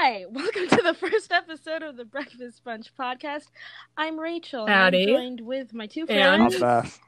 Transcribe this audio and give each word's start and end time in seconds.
Hi, 0.00 0.26
welcome 0.30 0.68
to 0.68 0.76
the 0.82 0.94
first 0.94 1.32
episode 1.32 1.82
of 1.82 1.96
the 1.96 2.04
Breakfast 2.04 2.62
Bunch 2.64 2.94
podcast. 2.96 3.46
I'm 3.96 4.18
Rachel. 4.18 4.66
Howdy. 4.66 5.02
I'm 5.02 5.08
joined 5.08 5.40
with 5.40 5.74
my 5.74 5.86
two 5.86 6.06
And- 6.08 6.52
friends. 6.52 6.54
Abbas. 6.56 7.00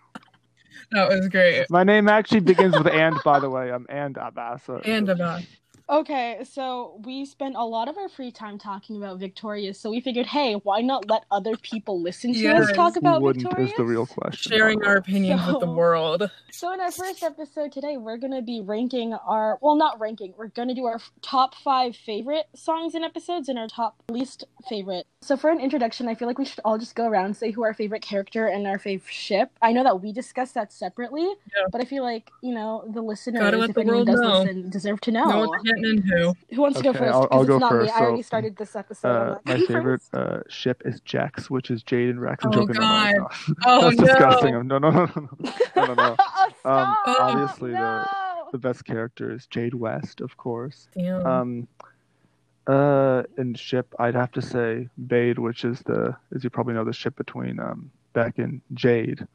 That 0.92 1.08
was 1.08 1.28
great. 1.28 1.66
My 1.70 1.84
name 1.84 2.08
actually 2.08 2.40
begins 2.40 2.76
with 2.76 2.88
and, 2.88 3.16
by 3.24 3.38
the 3.38 3.48
way. 3.48 3.70
I'm 3.70 3.86
and 3.88 4.16
Abbas. 4.16 4.64
so- 4.64 4.80
And 4.84 5.08
about 5.08 5.42
Okay, 5.90 6.38
so 6.48 7.00
we 7.04 7.24
spent 7.24 7.56
a 7.56 7.64
lot 7.64 7.88
of 7.88 7.98
our 7.98 8.08
free 8.08 8.30
time 8.30 8.58
talking 8.58 8.96
about 8.96 9.18
Victorious, 9.18 9.80
so 9.80 9.90
we 9.90 10.00
figured, 10.00 10.26
hey, 10.26 10.52
why 10.54 10.80
not 10.82 11.10
let 11.10 11.24
other 11.32 11.56
people 11.56 12.00
listen 12.00 12.32
to 12.32 12.38
us 12.48 12.68
Yes. 12.68 12.76
talk 12.76 12.94
Who 12.94 13.00
about 13.00 13.22
wouldn't 13.22 13.42
Victorious? 13.42 13.72
is 13.72 13.76
the 13.76 13.84
real 13.84 14.06
question. 14.06 14.52
sharing 14.52 14.84
our 14.84 14.92
way. 14.94 14.98
opinions 14.98 15.44
with 15.48 15.58
the 15.58 15.66
world. 15.70 16.30
So 16.52 16.72
in 16.72 16.78
our 16.80 16.92
first 16.92 17.24
episode 17.24 17.72
today, 17.72 17.96
we're 17.96 18.18
gonna 18.18 18.40
be 18.42 18.60
ranking 18.60 19.14
our 19.14 19.58
well, 19.62 19.74
not 19.74 19.98
ranking. 19.98 20.32
We're 20.36 20.48
gonna 20.48 20.74
do 20.74 20.84
our 20.84 21.00
top 21.22 21.56
five 21.56 21.96
favorite 21.96 22.46
songs 22.54 22.94
and 22.94 23.04
episodes 23.04 23.48
and 23.48 23.58
our 23.58 23.66
top 23.66 24.00
least 24.10 24.44
favorite. 24.68 25.06
So 25.22 25.36
for 25.36 25.50
an 25.50 25.58
introduction, 25.58 26.06
I 26.08 26.14
feel 26.14 26.28
like 26.28 26.38
we 26.38 26.44
should 26.44 26.60
all 26.64 26.78
just 26.78 26.94
go 26.94 27.06
around 27.08 27.24
and 27.26 27.36
say 27.36 27.50
who 27.50 27.64
our 27.64 27.74
favorite 27.74 28.02
character 28.02 28.46
and 28.46 28.66
our 28.66 28.78
favorite 28.78 29.12
ship. 29.12 29.50
I 29.60 29.72
know 29.72 29.82
that 29.82 30.00
we 30.02 30.12
discussed 30.12 30.54
that 30.54 30.72
separately, 30.72 31.24
Yeah. 31.24 31.66
but 31.72 31.80
I 31.80 31.84
feel 31.84 32.04
like 32.04 32.30
you 32.42 32.54
know 32.54 32.84
the 32.92 33.02
listeners, 33.02 33.40
Gotta 33.40 33.62
if 33.64 33.74
the 33.74 33.80
anyone 33.80 33.96
world 33.96 34.06
does 34.06 34.20
know. 34.20 34.42
listen, 34.42 34.70
deserve 34.70 35.00
to 35.02 35.10
know. 35.10 35.24
Know 35.24 35.54
what 35.80 35.82
they're 35.82 35.94
getting 35.94 36.18
into. 36.18 36.34
Who 36.54 36.60
wants 36.60 36.78
to 36.78 36.84
go 36.84 36.92
first? 36.92 37.12
I'll- 37.14 37.28
I'll 37.30 37.44
go 37.44 37.58
not 37.58 37.72
me. 37.72 37.78
first, 37.80 37.94
I 37.94 38.00
already 38.00 38.22
so, 38.22 38.26
started 38.26 38.56
this 38.56 38.76
episode. 38.76 39.08
I'm 39.08 39.16
Uh, 39.22 39.30
not 39.34 39.46
my 39.46 39.56
favorite 39.66 40.02
uh, 40.12 40.40
ship 40.48 40.82
is 40.84 41.00
Jax, 41.00 41.50
which 41.50 41.70
is 41.70 41.82
Jade 41.82 42.10
and 42.10 42.20
Rex. 42.20 42.44
I'm 42.44 42.50
Oh, 42.50 42.54
joking. 42.54 42.76
No, 42.76 43.10
no, 43.10 43.12
no. 43.18 43.28
Oh 43.64 43.80
That's 43.90 43.96
no! 44.00 44.04
disgusting. 44.06 44.54
No, 44.68 44.78
no, 44.78 44.90
no, 44.90 44.90
no, 44.90 45.06
no, 45.14 45.28
no, 45.76 45.84
no, 45.86 45.94
no. 45.94 46.16
oh, 46.18 46.70
Um, 46.70 46.96
stop! 47.04 47.20
obviously 47.20 47.70
the- 47.72 47.78
no! 47.78 48.06
The 48.52 48.58
best 48.58 48.84
character 48.84 49.30
is 49.32 49.46
Jade 49.46 49.74
West, 49.74 50.20
of 50.20 50.36
course. 50.36 50.88
Damn. 50.94 51.24
Um, 51.26 51.68
uh, 52.66 53.22
in 53.38 53.54
ship, 53.54 53.94
I'd 53.98 54.14
have 54.14 54.32
to 54.32 54.42
say 54.42 54.88
Bade, 55.06 55.38
which 55.38 55.64
is 55.64 55.80
the, 55.80 56.16
as 56.34 56.44
you 56.44 56.50
probably 56.50 56.74
know, 56.74 56.84
the 56.84 56.92
ship 56.92 57.16
between 57.16 57.58
um 57.60 57.90
Beck 58.12 58.38
and 58.38 58.60
Jade. 58.74 59.26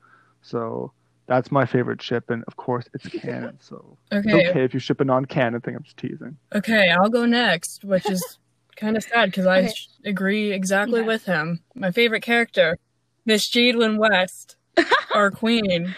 So 0.42 0.92
that's 1.28 1.52
my 1.52 1.66
favorite 1.66 2.02
ship, 2.02 2.30
and 2.30 2.44
of 2.48 2.56
course 2.56 2.86
it's 2.94 3.08
canon. 3.22 3.58
So 3.60 3.98
it's 4.12 4.28
okay, 4.28 4.50
okay 4.50 4.64
if 4.64 4.74
you 4.74 4.80
ship 4.80 5.02
a 5.02 5.06
non-canon 5.06 5.62
thing. 5.62 5.76
I'm 5.76 5.84
just 5.84 5.98
teasing. 5.98 6.38
okay, 6.54 6.90
I'll 6.90 7.10
go 7.10 7.26
next, 7.26 7.84
which 7.84 8.10
is 8.10 8.38
kind 8.76 8.98
of 8.98 9.04
sad 9.04 9.32
because 9.32 9.46
I 9.46 9.60
Okay. 9.60 9.74
sh- 9.74 9.88
agree 10.06 10.52
exactly 10.52 11.00
Okay. 11.00 11.08
with 11.08 11.26
him. 11.26 11.62
My 11.76 11.92
favorite 11.92 12.22
character, 12.24 12.78
Miss 13.26 13.50
Jadelyn 13.50 13.98
West, 13.98 14.58
our 15.16 15.32
queen. 15.32 15.96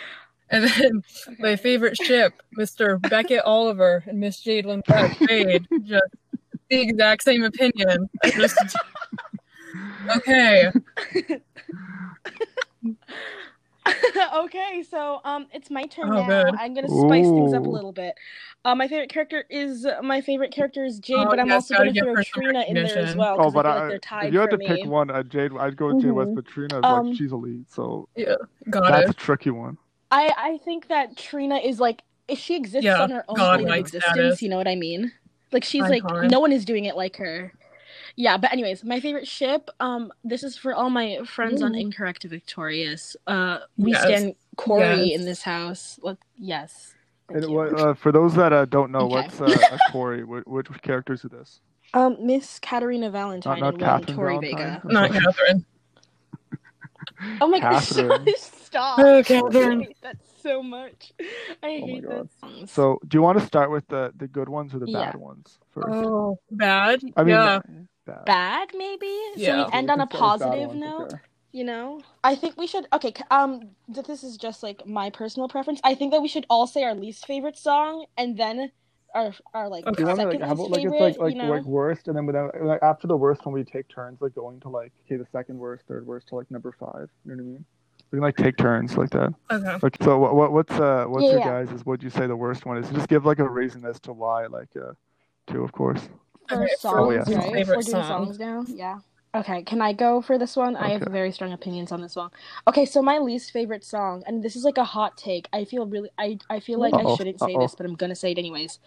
And 0.50 0.64
then 0.64 1.02
my 1.40 1.58
favorite 1.58 1.98
ship, 1.98 2.32
Mr. 2.58 3.02
Beckett 3.10 3.42
Oliver 3.44 4.04
and 4.08 4.20
Miss 4.20 4.42
Jadelyn 4.46 4.82
West, 4.88 5.20
Jade. 5.28 5.68
Just 5.84 6.04
the 6.70 6.82
exact 6.82 7.24
same 7.24 7.44
opinion. 7.44 8.08
Just 8.32 8.58
okay. 10.16 10.72
okay, 14.36 14.84
so 14.90 15.20
um, 15.24 15.48
it's 15.54 15.70
my 15.70 15.86
turn 15.86 16.10
Oh, 16.14 16.24
now. 16.24 16.28
good. 16.28 16.56
I'm 16.58 16.74
gonna 16.74 16.90
spice 16.90 17.30
things 17.32 17.54
up 17.54 17.66
a 17.66 17.70
little 17.70 17.92
bit. 17.92 18.16
Uh, 18.66 18.76
my 18.76 18.88
favorite 18.88 19.10
character 19.10 19.46
is 19.50 19.86
my 20.04 20.22
favorite 20.22 20.52
character 20.52 20.84
is 20.86 21.00
Jade, 21.00 21.18
Oh, 21.20 21.30
but 21.30 21.40
I'm 21.40 21.48
yes, 21.48 21.56
also 21.72 21.76
gonna 21.76 21.92
give 21.94 22.04
throw 22.04 22.24
Trina 22.24 22.64
in 22.68 22.76
there 22.76 22.98
as 22.98 23.16
well 23.16 23.38
Oh, 23.38 23.46
because 23.46 23.54
but 23.54 23.66
I 23.66 23.70
feel 23.70 23.72
I, 23.72 23.80
like 23.80 23.90
they're 23.90 24.00
tied 24.00 24.28
if 24.28 24.34
you 24.34 24.40
had 24.40 24.50
to 24.52 24.58
me. 24.58 24.66
pick 24.66 24.86
one, 24.86 25.10
uh, 25.10 25.24
Jade, 25.24 25.52
I'd 25.58 25.78
go 25.78 25.88
with 25.88 26.00
Jade 26.02 26.12
West, 26.12 26.32
Mhm. 26.32 26.36
but 26.36 26.46
Trina's 26.46 26.84
Um, 26.84 27.08
like 27.08 27.16
she's 27.18 27.32
a 27.32 27.36
lead, 27.38 27.70
so 27.70 28.10
Yeah, 28.16 28.36
got 28.70 28.90
that's 28.90 29.10
it. 29.10 29.12
a 29.12 29.14
tricky 29.14 29.50
one. 29.52 29.78
I 30.12 30.34
I 30.38 30.58
think 30.64 30.88
that 30.88 31.18
Trina 31.18 31.58
is 31.58 31.80
like 31.80 32.04
if 32.28 32.40
she 32.40 32.56
exists 32.56 32.86
Yeah, 32.86 33.02
on 33.04 33.10
her 33.12 33.24
own 33.28 33.36
godlike 33.38 33.68
plane 33.68 33.80
of 33.80 33.86
existence, 33.86 34.14
status. 34.14 34.42
you 34.42 34.50
know 34.50 34.58
what 34.58 34.68
I 34.68 34.76
mean? 34.76 35.12
Like 35.52 35.64
she's 35.64 35.84
Icon. 35.84 36.12
like 36.20 36.32
no 36.32 36.40
one 36.40 36.52
is 36.52 36.66
doing 36.66 36.86
it 36.86 36.96
like 36.96 37.18
her. 37.18 37.54
Yeah, 38.18 38.38
but 38.38 38.52
anyways, 38.52 38.84
my 38.84 39.00
favorite 39.00 39.28
ship. 39.28 39.70
Um, 39.80 40.12
this 40.24 40.44
is 40.44 40.58
for 40.58 40.74
all 40.74 40.90
my 40.90 41.20
friends 41.24 41.62
on 41.62 41.76
Incorrect 41.76 42.24
Victorious. 42.24 43.16
Uh, 43.28 43.60
we 43.78 43.92
Yes. 43.92 44.04
stand 44.04 44.34
Corey 44.56 45.12
Yes. 45.12 45.20
in 45.20 45.26
this 45.26 45.44
house. 45.44 46.00
Let, 46.02 46.18
yes. 46.36 46.96
And 47.30 47.48
what, 47.50 47.80
uh, 47.80 47.94
for 47.94 48.12
those 48.12 48.34
that 48.34 48.52
uh, 48.52 48.66
don't 48.66 48.92
know, 48.92 49.02
Okay. 49.02 49.12
what's 49.12 49.40
uh, 49.40 49.62
a 49.72 49.80
Corey? 49.92 50.24
Which, 50.24 50.46
which 50.48 50.68
characters 50.82 51.24
are 51.26 51.30
this? 51.30 51.62
Um, 51.94 52.18
Miss 52.20 52.58
Caterina 52.60 53.12
Valentine 53.12 53.60
not 53.60 53.76
and 53.76 53.80
Catherine 53.80 54.16
Tori 54.18 54.34
Valentine? 54.40 54.82
Vega. 54.82 54.94
Not 54.94 55.12
Catherine. 55.14 55.66
Oh 57.40 57.48
my 57.48 57.60
gosh, 57.60 57.88
stop! 58.38 59.00
Oh, 59.00 59.20
I 59.20 59.22
Catherine. 59.22 59.82
hate 59.82 59.98
that 60.02 60.18
so 60.42 60.64
much. 60.64 61.12
I 61.20 61.68
Oh 61.68 61.86
hate 61.86 62.02
God. 62.04 62.12
that 62.12 62.28
song. 62.42 62.68
So, 62.68 63.00
do 63.08 63.18
you 63.18 63.22
want 63.22 63.40
to 63.40 63.46
start 63.46 63.70
with 63.70 63.86
the 63.88 64.12
the 64.18 64.28
good 64.28 64.50
ones 64.50 64.74
or 64.74 64.80
the 64.80 64.88
Yeah. 64.88 65.06
bad 65.12 65.16
ones 65.18 65.60
first? 65.72 65.88
Oh, 66.04 66.40
bad. 66.52 67.02
I 67.16 67.24
mean, 67.24 67.36
yeah. 67.36 67.60
Bad. 68.08 68.26
bad 68.26 68.70
maybe. 68.74 69.14
Yeah. 69.36 69.64
So 69.64 69.66
we 69.68 69.74
end 69.74 69.92
on 69.92 70.00
a 70.02 70.08
can 70.08 70.18
start 70.18 70.40
with 70.40 70.40
bad 70.40 70.48
positive 70.50 70.70
ones, 70.70 70.80
note. 70.80 71.14
okay. 71.14 71.22
you 71.52 71.64
know 71.64 72.02
i 72.24 72.36
think 72.36 72.58
we 72.58 72.68
should 72.68 72.86
okay 72.92 73.14
um 73.32 73.70
this 73.88 74.24
is 74.24 74.38
just 74.38 74.64
like 74.64 74.86
my 74.86 75.10
personal 75.10 75.48
preference 75.48 75.80
i 75.84 75.96
think 75.96 76.12
that 76.12 76.22
we 76.22 76.28
should 76.28 76.46
all 76.50 76.68
say 76.68 76.84
our 76.84 76.94
least 76.94 77.26
favorite 77.26 77.58
song 77.58 78.06
and 78.18 78.38
then 78.38 78.72
our 79.16 79.34
our 79.54 79.70
like 79.70 79.86
Okay. 79.86 79.96
Do 79.96 80.02
you 80.02 80.08
want 80.08 80.20
to 80.20 80.26
second 80.26 80.42
like 80.42 80.48
how 80.48 80.56
least 80.56 80.68
about 80.68 80.72
like 80.72 80.82
favorite 80.82 80.96
it's 80.96 81.18
like 81.18 81.20
like 81.20 81.36
you 81.36 81.42
know 81.42 81.50
like 81.50 81.64
worst, 81.66 82.08
and 82.08 82.16
then 82.18 82.26
without, 82.26 82.52
like, 82.62 82.84
after 82.84 83.08
the 83.08 83.16
worst 83.18 83.46
one, 83.46 83.54
we 83.54 83.64
take 83.64 83.88
turns 83.88 84.22
like 84.22 84.36
going 84.36 84.60
to 84.62 84.70
like 84.70 84.92
okay 85.06 85.16
the 85.16 85.26
second 85.32 85.58
worst, 85.58 85.86
third 85.88 86.06
worst 86.06 86.28
to 86.30 86.36
like 86.36 86.50
number 86.52 86.74
five. 86.80 87.10
You 87.26 87.36
know 87.36 87.44
what 87.44 87.50
I 87.50 87.54
mean? 87.54 87.66
We 88.12 88.18
can 88.18 88.24
like 88.24 88.36
take 88.38 88.58
turns 88.58 88.98
like 88.98 89.10
that. 89.12 89.34
Okay. 89.50 89.78
Like 89.82 89.98
so, 90.02 90.18
what, 90.20 90.36
what 90.36 90.52
what's 90.52 90.74
uh 90.74 91.06
what's 91.08 91.24
Yeah, 91.26 91.32
your 91.32 91.40
yeah. 91.40 91.64
guys 91.64 91.72
is 91.72 91.86
what 91.86 92.04
you 92.04 92.10
say 92.10 92.28
the 92.28 92.36
worst 92.36 92.66
one 92.66 92.78
is? 92.78 92.90
Just 92.90 93.08
give 93.08 93.26
like 93.26 93.40
a 93.40 93.50
reason 93.50 93.86
as 93.86 94.00
to 94.02 94.14
why 94.14 94.46
like 94.48 94.70
uh 94.76 94.94
two 95.52 95.64
of 95.64 95.72
course. 95.72 96.10
For 96.48 96.64
Okay, 96.64 96.74
songs 96.80 97.28
oh, 97.28 97.32
yeah. 97.32 97.38
right 97.38 97.48
if 97.48 97.54
Favorite 97.54 97.78
we're 97.78 97.82
doing 97.84 98.04
song. 98.04 98.26
songs 98.26 98.40
now 98.40 98.66
yeah 98.68 99.00
okay 99.36 99.62
can 99.64 99.82
i 99.82 99.92
go 99.94 100.22
for 100.22 100.38
this 100.38 100.56
one 100.56 100.76
i 100.76 100.90
have 100.90 101.02
very 101.12 101.32
strong 101.32 101.52
opinions 101.54 101.92
on 101.92 102.02
this 102.02 102.16
one 102.16 102.30
okay 102.68 102.86
so 102.86 103.02
my 103.02 103.18
least 103.18 103.52
favorite 103.52 103.84
song 103.84 104.24
and 104.26 104.42
this 104.42 104.56
is 104.56 104.64
like 104.64 104.78
a 104.78 104.84
hot 104.86 105.18
take 105.18 105.48
i 105.54 105.66
feel 105.66 105.86
really 105.86 106.10
i 106.18 106.38
i 106.50 106.60
feel 106.60 106.80
like 106.80 106.94
i 106.94 107.02
Uh-oh, 107.02 107.16
shouldn't 107.18 107.40
say 107.40 107.54
uh-oh. 107.54 107.60
this 107.62 107.76
but 107.76 107.86
i'm 107.86 107.96
gonna 107.96 108.16
say 108.16 108.32
it 108.32 108.38
anyways 108.38 108.80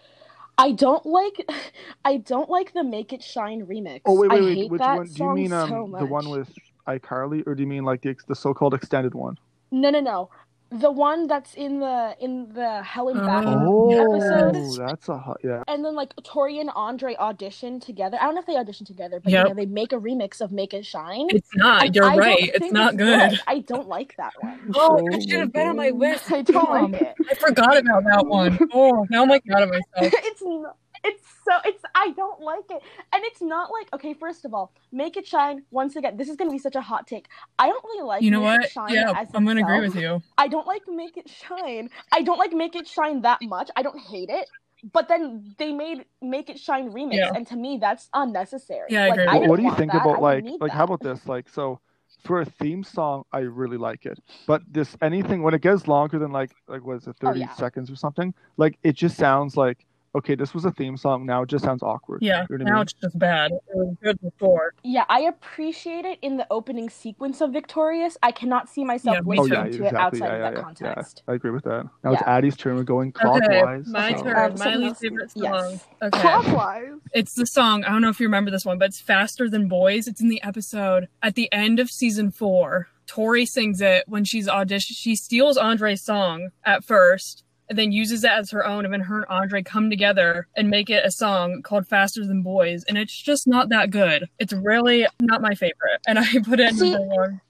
I 0.57 0.73
don't 0.73 1.03
like, 1.05 1.49
I 2.05 2.17
don't 2.17 2.49
like 2.49 2.73
the 2.73 2.83
"Make 2.83 3.13
It 3.13 3.23
Shine" 3.23 3.65
remix. 3.65 4.01
Oh 4.05 4.13
wait 4.19 4.29
I 4.29 4.35
wait 4.35 4.43
wait, 4.43 4.55
hate 4.57 4.69
which 4.69 4.79
that 4.79 4.95
one? 4.97 5.07
Do 5.11 5.23
you 5.23 5.29
mean 5.29 5.53
um 5.53 5.69
so 5.69 5.95
the 5.97 6.05
one 6.05 6.25
much. 6.25 6.29
with 6.29 6.49
iCarly, 6.87 7.47
or 7.47 7.55
do 7.55 7.61
you 7.63 7.67
mean 7.67 7.83
like 7.85 8.01
the 8.01 8.15
the 8.27 8.35
so-called 8.35 8.73
extended 8.73 9.13
one? 9.15 9.37
No, 9.71 9.89
no, 9.89 10.01
no. 10.01 10.29
The 10.73 10.89
one 10.89 11.27
that's 11.27 11.53
in 11.55 11.79
the 11.81 12.15
in 12.21 12.53
the 12.53 12.81
Helen 12.81 13.17
Back 13.17 13.43
Oh, 13.45 13.91
episode. 13.91 14.55
Oh, 14.55 14.77
that's 14.87 15.09
a 15.09 15.17
hot 15.17 15.37
yeah. 15.43 15.63
And 15.67 15.83
then 15.83 15.95
like 15.95 16.13
Tori 16.23 16.59
and 16.61 16.69
Andre 16.73 17.13
audition 17.17 17.81
together. 17.81 18.17
I 18.21 18.23
don't 18.23 18.35
know 18.35 18.39
if 18.39 18.45
they 18.47 18.55
audition 18.55 18.85
together, 18.85 19.19
but 19.19 19.33
Yep. 19.33 19.43
you 19.43 19.49
know, 19.49 19.55
they 19.55 19.65
make 19.65 19.91
a 19.91 19.97
remix 19.97 20.39
of 20.39 20.53
"Make 20.53 20.73
It 20.73 20.85
Shine." 20.85 21.27
It's 21.29 21.49
not. 21.55 21.87
And 21.87 21.95
You're 21.95 22.05
I 22.05 22.15
right. 22.15 22.39
It's 22.41 22.59
think 22.59 22.71
not 22.73 22.95
good. 22.95 23.37
I 23.47 23.59
don't 23.59 23.89
like 23.89 24.15
that 24.17 24.31
one. 24.39 24.59
Oh, 24.75 24.97
Oh 25.01 25.07
it 25.11 25.27
should 25.29 25.41
have 25.41 25.51
been 25.51 25.67
on 25.67 25.75
my 25.75 25.89
list. 25.89 26.31
I 26.31 26.41
don't 26.41 26.69
oh 26.69 26.71
like 26.71 27.01
it. 27.01 27.15
I 27.29 27.33
forgot 27.35 27.77
about 27.77 28.03
that 28.05 28.25
one. 28.25 28.57
Oh, 28.73 29.05
now 29.09 29.23
I'm 29.23 29.29
like 29.29 29.43
mad 29.45 29.63
at 29.63 29.69
myself. 29.69 30.13
it's 30.23 30.41
not, 30.41 30.77
it's 31.03 31.23
so 31.45 31.53
it's 31.65 31.83
I 31.95 32.11
don't 32.11 32.41
like 32.41 32.65
it. 32.69 32.81
And 33.13 33.23
it's 33.25 33.41
not 33.41 33.71
like 33.71 33.87
okay, 33.93 34.13
first 34.13 34.45
of 34.45 34.53
all, 34.53 34.73
Make 34.91 35.17
It 35.17 35.25
Shine, 35.27 35.63
once 35.71 35.95
again, 35.95 36.17
this 36.17 36.29
is 36.29 36.35
gonna 36.35 36.51
be 36.51 36.59
such 36.59 36.75
a 36.75 36.81
hot 36.81 37.07
take. 37.07 37.27
I 37.59 37.67
don't 37.67 37.83
really 37.83 38.03
like 38.03 38.21
You 38.21 38.31
know 38.31 38.41
Make 38.41 38.55
It 38.55 38.61
what? 38.61 38.69
Shine 38.71 38.93
Yeah, 38.93 39.25
I'm 39.33 39.45
gonna 39.45 39.61
agree 39.61 39.79
with 39.81 39.95
you. 39.95 40.21
I 40.37 40.47
don't 40.47 40.67
like 40.67 40.83
Make 40.87 41.17
It 41.17 41.29
Shine. 41.29 41.89
I 42.11 42.21
don't 42.21 42.37
like 42.37 42.53
Make 42.53 42.75
It 42.75 42.87
Shine 42.87 43.21
that 43.21 43.39
much. 43.41 43.69
I 43.75 43.81
don't 43.81 43.99
hate 43.99 44.29
it. 44.29 44.47
But 44.93 45.07
then 45.07 45.53
they 45.59 45.71
made 45.71 46.05
Make 46.23 46.49
It 46.49 46.59
Shine 46.59 46.91
remix, 46.91 47.13
Yeah. 47.15 47.31
and 47.35 47.45
to 47.47 47.55
me 47.55 47.77
that's 47.79 48.09
unnecessary. 48.13 48.87
Yeah, 48.89 49.05
I 49.05 49.09
like, 49.09 49.19
agree. 49.19 49.27
I 49.27 49.47
What, 49.47 49.57
do 49.57 49.63
you 49.63 49.75
think 49.75 49.91
that. 49.91 50.01
About 50.01 50.21
like 50.21 50.43
like 50.43 50.59
that. 50.59 50.71
how 50.71 50.85
about 50.85 51.01
this? 51.01 51.27
Like 51.27 51.47
so 51.49 51.79
for 52.23 52.41
a 52.41 52.45
theme 52.45 52.83
song, 52.83 53.23
I 53.31 53.39
really 53.39 53.77
like 53.77 54.05
it. 54.05 54.19
But 54.47 54.63
this 54.67 54.97
anything 55.01 55.43
when 55.43 55.53
it 55.53 55.61
gets 55.61 55.87
longer 55.87 56.17
than 56.19 56.31
like 56.31 56.51
like 56.67 56.83
what 56.83 56.97
is 56.97 57.07
it, 57.07 57.15
Oh, 57.21 57.27
thirty 57.27 57.41
yeah. 57.41 57.53
seconds 57.53 57.91
or 57.91 57.95
something, 57.95 58.33
like 58.57 58.79
it 58.83 58.93
just 58.95 59.17
sounds 59.17 59.55
like 59.55 59.85
okay, 60.15 60.35
this 60.35 60.53
was 60.53 60.65
a 60.65 60.71
theme 60.71 60.97
song, 60.97 61.25
now 61.25 61.41
it 61.43 61.49
just 61.49 61.63
sounds 61.63 61.81
awkward. 61.83 62.21
Yeah, 62.21 62.45
You 62.49 62.57
know 62.57 62.63
what 62.65 62.67
I 62.67 62.69
now 62.69 62.75
mean? 62.75 62.81
it's 62.83 62.93
just 62.93 63.17
bad. 63.19 63.51
It 63.51 63.61
was 63.75 63.95
good 64.03 64.19
before. 64.21 64.73
Yeah, 64.83 65.05
I 65.09 65.21
appreciate 65.21 66.05
it 66.05 66.19
in 66.21 66.37
the 66.37 66.45
opening 66.51 66.89
sequence 66.89 67.39
of 67.41 67.51
Victorious. 67.53 68.17
I 68.21 68.31
cannot 68.31 68.67
see 68.69 68.83
myself 68.83 69.15
Yeah, 69.15 69.21
me 69.21 69.37
Oh 69.39 69.41
listening 69.43 69.65
yeah, 69.65 69.71
too. 69.71 69.77
to 69.79 69.85
it 69.85 69.95
outside 69.95 70.19
Yeah, 70.19 70.33
of 70.33 70.41
that 70.41 70.51
yeah, 70.53 70.57
yeah. 70.57 70.63
context. 70.63 71.23
I 71.27 71.33
agree 71.33 71.51
with 71.51 71.63
that. 71.63 71.87
Now 72.03 72.11
it's 72.13 72.21
Yeah. 72.25 72.33
Addie's 72.37 72.57
turn. 72.57 72.75
We're 72.75 72.83
going 72.83 73.09
Okay, 73.15 73.21
clockwise. 73.25 73.87
my 73.87 74.13
so- 74.15 74.23
turn. 74.23 74.35
Um, 74.37 74.51
my 74.51 74.55
someone 74.57 74.81
least 74.81 75.01
favorite 75.01 75.31
song. 75.31 75.43
yes. 75.43 75.87
Okay. 76.01 76.19
Clockwise. 76.21 76.91
It's 77.13 77.33
the 77.35 77.45
song. 77.45 77.83
I 77.85 77.89
don't 77.89 78.01
know 78.01 78.09
if 78.09 78.19
you 78.19 78.25
remember 78.27 78.51
this 78.51 78.65
one, 78.65 78.77
but 78.77 78.85
it's 78.89 78.99
Faster 78.99 79.49
Than 79.49 79.67
Boys. 79.67 80.07
It's 80.07 80.21
in 80.21 80.27
the 80.29 80.41
episode 80.43 81.07
at 81.23 81.35
the 81.35 81.51
end 81.53 81.79
of 81.79 81.89
season 81.89 82.31
four. 82.31 82.87
Tori 83.07 83.45
sings 83.45 83.81
it 83.81 84.05
when 84.07 84.23
she's 84.23 84.47
audition. 84.47 84.93
She 84.95 85.15
steals 85.15 85.57
Andre's 85.57 86.01
song 86.01 86.49
at 86.63 86.83
first 86.85 87.43
and 87.71 87.79
then 87.79 87.91
uses 87.93 88.23
it 88.25 88.29
as 88.31 88.51
her 88.51 88.65
own. 88.65 88.83
And 88.83 88.93
then 88.93 88.99
her 88.99 89.15
and 89.15 89.25
Andre 89.29 89.63
come 89.63 89.89
together 89.89 90.47
and 90.57 90.69
make 90.69 90.89
it 90.89 91.05
a 91.05 91.09
song 91.09 91.61
called 91.63 91.87
Faster 91.87 92.25
Than 92.25 92.43
Boys. 92.43 92.83
And 92.89 92.97
it's 92.97 93.13
just 93.13 93.47
not 93.47 93.69
that 93.69 93.91
good. 93.91 94.27
It's 94.39 94.51
really 94.51 95.07
not 95.21 95.41
my 95.41 95.55
favorite. 95.55 96.01
And 96.05 96.19
I 96.19 96.25
put 96.45 96.59
it 96.59 96.69
in 96.69 96.75
See- 96.75 96.91
number 96.91 97.07
one. 97.15 97.41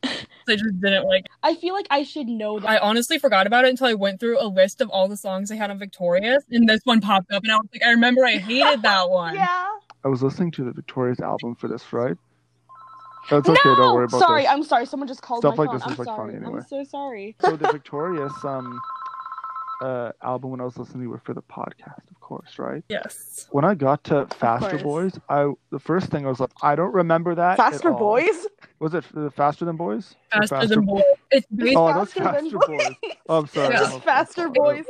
I 0.47 0.56
just 0.56 0.79
didn't 0.81 1.06
like 1.06 1.25
I 1.44 1.56
feel 1.56 1.73
like 1.73 1.88
I 1.89 2.03
should 2.03 2.27
know 2.27 2.59
that. 2.59 2.69
I 2.69 2.77
honestly 2.79 3.18
forgot 3.18 3.47
about 3.47 3.65
it 3.65 3.69
until 3.69 3.88
I 3.88 3.94
went 3.94 4.19
through 4.19 4.39
a 4.41 4.45
list 4.47 4.81
of 4.81 4.89
all 4.89 5.07
the 5.07 5.15
songs 5.18 5.51
I 5.51 5.56
had 5.56 5.69
on 5.71 5.79
Victorious, 5.79 6.44
and 6.51 6.68
this 6.68 6.81
one 6.83 7.00
popped 7.00 7.31
up, 7.31 7.44
and 7.44 7.51
I 7.51 7.56
was 7.57 7.68
like, 7.73 7.83
I 7.83 7.91
remember 7.91 8.25
I 8.25 8.38
hated 8.38 8.81
that 8.83 9.09
one. 9.09 9.35
yeah. 9.35 9.68
I 10.03 10.07
was 10.07 10.21
listening 10.23 10.51
to 10.53 10.63
the 10.63 10.71
Victorious 10.71 11.19
album 11.19 11.56
for 11.56 11.68
this, 11.68 11.94
right? 11.94 12.18
That's 13.29 13.47
no! 13.47 13.53
okay. 13.53 13.62
Don't 13.63 13.95
worry 13.95 14.06
about 14.06 14.18
it. 14.18 14.19
sorry, 14.19 14.41
this. 14.41 14.51
I'm 14.51 14.63
sorry. 14.63 14.85
Someone 14.88 15.07
just 15.07 15.21
called 15.21 15.41
Stuff 15.41 15.56
my 15.57 15.63
like 15.63 15.69
phone. 15.69 15.77
this 15.77 15.85
I'm 15.85 15.94
is, 15.94 16.00
like, 16.00 16.06
sorry. 16.07 16.18
funny 16.33 16.44
anyway. 16.44 16.59
I'm 16.59 16.68
so 16.68 16.83
sorry. 16.83 17.35
So 17.39 17.56
the 17.56 17.71
Victorious 17.71 18.33
um 18.44 18.81
uh 19.81 20.12
album 20.22 20.51
when 20.51 20.62
I 20.62 20.63
was 20.63 20.78
listening 20.78 21.07
to 21.07 21.13
it 21.16 21.22
for 21.24 21.33
the 21.33 21.42
podcast, 21.42 22.10
of 22.10 22.19
course, 22.19 22.57
right? 22.57 22.83
Yes. 22.88 23.48
When 23.51 23.66
I 23.66 23.75
got 23.75 24.04
to 24.06 24.28
Faster. 24.28 24.78
Boys, 24.78 25.19
I 25.28 25.51
the 25.72 25.80
first 25.80 26.07
thing 26.07 26.25
I 26.25 26.30
was 26.30 26.39
like, 26.39 26.51
I 26.62 26.75
don't 26.75 26.94
remember 26.94 27.36
that. 27.36 27.51
at 27.51 27.57
Faster 27.57 27.92
boys. 27.92 28.48
Was 28.81 28.95
it 28.95 29.06
Faster 29.36 29.63
Than 29.63 29.75
Boys? 29.78 30.16
Or 30.36 30.48
Faster, 30.48 30.68
than 30.75 30.86
boys. 30.86 31.04
It's 31.30 31.45
basically 31.54 31.75
Oh, 31.75 31.94
that's 31.94 32.13
Faster 32.13 32.42
Than 32.42 32.51
Faster 32.51 32.68
Boys. 32.68 32.95
Oh, 33.30 33.38
I'm 33.38 33.48
sorry. 33.48 33.74
Just 33.75 33.92
I'm- 33.92 34.01
Faster 34.01 34.50
Boys. 34.50 34.86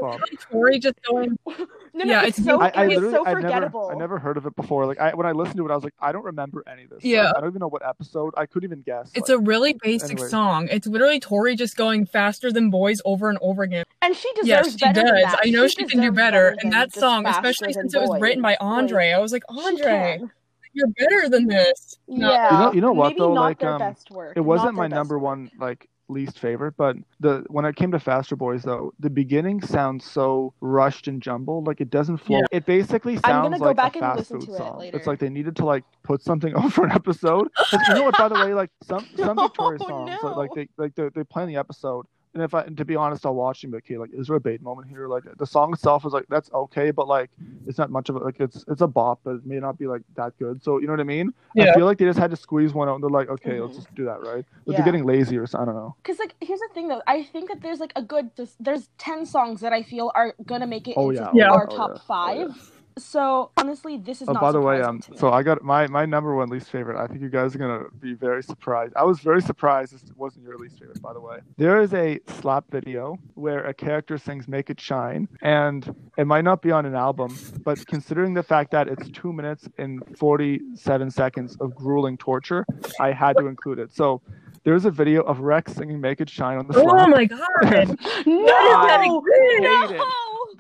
Tori 0.50 0.80
just 0.80 0.96
going. 1.04 1.38
No, 1.94 2.06
no, 2.06 2.10
Yeah, 2.14 2.24
it's, 2.26 2.40
it's- 2.40 2.46
so 2.46 2.62
I, 2.62 2.68
I 2.74 2.86
it's 2.86 2.96
literally, 2.96 3.16
so 3.16 3.26
I 3.28 3.34
forgettable. 3.34 3.82
never, 3.90 3.96
I 3.96 4.00
never 4.00 4.18
heard 4.18 4.38
of 4.38 4.46
it 4.46 4.56
before. 4.56 4.86
Like, 4.86 4.98
I 5.02 5.14
when 5.14 5.28
I 5.28 5.34
listened 5.34 5.58
to 5.58 5.66
it, 5.68 5.72
I 5.72 5.76
was 5.76 5.84
like, 5.84 5.94
I 6.00 6.14
don't 6.14 6.24
remember 6.24 6.64
any 6.66 6.84
of 6.86 6.90
this. 6.92 7.04
Like, 7.04 7.12
Yeah. 7.12 7.34
I 7.36 7.42
don't 7.42 7.50
even 7.50 7.60
know 7.60 7.68
what 7.68 7.86
episode. 7.86 8.34
I 8.38 8.46
couldn't 8.46 8.70
even 8.70 8.82
guess. 8.82 9.12
It's 9.14 9.28
like, 9.28 9.40
a 9.40 9.42
really 9.42 9.74
basic 9.84 10.12
anyway. 10.12 10.30
song. 10.30 10.70
It's 10.72 10.88
literally 10.88 11.20
Tori 11.20 11.58
just 11.58 11.76
going 11.76 12.06
faster 12.06 12.50
than 12.50 12.70
boys 12.70 13.02
over 13.04 13.28
and 13.28 13.38
over 13.42 13.64
again. 13.64 13.84
and 14.02 14.16
she 14.16 14.32
deserves 14.36 14.48
Yes, 14.48 14.72
she 14.72 14.78
better 14.86 15.02
does. 15.02 15.12
than 15.12 15.22
that. 15.22 15.40
I 15.44 15.50
know 15.50 15.68
she, 15.68 15.76
can 15.76 15.88
do 15.88 15.96
deserves 15.98 16.16
better. 16.16 16.56
And 16.62 16.72
that 16.72 16.94
song, 16.94 17.26
especially 17.28 17.74
Than 17.74 17.90
since 17.90 17.94
it 17.96 18.02
was 18.04 18.22
written 18.22 18.42
by 18.42 18.52
Like, 18.52 18.58
Andre, 18.62 19.12
I 19.12 19.20
was 19.20 19.34
like, 19.34 19.44
she 19.52 19.60
Andre, 19.68 20.18
can. 20.20 20.32
You're 20.74 20.88
better 20.98 21.30
than 21.30 21.48
this. 21.48 21.98
No. 22.08 22.30
Yeah. 22.32 22.52
You 22.52 22.58
know- 22.66 22.74
you 22.74 22.82
know 22.82 22.92
what, 22.94 23.08
Maybe 23.10 23.20
though, 23.20 23.34
not 23.34 23.42
like, 23.42 23.60
their 23.60 23.74
um, 23.74 23.80
best 23.80 24.12
work. 24.12 24.34
it 24.38 24.42
wasn't 24.42 24.76
my 24.76 24.88
number 24.88 25.18
work. 25.20 25.24
one 25.26 25.52
like 25.60 25.88
least 26.08 26.40
favorite, 26.40 26.74
but 26.76 26.98
the 27.22 27.46
when 27.48 27.64
it 27.64 27.74
came 27.78 27.90
to 27.92 28.00
Faster 28.00 28.36
Boys 28.36 28.64
though, 28.64 28.94
the 29.00 29.10
beginning 29.10 29.62
sounds 29.62 30.04
so 30.04 30.54
rushed 30.60 31.08
and 31.08 31.22
jumbled. 31.22 31.68
Like 31.68 31.80
it 31.80 31.90
doesn't 31.90 32.18
flow. 32.18 32.40
Yeah. 32.40 32.46
It 32.52 32.66
basically 32.66 33.16
I'm 33.24 33.32
sounds 33.32 33.46
gonna 33.46 33.60
go 33.60 33.66
like 33.68 33.78
back 33.78 33.96
a 33.96 34.00
fast 34.00 34.18
listen 34.20 34.40
food 34.42 34.48
to 34.48 34.54
it 34.54 34.58
song. 34.58 34.80
later. 34.80 34.98
It's 34.98 35.08
like 35.08 35.20
they 35.20 35.30
needed 35.30 35.56
to 35.58 35.66
like 35.66 35.84
put 36.04 36.22
something 36.22 36.54
over 36.64 36.84
an 36.86 36.92
episode. 36.92 37.48
And 37.72 37.82
you 37.88 37.94
know 37.96 38.04
what? 38.04 38.18
By 38.18 38.28
the 38.28 38.36
way, 38.36 38.54
like 38.54 38.72
some 38.84 39.06
some 39.18 39.38
No, 39.38 39.44
Victoria 39.44 39.80
songs, 39.80 40.10
like, 40.10 40.24
no. 40.24 40.38
like 40.38 40.50
they 40.54 40.68
like 40.78 40.96
they 40.96 41.10
they 41.16 41.24
play 41.24 41.44
in 41.44 41.50
the 41.50 41.56
episode. 41.58 42.06
And 42.34 42.42
if 42.42 42.54
I, 42.54 42.62
and 42.62 42.78
to 42.78 42.86
be 42.86 42.96
honest, 42.96 43.26
I'll 43.26 43.36
watch 43.36 43.64
and 43.64 43.72
be 43.72 43.78
like, 43.78 43.84
okay, 43.86 43.98
like, 43.98 44.12
is 44.14 44.28
there 44.28 44.38
a 44.38 44.40
Bade 44.40 44.62
moment 44.62 44.88
here? 44.88 45.08
Like, 45.10 45.24
the 45.38 45.46
song 45.46 45.74
itself 45.74 46.06
is 46.06 46.14
like, 46.14 46.26
that's 46.30 46.50
okay, 46.54 46.90
but 46.92 47.06
like, 47.08 47.30
it's 47.68 47.78
not 47.78 47.90
much 47.92 48.08
of 48.08 48.16
it. 48.16 48.24
Like, 48.24 48.40
it's 48.40 48.64
it's 48.70 48.80
a 48.82 48.88
bop, 48.88 49.20
but 49.26 49.36
it 49.36 49.46
may 49.46 49.60
not 49.60 49.78
be 49.78 49.86
like 49.86 50.02
that 50.16 50.38
good. 50.40 50.64
So, 50.64 50.80
you 50.80 50.88
know 50.88 50.94
what 50.94 51.02
I 51.02 51.04
mean? 51.04 51.34
Yeah. 51.56 51.72
I 51.72 51.74
feel 51.76 51.86
like 51.86 51.98
they 51.98 52.06
just 52.06 52.18
had 52.18 52.32
to 52.32 52.38
squeeze 52.38 52.74
one 52.74 52.88
out, 52.88 52.96
and 52.96 53.04
they're 53.04 53.10
like, 53.10 53.30
okay, 53.30 53.60
let's 53.60 53.74
Mhm. 53.74 53.76
just 53.84 53.96
do 53.96 54.06
that, 54.06 54.22
right? 54.22 54.46
But 54.66 54.72
Yeah. 54.72 54.78
they're 54.78 54.86
getting 54.86 55.06
lazy, 55.06 55.38
or 55.38 55.46
so- 55.46 55.60
I 55.60 55.66
don't 55.66 55.76
know. 55.76 55.94
Because 56.02 56.20
like 56.20 56.36
here's 56.40 56.60
the 56.62 56.70
thing 56.74 56.88
though, 56.88 57.02
I 57.06 57.24
think 57.24 57.50
that 57.50 57.62
there's 57.62 57.82
like 57.82 57.92
a 57.98 58.02
good 58.02 58.32
there's 58.62 58.88
ten 58.98 59.26
songs 59.26 59.60
that 59.60 59.74
I 59.74 59.84
feel 59.84 60.12
are 60.16 60.34
gonna 60.46 60.68
make 60.68 60.88
it 60.88 60.94
Oh 60.98 61.10
into 61.10 61.22
yeah, 61.22 61.32
Yeah. 61.34 61.52
our 61.52 61.68
oh, 61.70 61.76
top 61.76 61.90
yeah. 61.90 61.98
Oh, 61.98 62.04
five. 62.08 62.72
Yeah. 62.98 63.02
So 63.02 63.52
honestly, 63.58 63.98
this 63.98 64.22
is 64.22 64.28
Oh, 64.30 64.34
not. 64.34 64.42
by 64.42 64.52
the 64.52 64.62
way, 64.62 64.82
um, 64.82 65.02
so 65.16 65.32
I 65.32 65.44
got 65.44 65.64
my 65.64 65.88
my 65.88 66.06
number 66.06 66.36
one 66.36 66.50
least 66.50 66.70
favorite. 66.70 66.98
I 67.02 67.08
think 67.08 67.22
you 67.22 67.30
guys 67.30 67.56
are 67.56 67.58
gonna 67.60 67.86
be 68.00 68.14
very 68.14 68.44
surprised. 68.44 68.94
I 68.96 69.04
was 69.04 69.20
very 69.20 69.42
surprised 69.42 69.94
this 69.94 70.04
wasn't 70.16 70.44
your 70.46 70.58
least 70.58 70.80
favorite, 70.80 71.02
by 71.02 71.14
the 71.14 71.20
way. 71.22 71.40
There 71.58 71.80
is 71.82 71.94
a 71.94 72.20
slap 72.28 72.66
video 72.70 73.18
where 73.36 73.66
a 73.66 73.74
character 73.74 74.18
sings 74.18 74.48
"Make 74.48 74.70
It 74.70 74.80
Shine," 74.80 75.28
and 75.42 75.94
it 76.18 76.26
might 76.28 76.44
not 76.44 76.62
be 76.62 76.72
on 76.72 76.86
an 76.86 76.96
album, 76.96 77.36
but 77.64 77.86
considering 77.88 78.34
the 78.34 78.44
fact 78.44 78.72
that 78.72 78.88
it's 78.88 79.10
two 79.10 79.32
minutes 79.34 79.68
and 79.78 80.04
forty-seven 80.18 81.12
seconds 81.12 81.58
of 81.60 81.74
grueling 81.76 82.18
torture, 82.18 82.66
I 83.00 83.12
had 83.12 83.38
to 83.38 83.48
include 83.48 83.80
it. 83.80 83.94
So. 83.94 84.22
There's 84.64 84.86
a 84.86 84.92
video 84.92 85.24
of 85.24 85.40
Rex 85.40 85.74
singing 85.74 86.00
"Make 86.00 86.22
It 86.22 86.30
Shine" 86.30 86.60
on 86.60 86.68
the 86.68 86.78
Oh 86.78 86.84
slap. 86.84 87.10
my 87.10 87.26
god. 87.26 87.40
no, 88.28 88.46
I 88.48 89.08
no, 89.08 90.06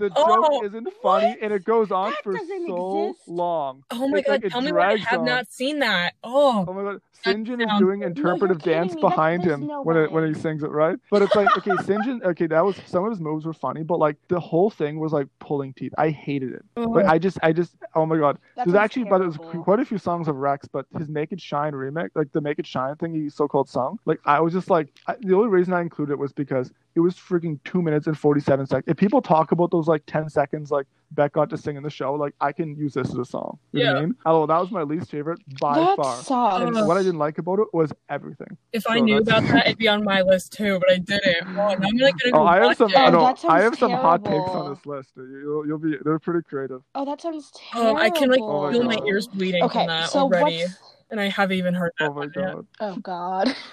hate 0.01 0.11
it. 0.11 0.15
the 0.15 0.21
joke 0.21 0.47
Oh, 0.51 0.63
isn't 0.65 0.87
funny 1.01 1.27
what? 1.27 1.37
and 1.41 1.53
it 1.53 1.63
goes 1.63 1.91
on 1.91 2.11
That 2.11 2.23
for 2.23 2.37
so 2.37 3.07
exist. 3.09 3.27
long. 3.27 3.83
Oh 3.91 4.07
my 4.07 4.17
It's 4.19 4.27
god, 4.27 4.43
like 4.43 4.51
tell 4.51 4.61
me 4.61 4.71
why 4.71 4.91
I 4.93 4.97
have 4.97 5.19
on. 5.19 5.25
not 5.25 5.51
seen 5.51 5.79
that. 5.79 6.13
Oh, 6.23 6.65
Oh 6.67 6.73
my 6.73 6.81
god, 6.83 7.01
That 7.25 7.35
St. 7.45 7.47
Is 7.49 7.69
doing 7.79 8.01
interpretive 8.01 8.59
kidding 8.59 8.73
dance 8.81 8.95
me. 8.95 9.01
Behind 9.01 9.43
there's 9.43 9.53
him 9.55 9.67
no 9.67 9.81
when 9.83 9.95
it, 9.97 10.11
when 10.11 10.27
he 10.27 10.39
sings 10.39 10.63
it, 10.63 10.71
right? 10.71 10.97
But 11.11 11.21
it's 11.21 11.35
like, 11.35 11.55
okay, 11.57 11.71
Sinjin, 11.71 12.23
okay, 12.23 12.47
that 12.47 12.65
was 12.65 12.75
some 12.87 13.03
of 13.05 13.11
his 13.11 13.19
moves 13.19 13.45
were 13.45 13.53
funny, 13.53 13.83
but 13.83 13.99
like 13.99 14.17
the 14.27 14.39
whole 14.39 14.69
thing 14.71 14.99
was 14.99 15.13
like 15.13 15.27
pulling 15.39 15.73
teeth. 15.73 15.93
I 15.97 16.09
hated 16.09 16.53
it. 16.53 16.65
Oh. 16.77 16.83
Like 16.83 17.05
oh. 17.05 17.09
I 17.09 17.17
just, 17.19 17.37
I 17.43 17.53
just, 17.53 17.75
oh 17.95 18.05
my 18.05 18.17
god. 18.17 18.37
That 18.55 18.65
There's 18.65 18.73
sounds 18.73 18.83
actually, 18.83 19.03
but 19.05 19.19
there's 19.19 19.37
quite 19.37 19.79
a 19.79 19.85
few 19.85 19.97
songs 19.99 20.27
of 20.27 20.35
Rex, 20.37 20.67
but 20.67 20.85
his 20.97 21.09
"Make 21.09 21.31
It 21.31 21.39
Shine" 21.41 21.73
remix, 21.73 22.09
like 22.15 22.31
the 22.31 22.41
"Make 22.41 22.57
It 22.59 22.65
Shine" 22.65 22.95
thing 22.95 23.13
he 23.13 23.29
so-called 23.29 23.69
song, 23.69 23.99
like 24.05 24.19
I 24.25 24.39
was 24.39 24.53
just 24.53 24.69
like, 24.69 24.87
I, 25.07 25.15
the 25.19 25.35
only 25.35 25.49
reason 25.49 25.73
I 25.73 25.81
included 25.81 26.13
it 26.13 26.19
was 26.19 26.31
because 26.33 26.71
it 26.95 26.99
was 26.99 27.15
freaking 27.15 27.59
two 27.63 27.81
minutes 27.81 28.07
and 28.07 28.17
forty-seven 28.17 28.65
seconds. 28.65 28.85
If 28.87 28.97
people 28.97 29.21
talk 29.21 29.51
about 29.51 29.71
those 29.71 29.87
like 29.87 30.03
ten 30.07 30.29
seconds, 30.29 30.71
like 30.71 30.87
Beck 31.11 31.33
got 31.33 31.49
to 31.49 31.57
sing 31.57 31.75
in 31.75 31.83
the 31.83 31.89
show, 31.89 32.13
like 32.13 32.33
I 32.41 32.51
can 32.51 32.75
use 32.75 32.93
this 32.93 33.09
as 33.09 33.17
a 33.17 33.25
song. 33.25 33.57
You 33.73 33.83
know 33.83 33.89
what 33.89 33.95
I 33.95 33.99
Yeah. 33.99 34.05
mean? 34.05 34.15
Oh, 34.25 34.45
that 34.45 34.57
was 34.59 34.71
my 34.71 34.83
least 34.83 35.09
favorite 35.11 35.39
by 35.59 35.79
that 35.79 35.95
far. 35.97 36.15
sucks. 36.23 36.63
And 36.77 36.87
what 36.87 36.97
I 36.97 37.01
didn't 37.03 37.19
like 37.19 37.37
about 37.37 37.59
it 37.59 37.67
was 37.73 37.91
everything. 38.09 38.57
If 38.73 38.83
I 38.89 38.99
knew 38.99 39.21
that's- 39.23 39.43
about 39.43 39.53
that, 39.53 39.65
it'd 39.67 39.77
be 39.77 39.87
on 39.87 40.03
my 40.03 40.21
list 40.21 40.53
too, 40.53 40.79
but 40.79 40.91
I 40.91 40.97
didn't. 40.97 41.57
Oh, 41.57 41.61
I'm 41.61 41.79
like 41.97 42.15
gonna 42.17 42.31
go 42.31 42.39
Oh, 42.39 42.45
I 42.45 42.57
have 42.65 42.77
some. 42.77 42.91
I, 42.95 43.07
Oh, 43.07 43.09
know, 43.09 43.25
that 43.25 43.43
I 43.45 43.61
have 43.61 43.77
some 43.77 43.91
hot 43.91 44.23
takes 44.23 44.49
on 44.51 44.69
this 44.73 44.85
list. 44.85 45.09
You'll, 45.15 45.65
you'll 45.67 45.77
be. 45.79 45.95
They're 46.03 46.19
pretty 46.19 46.43
creative. 46.43 46.81
Oh, 46.95 47.03
that 47.05 47.21
sounds 47.21 47.51
terrible. 47.55 47.91
Oh, 47.91 47.95
I 47.97 48.09
can 48.09 48.29
like 48.29 48.41
Oh 48.41 48.71
feel 48.71 48.83
my 48.83 48.95
God. 48.95 49.07
ears 49.07 49.27
bleeding 49.27 49.63
Okay, 49.63 49.79
from 49.79 49.87
that 49.87 50.09
so 50.09 50.19
already, 50.21 50.59
what's 50.61 50.73
and 51.09 51.19
I 51.19 51.27
haven't 51.29 51.57
even 51.57 51.73
heard 51.73 51.91
oh 51.99 52.05
that 52.05 52.11
Oh 52.11 52.13
my 52.13 52.19
one 52.21 52.31
yet. 52.35 52.53
god. 52.55 52.67
Oh 52.79 52.95
God. 52.97 53.55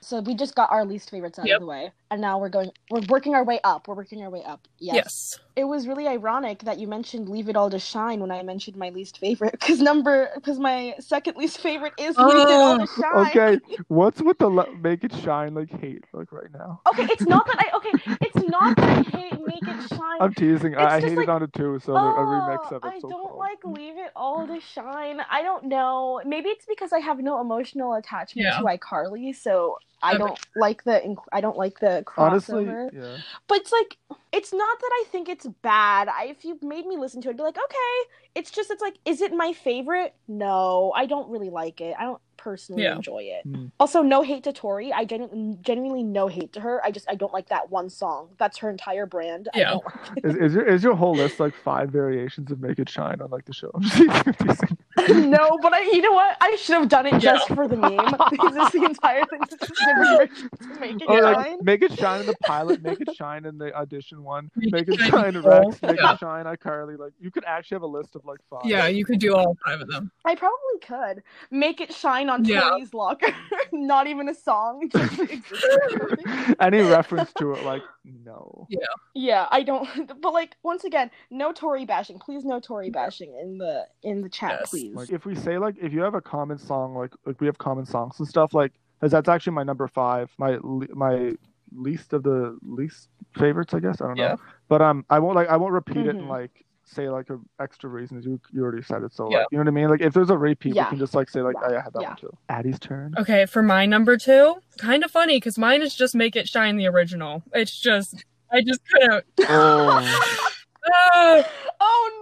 so 0.00 0.20
we 0.20 0.34
just 0.34 0.54
got 0.54 0.70
our 0.70 0.84
least 0.84 1.10
favorites 1.10 1.38
out 1.38 1.46
Yep. 1.46 1.56
of 1.56 1.60
the 1.60 1.66
way, 1.66 1.92
and 2.10 2.20
now 2.20 2.38
we're 2.38 2.48
going. 2.48 2.70
We're 2.90 3.02
working 3.08 3.34
our 3.34 3.44
way 3.44 3.60
up. 3.64 3.86
We're 3.88 3.94
working 3.94 4.22
our 4.22 4.30
way 4.30 4.42
up. 4.44 4.66
Yes. 4.78 4.94
Yes. 4.96 5.38
It 5.56 5.64
was 5.64 5.86
really 5.86 6.06
ironic 6.08 6.60
that 6.60 6.78
you 6.78 6.86
mentioned 6.86 7.28
"Leave 7.28 7.48
It 7.48 7.56
All 7.56 7.68
to 7.70 7.78
Shine" 7.78 8.20
when 8.20 8.30
I 8.30 8.42
mentioned 8.42 8.76
my 8.76 8.88
least 8.90 9.18
favorite, 9.18 9.52
because 9.52 9.80
number 9.80 10.30
because 10.34 10.58
my 10.58 10.94
second 11.00 11.36
least 11.36 11.58
favorite 11.60 11.92
is 11.98 12.16
"Leave 12.16 12.34
It 12.36 12.48
All 12.48 12.78
to 12.78 12.86
Shine." 12.86 13.04
Oh, 13.14 13.26
Okay, 13.26 13.58
what's 13.88 14.22
with 14.22 14.38
the 14.38 14.48
le- 14.48 14.72
make 14.76 15.04
it 15.04 15.12
shine 15.16 15.54
like 15.54 15.70
hate 15.80 16.04
like 16.12 16.32
right 16.32 16.52
now? 16.52 16.80
Okay, 16.88 17.04
it's 17.10 17.26
not 17.26 17.46
that 17.46 17.56
I 17.58 17.76
okay. 17.76 18.16
It's 18.22 18.48
not 18.48 18.76
that 18.76 18.88
I 18.88 19.02
hate 19.02 19.32
"Make 19.46 19.62
It 19.62 19.88
Shine." 19.88 20.00
I'm 20.20 20.32
teasing. 20.34 20.76
I, 20.76 20.84
It's 20.84 20.92
I 20.94 21.00
just 21.00 21.10
hated 21.10 21.18
like- 21.18 21.28
on 21.28 21.42
it 21.42 21.52
too. 21.52 21.78
So 21.84 21.94
a 21.94 21.98
oh, 22.00 22.16
remix 22.24 22.68
Oh, 22.70 22.76
of 22.76 22.84
it. 22.84 22.88
I 22.88 23.00
so 23.00 23.08
don't 23.08 23.28
called. 23.28 23.38
like 23.38 23.64
leave 23.64 23.98
it 23.98 24.12
all 24.16 24.46
to 24.46 24.60
shine. 24.60 25.20
I 25.30 25.42
don't 25.42 25.64
know. 25.64 26.20
Maybe 26.24 26.48
it's 26.48 26.64
because 26.66 26.92
I 26.92 26.98
have 27.00 27.18
no 27.20 27.40
emotional 27.40 27.94
attachment 27.94 28.48
Yeah. 28.50 28.58
to 28.58 28.64
iCarly, 28.78 29.34
so 29.34 29.76
I 30.02 30.16
don't 30.18 30.38
like 30.56 30.84
the 30.84 30.92
inc- 31.04 31.24
I 31.32 31.40
don't 31.40 31.56
like 31.56 31.78
the 31.80 32.02
crossover. 32.06 32.18
Honestly, 32.30 32.64
crossover. 32.64 32.90
yeah. 32.92 33.16
But 33.48 33.58
it's 33.58 33.72
like 33.72 33.96
it's 34.32 34.52
not 34.52 34.78
that 34.80 34.90
I 34.92 35.04
think 35.10 35.28
it's 35.28 35.46
bad. 35.62 36.08
I, 36.08 36.26
if 36.26 36.44
you 36.44 36.58
made 36.62 36.86
me 36.86 36.96
listen 36.96 37.20
to 37.22 37.28
it, 37.28 37.32
I'd 37.32 37.36
be 37.36 37.42
like, 37.42 37.56
okay. 37.58 38.10
It's 38.34 38.50
just 38.50 38.70
it's 38.70 38.80
like, 38.82 38.96
is 39.04 39.20
it 39.20 39.32
my 39.32 39.52
favorite? 39.52 40.14
No, 40.28 40.92
I 40.94 41.06
don't 41.06 41.28
really 41.30 41.50
like 41.50 41.80
it. 41.80 41.96
I 41.98 42.04
don't 42.04 42.20
personally 42.36 42.84
Yeah. 42.84 42.96
enjoy 42.96 43.24
it. 43.24 43.42
Hmm. 43.44 43.66
Also, 43.78 44.00
no 44.02 44.22
hate 44.22 44.44
to 44.44 44.52
Tori. 44.52 44.92
I 44.92 45.04
genu- 45.04 45.58
genuinely 45.60 46.02
no 46.04 46.26
hate 46.28 46.52
to 46.54 46.60
her. 46.60 46.80
I 46.84 46.90
just 46.90 47.10
I 47.10 47.14
don't 47.16 47.32
like 47.34 47.48
that 47.50 47.70
one 47.70 47.90
song. 47.90 48.28
That's 48.38 48.56
her 48.58 48.70
entire 48.70 49.04
brand. 49.04 49.48
I 49.52 49.58
Yeah. 49.58 49.70
don't 49.72 49.84
like 49.84 50.16
it. 50.18 50.24
Is, 50.24 50.36
is 50.36 50.54
your 50.54 50.66
is 50.66 50.82
your 50.84 50.94
whole 50.94 51.14
list 51.14 51.38
like 51.40 51.54
five 51.54 51.90
variations 51.90 52.50
of 52.50 52.60
make 52.60 52.78
it 52.78 52.88
shine 52.88 53.20
on 53.20 53.30
like 53.30 53.44
the 53.44 53.52
show? 53.52 53.72
I'm 54.98 55.06
just 55.06 55.14
teasing. 55.14 55.30
no, 55.30 55.58
but 55.62 55.72
I, 55.72 55.80
you 55.82 56.02
know 56.02 56.12
what? 56.12 56.36
I 56.40 56.56
should 56.56 56.74
have 56.76 56.88
done 56.88 57.06
it 57.06 57.18
just 57.20 57.46
for 57.48 57.68
the 57.68 57.76
meme. 57.76 57.96
Because 58.30 58.56
it's 58.56 58.72
the 58.72 58.84
entire 58.84 59.24
thing. 59.26 59.40
It's 59.42 59.56
just 59.68 59.74
to 59.80 60.80
make 60.80 61.00
it 61.00 61.08
like, 61.08 61.46
shine. 61.46 61.58
make 61.62 61.82
it 61.82 61.92
shine 61.98 62.20
in 62.20 62.26
the 62.26 62.34
pilot, 62.42 62.82
make 62.82 63.00
it 63.00 63.14
shine 63.16 63.44
in 63.46 63.58
the 63.58 63.74
audition 63.74 64.22
one, 64.24 64.50
Make 64.56 64.72
make 64.72 64.88
it 64.88 64.94
it 64.94 65.00
shine 65.00 65.10
shine 65.10 65.28
in 65.30 65.36
in 65.36 65.42
Rex, 65.42 65.82
make 65.82 65.96
Yeah. 65.96 66.14
it 66.14 66.18
shine 66.18 66.44
iCarly. 66.46 66.98
Like 66.98 67.12
you 67.20 67.30
could 67.30 67.44
actually 67.44 67.76
have 67.76 67.82
a 67.82 67.86
list 67.86 68.16
of 68.16 68.24
like 68.24 68.40
five. 68.50 68.62
Yeah, 68.64 68.86
you 68.88 69.04
could 69.04 69.18
do 69.20 69.34
all 69.34 69.56
five 69.64 69.80
of 69.80 69.88
them. 69.88 70.10
I 70.24 70.34
probably 70.34 70.78
could 70.82 71.22
make 71.50 71.80
it 71.80 71.92
shine 71.92 72.28
on 72.28 72.44
Yeah. 72.44 72.60
Tori's 72.60 72.92
locker. 72.94 73.32
Not 73.72 74.06
even 74.06 74.28
a 74.28 74.34
song. 74.34 74.88
Just 74.92 75.16
the 75.16 75.22
existence. 75.32 76.56
Any 76.60 76.80
reference 76.80 77.32
to 77.34 77.52
it, 77.52 77.64
like 77.64 77.82
no. 78.04 78.66
yeah, 78.70 78.78
Yeah, 79.14 79.48
I 79.50 79.62
don't. 79.62 79.88
But 80.20 80.32
like 80.32 80.56
once 80.62 80.84
again, 80.84 81.10
no 81.30 81.52
Tori 81.52 81.84
bashing. 81.84 82.18
Please, 82.18 82.44
no 82.44 82.60
Tori 82.60 82.90
bashing 82.90 83.34
in 83.40 83.58
the 83.58 83.86
in 84.02 84.20
the 84.22 84.28
chat, 84.28 84.56
Yes. 84.60 84.70
please. 84.70 84.94
Like 84.94 85.10
if 85.10 85.24
we 85.24 85.34
say 85.34 85.58
like 85.58 85.76
if 85.80 85.92
you 85.92 86.00
have 86.02 86.14
a 86.14 86.20
common 86.20 86.58
song 86.58 86.94
like 86.94 87.12
like 87.26 87.40
we 87.40 87.46
have 87.46 87.58
common 87.58 87.84
songs 87.86 88.18
and 88.18 88.28
stuff 88.28 88.54
like 88.54 88.72
because 88.98 89.12
that's 89.12 89.28
actually 89.28 89.54
my 89.54 89.62
number 89.62 89.88
five 89.88 90.30
my 90.38 90.58
my 90.92 91.32
least 91.72 92.12
of 92.12 92.22
the 92.22 92.58
least 92.62 93.08
favorites 93.36 93.72
I 93.74 93.80
guess 93.80 94.00
I 94.00 94.06
don't 94.08 94.16
know 94.16 94.24
Yeah. 94.24 94.36
but 94.68 94.82
um 94.82 95.04
I 95.08 95.18
won't 95.20 95.36
like 95.36 95.48
I 95.48 95.56
won't 95.56 95.72
repeat 95.72 96.06
it 96.06 96.16
and 96.16 96.22
Mhm. 96.22 96.28
like 96.28 96.64
say 96.90 97.08
like 97.08 97.30
a 97.30 97.38
extra 97.62 97.88
reasons 97.88 98.24
you 98.24 98.40
you 98.52 98.62
already 98.62 98.82
said 98.82 99.02
it 99.02 99.12
so 99.12 99.30
Yeah. 99.30 99.38
like 99.38 99.46
you 99.52 99.58
know 99.58 99.62
what 99.64 99.68
I 99.68 99.72
mean 99.72 99.88
like 99.88 100.00
if 100.00 100.12
there's 100.12 100.30
a 100.30 100.36
repeat 100.38 100.74
Yeah. 100.74 100.84
we 100.86 100.90
can 100.90 100.98
just 100.98 101.14
like 101.14 101.30
say 101.30 101.40
like 101.40 101.54
Yeah. 101.62 101.68
oh, 101.70 101.76
I 101.78 101.80
had 101.82 101.92
that 101.92 102.02
Yeah. 102.02 102.08
one 102.08 102.16
too 102.16 102.36
Addie's 102.48 102.78
turn 102.78 103.14
Okay, 103.18 103.46
for 103.46 103.62
my 103.62 103.86
number 103.86 104.16
two, 104.16 104.56
kind 104.78 105.04
of 105.04 105.10
funny 105.10 105.36
because 105.36 105.56
mine 105.58 105.82
is 105.82 105.94
just 105.94 106.14
make 106.14 106.36
it 106.36 106.48
shine 106.48 106.76
the 106.76 106.86
original. 106.88 107.42
It's 107.52 107.78
just 107.78 108.24
I 108.52 108.62
just 108.62 108.80
couldn't. 108.88 109.24
oh! 109.48 110.50
oh 111.80 112.20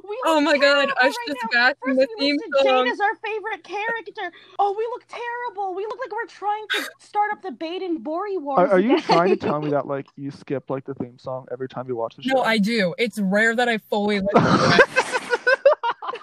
no! 0.00 0.08
We 0.08 0.18
oh 0.24 0.40
my 0.40 0.58
god, 0.58 0.74
terrible 0.86 0.94
I 1.00 1.06
was 1.06 1.16
right 1.16 1.26
just 1.28 1.38
now. 1.52 1.58
back 1.60 1.76
in 1.86 1.96
First 1.96 2.08
the 2.10 2.16
theme 2.18 2.36
listed 2.36 2.52
Jade 2.62 2.66
song. 2.70 2.88
as 2.88 3.00
our 3.00 3.14
favorite 3.24 3.64
character. 3.64 4.32
Oh, 4.58 4.74
we 4.76 4.84
look 4.86 5.04
terrible. 5.08 5.74
We 5.74 5.84
look 5.84 5.98
like 6.00 6.12
we're 6.12 6.26
trying 6.26 6.64
to 6.72 6.90
start 6.98 7.32
up 7.32 7.42
the 7.42 7.52
Bade 7.52 7.82
and 7.82 8.02
Bori 8.02 8.36
wars. 8.38 8.58
are, 8.58 8.72
are 8.72 8.80
you 8.80 9.00
trying 9.00 9.28
to 9.30 9.36
tell 9.46 9.60
me 9.60 9.70
that 9.70 9.86
like 9.86 10.06
you 10.16 10.30
skip 10.30 10.70
like 10.70 10.84
the 10.84 10.94
theme 10.94 11.18
song 11.18 11.46
every 11.52 11.68
time 11.68 11.86
you 11.88 11.96
watch 11.96 12.16
the 12.16 12.22
show 12.22 12.34
No, 12.34 12.42
I 12.42 12.58
do. 12.58 12.94
It's 12.98 13.18
rare 13.20 13.54
that 13.54 13.68
I 13.68 13.78
fully 13.78 14.20
listen 14.20 14.42
to 14.42 14.74
it. 14.74 14.99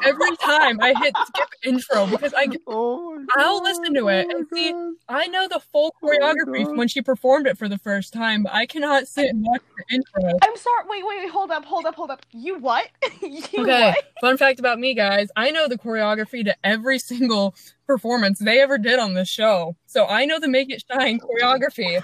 Every 0.07 0.35
time 0.37 0.79
I 0.81 0.93
hit 0.93 1.13
skip 1.27 1.49
intro 1.63 2.07
because 2.07 2.33
I 2.35 2.47
oh 2.67 3.25
I'll 3.35 3.59
God, 3.59 3.63
listen 3.63 3.93
to 3.95 4.07
it 4.09 4.25
oh 4.29 4.33
my 4.33 4.35
and 4.39 4.47
see- 4.53 4.71
God. 4.71 4.93
I 5.09 5.27
know 5.27 5.47
the 5.47 5.61
full 5.71 5.93
Oh 6.03 6.07
choreography 6.07 6.63
God. 6.63 6.67
from 6.67 6.77
when 6.77 6.87
she 6.89 7.01
performed 7.01 7.47
it 7.47 7.57
for 7.57 7.69
the 7.69 7.77
first 7.77 8.11
time, 8.13 8.43
but 8.43 8.53
I 8.53 8.65
cannot 8.65 9.07
sit 9.07 9.29
and 9.29 9.41
watch 9.45 9.61
the 9.77 9.95
intro. 9.95 10.37
I'm 10.43 10.55
sorry. 10.57 10.83
Wait, 10.89 11.03
wait, 11.05 11.19
wait. 11.23 11.29
Hold 11.29 11.51
up, 11.51 11.63
hold 11.63 11.85
up, 11.85 11.95
hold 11.95 12.11
up. 12.11 12.25
You 12.33 12.57
what? 12.59 12.89
you 13.21 13.41
Okay, 13.57 13.81
what? 13.81 13.97
fun 14.21 14.37
fact 14.37 14.59
about 14.59 14.79
me, 14.79 14.93
guys. 14.93 15.29
I 15.37 15.51
know 15.51 15.67
the 15.69 15.77
choreography 15.77 16.43
to 16.45 16.55
every 16.63 16.99
single 17.11 17.55
performance 17.85 18.39
they 18.39 18.59
ever 18.59 18.77
did 18.77 18.99
on 18.99 19.13
this 19.13 19.29
show. 19.29 19.75
So 19.85 20.05
I 20.05 20.25
know 20.25 20.39
the 20.39 20.49
Make 20.49 20.69
It 20.69 20.83
Shine 20.91 21.19
choreography 21.19 22.01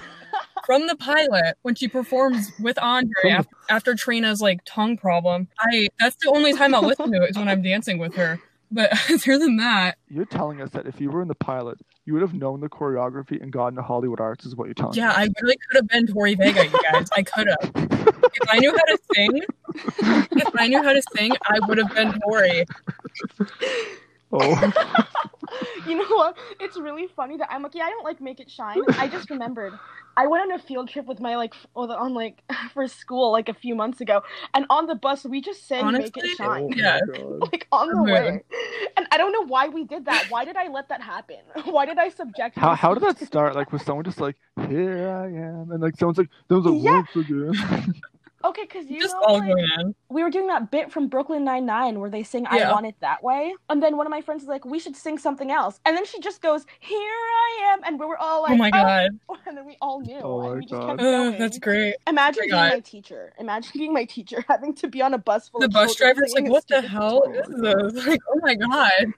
from 0.66 0.86
the 0.86 0.96
pilot 0.96 1.56
when 1.62 1.74
she 1.74 1.88
performs 1.88 2.52
with 2.60 2.78
Andre 2.82 3.30
after, 3.30 3.56
after 3.68 3.94
Trina's 3.94 4.40
like 4.40 4.60
tongue 4.64 4.96
problem. 4.96 5.48
I 5.60 5.88
that's 5.98 6.16
the 6.16 6.30
only 6.30 6.52
time 6.52 6.74
I'll 6.74 6.82
listen 6.82 7.12
to 7.12 7.22
it 7.22 7.30
is 7.30 7.38
when 7.38 7.48
I'm 7.48 7.62
dancing 7.62 7.98
with 7.98 8.14
her. 8.14 8.40
But 8.70 8.92
other 9.10 9.38
than 9.38 9.56
that, 9.58 9.98
You're 10.08 10.24
telling 10.24 10.60
us 10.60 10.70
that 10.70 10.86
if 10.86 11.00
you 11.00 11.10
were 11.10 11.22
in 11.22 11.28
the 11.28 11.34
pilot, 11.34 11.78
you 12.06 12.12
would 12.12 12.22
have 12.22 12.34
known 12.34 12.60
the 12.60 12.68
choreography 12.68 13.40
and 13.40 13.52
gotten 13.52 13.76
to 13.76 13.82
Hollywood 13.82 14.20
Arts, 14.20 14.44
is 14.44 14.56
what 14.56 14.66
you're 14.66 14.74
telling 14.74 14.96
yeah, 14.96 15.12
I 15.12 15.28
really 15.40 15.56
could 15.68 15.76
have 15.76 15.88
been 15.88 16.06
Tori 16.06 16.34
Vega, 16.34 16.66
you 16.66 16.82
guys. 16.92 17.08
I 17.16 17.22
could 17.22 17.46
have. 17.46 17.72
If 17.74 18.48
I 18.50 18.58
knew 18.58 18.70
how 18.70 18.84
to 18.84 18.98
sing, 19.14 19.42
if 20.32 20.54
I 20.56 20.66
knew 20.66 20.82
how 20.82 20.92
to 20.92 21.02
sing, 21.16 21.32
I 21.46 21.60
would 21.66 21.78
have 21.78 21.94
been 21.94 22.18
Tori. 22.20 22.64
Oh, 24.34 24.72
you 25.88 25.96
know 25.96 26.16
what? 26.16 26.36
It's 26.60 26.76
really 26.78 27.06
funny 27.14 27.36
that 27.36 27.48
I'm 27.50 27.62
like, 27.62 27.74
yeah, 27.74 27.84
I 27.84 27.90
don't 27.90 28.04
like 28.04 28.20
Make 28.20 28.40
It 28.40 28.50
Shine. 28.50 28.80
I 28.98 29.08
just 29.08 29.30
remembered. 29.30 29.72
I 30.16 30.26
went 30.28 30.42
on 30.50 30.52
a 30.52 30.62
field 30.62 30.88
trip 30.88 31.06
with 31.06 31.18
my 31.20 31.36
like 31.36 31.54
f- 31.54 31.66
on 31.74 32.14
like 32.14 32.42
for 32.72 32.86
school 32.86 33.32
like 33.32 33.48
a 33.48 33.54
few 33.54 33.74
months 33.74 34.00
ago, 34.00 34.22
and 34.54 34.64
on 34.70 34.86
the 34.86 34.94
bus 34.94 35.24
we 35.24 35.40
just 35.40 35.66
sang 35.66 35.90
Make 35.92 36.16
It 36.16 36.24
Honestly? 36.24 36.44
oh 36.46 36.68
Shine. 36.68 36.68
Yeah. 36.76 37.00
Like 37.40 37.66
on 37.72 37.88
the 37.88 38.02
way, 38.02 38.42
and 38.96 39.06
I 39.10 39.16
don't 39.18 39.32
know 39.32 39.44
why 39.46 39.68
we 39.68 39.84
did 39.84 40.04
that. 40.06 40.26
Why 40.30 40.44
did 40.44 40.56
I 40.56 40.68
let 40.68 40.88
that 40.88 41.02
happen? 41.02 41.38
Why 41.64 41.84
did 41.86 41.98
I 41.98 42.08
subject? 42.08 42.56
How, 42.56 42.74
how 42.74 42.94
did 42.94 43.02
that 43.02 43.18
start? 43.24 43.54
Like, 43.54 43.72
was 43.72 43.82
someone 43.82 44.04
just 44.04 44.20
like, 44.20 44.36
"Here 44.68 45.08
I 45.08 45.26
am," 45.26 45.70
and 45.72 45.80
like 45.82 45.96
someone's 45.96 46.18
like, 46.18 46.30
"Someone's 46.48 46.66
like, 46.66 46.82
Yeah. 46.82 47.02
once 47.14 47.16
again." 47.16 47.94
Okay, 48.44 48.62
because 48.62 48.90
you 48.90 49.00
Just 49.00 49.14
know, 49.14 49.22
all 49.26 49.38
like, 49.38 49.48
going 49.48 49.94
we 50.10 50.22
were 50.22 50.30
doing 50.30 50.46
that 50.48 50.70
bit 50.70 50.92
from 50.92 51.08
Brooklyn 51.08 51.44
Nine 51.44 51.64
Nine 51.66 51.98
where 51.98 52.10
they 52.10 52.22
sing 52.22 52.46
"I 52.46 52.70
Want 52.70 52.86
It 52.86 52.94
That 53.00 53.22
Way," 53.22 53.54
and 53.70 53.82
then 53.82 53.96
one 53.96 54.06
of 54.06 54.10
my 54.10 54.20
friends 54.20 54.42
is 54.42 54.48
like, 54.48 54.64
"We 54.64 54.78
should 54.78 54.96
sing 54.96 55.18
something 55.18 55.50
else," 55.50 55.80
and 55.84 55.96
then 55.96 56.04
she 56.04 56.20
just 56.20 56.42
goes, 56.42 56.66
"Here 56.80 56.98
I 56.98 57.72
am," 57.72 57.80
and 57.84 57.98
we 57.98 58.06
were 58.06 58.18
all 58.18 58.42
like, 58.42 58.52
Oh 58.52 58.56
my 58.56 58.70
god. 58.70 59.18
and 59.46 59.56
then 59.56 59.66
we 59.66 59.76
all 59.80 60.00
knew, 60.00 60.18
Oh 60.20 60.56
my 60.56 60.64
God. 60.66 60.88
kept 60.90 61.00
Uh, 61.00 61.30
that's 61.38 61.58
great. 61.58 61.96
Imagine 62.06 62.42
Oh 62.44 62.46
being 62.48 62.52
my 62.56 62.68
my 62.74 62.80
teacher. 62.80 63.32
Imagine 63.38 63.70
being 63.74 63.92
my 63.94 64.04
teacher, 64.04 64.44
having 64.48 64.74
to 64.74 64.88
be 64.88 65.00
on 65.00 65.14
a 65.14 65.18
bus 65.18 65.48
full 65.48 65.60
The 65.62 65.66
of 65.66 65.72
bus 65.72 65.94
children 65.94 66.14
driver's 66.14 66.34
like, 66.34 66.52
what 66.52 66.68
the 66.68 66.82
hell 66.82 67.22
Oh 67.26 67.32
is 67.32 67.48
this? 67.94 68.06
Like, 68.06 68.20
oh 68.30 68.40
my 68.42 68.54
god. 68.56 69.14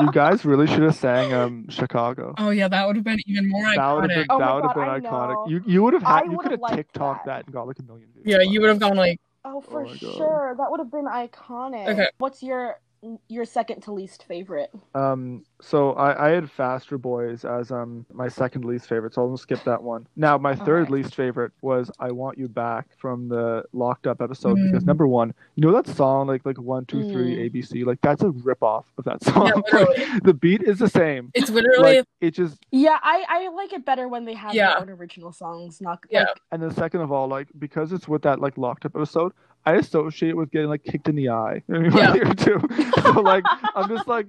You 0.00 0.10
guys 0.12 0.44
really 0.44 0.66
should 0.66 0.82
have 0.82 0.94
sang 0.94 1.32
um 1.34 1.68
Chicago. 1.68 2.34
Oh 2.38 2.50
yeah, 2.50 2.68
that 2.68 2.86
would 2.86 2.96
have 2.96 3.04
been 3.04 3.18
even 3.26 3.48
more 3.48 3.64
That 3.74 3.92
would 3.92 4.04
have 4.04 4.10
iconic. 4.10 4.14
been 4.14 4.26
Oh 4.30 4.38
my 4.40 4.46
that 4.46 4.54
would 4.54 4.64
have 4.64 4.74
been 4.74 4.88
I 4.88 4.98
iconic. 5.00 5.36
know. 5.36 5.42
You 5.44 5.60
you 5.66 5.82
would 5.82 5.94
have 5.94 6.02
I 6.04 6.22
had 6.22 6.24
you 6.24 6.36
would 6.36 6.42
could 6.42 6.52
have 6.52 6.60
have 6.60 6.60
liked 6.60 6.76
TikTok 6.76 7.16
that. 7.18 7.24
that 7.24 7.46
and 7.46 7.54
got 7.58 7.66
like 7.66 7.78
a 7.78 7.82
million 7.82 8.08
views. 8.12 8.24
Yeah, 8.24 8.40
you 8.40 8.60
would 8.60 8.68
have 8.68 8.78
gone 8.78 8.96
like, 8.96 9.20
Oh, 9.44 9.60
for 9.60 9.84
my 9.84 9.90
God. 9.90 9.98
sure. 9.98 10.54
That 10.56 10.70
would 10.70 10.80
have 10.80 10.90
been 10.90 11.06
iconic. 11.06 11.88
Okay. 11.88 12.08
What's 12.18 12.42
your 12.42 12.80
your 13.28 13.44
second 13.44 13.82
to 13.82 13.92
least 13.92 14.24
favorite? 14.24 14.70
Um, 14.94 15.44
so 15.60 15.92
I, 15.94 16.28
I 16.28 16.30
had 16.30 16.50
Faster 16.50 16.98
Boys 16.98 17.44
as 17.44 17.72
um 17.72 18.06
my 18.12 18.28
second 18.28 18.64
least 18.64 18.88
favorite, 18.88 19.14
so 19.14 19.22
I'll 19.22 19.36
skip 19.36 19.62
that 19.64 19.82
one. 19.82 20.06
Now 20.16 20.38
my 20.38 20.54
third 20.54 20.86
Alright. 20.86 20.90
least 20.90 21.14
favorite 21.14 21.52
was 21.62 21.90
I 21.98 22.12
Want 22.12 22.38
You 22.38 22.46
Back 22.48 22.86
from 22.96 23.28
the 23.28 23.64
Locked 23.72 24.06
Up 24.06 24.22
episode 24.22 24.54
because 24.56 24.84
Mm. 24.84 24.86
number 24.86 25.06
one, 25.08 25.34
you 25.56 25.62
know 25.64 25.72
that 25.72 25.86
song 25.88 26.28
like 26.28 26.46
like 26.46 26.58
one 26.58 26.84
two 26.86 27.02
three 27.10 27.48
ABC 27.50 27.84
like 27.84 28.00
that's 28.02 28.22
a 28.22 28.30
rip 28.30 28.62
off 28.62 28.86
of 28.98 29.04
that 29.04 29.22
song. 29.24 29.46
Yeah, 29.48 29.54
literally. 29.56 30.20
the 30.22 30.34
beat 30.34 30.62
is 30.62 30.78
the 30.78 30.88
same. 30.88 31.30
it's 31.34 31.50
literally 31.50 31.96
Like 31.98 32.04
it 32.20 32.30
just 32.32 32.58
Yeah, 32.70 32.98
I, 33.02 33.24
I 33.28 33.48
like 33.48 33.72
it 33.72 33.84
better 33.84 34.06
when 34.08 34.24
they 34.24 34.34
have 34.34 34.54
Yeah. 34.54 34.70
their 34.74 34.80
own 34.82 34.90
original 34.90 35.32
songs. 35.32 35.80
Not 35.80 35.98
Yeah. 36.10 36.20
like 36.20 36.40
and 36.52 36.62
then 36.62 36.70
second 36.72 37.00
of 37.00 37.10
all 37.10 37.26
like 37.28 37.48
because 37.58 37.92
it's 37.92 38.06
with 38.06 38.22
that 38.22 38.40
like 38.40 38.56
Locked 38.58 38.84
Up 38.84 38.94
episode. 38.94 39.32
I 39.66 39.72
associate 39.74 40.30
it 40.30 40.36
with 40.36 40.50
getting 40.50 40.68
like 40.68 40.82
kicked 40.84 41.08
in 41.08 41.16
the 41.16 41.28
eye. 41.30 41.62
I 41.68 41.72
mean, 41.78 41.92
Yeah. 41.92 42.12
here 42.14 42.24
too. 42.34 42.60
So 43.02 43.20
like, 43.20 43.44
I'm 43.74 43.88
just 43.88 44.06
like, 44.08 44.28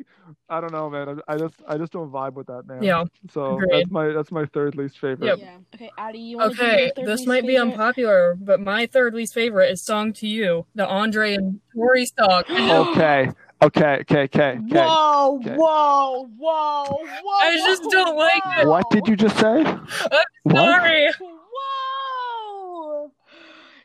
I 0.50 0.60
don't 0.60 0.74
know, 0.74 0.90
man. 0.90 1.08
I, 1.08 1.19
I 1.28 1.38
just, 1.38 1.56
I 1.68 1.78
just 1.78 1.92
don't 1.92 2.12
vibe 2.12 2.34
with 2.34 2.48
that, 2.48 2.68
man. 2.68 2.84
yeah. 2.84 3.04
So 3.32 3.56
Agreed. 3.56 3.70
that's 3.72 3.92
my, 3.92 4.08
that's 4.10 4.32
my 4.32 4.46
third 4.46 4.76
least 4.76 5.00
favorite. 5.00 5.26
Yep. 5.28 5.40
yeah. 5.40 5.58
Okay, 5.76 5.92
Addie, 5.98 6.20
you 6.20 6.38
want 6.38 6.54
Okay, 6.54 6.92
this 7.06 7.26
might 7.26 7.46
be 7.46 7.58
unpopular, 7.58 8.36
but 8.40 8.60
my 8.60 8.86
third 8.86 9.14
least 9.14 9.34
favorite 9.34 9.72
is 9.72 9.82
"Song 9.82 10.14
to 10.14 10.28
You," 10.28 10.66
the 10.76 10.88
Andre 10.88 11.36
and 11.36 11.60
Tori 11.74 12.06
song. 12.06 12.44
Okay. 12.50 13.32
Okay. 13.62 13.98
Okay. 14.02 14.22
Okay. 14.24 14.24
Okay. 14.24 14.62
Whoa, 14.62 15.40
Okay. 15.42 15.56
whoa, 15.56 16.30
whoa, 16.38 16.86
whoa! 16.86 17.40
I 17.42 17.56
just 17.58 17.84
don't 17.92 18.16
like 18.16 18.42
it. 18.58 18.68
What 18.68 18.90
did 18.90 19.08
you 19.08 19.18
just 19.18 19.38
say? 19.38 19.64
What? 19.64 20.28
Sorry. 20.50 21.10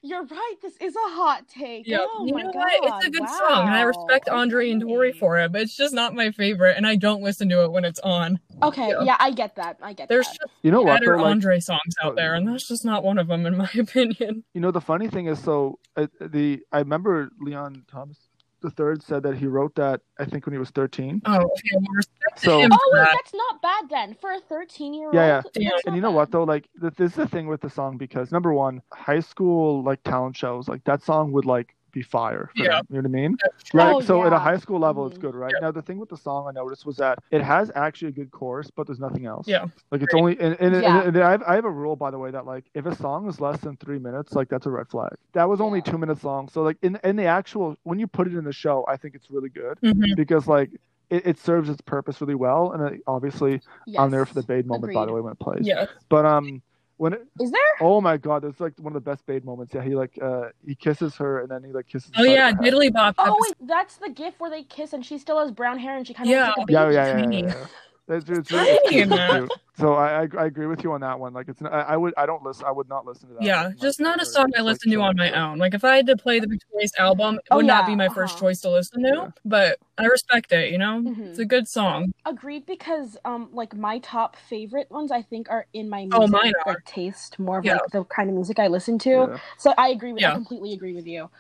Whoa! 0.05 0.09
You're 0.09 0.25
right. 0.25 0.55
This 0.63 0.77
is 0.81 0.95
a 0.95 1.11
hot 1.11 1.49
take. 1.49 1.87
Yeah, 1.87 1.99
Oh 2.01 2.25
you 2.27 2.35
my 2.35 2.43
know 2.43 2.53
god! 2.53 2.63
what? 2.81 2.97
It's 2.99 3.07
a 3.07 3.11
good 3.11 3.29
song, 3.29 3.67
and 3.67 3.75
I 3.75 3.83
respect 3.83 4.29
Andre 4.29 4.71
and 4.71 4.81
Tori 4.83 5.13
for 5.13 5.39
it, 5.39 5.51
but 5.53 5.63
it's 5.63 5.77
just 5.77 5.95
not 5.95 6.15
my 6.15 6.31
favorite, 6.31 6.77
and 6.77 6.87
I 6.87 6.97
don't 6.97 7.23
listen 7.23 7.49
to 7.49 7.65
it 7.65 7.73
when 7.73 7.85
it's 7.85 8.01
on. 8.01 8.39
Okay, 8.63 8.89
Yeah. 8.91 9.03
yeah, 9.03 9.17
I 9.19 9.31
get 9.31 9.57
that. 9.57 9.79
I 9.83 9.93
get 9.93 10.09
that. 10.09 10.09
There's 10.09 10.27
that. 10.27 10.37
just 10.41 10.53
You 10.63 10.71
know 10.71 10.83
what? 10.83 11.01
better 11.01 11.17
Though, 11.17 11.23
like, 11.25 11.31
Andre 11.33 11.61
songs 11.61 11.95
out 12.03 12.17
there, 12.17 12.35
and 12.35 12.47
that's 12.47 12.69
just 12.69 12.85
not 12.85 13.03
one 13.03 13.19
of 13.19 13.29
them, 13.29 13.47
in 13.47 13.57
my 13.57 13.71
opinion. 13.79 14.45
you 14.55 14.61
know, 14.61 14.71
the 14.71 14.81
funny 14.81 15.09
thing 15.09 15.27
is, 15.27 15.39
so 15.39 15.79
uh, 15.97 16.07
the 16.21 16.61
I 16.73 16.79
remember 16.81 17.31
Leon 17.41 17.85
Thomas 17.91 18.19
the 18.65 18.71
third 18.71 19.03
said 19.03 19.23
that 19.23 19.37
he 19.37 19.47
wrote 19.47 19.75
that 19.75 20.01
I 20.19 20.25
think 20.25 20.47
when 20.47 20.55
he 20.55 20.59
was 20.59 20.71
13. 20.71 21.21
Oh, 21.27 21.35
okay, 21.37 21.45
well, 21.75 21.85
respect 21.95 22.39
to 22.39 22.45
So- 22.47 22.63
Oh 22.63 22.69
for 22.91 22.99
wait, 22.99 23.09
that's 23.13 23.35
not 23.35 23.61
bad 23.63 23.85
then 23.91 24.17
for 24.21 24.33
a 24.33 24.41
13 24.41 24.95
year 24.95 25.07
old. 25.07 25.15
Yeah, 25.15 25.43
yeah. 25.55 25.71
And 25.87 25.95
you 25.95 26.01
know 26.01 26.11
what 26.11 26.31
though? 26.31 26.45
Like 26.45 26.69
this 26.75 26.99
is 26.99 27.15
the 27.15 27.29
thing 27.29 27.47
with 27.47 27.61
the 27.61 27.69
song 27.71 27.99
because 27.99 28.33
number 28.33 28.53
one, 28.55 28.81
high 28.93 29.21
school 29.21 29.83
like 29.83 30.03
talent 30.03 30.37
shows, 30.37 30.67
like 30.67 30.83
that 30.85 31.03
song 31.03 31.31
would 31.33 31.45
like 31.45 31.77
be 31.95 32.03
fire. 32.03 32.51
For 32.57 32.65
Yeah. 32.65 32.69
them, 32.83 32.87
you 32.91 32.97
know 32.97 33.01
what 33.03 33.07
I 33.07 33.21
mean? 33.23 33.37
That's 33.43 33.63
true. 33.63 33.81
Like 33.81 33.95
Oh, 33.95 34.01
so 34.01 34.25
at 34.25 34.33
a 34.33 34.39
high 34.39 34.59
school 34.59 34.79
level, 34.81 35.07
it's 35.07 35.17
Mhm. 35.17 35.23
good, 35.23 35.35
right? 35.37 35.53
Yeah. 35.55 35.67
Now 35.67 35.71
the 35.71 35.81
thing 35.81 35.99
with 35.99 36.09
the 36.11 36.17
song 36.17 36.47
I 36.49 36.53
noticed 36.53 36.85
was 36.85 36.97
that 36.99 37.21
it 37.31 37.41
has 37.41 37.71
actually 37.75 38.09
a 38.09 38.13
good 38.13 38.31
chorus, 38.33 38.71
but 38.71 38.87
there's 38.87 38.99
nothing 39.01 39.25
else. 39.27 39.47
Yeah. 39.49 39.67
Like 39.91 40.03
it's 40.03 40.13
Right. 40.13 40.21
only 40.21 40.41
and, 40.41 40.57
and, 40.61 40.75
Yeah. 40.83 40.99
and, 41.01 41.17
and 41.17 41.25
I, 41.25 41.31
have, 41.31 41.43
I 41.45 41.55
have 41.55 41.65
a 41.65 41.71
rule 41.71 41.97
by 41.97 42.11
the 42.11 42.19
way 42.19 42.31
that 42.33 42.45
like 42.45 42.65
if 42.75 42.85
a 42.85 42.95
song 42.95 43.29
is 43.29 43.41
less 43.41 43.61
than 43.61 43.77
three 43.77 43.99
minutes, 43.99 44.35
like 44.35 44.49
that's 44.49 44.67
a 44.67 44.71
red 44.71 44.89
flag. 44.89 45.15
That 45.33 45.49
was 45.49 45.61
only 45.61 45.79
Yeah. 45.79 45.93
two 45.93 45.99
minutes 45.99 46.25
long, 46.25 46.49
so 46.49 46.63
like 46.63 46.77
in 46.83 46.99
in 47.05 47.17
the 47.17 47.25
actual 47.25 47.77
when 47.85 47.99
you 47.99 48.07
put 48.07 48.27
it 48.27 48.35
in 48.35 48.45
the 48.45 48.53
show, 48.53 48.85
I 48.89 48.97
think 48.97 49.15
it's 49.15 49.31
really 49.31 49.49
good 49.49 49.79
Mhm. 49.83 50.17
because 50.17 50.47
like 50.49 50.71
it, 51.11 51.27
it 51.27 51.39
serves 51.39 51.69
its 51.69 51.81
purpose 51.83 52.21
really 52.21 52.35
well, 52.35 52.73
and 52.73 52.95
it, 52.95 53.01
obviously 53.07 53.61
I'm 53.97 54.11
there 54.11 54.25
for 54.27 54.35
the 54.35 54.41
Yes. 54.41 54.47
Bade 54.47 54.67
moment 54.67 54.93
by 54.93 55.05
the 55.07 55.13
way 55.13 55.21
when 55.21 55.33
it 55.33 55.39
plays. 55.39 55.67
Yeah. 55.67 55.87
But 56.09 56.27
um, 56.27 56.61
when 56.97 57.13
it, 57.15 57.27
Is 57.41 57.51
there? 57.51 57.61
oh 57.81 58.01
my 58.01 58.17
god, 58.17 58.45
it's 58.45 58.61
like 58.61 58.73
one 58.79 58.95
of 58.95 59.03
the 59.03 59.11
best 59.11 59.27
Bade 59.27 59.45
moments. 59.45 59.75
Yeah, 59.75 59.83
he 59.83 59.95
like 59.95 60.19
uh 60.23 60.49
he 60.65 60.75
kisses 60.75 61.17
her 61.17 61.41
and 61.41 61.51
then 61.51 61.63
he 61.65 61.73
like 61.73 61.87
kisses. 61.87 62.11
Oh 62.17 62.23
yeah, 62.23 62.51
her 62.53 62.57
head. 62.63 62.73
Diddly 62.73 62.93
Bop. 62.93 63.15
Oh 63.19 63.37
wait, 63.41 63.55
that's 63.69 63.97
the 63.97 64.11
gif 64.11 64.39
where 64.39 64.51
they 64.51 64.63
kiss 64.63 64.93
and 64.93 65.05
she 65.05 65.19
still 65.19 65.39
has 65.41 65.51
brown 65.51 65.79
hair 65.79 65.97
and 65.97 66.07
she 66.07 66.15
kind 66.15 66.29
of 66.29 66.33
Yeah. 66.33 66.53
like 66.57 66.69
Yeah, 66.69 66.91
yeah, 66.91 67.07
yeah, 67.07 67.19
yeah. 67.19 67.31
yeah, 67.31 67.47
yeah. 67.47 67.67
It's, 68.07 68.29
it's, 68.29 68.49
Tiny 68.51 68.69
it's, 68.71 68.93
in 68.93 69.13
it's 69.13 69.17
that. 69.17 69.49
So 69.77 69.95
I, 69.95 70.23
I 70.23 70.29
I 70.39 70.45
agree 70.47 70.67
with 70.67 70.85
you 70.85 70.93
on 70.93 71.01
that 71.01 71.19
one. 71.19 71.33
Like 71.33 71.49
it's 71.49 71.61
I, 71.63 71.67
I 71.67 71.97
would 71.97 72.15
I 72.17 72.27
don't 72.27 72.45
listen 72.45 72.65
I 72.67 72.71
would 72.71 72.89
not 72.89 73.07
listen 73.07 73.29
to 73.31 73.35
that. 73.35 73.43
Yeah, 73.43 73.71
just 73.81 73.99
Like, 73.99 74.05
not 74.05 74.23
a 74.23 74.27
song 74.27 74.53
I 74.57 74.61
like 74.61 74.75
listen 74.75 74.91
to 74.93 75.01
on 75.03 75.17
my 75.17 75.33
own. 75.33 75.59
Like 75.59 75.75
if 75.75 75.85
I 75.85 75.97
had 75.97 76.07
to 76.07 76.17
play 76.17 76.39
the 76.39 76.47
Victorious 76.47 76.93
album, 76.99 77.37
it 77.37 77.43
Oh, 77.51 77.57
would 77.57 77.67
not 77.67 77.87
be 77.87 77.97
my 77.97 78.09
first 78.09 78.35
uh-huh. 78.35 78.47
choice 78.47 78.61
to 78.61 78.71
listen 78.71 79.03
to. 79.03 79.09
Yeah. 79.09 79.29
But 79.45 79.79
I 79.99 80.05
respect 80.05 80.53
it. 80.53 80.71
You 80.71 80.79
know, 80.79 81.03
Mhm. 81.03 81.27
it's 81.29 81.39
a 81.39 81.45
good 81.45 81.67
song. 81.67 82.13
Agreed 82.27 82.67
because 82.67 83.17
um 83.25 83.49
like 83.53 83.75
my 83.75 83.99
top 84.01 84.37
favorite 84.37 84.91
ones 84.91 85.11
I 85.11 85.23
think 85.23 85.51
are 85.51 85.67
in 85.73 85.89
my 85.89 86.07
Oh, 86.13 86.29
mine 86.29 86.53
are. 86.67 86.75
like, 86.75 86.85
taste 86.85 87.39
more 87.39 87.59
of 87.59 87.65
Yeah. 87.65 87.75
like 87.75 87.91
the 87.91 88.05
kind 88.05 88.29
of 88.29 88.35
music 88.37 88.59
I 88.59 88.69
listen 88.69 88.99
to. 89.01 89.11
Yeah. 89.11 89.39
So 89.59 89.75
I 89.79 89.89
agree 89.89 90.13
with 90.13 90.23
I 90.23 90.33
completely 90.33 90.75
agree 90.75 90.95
with 90.95 91.07
you. 91.07 91.31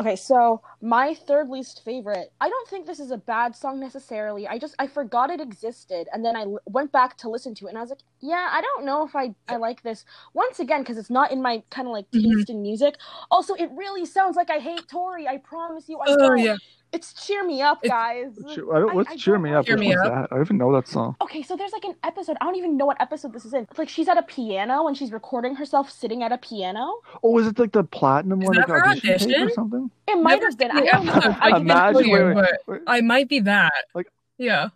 Okay, 0.00 0.16
so 0.16 0.62
my 0.82 1.14
third 1.14 1.50
least 1.50 1.82
favorite. 1.84 2.32
I 2.40 2.50
don't 2.50 2.68
think 2.68 2.86
this 2.86 3.00
is 3.00 3.12
a 3.12 3.18
bad 3.18 3.56
song 3.56 3.80
necessarily. 3.80 4.48
I 4.48 4.58
just 4.58 4.74
I 4.80 4.88
forgot 4.88 5.30
it 5.30 5.40
existed 5.40 6.08
and 6.12 6.24
then 6.24 6.36
I 6.36 6.42
l- 6.42 6.60
went 6.66 6.92
back 6.92 7.16
to 7.18 7.30
listen 7.30 7.54
to 7.56 7.66
it 7.66 7.70
and 7.70 7.78
I 7.78 7.82
was 7.82 7.90
like, 7.90 8.00
yeah, 8.20 8.48
I 8.52 8.60
don't 8.62 8.86
know 8.86 9.06
if 9.06 9.16
I 9.16 9.36
I 9.48 9.56
like 9.58 9.84
this. 9.84 10.04
Once 10.34 10.60
again 10.60 10.84
cuz 10.84 10.98
it's 10.98 11.10
not 11.10 11.32
in 11.32 11.42
my 11.42 11.62
kind 11.70 11.88
of 11.88 11.92
like 11.92 12.10
Mhm. 12.14 12.24
taste 12.24 12.50
in 12.50 12.62
music. 12.62 12.96
Also, 13.30 13.54
it 13.54 13.70
really 13.74 14.06
sounds 14.06 14.36
like 14.36 14.50
I 14.50 14.58
hate 14.60 14.88
Tori. 14.88 15.28
I 15.28 15.38
promise 15.38 15.88
you 15.88 16.00
I 16.00 16.10
Oh 16.10 16.34
don't. 16.34 16.36
yeah, 16.36 16.56
It's 16.92 17.12
cheer 17.24 17.44
me 17.46 17.62
up, 17.62 17.78
It's- 17.84 17.90
guys. 17.96 18.36
I 18.44 18.54
don't, 18.56 18.90
I- 18.90 18.94
what's 18.94 19.10
I 19.10 19.16
cheer 19.16 19.34
don't 19.34 19.42
me 19.44 19.50
like 19.50 19.60
up? 19.60 19.66
Cheer 19.66 19.76
Which 19.76 19.80
Me 19.80 19.88
one's 19.96 20.00
Up. 20.08 20.12
that? 20.14 20.28
I 20.32 20.34
don't 20.36 20.44
even 20.46 20.58
know 20.58 20.72
that 20.74 20.88
song. 20.88 21.14
Okay, 21.20 21.42
so 21.42 21.56
there's 21.56 21.72
like 21.72 21.84
an 21.84 21.94
episode. 22.02 22.36
I 22.40 22.44
don't 22.44 22.56
even 22.56 22.76
know 22.76 22.86
what 22.86 23.00
episode 23.00 23.32
this 23.32 23.44
is 23.44 23.54
in. 23.54 23.62
It's 23.70 23.78
like 23.78 23.88
she's 23.88 24.08
at 24.08 24.18
a 24.18 24.22
piano 24.22 24.88
and 24.88 24.96
she's 24.96 25.12
recording 25.12 25.54
herself 25.54 25.88
sitting 25.90 26.22
at 26.24 26.32
a 26.32 26.38
piano. 26.38 26.92
Oh, 27.22 27.38
is 27.38 27.46
it 27.46 27.58
like 27.60 27.70
the 27.72 27.84
platinum 27.84 28.42
Is 28.42 28.48
one, 28.48 28.56
that 28.56 28.68
like 28.68 28.82
her 28.82 28.88
audition 28.88 29.18
tape 29.18 29.38
or 29.38 29.40
audition? 29.42 29.54
something? 29.54 29.90
It 30.08 30.16
might 30.16 30.40
Never 30.40 30.46
have 30.46 30.58
been. 30.58 30.70
seen 30.72 30.76
I 30.78 30.80
the 30.80 30.86
don't 30.90 31.06
know. 31.06 31.12
episode. 31.12 31.36
I 31.40 31.50
can 31.52 31.60
Imagine- 31.62 31.92
tell 31.92 32.02
you, 32.02 32.12
wait, 32.12 32.34
wait, 32.36 32.46
wait. 32.66 32.80
I 32.88 33.00
might 33.02 33.28
be 33.28 33.40
that. 33.40 33.72
Like- 33.94 34.10
yeah, 34.38 34.68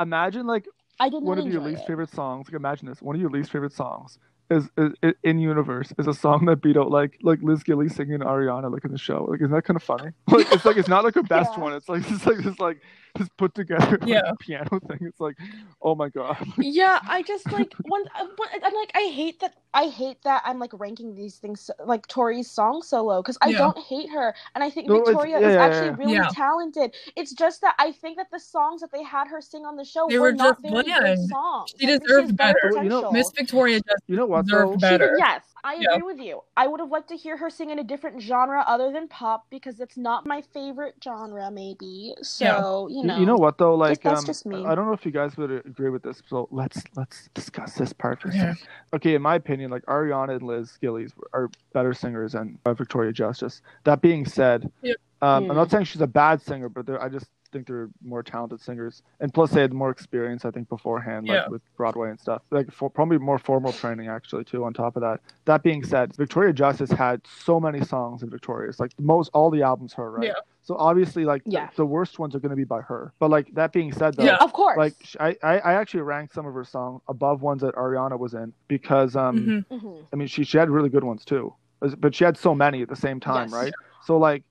Imagine 0.00 0.46
like 0.46 0.66
I 0.98 1.08
did 1.08 1.22
not 1.22 1.28
one 1.28 1.38
of 1.38 1.44
your 1.46 1.56
enjoy 1.58 1.68
least 1.70 1.82
it. 1.82 1.86
favorite 1.86 2.10
songs. 2.10 2.48
Like 2.48 2.54
imagine 2.54 2.88
this: 2.88 3.00
one 3.00 3.14
of 3.14 3.20
your 3.20 3.30
least 3.30 3.50
favorite 3.52 3.72
songs 3.72 4.18
is, 4.50 4.68
is, 4.76 4.92
is 5.02 5.14
in 5.22 5.38
universe 5.38 5.92
is 5.98 6.06
a 6.06 6.14
song 6.14 6.44
that 6.46 6.60
beat 6.62 6.76
out 6.76 6.90
like 6.90 7.18
like 7.22 7.40
Liz 7.42 7.62
Gillies 7.62 7.94
singing 7.94 8.18
Ariana 8.20 8.72
like 8.72 8.84
in 8.84 8.92
the 8.92 8.98
show. 8.98 9.24
Like 9.24 9.40
isn't 9.40 9.52
that 9.52 9.62
kind 9.64 9.76
of 9.76 9.82
funny? 9.82 10.10
Like 10.28 10.52
it's 10.52 10.64
like 10.64 10.76
it's 10.76 10.88
not 10.88 11.04
like 11.04 11.16
a 11.16 11.22
best 11.22 11.52
Yeah. 11.56 11.62
one. 11.62 11.72
It's 11.74 11.88
like 11.88 12.02
it's 12.10 12.26
like 12.26 12.38
this 12.38 12.58
like 12.58 12.78
this 13.18 13.28
put 13.36 13.54
together 13.54 13.98
like, 14.00 14.08
Yeah. 14.08 14.32
piano 14.40 14.80
thing. 14.88 14.98
It's 15.02 15.20
like 15.20 15.36
oh 15.82 15.94
my 15.94 16.08
god. 16.08 16.36
yeah 16.58 17.00
i 17.08 17.22
just 17.22 17.50
like 17.52 17.74
one 17.84 18.02
uh, 18.18 18.26
i'm 18.64 18.74
like 18.74 18.90
i 18.94 19.10
hate 19.12 19.40
that 19.40 19.54
i 19.74 19.86
hate 19.88 20.22
that 20.24 20.42
i'm 20.44 20.58
like 20.58 20.70
ranking 20.78 21.14
these 21.14 21.36
things 21.36 21.70
like 21.84 22.06
tori's 22.06 22.50
song 22.50 22.82
so 22.82 23.02
low 23.04 23.22
because 23.22 23.38
i 23.40 23.48
Yeah. 23.48 23.58
don't 23.58 23.78
hate 23.78 24.10
her 24.10 24.34
and 24.54 24.62
i 24.62 24.70
think 24.70 24.88
No, 24.88 25.02
victoria 25.04 25.40
yeah, 25.40 25.48
is 25.48 25.54
yeah, 25.54 25.64
actually 25.64 25.86
yeah. 25.88 25.96
really 25.98 26.12
Yeah. 26.14 26.28
talented 26.32 26.94
it's 27.16 27.32
just 27.32 27.60
that 27.62 27.74
i 27.78 27.92
think 27.92 28.16
that 28.18 28.30
the 28.30 28.40
songs 28.40 28.80
that 28.82 28.92
they 28.92 29.02
had 29.02 29.26
her 29.28 29.40
sing 29.40 29.64
on 29.64 29.76
the 29.76 29.84
show 29.84 30.06
They 30.08 30.18
were, 30.18 30.26
were 30.26 30.32
not 30.32 30.62
just 30.62 30.62
very 30.62 30.82
good 30.84 30.94
bland. 31.00 31.28
songs 31.28 31.70
She 31.78 31.86
deserved 31.86 32.36
better 32.36 32.58
better. 32.70 32.82
You 32.82 32.88
know. 32.90 33.10
Miss 33.12 33.30
Victoria 33.36 33.80
just 33.80 34.02
You 34.06 34.16
know 34.16 34.26
what 34.26 34.46
deserved 34.46 34.72
though? 34.72 34.74
She 34.74 34.80
better. 34.80 35.08
did, 35.10 35.18
yes, 35.18 35.42
I 35.62 35.74
Yeah. 35.74 35.94
agree 35.94 36.02
with 36.02 36.18
you. 36.20 36.42
I 36.56 36.66
would 36.66 36.80
have 36.80 36.90
liked 36.90 37.08
to 37.08 37.16
hear 37.16 37.36
her 37.36 37.50
sing 37.50 37.70
in 37.70 37.78
a 37.78 37.84
different 37.84 38.20
genre 38.20 38.64
other 38.66 38.90
than 38.92 39.08
pop 39.08 39.46
because 39.50 39.80
it's 39.80 39.96
not 39.96 40.26
my 40.26 40.42
favorite 40.54 40.94
genre, 41.02 41.50
maybe. 41.50 42.14
So 42.22 42.88
you 42.88 43.00
You- 43.02 43.06
know, 43.06 43.18
You 43.20 43.26
know 43.26 43.36
what 43.36 43.58
though? 43.58 43.74
Like 43.74 44.02
that's 44.02 44.20
um, 44.20 44.26
just 44.26 44.46
me. 44.46 44.64
I 44.64 44.74
don't 44.74 44.86
know 44.86 44.92
if 44.92 45.04
you 45.04 45.12
guys 45.12 45.36
would 45.36 45.50
agree 45.50 45.90
with 45.90 46.02
this. 46.02 46.22
So 46.26 46.48
let's 46.50 46.82
let's 46.96 47.28
discuss 47.34 47.74
this 47.74 47.92
part 47.92 48.20
for 48.20 48.28
a 48.28 48.30
Okay. 48.30 48.38
second. 48.40 48.58
Okay, 48.94 49.14
in 49.14 49.22
my 49.22 49.34
opinion, 49.34 49.70
like 49.70 49.84
Ariana 49.86 50.36
and 50.36 50.42
Liz 50.42 50.76
Gillies 50.80 51.12
are 51.32 51.50
better 51.72 51.92
singers 51.92 52.32
than 52.32 52.58
uh, 52.64 52.74
Victoria 52.74 53.12
Justice. 53.12 53.62
That 53.84 54.00
being 54.00 54.24
said, 54.24 54.70
Yeah. 54.82 54.94
Um. 55.22 55.50
I'm 55.50 55.56
not 55.56 55.70
saying 55.70 55.84
she's 55.84 56.00
a 56.02 56.06
bad 56.06 56.40
singer, 56.42 56.68
but 56.68 56.88
I 57.00 57.08
just 57.08 57.26
think 57.52 57.66
they're 57.66 57.88
more 58.04 58.22
talented 58.22 58.60
singers. 58.60 59.02
And 59.18 59.34
plus, 59.34 59.50
they 59.50 59.60
had 59.60 59.72
more 59.72 59.90
experience, 59.90 60.44
I 60.44 60.52
think, 60.52 60.68
beforehand, 60.68 61.26
like 61.26 61.34
Yeah. 61.34 61.48
with 61.48 61.62
Broadway 61.76 62.08
and 62.10 62.20
stuff. 62.20 62.42
Like 62.52 62.70
for, 62.72 62.88
probably 62.88 63.18
more 63.18 63.38
formal 63.40 63.72
training, 63.72 64.06
actually, 64.06 64.44
too. 64.44 64.64
On 64.64 64.72
top 64.72 64.94
of 64.94 65.02
that, 65.02 65.18
that 65.46 65.64
being 65.64 65.82
said, 65.82 66.14
Victoria 66.14 66.52
Justice 66.52 66.92
had 66.92 67.20
so 67.26 67.58
many 67.58 67.82
songs 67.82 68.22
in 68.22 68.30
Victorious, 68.30 68.78
like 68.78 68.92
most 69.00 69.30
all 69.34 69.50
the 69.50 69.62
albums 69.62 69.92
her, 69.94 70.12
right? 70.12 70.26
Yeah. 70.28 70.32
So 70.62 70.76
obviously, 70.76 71.24
like 71.24 71.42
the- 71.42 71.50
Yeah. 71.50 71.70
the, 71.74 71.84
worst 71.84 72.20
ones 72.20 72.36
are 72.36 72.38
going 72.38 72.50
to 72.50 72.56
be 72.56 72.62
by 72.62 72.82
her. 72.82 73.12
But 73.18 73.30
like 73.30 73.52
that 73.54 73.72
being 73.72 73.92
said, 73.92 74.14
though, 74.14 74.22
Yeah. 74.24 74.36
of 74.36 74.52
course, 74.52 74.78
like 74.78 74.94
I, 75.18 75.36
I 75.42 75.58
I 75.58 75.72
actually 75.74 76.02
ranked 76.02 76.32
some 76.34 76.46
of 76.46 76.54
her 76.54 76.62
songs 76.64 77.02
above 77.08 77.42
ones 77.42 77.62
that 77.62 77.74
Ariana 77.74 78.16
was 78.16 78.32
in 78.34 78.52
because 78.68 79.16
um 79.16 79.38
Mhm. 79.38 79.64
Mhm. 79.80 80.04
I 80.12 80.16
mean 80.16 80.28
she 80.28 80.44
she 80.44 80.56
had 80.56 80.70
really 80.70 80.88
good 80.88 81.02
ones 81.02 81.24
too, 81.24 81.52
but 81.98 82.14
she 82.14 82.22
had 82.22 82.36
so 82.36 82.54
many 82.54 82.80
at 82.82 82.88
the 82.88 82.94
same 82.94 83.18
time, 83.18 83.48
Yes. 83.48 83.52
right? 83.60 83.72
So 84.04 84.16
like 84.18 84.42
I- 84.42 84.44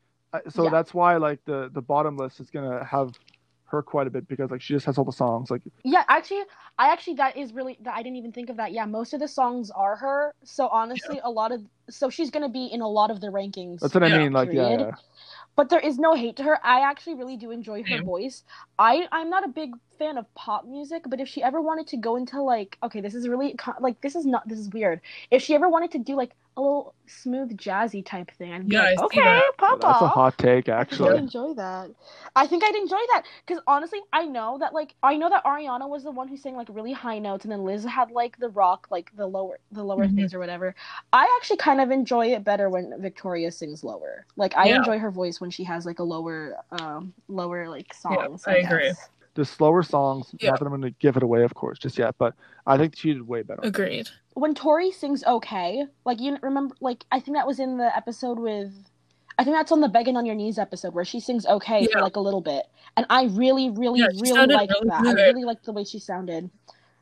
so 0.50 0.64
Yeah. 0.64 0.70
that's 0.70 0.94
why 0.94 1.18
like 1.18 1.40
the 1.46 1.70
the 1.74 1.82
bottom 1.82 2.18
list 2.18 2.40
is 2.40 2.50
gonna 2.50 2.84
have 2.86 3.12
her 3.66 3.84
quite 3.84 4.08
a 4.08 4.10
bit 4.10 4.28
because 4.28 4.50
like 4.50 4.62
she 4.62 4.74
just 4.74 4.86
has 4.88 4.98
all 4.98 5.06
the 5.06 5.12
songs 5.12 5.52
like 5.52 5.62
yeah. 5.84 6.04
Actually, 6.10 6.42
I 6.80 6.92
actually 6.92 7.16
that 7.16 7.38
is 7.38 7.54
really 7.54 7.78
that 7.82 7.94
I 7.96 8.02
didn't 8.02 8.18
even 8.18 8.32
think 8.32 8.50
of 8.50 8.58
that. 8.58 8.72
Yeah, 8.72 8.86
most 8.86 9.14
of 9.14 9.20
the 9.20 9.28
songs 9.28 9.70
are 9.72 9.96
her. 9.96 10.34
So 10.44 10.68
honestly, 10.70 11.20
a 11.24 11.30
lot 11.30 11.52
of 11.52 11.62
so 11.90 12.10
she's 12.10 12.32
gonna 12.32 12.50
be 12.50 12.66
in 12.66 12.82
a 12.82 12.88
lot 12.88 13.12
of 13.12 13.22
the 13.22 13.28
rankings. 13.28 13.80
that's 13.82 13.94
what 13.94 14.04
I 14.04 14.18
mean 14.18 14.32
like 14.34 14.52
yeah, 14.52 14.68
Period. 14.70 14.80
yeah. 14.80 14.92
but 15.56 15.70
there 15.70 15.80
is 15.80 16.00
no 16.00 16.16
hate 16.16 16.36
to 16.38 16.44
her. 16.44 16.60
I 16.66 16.82
actually 16.90 17.16
really 17.16 17.38
do 17.38 17.52
enjoy 17.52 17.84
her 17.84 17.98
Same. 17.98 18.06
voice. 18.06 18.44
I 18.80 19.08
I'm 19.12 19.30
not 19.30 19.44
a 19.46 19.50
big 19.50 19.76
fan 20.00 20.18
of 20.18 20.26
pop 20.34 20.66
music, 20.66 21.04
but 21.08 21.20
if 21.20 21.28
she 21.28 21.44
ever 21.44 21.62
wanted 21.62 21.86
to 21.88 21.98
go 21.98 22.16
into 22.16 22.42
like 22.42 22.78
okay, 22.82 23.02
this 23.02 23.14
is 23.14 23.28
really 23.28 23.56
like 23.80 24.02
this 24.02 24.16
is 24.16 24.26
not 24.26 24.48
this 24.48 24.58
is 24.58 24.70
weird. 24.70 25.02
If 25.30 25.44
she 25.44 25.54
ever 25.54 25.70
wanted 25.70 25.92
to 25.92 26.00
do 26.00 26.16
like 26.16 26.32
a 26.60 26.62
little 26.62 26.96
smooth 27.08 27.58
jazzy 27.58 28.06
type 28.06 28.32
thing, 28.38 28.54
I'd 28.54 28.68
be 28.68 28.74
Yeah, 28.74 28.82
like, 28.82 28.90
I 28.90 28.96
see 28.98 29.06
okay, 29.06 29.22
that. 29.22 29.52
pop 29.58 29.80
that's 29.82 30.02
a 30.02 30.08
hot 30.08 30.38
take 30.38 30.70
I 30.70 30.84
think 30.84 31.02
I'd 31.02 31.16
enjoy 31.16 31.54
that. 31.56 31.90
I 32.36 32.48
think 32.48 32.64
I'd 32.64 32.76
enjoy 32.76 33.00
that 33.14 33.24
because 33.46 33.62
honestly, 33.68 34.00
I 34.14 34.26
know 34.26 34.58
that 34.60 34.74
like 34.74 34.96
I 35.04 35.16
know 35.18 35.30
that 35.30 35.44
Ariana 35.46 35.88
was 35.90 36.04
the 36.04 36.12
one 36.12 36.28
who 36.28 36.38
sang 36.38 36.56
like 36.56 36.68
really 36.70 36.94
high 36.94 37.20
notes, 37.20 37.46
and 37.46 37.52
then 37.52 37.64
Liz 37.64 37.84
had 37.86 38.12
like 38.12 38.38
the 38.38 38.50
rock, 38.50 38.88
like 38.92 39.12
the 39.16 39.26
lower 39.26 39.60
the 39.72 39.84
lower 39.84 40.08
Mhm. 40.08 40.16
things 40.16 40.34
or 40.34 40.40
whatever. 40.40 40.76
I 41.14 41.24
actually 41.40 41.58
kind 41.58 41.80
of 41.82 41.92
enjoy 41.92 42.28
it 42.34 42.44
better 42.44 42.70
when 42.70 42.94
Victoria 43.02 43.52
sings 43.52 43.84
lower. 43.84 44.26
Like 44.36 44.56
I 44.58 44.68
Yeah. 44.68 44.78
enjoy 44.78 45.00
her 45.00 45.12
voice 45.12 45.40
when 45.40 45.52
she 45.52 45.64
has 45.64 45.86
like 45.86 46.00
a 46.00 46.04
lower, 46.04 46.58
um, 46.72 47.14
lower 47.28 47.70
like 47.70 47.94
songs. 47.94 48.44
I 48.48 48.58
agree. 48.58 48.88
guess. 48.88 49.10
The 49.40 49.46
slower 49.46 49.84
songs, 49.84 50.36
Yeah. 50.42 50.50
not 50.50 50.60
that 50.60 50.66
I'm 50.66 50.72
gonna 50.72 50.92
give 51.00 51.16
it 51.16 51.24
away, 51.24 51.44
of 51.44 51.54
course, 51.54 51.80
just 51.80 51.98
yet, 51.98 52.14
but 52.18 52.34
I 52.68 52.78
think 52.78 52.98
she 52.98 53.14
did 53.14 53.26
way 53.26 53.42
better. 53.42 53.62
Agreed. 53.64 54.10
When 54.34 54.54
Tori 54.54 54.92
sings 54.92 55.24
"Okay," 55.24 55.86
like 56.04 56.20
you 56.20 56.38
remember, 56.42 56.76
like 56.82 57.06
I 57.10 57.22
think 57.22 57.38
that 57.38 57.48
was 57.48 57.58
in 57.58 57.78
the 57.78 57.96
episode 57.96 58.38
with. 58.38 58.74
I 59.38 59.46
think 59.46 59.56
that's 59.56 59.72
on 59.72 59.80
the 59.80 59.88
begging 59.88 60.18
on 60.18 60.26
your 60.26 60.36
knees 60.36 60.60
episode 60.60 60.94
where 60.94 61.06
she 61.06 61.22
sings 61.22 61.46
"Okay" 61.46 61.88
for 61.88 62.02
like 62.02 62.18
a 62.18 62.20
little 62.20 62.42
bit, 62.42 62.66
and 62.98 63.06
I 63.10 63.28
really, 63.32 63.70
really, 63.70 64.02
Yeah, 64.02 64.08
really 64.08 64.28
sounded 64.28 64.56
liked 64.56 64.74
really 64.74 64.90
that. 64.90 65.04
good. 65.04 65.18
I 65.20 65.28
really 65.28 65.46
liked 65.46 65.64
the 65.64 65.72
way 65.72 65.86
she 65.86 66.00
sounded. 66.00 66.50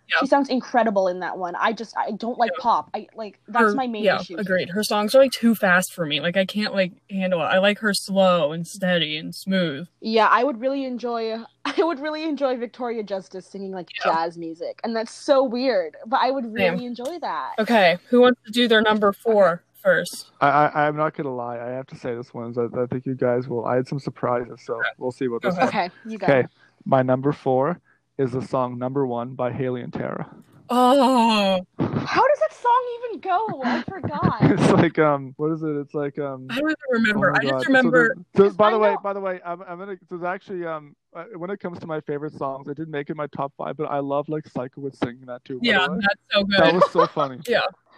Yeah. 0.09 0.19
She 0.21 0.27
sounds 0.27 0.49
incredible 0.49 1.07
in 1.09 1.19
that 1.19 1.37
one. 1.37 1.55
I 1.55 1.73
just 1.73 1.95
I 1.97 2.11
don't 2.11 2.37
like 2.37 2.51
Yeah. 2.57 2.61
pop. 2.63 2.89
I 2.93 3.07
like 3.15 3.39
that's 3.47 3.61
Her- 3.71 3.73
my 3.75 3.87
main 3.87 4.03
yeah, 4.03 4.19
issue. 4.21 4.35
agreed. 4.37 4.69
Her 4.69 4.83
songs 4.83 5.13
are 5.13 5.19
like 5.19 5.31
too 5.31 5.53
fast 5.53 5.93
for 5.93 6.05
me. 6.05 6.21
Like 6.21 6.37
I 6.37 6.45
can't 6.45 6.73
like 6.73 6.93
handle 7.09 7.41
it. 7.41 7.45
I 7.45 7.57
like 7.59 7.79
her 7.79 7.93
slow 7.93 8.51
and 8.53 8.65
steady 8.65 9.17
and 9.17 9.35
smooth. 9.35 9.87
Yeah, 9.99 10.27
I 10.27 10.43
would 10.43 10.61
really 10.61 10.85
enjoy. 10.85 11.37
I 11.65 11.83
would 11.83 11.99
really 11.99 12.23
enjoy 12.23 12.55
Victoria 12.57 13.03
Justice 13.03 13.45
singing 13.47 13.71
like 13.71 13.89
Yeah. 14.05 14.13
jazz 14.13 14.37
music, 14.37 14.79
and 14.83 14.95
that's 14.95 15.11
so 15.13 15.43
weird. 15.43 15.97
But 16.05 16.21
I 16.21 16.31
would 16.31 16.45
Same. 16.45 16.53
really 16.53 16.85
enjoy 16.85 17.19
that. 17.19 17.55
Okay, 17.59 17.97
who 18.09 18.21
wants 18.21 18.39
to 18.45 18.51
do 18.51 18.67
their 18.69 18.81
number 18.81 19.11
four 19.11 19.63
first? 19.83 20.31
I, 20.39 20.47
I 20.47 20.87
I'm 20.87 20.95
not 20.95 21.15
gonna 21.15 21.35
lie, 21.35 21.59
I 21.59 21.69
have 21.71 21.87
to 21.87 21.95
say 21.97 22.15
this 22.15 22.33
one 22.33 22.51
is 22.51 22.57
I, 22.57 22.63
I 22.81 22.85
think 22.85 23.05
you 23.05 23.15
guys 23.15 23.49
will. 23.49 23.65
I 23.65 23.75
had 23.75 23.87
some 23.89 23.99
surprises, 23.99 24.61
so 24.65 24.81
we'll 24.97 25.11
see 25.11 25.27
what 25.27 25.41
this 25.41 25.57
ahead. 25.57 25.73
one. 25.73 25.85
Okay, 25.85 25.93
you 26.05 26.17
go. 26.17 26.27
Okay, 26.27 26.47
my 26.85 27.01
number 27.01 27.33
four 27.33 27.81
is 28.17 28.31
the 28.31 28.41
song 28.41 28.77
"Number 28.77 29.05
One" 29.05 29.35
by 29.35 29.51
Haley 29.51 29.81
and 29.81 29.93
Tara. 29.93 30.29
Oh, 30.69 31.59
How 31.79 32.27
does 32.27 32.39
that 32.39 32.53
song 32.53 32.99
even 33.05 33.19
go? 33.21 33.61
I 33.63 33.83
forgot. 33.83 34.37
it's 34.41 34.69
like 34.71 34.99
um, 34.99 35.33
what 35.37 35.51
is 35.51 35.63
it? 35.63 35.69
It's 35.77 35.93
like 35.93 36.19
um. 36.19 36.47
I 36.49 36.55
don't 36.59 36.71
even 36.71 36.75
oh 36.89 36.93
remember. 36.93 37.31
my 37.31 37.37
I 37.39 37.43
just 37.51 37.67
remember. 37.67 38.15
the- 38.33 38.49
so 38.49 38.49
by 38.55 38.67
I 38.67 38.71
the 38.71 38.79
way, 38.79 38.95
by 39.01 39.13
the 39.13 39.19
way, 39.21 39.39
I'm, 39.45 39.61
I'm 39.61 39.79
gonna. 39.79 39.95
There's 40.09 40.23
actually 40.23 40.65
um, 40.65 40.95
uh, 41.15 41.23
when 41.35 41.49
it 41.49 41.59
comes 41.59 41.79
to 41.79 41.87
my 41.87 42.01
favorite 42.01 42.33
songs, 42.33 42.67
I 42.67 42.73
didn't 42.73 42.91
make 42.91 43.09
it 43.09 43.15
my 43.15 43.27
top 43.27 43.53
five, 43.57 43.77
but 43.77 43.85
I 43.85 43.99
love 43.99 44.27
like 44.27 44.43
Sikowitz 44.43 44.97
singing 44.97 45.25
that 45.27 45.45
too. 45.45 45.59
Yeah, 45.61 45.87
that's 45.89 46.21
so 46.31 46.43
good. 46.43 46.59
that 46.59 46.73
was 46.73 46.91
so 46.91 47.07
funny. 47.07 47.39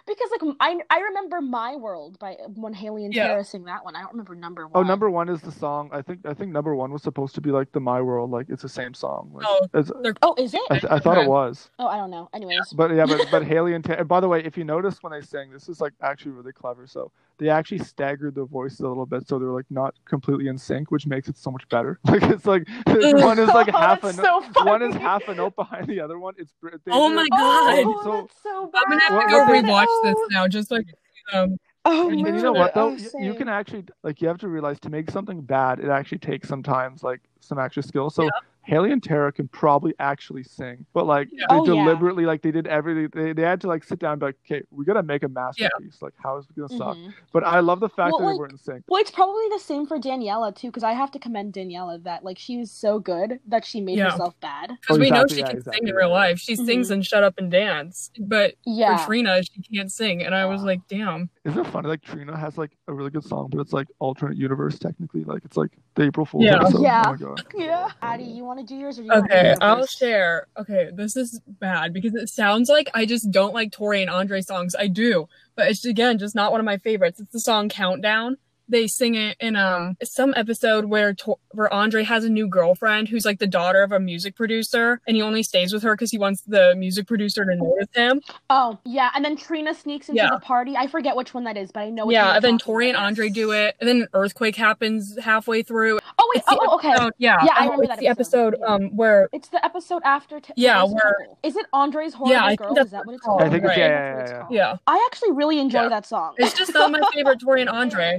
because 0.06 0.28
like 0.40 0.54
I 0.60 0.78
I 0.90 1.00
remember 1.00 1.40
My 1.40 1.76
World 1.76 2.18
by 2.18 2.32
uh, 2.34 2.48
when 2.54 2.72
Haley 2.72 3.04
and 3.04 3.14
Yeah. 3.14 3.28
Tara 3.28 3.44
sing 3.44 3.64
that 3.64 3.84
one. 3.84 3.96
I 3.96 4.00
don't 4.00 4.12
remember 4.12 4.34
number 4.34 4.64
Oh, 4.66 4.80
one. 4.80 4.86
number 4.86 5.10
one 5.10 5.28
is 5.28 5.40
the 5.40 5.52
song. 5.52 5.90
I 5.92 6.02
think 6.02 6.20
I 6.26 6.34
think 6.34 6.52
number 6.52 6.74
one 6.74 6.92
was 6.92 7.02
supposed 7.02 7.34
to 7.36 7.40
be 7.40 7.50
like 7.50 7.72
the 7.72 7.80
My 7.80 8.00
World, 8.00 8.30
like 8.30 8.46
it's 8.48 8.62
the 8.62 8.68
same 8.68 8.94
song. 8.94 9.30
Like, 9.32 9.44
Oh, 9.48 9.68
it's- 9.74 9.90
Oh, 10.22 10.34
is 10.38 10.54
it? 10.54 10.60
I, 10.70 10.78
th- 10.78 10.92
I 10.92 10.98
thought 10.98 11.18
it 11.18 11.28
was. 11.28 11.70
Oh, 11.78 11.86
I 11.86 11.96
don't 11.96 12.10
know. 12.10 12.28
Anyways. 12.34 12.72
But 12.74 12.92
yeah, 12.94 13.06
but 13.06 13.26
but 13.30 13.44
Haley 13.52 13.74
and 13.74 13.84
Tara. 13.84 14.04
By 14.04 14.20
the 14.20 14.28
way, 14.28 14.42
if 14.44 14.56
you 14.56 14.64
notice 14.64 15.02
when 15.02 15.12
they 15.12 15.20
sing, 15.20 15.50
this 15.50 15.68
is 15.68 15.80
like 15.80 15.92
actually 16.02 16.32
really 16.32 16.52
clever. 16.52 16.86
So 16.86 17.10
they 17.38 17.48
actually 17.48 17.78
staggered 17.78 18.34
the 18.34 18.44
voices 18.44 18.80
a 18.80 18.88
little 18.88 19.06
bit, 19.06 19.26
so 19.26 19.38
they're 19.38 19.48
like 19.50 19.64
not 19.70 19.94
completely 20.04 20.48
in 20.48 20.58
sync, 20.58 20.90
which 20.90 21.06
makes 21.06 21.28
it 21.28 21.36
so 21.38 21.50
much 21.50 21.68
better. 21.68 21.98
Like 22.10 22.22
it's 22.24 22.44
like 22.46 22.66
one 22.86 23.38
is 23.38 23.48
like 23.48 23.68
Oh, 23.74 23.78
half 23.78 23.98
a 24.00 24.06
that's 24.06 24.18
note, 24.18 24.24
so 24.44 24.52
funny. 24.52 24.70
one 24.70 24.82
is 24.82 24.94
half 24.96 25.26
a 25.28 25.34
note 25.34 25.54
behind 25.56 25.86
the 25.86 26.00
other 26.00 26.18
one. 26.18 26.34
It's 26.36 26.52
br- 26.60 26.70
they 26.84 26.90
Oh 26.92 27.08
my 27.08 27.26
God. 27.30 27.84
Oh, 27.86 28.00
So- 28.04 28.12
that's 28.22 28.42
so 28.42 28.66
bad. 28.66 28.82
I'm 28.86 28.98
gonna 28.98 29.00
have 29.30 29.46
to 29.48 29.62
go 29.62 29.68
rewatch 29.68 29.86
this 30.02 30.14
Oh. 30.16 30.28
now, 30.30 30.48
just 30.48 30.70
like 30.70 30.86
um. 31.32 31.56
Oh, 31.86 32.10
And, 32.10 32.20
my 32.20 32.28
and 32.28 32.36
you 32.36 32.42
know 32.42 32.52
God. 32.52 32.58
what 32.58 32.74
though? 32.74 32.96
Oh, 33.14 33.22
you 33.24 33.34
can 33.34 33.48
actually 33.48 33.84
like 34.02 34.20
you 34.20 34.28
have 34.28 34.38
to 34.38 34.48
realize 34.48 34.78
to 34.80 34.90
make 34.90 35.10
something 35.10 35.40
bad, 35.40 35.80
it 35.80 35.88
actually 35.88 36.18
takes 36.18 36.48
sometimes 36.48 37.02
like 37.02 37.20
some 37.40 37.58
extra 37.58 37.82
skill. 37.82 38.10
So 38.10 38.24
Yeah. 38.24 38.30
Haley 38.62 38.92
and 38.92 39.02
Tara 39.02 39.32
can 39.32 39.48
probably 39.48 39.94
actually 39.98 40.42
sing, 40.44 40.84
but 40.92 41.06
like 41.06 41.28
Yeah. 41.32 41.46
they 41.48 41.56
Oh, 41.56 41.64
yeah. 41.66 41.84
deliberately 41.84 42.26
like 42.26 42.42
they 42.42 42.50
did 42.50 42.66
everything. 42.66 43.08
They, 43.14 43.32
they 43.32 43.42
had 43.42 43.60
to 43.62 43.66
like 43.68 43.82
sit 43.84 43.98
down 43.98 44.12
and 44.12 44.20
be 44.20 44.26
like, 44.26 44.36
okay, 44.46 44.62
we 44.70 44.84
gotta 44.84 45.02
make 45.02 45.22
a 45.22 45.28
masterpiece. 45.28 46.02
Like 46.02 46.12
how 46.22 46.36
is 46.38 46.46
it 46.48 46.56
gonna 46.56 46.68
suck? 46.78 46.96
Mhm. 46.96 47.12
But 47.32 47.44
I 47.44 47.60
love 47.60 47.80
the 47.80 47.88
fact 47.88 48.12
Well, 48.12 48.20
that 48.20 48.24
like- 48.26 48.34
they 48.34 48.38
were 48.38 48.46
in 48.48 48.58
sync. 48.58 48.84
Well, 48.88 49.00
it's 49.00 49.10
probably 49.10 49.48
the 49.50 49.58
same 49.58 49.86
for 49.86 49.98
Daniella 49.98 50.52
too, 50.52 50.68
because 50.68 50.84
I 50.84 50.92
have 50.92 51.10
to 51.12 51.18
commend 51.18 51.52
Daniella 51.54 51.98
that 52.00 52.22
like 52.24 52.38
she 52.38 52.58
was 52.58 52.70
so 52.70 52.98
good 52.98 53.40
that 53.48 53.64
she 53.64 53.80
made 53.80 53.98
Yeah. 53.98 54.10
herself 54.10 54.38
bad. 54.40 54.70
Because 54.80 54.98
Oh, 54.98 55.00
we 55.00 55.10
know 55.10 55.24
she 55.26 55.36
yeah, 55.38 55.46
can 55.48 55.56
exactly, 55.56 55.78
sing 55.80 55.88
in 55.88 55.94
real 55.94 56.10
life. 56.10 56.38
She 56.38 56.54
sings 56.54 56.88
Mhm. 56.88 56.92
and 56.92 57.06
shut 57.06 57.22
up 57.24 57.34
and 57.38 57.50
dance. 57.50 58.10
But 58.20 58.54
Yeah. 58.64 58.96
for 58.98 59.06
Trina, 59.06 59.42
she 59.42 59.62
can't 59.62 59.90
sing. 59.90 60.22
And 60.22 60.34
I 60.34 60.44
was 60.46 60.62
like, 60.62 60.80
damn. 60.88 61.30
Isn't 61.44 61.58
it 61.58 61.66
funny? 61.68 61.88
Like 61.88 62.02
Trina 62.02 62.36
has 62.36 62.58
like 62.58 62.76
a 62.88 62.92
really 62.92 63.10
good 63.10 63.24
song, 63.24 63.48
but 63.50 63.60
it's 63.60 63.72
like 63.72 63.88
alternate 63.98 64.36
universe 64.36 64.78
technically. 64.78 65.24
Like 65.24 65.44
it's 65.44 65.56
like 65.56 65.70
the 65.94 66.04
April 66.04 66.26
Fool's 66.26 66.44
Yeah. 66.44 66.56
episode. 66.56 66.82
Yeah. 66.82 67.02
Oh 67.06 67.10
my 67.12 67.16
god. 67.16 67.42
Yeah. 67.56 67.90
Addie, 68.02 68.24
you 68.24 68.44
want 68.50 68.66
to 68.66 68.74
do 68.74 68.78
yours 68.78 68.98
or 68.98 69.04
do 69.04 69.12
Okay, 69.12 69.54
I'll 69.60 69.86
share. 69.86 70.48
Okay, 70.58 70.90
this 70.92 71.16
is 71.16 71.40
bad 71.46 71.92
because 71.92 72.14
it 72.14 72.28
sounds 72.28 72.68
like 72.68 72.90
I 72.94 73.06
just 73.06 73.30
don't 73.30 73.54
like 73.54 73.70
Tori 73.70 74.02
and 74.02 74.10
Andre 74.10 74.40
songs. 74.40 74.74
I 74.76 74.88
do, 74.88 75.28
but 75.54 75.68
it's 75.68 75.84
again 75.84 76.18
just 76.18 76.34
not 76.34 76.50
one 76.50 76.60
of 76.60 76.64
my 76.64 76.76
favorites. 76.76 77.20
It's 77.20 77.32
the 77.32 77.40
song 77.40 77.68
Countdown 77.68 78.38
they 78.70 78.86
sing 78.86 79.14
it 79.14 79.36
in 79.40 79.56
um 79.56 79.96
some 80.02 80.32
episode 80.36 80.86
where 80.86 81.12
to- 81.14 81.36
where 81.52 81.72
Andre 81.72 82.04
has 82.04 82.24
a 82.24 82.30
new 82.30 82.46
girlfriend 82.48 83.08
who's 83.08 83.24
like 83.24 83.38
the 83.38 83.46
daughter 83.46 83.82
of 83.82 83.92
a 83.92 84.00
music 84.00 84.36
producer, 84.36 85.00
and 85.06 85.16
he 85.16 85.22
only 85.22 85.42
stays 85.42 85.72
with 85.72 85.82
her 85.82 85.94
because 85.94 86.10
he 86.10 86.18
wants 86.18 86.42
the 86.42 86.74
music 86.76 87.06
producer 87.06 87.44
to 87.44 87.54
notice 87.56 87.88
him. 87.94 88.20
Oh, 88.48 88.78
yeah. 88.84 89.10
And 89.14 89.24
then 89.24 89.36
Trina 89.36 89.74
sneaks 89.74 90.08
into 90.08 90.22
Yeah. 90.22 90.30
the 90.32 90.40
party. 90.40 90.76
I 90.76 90.86
forget 90.86 91.16
which 91.16 91.34
one 91.34 91.44
that 91.44 91.56
is, 91.56 91.72
but 91.72 91.80
I 91.80 91.90
know 91.90 92.06
which 92.06 92.14
yeah, 92.14 92.34
and 92.36 92.44
then 92.44 92.58
Tori 92.58 92.88
and. 92.88 92.96
Andre 93.00 93.28
do 93.30 93.50
it, 93.52 93.74
and 93.80 93.88
then 93.88 94.02
an 94.02 94.08
earthquake 94.14 94.54
happens 94.56 95.18
halfway 95.18 95.62
through. 95.62 95.98
Oh, 96.18 96.30
wait. 96.34 96.38
It's 96.42 96.46
the 96.48 96.58
Oh, 96.60 96.74
okay. 96.76 96.90
episode- 96.90 97.12
yeah, 97.18 97.38
Yeah, 97.44 97.52
I 97.54 97.60
oh, 97.60 97.62
remember 97.64 97.82
it's 97.84 97.90
that 97.92 97.98
the 97.98 98.08
episode 98.08 98.54
episode. 98.54 98.62
um 98.66 98.96
where 98.96 99.28
It's 99.32 99.48
the 99.48 99.64
episode 99.64 100.02
after. 100.04 100.38
T- 100.40 100.52
Yeah, 100.56 100.80
Today's 100.82 100.92
where- 100.94 101.16
Couple. 101.20 101.38
Is 101.42 101.56
it 101.56 101.66
Andre's 101.72 102.14
Horrible 102.14 102.32
Yeah, 102.32 102.44
I 102.44 102.56
think 102.56 102.78
Is 102.78 102.90
that 102.90 103.06
what 103.06 103.14
it's 103.14 103.22
called? 103.22 103.42
I 103.42 103.48
think 103.50 103.64
it's- 103.64 103.78
yeah, 103.78 103.86
yeah, 103.88 104.26
yeah, 104.28 104.46
yeah, 104.50 104.76
I 104.86 105.08
actually 105.10 105.32
really 105.32 105.58
enjoy 105.58 105.82
Yeah. 105.84 105.88
that 105.88 106.06
song. 106.06 106.34
it's 106.38 106.52
just 106.54 106.72
not 106.74 106.90
my 106.92 107.00
favorite 107.14 107.40
Tori 107.40 107.60
and 107.62 107.70
Andre. 107.80 108.18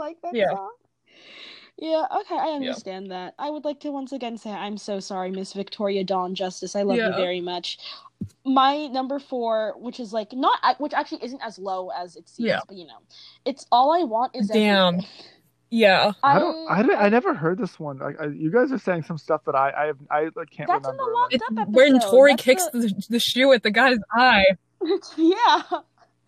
Actually 0.00 0.08
really 0.08 0.08
like 0.08 0.22
that 0.22 0.34
Yeah. 0.34 0.50
song. 0.56 0.72
Yeah, 1.78 2.06
okay, 2.20 2.36
I 2.38 2.52
understand 2.52 3.10
that. 3.10 3.34
I 3.38 3.50
would 3.50 3.66
like 3.66 3.80
to 3.80 3.90
once 3.92 4.12
again 4.12 4.38
say 4.38 4.50
I'm 4.50 4.78
so 4.78 4.98
sorry, 4.98 5.30
Miss 5.30 5.52
Victoria 5.52 6.04
Dawn 6.04 6.34
Justice. 6.34 6.74
I 6.74 6.82
love 6.82 6.96
you 6.96 7.10
very 7.12 7.40
much. 7.42 7.78
My 8.46 8.86
number 8.86 9.18
four, 9.18 9.74
which 9.76 10.00
is 10.00 10.10
like 10.14 10.32
not, 10.32 10.58
which 10.80 10.94
actually 10.94 11.22
isn't 11.22 11.42
as 11.42 11.58
low 11.58 11.90
as 11.90 12.16
it 12.16 12.30
seems, 12.30 12.48
Yeah. 12.48 12.60
but 12.66 12.78
you 12.78 12.86
know, 12.86 12.96
it's 13.44 13.66
all 13.70 13.92
I 13.92 14.04
want 14.04 14.34
is 14.34 14.48
Damn. 14.48 14.94
Everything. 14.94 15.10
Yeah, 15.68 16.12
I 16.22 16.38
don't. 16.38 16.70
I, 16.70 16.80
didn't- 16.80 16.98
I 16.98 17.08
never 17.10 17.34
heard 17.34 17.58
this 17.58 17.78
one. 17.78 17.98
Like 17.98 18.18
I, 18.20 18.26
you 18.28 18.50
guys 18.50 18.72
are 18.72 18.78
saying 18.78 19.02
some 19.02 19.18
stuff 19.18 19.44
that 19.44 19.54
I 19.56 19.70
I 19.76 19.86
have 19.88 19.98
I 20.10 20.20
like 20.34 20.48
can't 20.50 20.68
That's 20.68 20.88
in 20.88 20.96
the 20.96 21.02
remember. 21.02 21.12
Locked 21.12 21.34
it's 21.34 21.44
Up 21.58 21.68
when. 21.68 22.00
Tori 22.00 22.32
That's 22.32 22.42
kicks 22.42 22.66
the- 22.72 22.78
the, 22.78 23.06
the 23.10 23.18
shoe 23.20 23.52
at 23.52 23.62
the 23.64 23.70
guy's 23.72 23.98
eye. 24.14 24.46
yeah. 25.18 25.62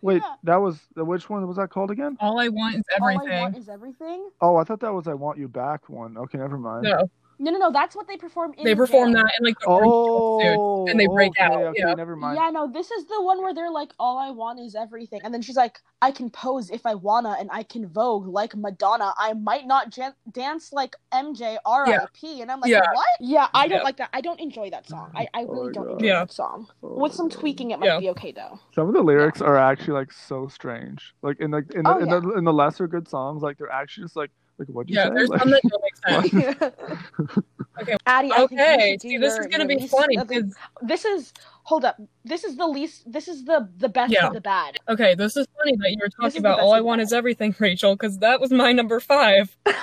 Wait, 0.00 0.22
yeah. 0.22 0.34
that 0.44 0.56
was 0.56 0.80
which 0.96 1.28
one 1.28 1.46
was 1.46 1.56
that 1.56 1.70
called 1.70 1.90
again? 1.90 2.16
All 2.20 2.38
I 2.38 2.48
want 2.48 2.76
is 2.76 2.82
All 3.00 3.08
I 3.08 3.14
everything. 3.14 3.40
want 3.42 3.56
is 3.56 3.68
everything. 3.68 4.28
Oh, 4.40 4.56
I 4.56 4.64
thought 4.64 4.80
that 4.80 4.92
was 4.94 5.08
I 5.08 5.14
Want 5.14 5.38
You 5.38 5.48
Back 5.48 5.88
one. 5.88 6.16
Okay, 6.16 6.38
never 6.38 6.56
mind. 6.56 6.84
No, 6.84 7.10
No, 7.40 7.50
no, 7.52 7.58
no. 7.58 7.70
That's 7.72 7.94
what 7.94 8.08
they 8.08 8.16
perform 8.16 8.52
in 8.58 8.64
they 8.64 8.74
perform 8.74 9.12
jail. 9.12 9.22
that 9.22 9.32
in 9.38 9.44
like 9.46 9.58
the 9.60 9.66
orange 9.66 9.84
suit. 9.90 10.56
Oh, 10.58 10.86
and 10.88 10.98
they 10.98 11.06
break 11.06 11.30
okay, 11.38 11.42
out, 11.44 11.52
Okay, 11.68 11.78
yeah. 11.78 11.94
never 11.94 12.16
mind. 12.16 12.36
Yeah, 12.36 12.50
no, 12.50 12.66
this 12.70 12.90
is 12.90 13.06
the 13.06 13.22
one 13.22 13.40
where 13.42 13.54
they're 13.54 13.70
like, 13.70 13.92
all 13.98 14.18
I 14.18 14.30
want 14.30 14.58
is 14.58 14.74
everything. 14.74 15.20
And 15.22 15.32
then 15.32 15.40
she's 15.42 15.56
like, 15.56 15.78
I 16.02 16.10
can 16.10 16.30
pose 16.30 16.70
if 16.70 16.84
I 16.84 16.94
wanna, 16.94 17.36
and 17.38 17.48
I 17.52 17.62
can 17.62 17.86
vogue 17.88 18.26
like 18.26 18.56
Madonna. 18.56 19.12
I 19.18 19.34
might 19.34 19.66
not 19.66 19.90
jan- 19.90 20.14
dance 20.32 20.72
like 20.72 20.96
MJ, 21.12 21.56
R.I.P. 21.64 22.40
And 22.42 22.50
I'm 22.50 22.60
like, 22.60 22.70
Yeah. 22.70 22.80
what? 22.92 23.06
Yeah, 23.20 23.48
I 23.54 23.68
don't 23.68 23.84
like 23.84 23.96
that. 23.98 24.10
I 24.12 24.20
don't 24.20 24.40
enjoy 24.40 24.70
that 24.70 24.88
song. 24.88 25.10
I, 25.14 25.28
I 25.34 25.42
Oh 25.44 25.52
really 25.52 25.66
my 25.68 25.72
don't 25.72 25.84
God. 25.86 25.92
enjoy 25.94 26.06
Yeah. 26.06 26.18
that 26.20 26.32
song. 26.32 26.66
Oh 26.82 27.00
With 27.00 27.12
some 27.14 27.28
tweaking, 27.30 27.70
it 27.70 27.78
might 27.78 27.86
Yeah. 27.86 28.00
be 28.00 28.08
okay, 28.10 28.32
though. 28.32 28.58
Some 28.74 28.88
of 28.88 28.94
the 28.94 29.02
lyrics 29.02 29.40
are 29.40 29.56
actually 29.56 29.94
like 29.94 30.12
so 30.12 30.48
strange. 30.48 31.14
Like 31.22 31.40
in 31.40 31.50
the 31.52 31.58
in 31.74 31.84
the, 31.84 31.90
Oh, 31.94 31.98
in, 31.98 32.08
the 32.08 32.32
in 32.38 32.44
the 32.44 32.52
lesser 32.52 32.86
good 32.88 33.08
songs, 33.08 33.42
like 33.42 33.58
they're 33.58 33.70
actually 33.72 34.04
just 34.04 34.16
like 34.16 34.30
like 34.58 34.68
what'd 34.68 34.90
you 34.90 34.96
Yeah, 34.96 35.08
say? 35.08 35.14
there's 35.14 35.28
Like, 35.28 35.40
some 35.40 35.50
that 35.50 35.62
don't 35.68 35.82
make 35.82 36.32
sense. 36.62 37.44
Okay. 37.80 37.96
Addie, 38.06 38.32
I 38.32 38.38
think 38.38 38.50
you 38.50 38.58
Okay, 38.58 38.90
should 38.94 39.00
do 39.00 39.08
see, 39.10 39.16
this 39.18 39.38
is 39.38 39.46
gonna 39.46 39.64
be 39.64 39.86
funny 39.86 40.16
because 40.16 40.52
This 40.82 41.04
is, 41.04 41.32
hold 41.62 41.84
up. 41.84 41.96
This 42.24 42.42
is 42.42 42.56
the 42.56 42.66
least, 42.66 43.10
this 43.10 43.28
is 43.28 43.44
the, 43.44 43.68
the 43.76 43.88
best 43.88 44.12
Yeah. 44.12 44.26
of 44.26 44.32
the 44.32 44.40
bad. 44.40 44.78
okay, 44.88 45.14
this 45.14 45.36
is 45.36 45.46
funny 45.56 45.76
that 45.76 45.92
you 45.92 45.98
were 46.00 46.08
talking 46.08 46.40
about 46.40 46.58
all 46.58 46.72
I 46.72 46.80
of 46.80 46.84
want 46.86 47.00
is 47.02 47.12
everything, 47.12 47.54
Rachel, 47.60 47.94
because 47.94 48.18
that 48.18 48.40
was 48.40 48.50
my 48.50 48.72
number 48.72 48.98
five. 48.98 49.56
I 49.64 49.74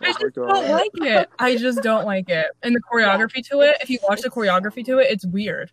Oh 0.00 0.12
just 0.18 0.18
God. 0.20 0.32
don't 0.32 0.68
like 0.70 0.90
it. 0.94 1.28
I 1.38 1.56
just 1.56 1.82
don't 1.82 2.06
like 2.06 2.30
it. 2.30 2.46
And 2.62 2.74
the 2.74 2.80
choreography 2.80 3.46
to 3.50 3.60
it, 3.60 3.76
if 3.82 3.90
you 3.90 3.98
watch 4.08 4.22
the 4.22 4.30
choreography 4.30 4.82
to 4.86 4.98
it, 5.00 5.08
it's 5.10 5.26
weird. 5.26 5.70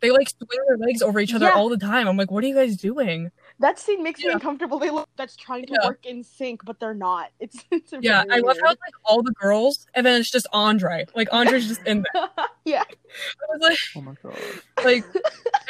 They 0.00 0.12
like 0.12 0.28
swing 0.28 0.60
their 0.68 0.76
legs 0.78 1.02
over 1.02 1.18
each 1.18 1.34
other 1.34 1.46
Yeah. 1.46 1.54
all 1.56 1.68
the 1.68 1.76
time. 1.78 2.06
I'm 2.06 2.16
like, 2.16 2.30
what 2.30 2.44
are 2.44 2.46
you 2.46 2.54
guys 2.54 2.76
doing? 2.76 3.30
That 3.62 3.78
scene 3.78 4.02
makes 4.02 4.20
me 4.20 4.30
uncomfortable. 4.30 4.78
They 4.78 4.90
look 4.90 5.08
that's 5.16 5.36
trying 5.36 5.64
to 5.66 5.72
Yeah. 5.80 5.88
work 5.88 6.04
in 6.04 6.22
sync, 6.24 6.64
but 6.64 6.78
they're 6.80 6.92
not. 6.94 7.30
It's, 7.40 7.64
it's 7.70 7.92
Yeah, 8.02 8.24
I 8.30 8.38
love 8.40 8.56
how 8.60 8.66
weird. 8.66 8.72
it's 8.72 8.80
like 8.82 8.94
all 9.04 9.22
the 9.22 9.32
girls, 9.32 9.86
and 9.94 10.04
then 10.04 10.20
it's 10.20 10.30
just 10.30 10.46
Andre. 10.52 11.06
Like 11.14 11.32
Andre's 11.32 11.68
just 11.68 11.80
in 11.86 12.04
there. 12.12 12.28
yeah. 12.64 12.82
I 12.82 13.46
was 13.48 13.60
like, 13.62 13.78
Oh 13.96 14.00
my 14.02 14.14
god. 14.22 14.36
like, 14.84 15.04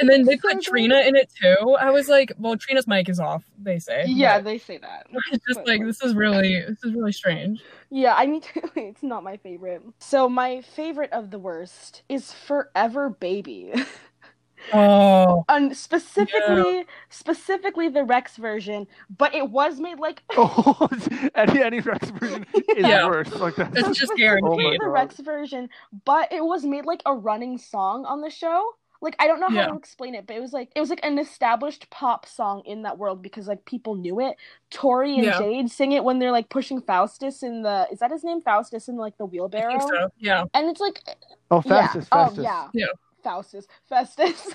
and 0.00 0.08
then 0.08 0.24
they 0.24 0.36
put 0.38 0.54
good. 0.54 0.62
Trina 0.62 1.00
in 1.00 1.14
it 1.16 1.30
too. 1.40 1.76
I 1.78 1.90
was 1.90 2.08
like, 2.08 2.32
well, 2.38 2.56
Trina's 2.56 2.86
mic 2.86 3.08
is 3.08 3.20
off. 3.20 3.44
They 3.62 3.78
say. 3.78 4.04
Yeah, 4.06 4.40
they 4.40 4.56
say 4.58 4.78
that. 4.78 5.06
It's 5.30 5.44
just 5.46 5.58
But, 5.60 5.68
like 5.68 5.84
this 5.84 6.02
is 6.02 6.14
really 6.14 6.60
this 6.60 6.82
is 6.84 6.94
really 6.94 7.12
strange. 7.12 7.62
Yeah, 7.90 8.14
I 8.16 8.24
need 8.26 8.42
to. 8.44 8.70
It's 8.76 9.02
not 9.02 9.22
my 9.22 9.36
favorite. 9.36 9.82
So 9.98 10.28
my 10.30 10.62
favorite 10.62 11.12
of 11.12 11.30
the 11.30 11.38
worst 11.38 12.02
is 12.08 12.32
Forever 12.32 13.10
Baby, 13.10 13.74
Oh, 14.72 15.44
and 15.48 15.76
specifically, 15.76 16.84
specifically 17.10 17.88
the 17.88 18.04
Rex 18.04 18.36
version. 18.36 18.86
But 19.18 19.34
it 19.34 19.50
was 19.50 19.80
made 19.80 19.98
like 19.98 20.22
Oh, 20.36 20.88
any 21.34 21.62
any 21.62 21.80
Rex 21.80 22.10
version 22.10 22.46
is 22.54 22.86
Yeah. 22.86 23.06
worse. 23.06 23.32
Like 23.34 23.56
that. 23.56 23.76
it's 23.76 23.98
just 23.98 24.12
Oh 24.12 24.14
my 24.14 24.18
guaranteed. 24.18 24.80
the 24.80 24.88
Rex 24.88 25.18
version, 25.18 25.68
but 26.04 26.32
it 26.32 26.44
was 26.44 26.64
made 26.64 26.84
like 26.86 27.02
a 27.06 27.14
running 27.14 27.58
song 27.58 28.04
on 28.04 28.20
the 28.20 28.30
show. 28.30 28.64
Like 29.00 29.16
I 29.18 29.26
don't 29.26 29.40
know 29.40 29.48
how 29.48 29.62
Yeah. 29.62 29.66
to 29.66 29.76
explain 29.76 30.14
it, 30.14 30.28
but 30.28 30.36
it 30.36 30.40
was 30.40 30.52
like 30.52 30.70
it 30.76 30.80
was 30.80 30.88
like 30.88 31.00
an 31.04 31.18
established 31.18 31.90
pop 31.90 32.24
song 32.24 32.62
in 32.64 32.82
that 32.82 32.98
world 32.98 33.20
because 33.20 33.48
like 33.48 33.64
people 33.64 33.96
knew 33.96 34.20
it. 34.20 34.36
Tori 34.70 35.14
and 35.14 35.24
Yeah. 35.24 35.38
Jade 35.38 35.70
sing 35.72 35.90
it 35.90 36.04
when 36.04 36.20
they're 36.20 36.30
like 36.30 36.48
pushing 36.50 36.80
Faustus 36.80 37.42
in 37.42 37.62
the 37.62 37.88
is 37.90 37.98
that 37.98 38.12
his 38.12 38.22
name 38.22 38.40
Faustus 38.40 38.86
in 38.88 38.96
like 38.96 39.18
the 39.18 39.24
I 39.24 39.28
wheelbarrow? 39.28 39.78
think 39.78 39.82
so. 39.92 40.08
Yeah. 40.18 40.44
And 40.54 40.68
it's 40.68 40.80
like 40.80 41.02
Oh, 41.50 41.60
yeah. 41.66 41.88
Festus, 41.88 42.08
Festus. 42.08 42.38
Oh 42.38 42.42
yeah. 42.42 42.68
Yeah. 42.72 42.86
Faustus. 43.22 43.66
Festus. 43.88 44.54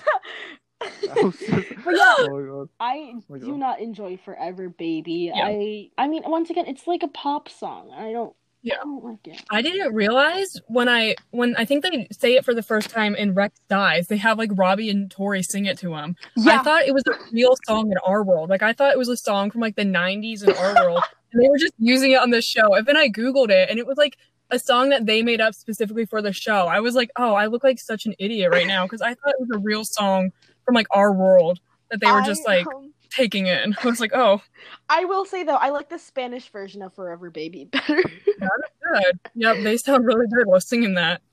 Festus. 0.80 1.64
But 1.84 1.94
yeah, 1.96 2.14
Oh. 2.20 2.68
I 2.80 3.12
oh 3.14 3.22
my 3.28 3.38
do 3.38 3.56
not 3.58 3.80
enjoy 3.80 4.16
Forever 4.16 4.68
Baby. 4.68 5.32
Yeah. 5.34 5.44
I 5.44 5.90
I 5.98 6.06
mean 6.08 6.22
once 6.26 6.50
again 6.50 6.66
it's 6.66 6.86
like 6.86 7.02
a 7.02 7.08
pop 7.08 7.48
song. 7.48 7.90
I 7.96 8.12
don't 8.12 8.34
Yeah. 8.62 8.76
I 8.80 8.84
don't 8.84 9.04
like 9.04 9.26
it. 9.26 9.42
I 9.50 9.60
didn't 9.62 9.92
realize 9.94 10.60
when 10.68 10.88
I 10.88 11.16
when 11.30 11.56
I 11.56 11.64
think 11.64 11.82
they 11.82 12.06
say 12.12 12.34
it 12.34 12.44
for 12.44 12.54
the 12.54 12.62
first 12.62 12.90
time 12.90 13.14
in 13.16 13.34
Rex 13.34 13.58
Dies, 13.68 14.06
they 14.08 14.16
have 14.18 14.38
like 14.38 14.50
Robbie 14.54 14.90
and 14.90 15.10
Tori 15.10 15.42
sing 15.42 15.66
it 15.66 15.78
to 15.78 15.94
him. 15.94 16.14
Yeah. 16.36 16.60
I 16.60 16.62
thought 16.62 16.82
it 16.86 16.94
was 16.94 17.04
a 17.08 17.14
real 17.32 17.54
song 17.66 17.90
in 17.90 17.98
our 18.04 18.22
world. 18.22 18.50
Like 18.50 18.62
I 18.62 18.72
thought 18.72 18.92
it 18.92 18.98
was 18.98 19.08
a 19.08 19.16
song 19.16 19.50
from 19.50 19.60
like 19.62 19.74
the 19.76 19.84
'90s 19.84 20.44
in 20.44 20.54
our 20.54 20.74
world, 20.74 21.02
and 21.32 21.42
they 21.42 21.48
were 21.48 21.58
just 21.58 21.74
using 21.78 22.12
it 22.12 22.20
on 22.20 22.30
the 22.30 22.42
show. 22.42 22.74
And 22.74 22.86
then 22.86 22.96
I 22.96 23.08
googled 23.08 23.50
it, 23.50 23.68
and 23.70 23.78
it 23.80 23.86
was 23.86 23.96
like 23.98 24.16
a 24.50 24.58
song 24.58 24.88
that 24.90 25.06
they 25.06 25.22
made 25.22 25.40
up 25.40 25.54
specifically 25.54 26.06
for 26.06 26.22
the 26.22 26.32
show. 26.32 26.66
I 26.66 26.80
was 26.80 26.94
like, 26.94 27.10
oh, 27.16 27.34
I 27.34 27.46
look 27.46 27.64
like 27.64 27.78
such 27.78 28.06
an 28.06 28.14
idiot 28.18 28.50
right 28.52 28.66
now 28.66 28.84
because 28.84 29.02
I 29.02 29.14
thought 29.14 29.34
it 29.38 29.40
was 29.40 29.50
a 29.52 29.58
real 29.58 29.84
song 29.84 30.30
from 30.64 30.74
like 30.74 30.86
our 30.90 31.12
world 31.12 31.60
that 31.90 32.00
they 32.00 32.10
were 32.10 32.22
just 32.22 32.42
I, 32.46 32.58
like 32.58 32.66
um, 32.74 32.92
taking 33.10 33.46
in. 33.46 33.76
I 33.82 33.86
was 33.86 34.00
like, 34.00 34.12
oh, 34.14 34.42
I 34.88 35.04
will 35.04 35.24
say 35.24 35.42
though, 35.44 35.56
I 35.56 35.70
like 35.70 35.88
the 35.88 35.98
Spanish 35.98 36.48
version 36.50 36.82
of 36.82 36.94
Forever 36.94 37.30
Baby 37.30 37.64
better. 37.66 38.02
good. 38.02 39.20
Yep, 39.34 39.62
they 39.62 39.76
sound 39.76 40.06
really 40.06 40.26
good 40.28 40.46
while 40.46 40.60
singing 40.60 40.94
that. 40.94 41.20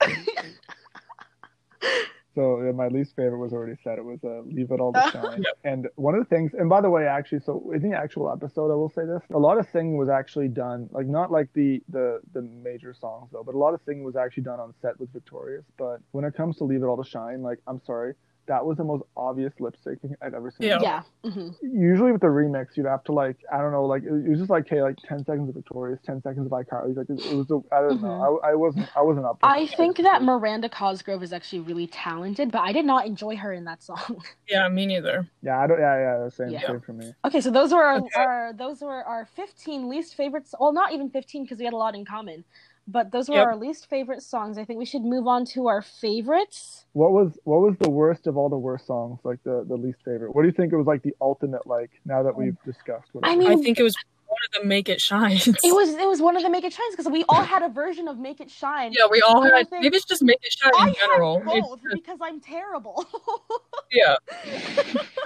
So 2.36 2.70
my 2.76 2.88
least 2.88 3.16
favorite 3.16 3.38
was 3.38 3.54
already 3.54 3.76
said. 3.82 3.98
It 3.98 4.04
was 4.04 4.20
uh, 4.22 4.42
"Leave 4.42 4.70
It 4.70 4.78
All 4.78 4.92
to 4.92 5.00
Shine." 5.12 5.42
Yep. 5.42 5.58
And 5.64 5.88
one 5.96 6.14
of 6.14 6.20
the 6.20 6.28
things, 6.28 6.52
and 6.52 6.68
by 6.68 6.82
the 6.82 6.90
way, 6.90 7.06
actually, 7.06 7.40
so 7.40 7.72
in 7.74 7.80
the 7.80 7.96
actual 7.96 8.30
episode, 8.30 8.70
I 8.70 8.74
will 8.74 8.90
say 8.90 9.06
this: 9.06 9.22
a 9.32 9.38
lot 9.38 9.58
of 9.58 9.66
singing 9.72 9.96
was 9.96 10.10
actually 10.10 10.48
done, 10.48 10.88
like 10.92 11.06
not 11.06 11.32
like 11.32 11.48
the 11.54 11.82
the 11.88 12.20
the 12.34 12.42
major 12.42 12.92
songs 12.92 13.30
though, 13.32 13.42
but 13.42 13.54
a 13.54 13.58
lot 13.58 13.72
of 13.72 13.80
singing 13.86 14.04
was 14.04 14.16
actually 14.16 14.42
done 14.42 14.60
on 14.60 14.74
set 14.82 15.00
with 15.00 15.10
Victorious. 15.14 15.64
But 15.78 16.00
when 16.12 16.26
it 16.26 16.34
comes 16.34 16.58
to 16.58 16.64
"Leave 16.64 16.82
It 16.82 16.86
All 16.86 17.02
to 17.02 17.08
Shine," 17.08 17.42
like 17.42 17.58
I'm 17.66 17.80
sorry, 17.86 18.12
that 18.46 18.64
was 18.64 18.76
the 18.76 18.84
most 18.84 19.04
obvious 19.16 19.52
lip 19.58 19.76
syncing 19.84 20.12
I've 20.22 20.34
ever 20.34 20.50
seen. 20.50 20.68
Yeah. 20.68 20.78
yeah. 20.80 21.02
hmm 21.30 21.48
Usually 21.62 22.12
with 22.12 22.20
the 22.20 22.28
remix, 22.28 22.76
you'd 22.76 22.86
have 22.86 23.04
to 23.04 23.12
like 23.12 23.36
I 23.52 23.58
don't 23.58 23.72
know, 23.72 23.84
like 23.84 24.02
it 24.04 24.08
it 24.12 24.28
was 24.28 24.38
just 24.38 24.50
like 24.50 24.68
hey, 24.68 24.82
like 24.82 24.96
ten 25.08 25.24
seconds 25.24 25.48
of 25.48 25.54
Victorious, 25.54 26.00
ten 26.04 26.22
seconds 26.22 26.46
of 26.46 26.52
iCarly. 26.52 26.96
Like 26.96 27.08
it, 27.10 27.18
it 27.18 27.34
was, 27.34 27.50
a, 27.50 27.60
I 27.74 27.80
don't 27.80 28.02
know, 28.02 28.40
I, 28.44 28.50
I 28.50 28.54
wasn't, 28.54 28.88
I 28.96 29.02
wasn't 29.02 29.26
up. 29.26 29.38
I 29.42 29.66
think 29.66 29.96
that 29.98 30.22
Miranda 30.22 30.68
Cosgrove 30.68 31.22
is 31.22 31.32
actually 31.32 31.60
really 31.60 31.86
talented, 31.86 32.50
but 32.50 32.60
I 32.62 32.72
did 32.72 32.84
not 32.84 33.06
enjoy 33.06 33.36
her 33.36 33.52
in 33.52 33.64
that 33.64 33.82
song. 33.82 34.22
Yeah, 34.48 34.68
me 34.68 34.86
neither. 34.86 35.26
Yeah, 35.42 35.58
I 35.58 35.66
don't. 35.66 35.80
Yeah, 35.80 35.98
yeah, 36.22 36.28
same, 36.28 36.50
Yeah. 36.50 36.66
same 36.68 36.80
for 36.80 36.92
me. 36.92 37.12
Okay, 37.24 37.40
so 37.40 37.50
those 37.50 37.72
were 37.72 37.82
our, 37.82 37.96
Okay. 37.98 38.20
our 38.20 38.52
those 38.52 38.80
were 38.80 39.02
our 39.02 39.26
15 39.34 39.88
least 39.88 40.14
favorites. 40.14 40.54
Well, 40.60 40.72
not 40.72 40.92
even 40.92 41.10
15 41.10 41.42
because 41.42 41.58
we 41.58 41.64
had 41.64 41.74
a 41.74 41.76
lot 41.76 41.96
in 41.96 42.04
common. 42.04 42.44
But 42.88 43.10
those 43.10 43.28
were 43.28 43.34
Yep. 43.36 43.46
our 43.46 43.56
least 43.56 43.88
favorite 43.88 44.22
songs. 44.22 44.58
I 44.58 44.64
think 44.64 44.78
we 44.78 44.84
should 44.84 45.02
move 45.02 45.26
on 45.26 45.44
to 45.46 45.66
our 45.66 45.82
favorites. 45.82 46.86
What 46.92 47.10
was 47.12 47.36
what 47.44 47.60
was 47.60 47.74
the 47.80 47.90
worst 47.90 48.26
of 48.28 48.36
all 48.36 48.48
the 48.48 48.56
worst 48.58 48.86
songs? 48.86 49.18
Like 49.24 49.42
the 49.42 49.64
the 49.66 49.76
least 49.76 49.98
favorite. 50.04 50.34
What 50.34 50.42
do 50.42 50.48
you 50.48 50.52
think 50.54 50.72
it 50.72 50.76
was 50.76 50.86
like 50.86 51.02
the 51.02 51.14
ultimate 51.20 51.66
like? 51.66 51.90
Now 52.04 52.22
that 52.22 52.36
we've 52.36 52.56
discussed. 52.64 53.08
Whatever. 53.12 53.32
I 53.32 53.36
mean, 53.36 53.50
I 53.50 53.56
think 53.60 53.78
it 53.80 53.82
was 53.82 53.96
one 54.28 54.38
of 54.54 54.62
the 54.62 54.68
Make 54.68 54.88
It 54.88 55.00
Shine. 55.00 55.32
It 55.36 55.74
was 55.74 55.90
it 55.94 56.06
was 56.06 56.22
one 56.22 56.36
of 56.36 56.42
the 56.42 56.50
Make 56.50 56.62
It 56.64 56.72
Shines 56.72 56.94
because 56.96 57.10
we 57.10 57.24
all 57.28 57.42
had 57.42 57.62
a 57.62 57.68
version 57.68 58.06
of 58.06 58.18
Make 58.18 58.40
It 58.40 58.50
Shine. 58.50 58.92
Yeah, 58.92 59.06
we 59.10 59.20
all 59.20 59.42
had. 59.42 59.68
think- 59.68 59.82
Maybe 59.82 59.96
it's 59.96 60.06
just 60.06 60.22
Make 60.22 60.38
It 60.44 60.52
Shine 60.52 60.72
I 60.78 60.88
in 60.88 60.94
general. 60.94 61.40
had 61.40 61.56
It's 61.56 61.66
both 61.68 61.82
just- 61.82 61.94
because 61.96 62.18
I'm 62.22 62.40
terrible. 62.40 63.04
yeah. 63.92 64.14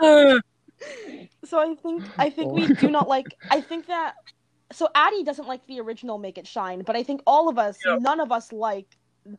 Uh, 0.01 0.39
so 1.45 1.59
I 1.61 1.75
think 1.75 2.05
I 2.19 2.31
think 2.31 2.53
we 2.53 2.69
do 2.69 2.89
not 2.91 3.07
like. 3.07 3.27
I 3.51 3.61
think 3.61 3.87
that 3.87 4.15
so 4.73 4.89
Addie 4.95 5.25
doesn't 5.25 5.49
like 5.49 5.67
the 5.67 5.81
original 5.81 6.19
Make 6.19 6.39
It 6.39 6.47
Shine, 6.47 6.83
but 6.83 6.97
I 6.97 7.03
think 7.03 7.23
all 7.27 7.49
of 7.49 7.59
us, 7.59 7.79
Yeah. 7.85 7.97
none 8.01 8.21
of 8.21 8.31
us 8.33 8.53
like 8.53 8.87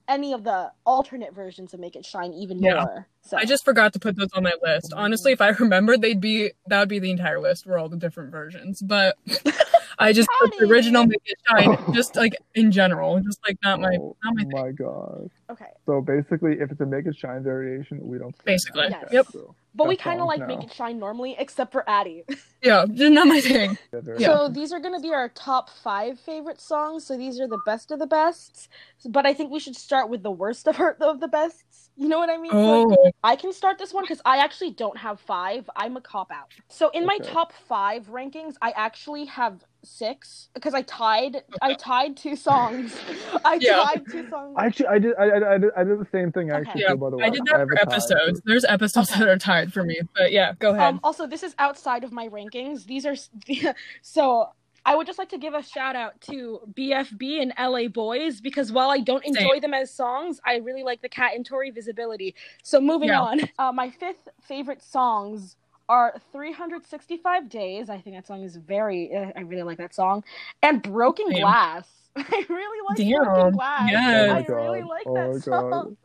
any 0.08 0.32
of 0.34 0.44
the 0.44 0.72
alternate 0.86 1.34
versions 1.34 1.74
of 1.74 1.80
Make 1.80 1.96
It 1.96 2.06
Shine 2.06 2.34
even 2.34 2.60
Yeah. 2.60 2.84
more. 2.84 3.08
So 3.24 3.38
I 3.38 3.46
just 3.46 3.66
forgot 3.66 3.94
to 3.94 4.00
put 4.00 4.16
those 4.16 4.30
on 4.34 4.44
my 4.44 4.54
list. 4.62 4.94
Honestly, 4.96 5.32
if 5.32 5.42
I 5.42 5.50
remembered, 5.50 6.02
they'd 6.02 6.22
be 6.22 6.52
that 6.68 6.80
would 6.80 6.90
be 6.90 7.00
the 7.00 7.12
entire 7.12 7.40
list 7.40 7.64
for 7.66 7.78
all 7.78 7.90
the 7.90 7.98
different 7.98 8.32
versions. 8.32 8.82
But 8.82 9.18
I 10.00 10.14
just 10.14 10.30
put 10.40 10.54
the 10.58 10.66
original 10.66 11.06
Make 11.06 11.22
It 11.26 11.38
Shine, 11.48 11.78
just 11.94 12.16
like 12.16 12.36
in 12.56 12.72
general, 12.72 13.20
just 13.22 13.40
like 13.48 13.58
not 13.64 13.80
my 13.80 13.98
oh 14.00 14.16
not 14.24 14.36
my 14.36 14.44
thing. 14.44 14.52
my 14.52 14.72
god. 14.72 15.30
Okay. 15.50 15.66
So 15.86 16.02
basically, 16.02 16.60
if 16.60 16.72
it's 16.72 16.82
a 16.82 16.86
Make 16.86 17.06
It 17.08 17.16
Shine 17.16 17.44
variation, 17.44 18.00
we 18.08 18.18
don't. 18.18 18.36
Basically, 18.46 18.88
that. 18.90 19.08
Yes. 19.12 19.26
Okay, 19.36 19.40
so 19.40 19.56
But 19.74 19.88
we 19.88 19.96
kind 19.96 20.20
of 20.20 20.28
like 20.28 20.40
now. 20.42 20.48
Make 20.48 20.64
It 20.64 20.74
Shine 20.74 21.00
normally, 21.00 21.36
except 21.40 21.72
for 21.72 21.88
Addie. 21.90 22.24
Yeah, 22.64 22.86
just 22.94 23.12
not 23.12 23.26
my 23.26 23.42
thing. 23.42 23.76
they're 23.92 24.20
Yeah. 24.20 24.28
So 24.28 24.48
these 24.48 24.72
are 24.72 24.80
going 24.80 24.94
to 24.94 25.00
be 25.02 25.12
our 25.12 25.30
top 25.30 25.68
five 25.84 26.20
favorite 26.20 26.62
songs. 26.62 27.08
So 27.08 27.18
these 27.18 27.40
are 27.40 27.48
the 27.48 27.58
best 27.66 27.90
of 27.90 27.98
the 27.98 28.06
bests. 28.06 28.70
But 29.10 29.26
I 29.26 29.34
think 29.34 29.50
we 29.52 29.60
should 29.60 29.76
start 29.76 30.10
with 30.10 30.22
the 30.22 30.30
worst 30.30 30.68
of, 30.68 30.80
our, 30.80 30.96
of 31.02 31.20
the 31.22 31.28
bests. 31.28 31.90
You 31.98 32.08
know 32.08 32.20
what 32.20 32.30
I 32.30 32.38
mean? 32.38 32.52
So, 32.52 32.58
like, 32.84 33.00
Oh, 33.04 33.12
I 33.24 33.36
can 33.36 33.52
start 33.52 33.80
this 33.80 33.94
one 33.96 34.04
because 34.04 34.22
I 34.26 34.38
actually 34.38 34.72
don't 34.72 34.96
have 34.98 35.20
five. 35.20 35.68
I'm 35.76 35.98
a 35.98 36.02
cop 36.02 36.32
out. 36.32 36.52
So 36.70 36.90
in 36.94 37.04
my 37.06 37.18
top 37.18 37.52
five 37.68 38.08
rankings, 38.10 38.54
I 38.62 38.72
actually 38.76 39.26
have 39.26 39.66
six 39.84 40.50
because 40.54 40.74
I 40.76 40.84
tied. 40.84 41.38
I 41.64 41.74
tied 41.74 42.16
two 42.16 42.36
songs. 42.36 42.96
I 43.46 43.58
Yeah. 43.60 43.84
tied 43.84 44.04
two 44.12 44.30
songs. 44.30 44.56
Actually, 44.60 44.88
I 44.88 45.00
did. 45.00 45.16
I, 45.18 45.24
I, 45.24 45.54
I 45.54 45.58
did. 45.58 45.72
I 45.78 45.84
did 45.84 46.00
the 46.00 46.08
same 46.12 46.32
thing. 46.32 46.52
Okay. 46.52 46.62
Actually, 46.62 46.82
yeah. 46.84 46.90
too, 46.90 46.98
by 46.98 47.10
the 47.10 47.18
way, 47.18 47.26
I 47.26 47.30
did 47.30 47.42
that 47.48 47.60
have 47.60 47.68
for 47.68 47.74
a 47.74 47.78
tie. 47.86 47.92
episodes. 47.94 48.42
There's 48.46 48.66
episodes 48.66 49.12
Okay. 49.12 49.20
that 49.20 49.28
are 49.30 49.38
tied 49.38 49.61
for 49.70 49.84
me, 49.84 50.00
but 50.16 50.32
yeah, 50.32 50.54
go 50.60 50.72
ahead. 50.74 50.96
Um, 50.96 51.00
also, 51.04 51.28
this 51.28 51.44
is 51.44 51.56
outside 51.60 52.04
of 52.04 52.12
my 52.12 52.28
rankings. 52.30 52.86
These 52.86 53.06
are 53.06 53.16
so. 54.02 54.50
I 54.84 54.96
would 54.96 55.06
just 55.06 55.20
like 55.20 55.30
to 55.30 55.38
give 55.38 55.54
a 55.54 55.62
shout 55.62 55.96
out 55.96 56.20
to 56.22 56.60
BFB 56.74 57.40
and 57.40 57.54
LA 57.60 57.88
Boys 57.88 58.42
because 58.42 58.72
while 58.72 58.90
I 58.90 58.98
don't 59.00 59.24
Same. 59.24 59.36
enjoy 59.36 59.60
them 59.60 59.76
as 59.76 59.94
songs, 59.94 60.42
I 60.44 60.56
really 60.56 60.82
like 60.82 61.04
the 61.04 61.10
Cat 61.10 61.34
and 61.36 61.46
Tori 61.46 61.70
visibility. 61.70 62.34
So 62.64 62.82
moving 62.82 63.10
Yeah. 63.10 63.22
on, 63.22 63.42
uh, 63.60 63.72
my 63.72 63.92
fifth 63.92 64.28
favorite 64.42 64.82
songs 64.82 65.56
are 65.88 66.16
365 66.32 67.48
Days. 67.48 67.92
I 67.92 68.00
think 68.02 68.16
that 68.16 68.26
song 68.26 68.42
is 68.42 68.56
very. 68.56 69.16
Uh, 69.16 69.32
I 69.36 69.42
really 69.42 69.62
like 69.62 69.78
that 69.78 69.94
song, 69.94 70.24
and 70.64 70.82
Broken 70.82 71.32
Same. 71.32 71.42
Glass. 71.42 71.88
I 72.16 72.46
really 72.50 72.82
like 72.90 72.98
Damn, 72.98 73.24
Broken 73.24 73.52
Glass. 73.52 73.90
yes. 73.92 74.04
Oh 74.10 74.26
my 74.26 74.40
I 74.40 74.46
really 74.48 74.82
like 74.84 75.06
oh 75.06 75.14
that 75.14 75.34
my 75.34 75.40
song. 75.40 75.70
god. 75.70 75.98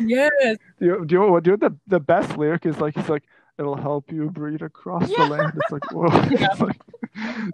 Yes, 0.00 0.30
Do 0.78 0.86
you 0.86 1.04
do 1.06 1.14
you 1.14 1.20
know 1.20 1.30
what? 1.32 1.42
Do 1.44 1.50
you 1.50 1.56
know 1.56 1.66
what 1.66 1.72
the 1.72 1.78
the 1.88 2.00
best 2.00 2.36
lyric 2.36 2.66
is 2.66 2.78
like? 2.80 2.94
He's 2.96 3.08
like, 3.08 3.24
"It'll 3.58 3.76
help 3.76 4.10
you 4.12 4.30
breathe 4.30 4.62
across 4.62 5.08
Yeah. 5.10 5.24
the 5.24 5.30
land." 5.30 5.52
It's 5.56 5.70
like, 5.72 5.92
whoa. 5.92 6.08
It's 6.30 6.60
like, 6.60 6.80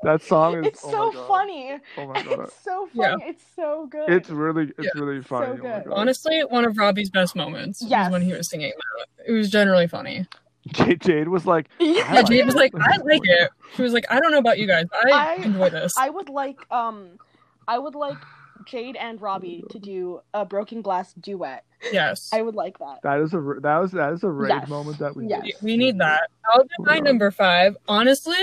that 0.03 0.23
song 0.23 0.59
is. 0.61 0.67
It's 0.69 0.81
oh 0.85 1.13
so 1.13 1.27
funny. 1.27 1.79
Oh 1.97 2.07
my 2.07 2.23
god. 2.23 2.41
It's 2.41 2.55
so 2.65 2.89
Yeah. 2.93 3.11
funny. 3.13 3.25
It's 3.31 3.45
so 3.57 3.87
good. 3.91 4.11
It's 4.11 4.31
really, 4.31 4.73
it's 4.79 4.89
Yeah. 4.95 5.01
really 5.03 5.23
funny. 5.23 5.47
So 5.47 5.53
oh 5.53 5.57
good. 5.57 5.85
God. 5.87 5.93
honestly, 5.95 6.41
one 6.49 6.65
of 6.65 6.77
Robbie's 6.79 7.11
best 7.11 7.35
moments 7.35 7.83
Yes. 7.83 8.07
was 8.07 8.13
when 8.13 8.23
he 8.23 8.33
was 8.33 8.49
singing 8.49 8.73
that. 8.77 9.07
It 9.27 9.33
was 9.33 9.51
generally 9.51 9.87
funny. 9.89 10.27
Jade, 10.69 11.01
Jade 11.01 11.29
was 11.29 11.47
like, 11.47 11.69
Yeah. 11.81 12.13
Like 12.13 12.27
Jade 12.27 12.45
was 12.47 12.55
like, 12.55 12.73
I 12.79 12.99
like 12.99 13.23
it. 13.25 13.51
She 13.75 13.83
was 13.83 13.93
like, 13.95 14.05
I 14.11 14.21
don't 14.21 14.31
know 14.31 14.39
about 14.39 14.59
you 14.59 14.67
guys, 14.67 14.85
I, 14.93 15.11
I- 15.11 15.43
enjoy 15.43 15.71
this. 15.71 15.95
I 15.99 16.11
would 16.11 16.29
like 16.29 16.59
um 16.71 17.19
I 17.67 17.79
would 17.79 17.95
like 17.95 18.17
Jade 18.67 18.97
and 18.97 19.21
Robbie 19.21 19.65
to 19.71 19.79
do 19.79 20.21
a 20.35 20.45
Broken 20.45 20.83
Glass 20.83 21.13
duet. 21.15 21.65
yes. 21.93 22.31
I 22.33 22.43
would 22.43 22.55
like 22.55 22.79
that. 22.79 23.01
That 23.03 23.21
is 23.21 23.33
a 23.35 23.41
that 23.63 23.79
was 23.79 23.93
that 23.93 24.13
is 24.13 24.25
a 24.25 24.29
rage 24.31 24.51
Yes. 24.51 24.69
moment 24.69 24.99
that 24.99 25.15
we 25.17 25.27
Yes. 25.29 25.43
need. 25.45 25.55
We 25.63 25.77
need 25.77 25.99
that. 25.99 26.29
I'll 26.53 26.63
do 26.65 26.69
my 26.81 26.99
number 26.99 27.31
five. 27.31 27.77
Honestly, 27.89 28.37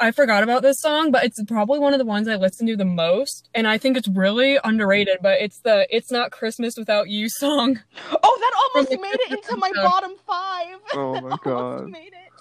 I 0.00 0.10
forgot 0.10 0.42
about 0.42 0.62
this 0.62 0.80
song, 0.80 1.12
but 1.12 1.24
it's 1.24 1.40
probably 1.44 1.78
one 1.78 1.92
of 1.92 2.00
the 2.00 2.04
ones 2.04 2.26
I 2.26 2.34
listen 2.34 2.66
to 2.66 2.76
the 2.76 2.84
most, 2.84 3.48
and 3.54 3.68
I 3.68 3.78
think 3.78 3.96
it's 3.96 4.08
really 4.08 4.58
underrated. 4.64 5.18
But 5.22 5.40
it's 5.40 5.60
the 5.60 5.86
"It's 5.94 6.10
Not 6.10 6.32
Christmas 6.32 6.76
Without 6.76 7.08
You" 7.08 7.28
song. 7.28 7.78
Oh, 8.24 8.38
that 8.40 8.52
almost 8.74 8.90
From 8.92 8.96
the 8.96 9.02
made 9.02 9.14
it 9.14 9.30
into 9.32 9.56
my 9.58 9.68
episode. 9.68 9.82
bottom 9.84 10.12
five. 10.26 10.78
Oh 10.94 11.20
my 11.28 11.36
god. 11.44 11.88
made 11.88 12.08
it. 12.08 12.32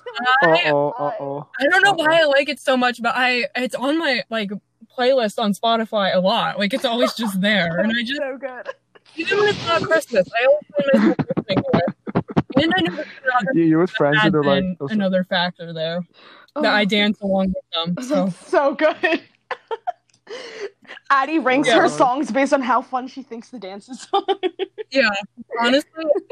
uh-oh, 0.44 0.90
Uh 0.98 1.12
oh. 1.20 1.48
I 1.60 1.68
don't 1.68 1.84
know 1.84 1.94
why 1.94 2.20
I 2.22 2.24
like 2.26 2.50
it 2.50 2.60
so 2.60 2.76
much, 2.76 3.02
but 3.02 3.14
I 3.16 3.46
it's 3.56 3.76
on 3.76 4.00
my 4.00 4.24
like 4.32 4.50
playlist 4.98 5.42
on 5.42 5.54
Spotify 5.54 6.14
a 6.16 6.20
lot. 6.20 6.60
Like 6.60 6.74
it's 6.74 6.86
always 6.86 7.14
just 7.14 7.42
there, 7.42 7.80
and 7.82 7.92
I 7.92 8.04
just 8.04 8.18
so 8.18 8.38
good. 8.38 8.70
even 9.16 9.38
when 9.40 9.50
it's 9.50 9.68
not 9.68 9.82
uh, 9.82 9.86
Christmas, 9.86 10.28
I 10.40 10.46
always 10.46 10.64
find 10.76 11.16
myself 11.16 11.28
listening 11.36 11.64
to 11.64 11.80
it. 11.80 11.96
And 12.64 12.74
I 12.76 12.82
know 12.82 13.02
it's 13.02 13.56
You, 13.56 13.64
you 13.64 13.78
with 13.80 13.92
friends 13.92 14.18
and 14.18 14.26
adds 14.26 14.34
they're 14.34 14.44
like, 14.44 14.64
oh, 14.82 14.88
another 14.88 15.24
factor 15.24 15.74
there 15.74 16.06
that 16.56 16.66
I 16.66 16.82
oh. 16.82 16.86
dance 16.86 17.22
along 17.22 17.54
with 17.54 17.96
them. 17.96 18.04
So 18.04 18.30
So 18.48 18.48
so 18.48 18.76
good. 18.76 19.22
Addie 21.10 21.40
ranks 21.40 21.68
Yeah. 21.68 21.80
her 21.82 21.90
songs 21.90 22.32
based 22.32 22.54
on 22.54 22.62
how 22.62 22.82
fun 22.82 23.08
she 23.08 23.22
thinks 23.24 23.50
the 23.50 23.60
dances 23.60 24.08
are. 24.14 24.24
yeah, 24.92 25.10
honestly, 25.62 25.90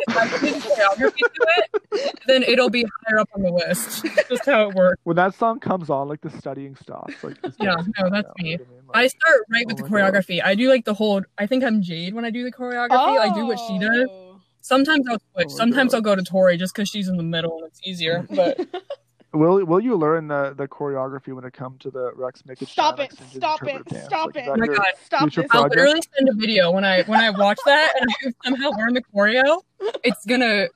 if 0.08 0.17
I 0.17 0.28
put 0.28 0.39
choreography 0.41 1.17
to 1.17 1.48
it, 1.91 2.19
then 2.28 2.43
it'll 2.43 2.69
be 2.69 2.86
higher 3.08 3.19
up 3.19 3.30
on 3.36 3.41
the 3.43 3.52
list. 3.52 4.06
Just 4.30 4.45
how 4.45 4.69
it 4.69 4.76
works. 4.76 5.00
when 5.04 5.15
that 5.17 5.34
song 5.36 5.60
comes 5.60 5.89
on, 5.89 6.08
like 6.08 6.22
the 6.22 6.30
studying 6.30 6.76
stops. 6.76 7.24
Like 7.24 7.38
Yeah, 7.60 7.76
no, 8.00 8.10
that's 8.10 8.30
me. 8.38 8.52
you 8.52 8.56
I 8.56 8.58
mean? 8.58 8.67
I 8.93 9.08
start 9.08 9.41
right 9.52 9.65
oh 9.65 9.74
with 9.74 9.82
Oh 9.82 9.86
the 9.86 9.89
my 9.91 10.00
God. 10.02 10.13
choreography. 10.13 10.41
I 10.43 10.56
do 10.56 10.69
like 10.69 10.86
the 10.86 10.93
whole. 10.93 11.22
I 11.38 11.45
think 11.45 11.63
I'm 11.63 11.82
Jade 11.82 12.13
when 12.13 12.26
I 12.26 12.30
do 12.30 12.43
the 12.43 12.52
choreography. 12.52 12.89
I 13.19 13.34
do 13.34 13.45
what 13.45 13.60
she 13.60 13.78
does. 13.80 14.08
Oh. 14.10 14.39
Sometimes 14.62 15.08
I'll 15.08 15.19
switch. 15.34 15.48
Oh 15.52 15.56
Sometimes 15.58 15.91
God. 15.91 15.98
I'll 15.98 16.02
go 16.02 16.15
to 16.15 16.24
Tori 16.24 16.58
just 16.58 16.74
because 16.76 16.89
she's 16.89 17.08
in 17.08 17.17
the 17.17 17.24
middle 17.24 17.58
and 17.60 17.67
it's 17.67 17.80
easier. 17.84 18.26
But 18.30 18.60
Will 19.32 19.63
Will 19.65 19.80
you 19.80 19.96
learn 19.96 20.28
the, 20.28 20.54
the 20.58 20.68
choreography 20.68 21.34
when 21.34 21.46
it 21.46 21.54
comes 21.54 21.80
to 21.82 21.92
the 21.92 22.12
Rex 22.15 22.44
Make 22.46 22.60
Stop 22.68 23.00
it, 23.00 23.12
oh 23.22 23.26
stop 23.38 23.63
it, 23.63 23.86
dance? 23.86 24.06
stop 24.06 24.28
Like, 24.28 24.38
it. 24.38 24.50
Oh 24.50 24.56
my 24.56 24.65
God. 24.65 24.86
Stop 25.04 25.20
Future 25.22 25.42
this. 25.44 25.52
I'll 25.52 25.68
literally 25.68 26.02
send 26.18 26.30
a 26.30 26.34
video 26.34 26.72
when 26.72 26.84
I 26.84 27.04
when 27.04 27.20
I 27.20 27.30
watch 27.30 27.60
that 27.65 27.94
and 28.00 28.10
I 28.10 28.32
somehow 28.44 28.72
learn 28.72 28.94
the 28.96 29.04
choreo. 29.13 29.62
It's 30.04 30.26
gonna. 30.26 30.68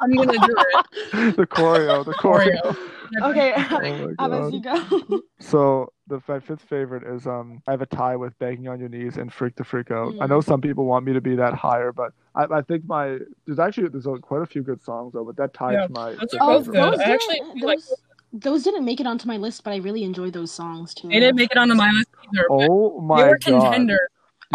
I'm 0.00 0.12
gonna 0.14 0.32
do 0.32 0.56
it. 0.58 0.86
the 1.36 1.46
choreo, 1.46 2.04
the 2.04 2.12
choreo. 2.14 2.60
Choreo. 2.62 2.76
Okay, 3.22 3.52
Oh 3.54 4.14
my 4.16 4.24
Evan, 4.24 4.54
you 4.54 4.62
go. 4.62 5.20
So 5.38 5.92
the 6.06 6.22
my 6.26 6.40
fifth 6.40 6.62
favorite 6.62 7.02
is 7.06 7.26
um 7.26 7.60
I 7.68 7.72
have 7.72 7.82
a 7.82 7.86
tie 7.86 8.16
with 8.16 8.38
begging 8.38 8.68
on 8.68 8.80
your 8.80 8.88
knees 8.88 9.18
and 9.18 9.30
freak 9.30 9.54
the 9.56 9.64
freak 9.64 9.90
out. 9.90 10.14
I 10.18 10.24
Mm. 10.24 10.28
know 10.30 10.40
some 10.40 10.62
people 10.62 10.86
want 10.86 11.04
me 11.04 11.12
to 11.12 11.20
be 11.20 11.36
that 11.36 11.52
higher, 11.52 11.92
but 11.92 12.12
I, 12.34 12.44
I 12.44 12.62
think 12.62 12.86
my 12.86 13.18
there's 13.44 13.58
actually 13.58 13.88
there's 13.88 14.06
quite 14.22 14.40
a 14.40 14.46
few 14.46 14.62
good 14.62 14.82
songs 14.82 15.12
though, 15.12 15.24
but 15.24 15.36
that 15.36 15.52
ties 15.52 15.74
Yeah, 15.74 15.88
my 15.90 16.12
those 16.14 16.32
are 16.32 16.38
Oh, 16.40 16.46
both 16.58 16.66
good. 16.66 16.74
those 16.76 17.00
I 17.00 17.02
actually 17.12 17.40
feel 17.58 17.66
like- 17.66 17.78
those, 17.80 17.94
those 18.32 18.62
didn't 18.62 18.86
make 18.86 18.98
it 18.98 19.06
onto 19.06 19.28
my 19.28 19.36
list, 19.36 19.62
but 19.62 19.74
I 19.74 19.76
really 19.76 20.04
enjoy 20.04 20.30
those 20.30 20.50
songs 20.50 20.94
too. 20.94 21.08
They 21.08 21.20
didn't 21.20 21.36
make 21.36 21.50
it 21.50 21.58
onto 21.58 21.74
my 21.74 21.90
list 21.90 22.08
either. 22.32 22.46
but 22.48 22.56
Oh 22.70 22.98
they 22.98 23.04
my 23.06 23.24
were 23.28 23.38
god! 23.38 23.42
contenders. 23.42 24.00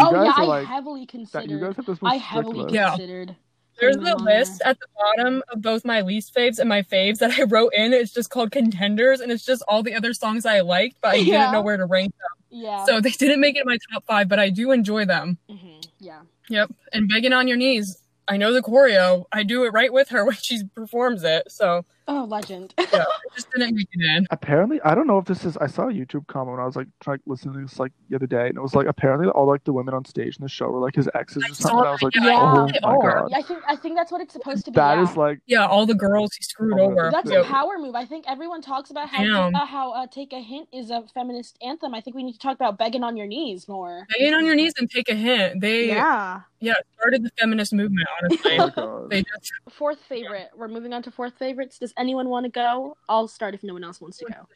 You 0.00 0.06
oh 0.08 0.24
yeah, 0.24 0.32
I 0.34 0.42
like 0.44 0.66
heavily 0.66 1.02
that, 1.02 1.08
considered. 1.10 1.50
you 1.50 1.60
guys 1.60 1.76
have 1.76 1.86
this 1.86 2.02
most 2.02 2.12
I 2.12 2.16
heavily 2.16 2.62
list. 2.62 2.74
Yeah. 2.74 2.88
considered. 2.90 3.36
There's 3.78 3.96
putting 3.96 4.04
the 4.04 4.10
them 4.10 4.18
on 4.20 4.24
there. 4.26 4.38
list 4.40 4.62
at 4.64 4.78
the 4.80 4.86
bottom 4.96 5.42
of 5.48 5.62
both 5.62 5.84
my 5.84 6.00
least 6.00 6.34
faves 6.34 6.58
and 6.58 6.68
my 6.68 6.82
faves 6.82 7.18
that 7.18 7.38
I 7.38 7.42
wrote 7.48 7.72
in. 7.74 7.92
It's 7.92 8.12
just 8.12 8.30
called 8.30 8.50
contenders, 8.50 9.20
and 9.20 9.30
it's 9.32 9.44
just 9.44 9.62
all 9.68 9.82
the 9.82 9.94
other 9.94 10.12
songs 10.14 10.44
I 10.46 10.60
liked, 10.60 10.96
but 11.00 11.12
I 11.12 11.14
Yeah. 11.16 11.38
didn't 11.38 11.52
know 11.52 11.62
where 11.62 11.76
to 11.76 11.86
rank 11.86 12.12
them. 12.16 12.44
Yeah. 12.62 12.84
So 12.84 13.00
they 13.00 13.10
didn't 13.22 13.40
make 13.40 13.56
it 13.56 13.60
in 13.60 13.66
my 13.66 13.78
top 13.92 14.04
five, 14.06 14.28
but 14.28 14.38
I 14.38 14.50
do 14.50 14.72
enjoy 14.72 15.04
them. 15.04 15.38
Mhm, 15.50 15.86
Yeah. 16.00 16.20
Yep. 16.48 16.70
And 16.92 17.08
begging 17.08 17.32
on 17.32 17.46
your 17.48 17.56
knees. 17.58 17.98
I 18.26 18.36
know 18.36 18.52
the 18.52 18.62
choreo. 18.62 19.24
I 19.32 19.42
do 19.42 19.64
it 19.64 19.72
right 19.72 19.92
with 19.92 20.08
her 20.10 20.24
when 20.26 20.36
she 20.36 20.62
performs 20.74 21.22
it. 21.24 21.50
So 21.50 21.84
Oh, 22.10 22.24
legend. 22.24 22.72
yeah, 22.78 23.04
just 23.34 23.50
didn't 23.50 23.76
make 23.76 23.86
it 23.92 24.04
in. 24.16 24.26
Apparently, 24.30 24.80
I 24.82 24.94
don't 24.94 25.06
know 25.06 25.18
if 25.18 25.26
this 25.26 25.44
is. 25.44 25.56
I 25.58 25.66
saw 25.66 25.88
a 25.88 25.92
YouTube 25.92 26.26
comment 26.26 26.52
when 26.56 26.60
I 26.60 26.66
was 26.66 26.74
like 26.74 26.86
trying 27.00 27.18
to 27.18 27.24
listen 27.26 27.52
to 27.52 27.60
this 27.60 27.78
like 27.78 27.92
the 28.08 28.16
other 28.16 28.26
day, 28.26 28.48
and 28.48 28.56
it 28.56 28.60
was 28.62 28.74
like 28.74 28.86
apparently 28.86 29.28
all 29.28 29.46
like 29.46 29.62
the 29.64 29.72
women 29.74 29.92
on 29.94 30.04
stage 30.06 30.36
in 30.38 30.42
the 30.42 30.48
show 30.48 30.68
were 30.70 30.80
like 30.80 30.94
his 30.94 31.08
exes 31.14 31.44
I 31.46 31.50
or 31.50 31.54
saw 31.54 31.68
something. 31.68 31.86
I 31.86 31.90
was 31.92 32.02
like, 32.02 32.14
yeah, 32.14 32.22
oh 32.40 32.66
they 32.66 32.78
my 32.82 32.88
are. 32.88 33.20
god, 33.20 33.30
Yeah, 33.30 33.38
I 33.38 33.42
think 33.42 33.60
I 33.68 33.76
think 33.76 33.96
that's 33.96 34.10
what 34.10 34.20
it's 34.22 34.32
supposed 34.32 34.64
to 34.64 34.70
be. 34.70 34.76
that 34.76 34.96
yeah. 34.96 35.02
is 35.10 35.16
like 35.16 35.40
Yeah, 35.46 35.66
all 35.66 35.84
the 35.84 35.94
girls 35.94 36.34
he 36.34 36.42
screwed 36.42 36.80
Oh, 36.80 36.84
over. 36.90 37.10
That's 37.12 37.30
Yeah. 37.30 37.40
a 37.40 37.44
power 37.44 37.78
move. 37.78 37.94
I 37.94 38.06
think 38.06 38.24
everyone 38.26 38.62
talks 38.62 38.90
about 38.90 39.08
how 39.10 39.22
Damn. 39.22 39.54
uh, 39.54 39.66
how 39.66 39.92
uh, 39.92 40.06
"Take 40.06 40.32
a 40.32 40.40
Hint" 40.40 40.68
is 40.72 40.90
a 40.90 41.02
feminist 41.12 41.58
anthem. 41.62 41.94
I 41.94 42.00
think 42.00 42.16
we 42.16 42.22
need 42.22 42.32
to 42.32 42.38
talk 42.38 42.54
about 42.54 42.78
"Begging 42.78 43.04
on 43.04 43.16
Your 43.18 43.26
Knees" 43.26 43.68
more. 43.68 44.06
Begging 44.18 44.32
on 44.32 44.46
your 44.46 44.54
knees 44.54 44.72
and 44.78 44.90
take 44.90 45.10
a 45.10 45.14
hint. 45.14 45.60
They 45.60 45.88
yeah, 45.88 46.40
Yeah. 46.60 46.74
started 46.98 47.22
the 47.22 47.30
feminist 47.38 47.72
movement, 47.72 48.06
honestly. 48.22 48.58
oh 48.76 49.06
they 49.08 49.22
just 49.22 49.52
Fourth 49.70 49.98
favorite. 50.08 50.48
We're 50.56 50.68
moving 50.68 50.92
on 50.92 51.02
to 51.04 51.10
fourth 51.10 51.34
favorites. 51.38 51.78
Does 51.78 51.92
anyone 51.98 52.28
want 52.28 52.44
to 52.44 52.50
go? 52.50 52.96
I'll 53.08 53.28
start 53.28 53.54
if 53.54 53.62
no 53.62 53.74
one 53.74 53.84
else 53.84 54.00
wants 54.00 54.18
to 54.18 54.26
go. 54.26 54.46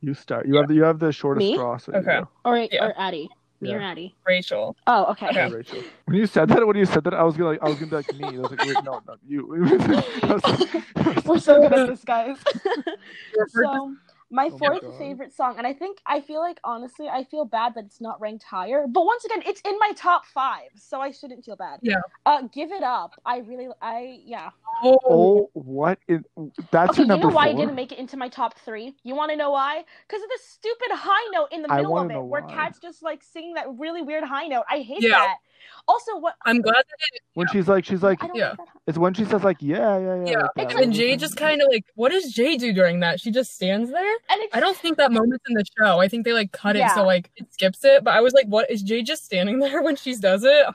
You 0.00 0.14
start. 0.14 0.46
You 0.46 0.56
have 0.56 0.68
the 0.68 0.74
you 0.74 0.82
have 0.82 0.98
the 0.98 1.12
shortest 1.12 1.46
Me? 1.46 1.54
straw. 1.54 1.76
So 1.78 1.92
you 1.92 1.98
Okay. 1.98 2.20
go. 2.20 2.28
Or 2.44 2.56
Yeah. 2.58 2.84
or 2.86 2.94
Addie. 2.98 3.28
Me 3.62 3.74
or 3.74 3.78
Yeah. 3.80 3.90
Addie. 3.90 4.14
Rachel. 4.26 4.74
Oh, 4.86 5.04
okay. 5.12 5.28
Okay. 5.28 5.36
Yeah, 5.36 5.48
Rachel. 5.50 5.82
When 6.06 6.16
you 6.16 6.26
said 6.26 6.48
that, 6.48 6.66
when 6.66 6.76
you 6.76 6.86
said 6.86 7.04
that, 7.04 7.12
I 7.14 7.22
was 7.22 7.36
gonna 7.36 7.50
like, 7.50 7.62
I 7.62 7.68
was 7.68 7.74
gonna 7.78 7.90
be 7.90 7.96
like 7.96 8.14
me. 8.14 8.38
I 8.38 8.40
was 8.40 8.50
like, 8.50 8.64
wait, 8.64 8.84
no, 8.84 9.02
not 9.06 9.18
you. 9.28 9.54
I 10.22 10.32
was 10.32 10.44
like- 10.44 11.24
We're 11.26 11.38
so 11.38 11.60
good 11.60 11.72
at 11.72 11.88
this, 11.88 12.04
guys. 12.04 12.38
So 13.48 13.94
my 14.30 14.50
Oh 14.52 14.58
fourth 14.58 14.82
God. 14.82 14.94
favorite 14.98 15.32
song, 15.34 15.56
and 15.58 15.66
I 15.66 15.72
think 15.72 15.98
I 16.06 16.20
feel 16.20 16.40
like 16.40 16.60
honestly, 16.64 17.08
I 17.08 17.24
feel 17.24 17.44
bad 17.44 17.74
that 17.74 17.84
it's 17.84 18.00
not 18.00 18.20
ranked 18.20 18.44
higher. 18.44 18.86
But 18.88 19.04
once 19.04 19.24
again, 19.24 19.42
it's 19.46 19.60
in 19.62 19.76
my 19.78 19.92
top 19.96 20.24
five, 20.26 20.70
so 20.76 21.00
I 21.00 21.10
shouldn't 21.10 21.44
feel 21.44 21.56
bad. 21.56 21.80
Yeah. 21.82 21.96
Uh, 22.26 22.42
give 22.52 22.70
it 22.70 22.82
up. 22.82 23.12
I 23.24 23.38
really, 23.38 23.68
I 23.82 24.20
yeah. 24.24 24.50
Oh, 24.82 24.98
oh, 25.08 25.50
what? 25.52 25.98
Is, 26.08 26.20
that's 26.70 26.90
Okay, 26.92 27.02
your 27.02 27.06
you 27.06 27.08
number 27.08 27.28
know 27.28 27.34
why 27.34 27.48
four. 27.48 27.54
I 27.54 27.56
didn't 27.56 27.74
make 27.74 27.92
it 27.92 27.98
into 27.98 28.16
my 28.16 28.28
top 28.28 28.58
three? 28.60 28.94
You 29.04 29.14
want 29.14 29.30
to 29.30 29.36
know 29.36 29.50
why? 29.50 29.84
Because 30.08 30.22
of 30.22 30.28
the 30.28 30.38
stupid 30.42 30.88
high 30.92 31.30
note 31.32 31.48
in 31.52 31.62
the 31.62 31.68
middle 31.68 31.98
of 31.98 32.10
it, 32.10 32.24
where 32.24 32.42
why. 32.42 32.54
Kat's 32.54 32.78
just 32.78 33.02
like 33.02 33.22
singing 33.22 33.54
that 33.54 33.66
really 33.78 34.02
weird 34.02 34.24
high 34.24 34.46
note. 34.46 34.64
I 34.70 34.78
hate 34.78 35.02
Yeah. 35.02 35.10
that. 35.10 35.36
Also, 35.88 36.18
what? 36.18 36.34
I'm 36.44 36.60
glad 36.60 36.74
that 36.76 37.20
when 37.34 37.46
she's 37.48 37.68
like, 37.68 37.84
she's 37.84 38.02
like, 38.02 38.20
Yeah. 38.22 38.28
I 38.28 38.28
don't 38.28 38.38
like 38.40 38.56
that. 38.58 38.66
It's 38.86 38.98
when 38.98 39.14
she 39.14 39.24
says 39.24 39.44
like, 39.44 39.58
yeah, 39.60 39.98
yeah, 39.98 40.24
yeah. 40.24 40.30
Yeah, 40.30 40.36
like 40.56 40.70
and 40.70 40.74
What 40.80 40.88
was 40.88 40.96
Jade 40.96 41.10
her 41.12 41.16
just 41.26 41.36
kind 41.36 41.60
of 41.62 41.68
like, 41.70 41.84
what 41.94 42.10
does 42.10 42.32
Jay 42.32 42.56
do 42.56 42.72
during 42.72 43.00
that? 43.00 43.20
She 43.20 43.30
just 43.30 43.54
stands 43.54 43.90
there. 43.90 44.14
And 44.28 44.40
I 44.52 44.60
don't 44.60 44.76
think 44.76 44.96
that 44.96 45.12
moment's 45.12 45.44
in 45.48 45.54
the 45.54 45.64
show. 45.78 46.00
I 46.00 46.08
think 46.08 46.24
they 46.24 46.32
like 46.32 46.52
cut 46.52 46.76
it 46.76 46.80
Yeah. 46.80 46.94
so 46.94 47.04
like 47.04 47.30
it 47.36 47.52
skips 47.52 47.84
it. 47.84 48.02
But 48.04 48.14
I 48.14 48.20
was 48.20 48.32
like, 48.32 48.46
what 48.46 48.70
is 48.70 48.82
Jay 48.82 49.02
just 49.02 49.24
standing 49.24 49.58
there 49.60 49.82
when 49.82 49.96
she 49.96 50.16
does 50.16 50.44
it? 50.44 50.66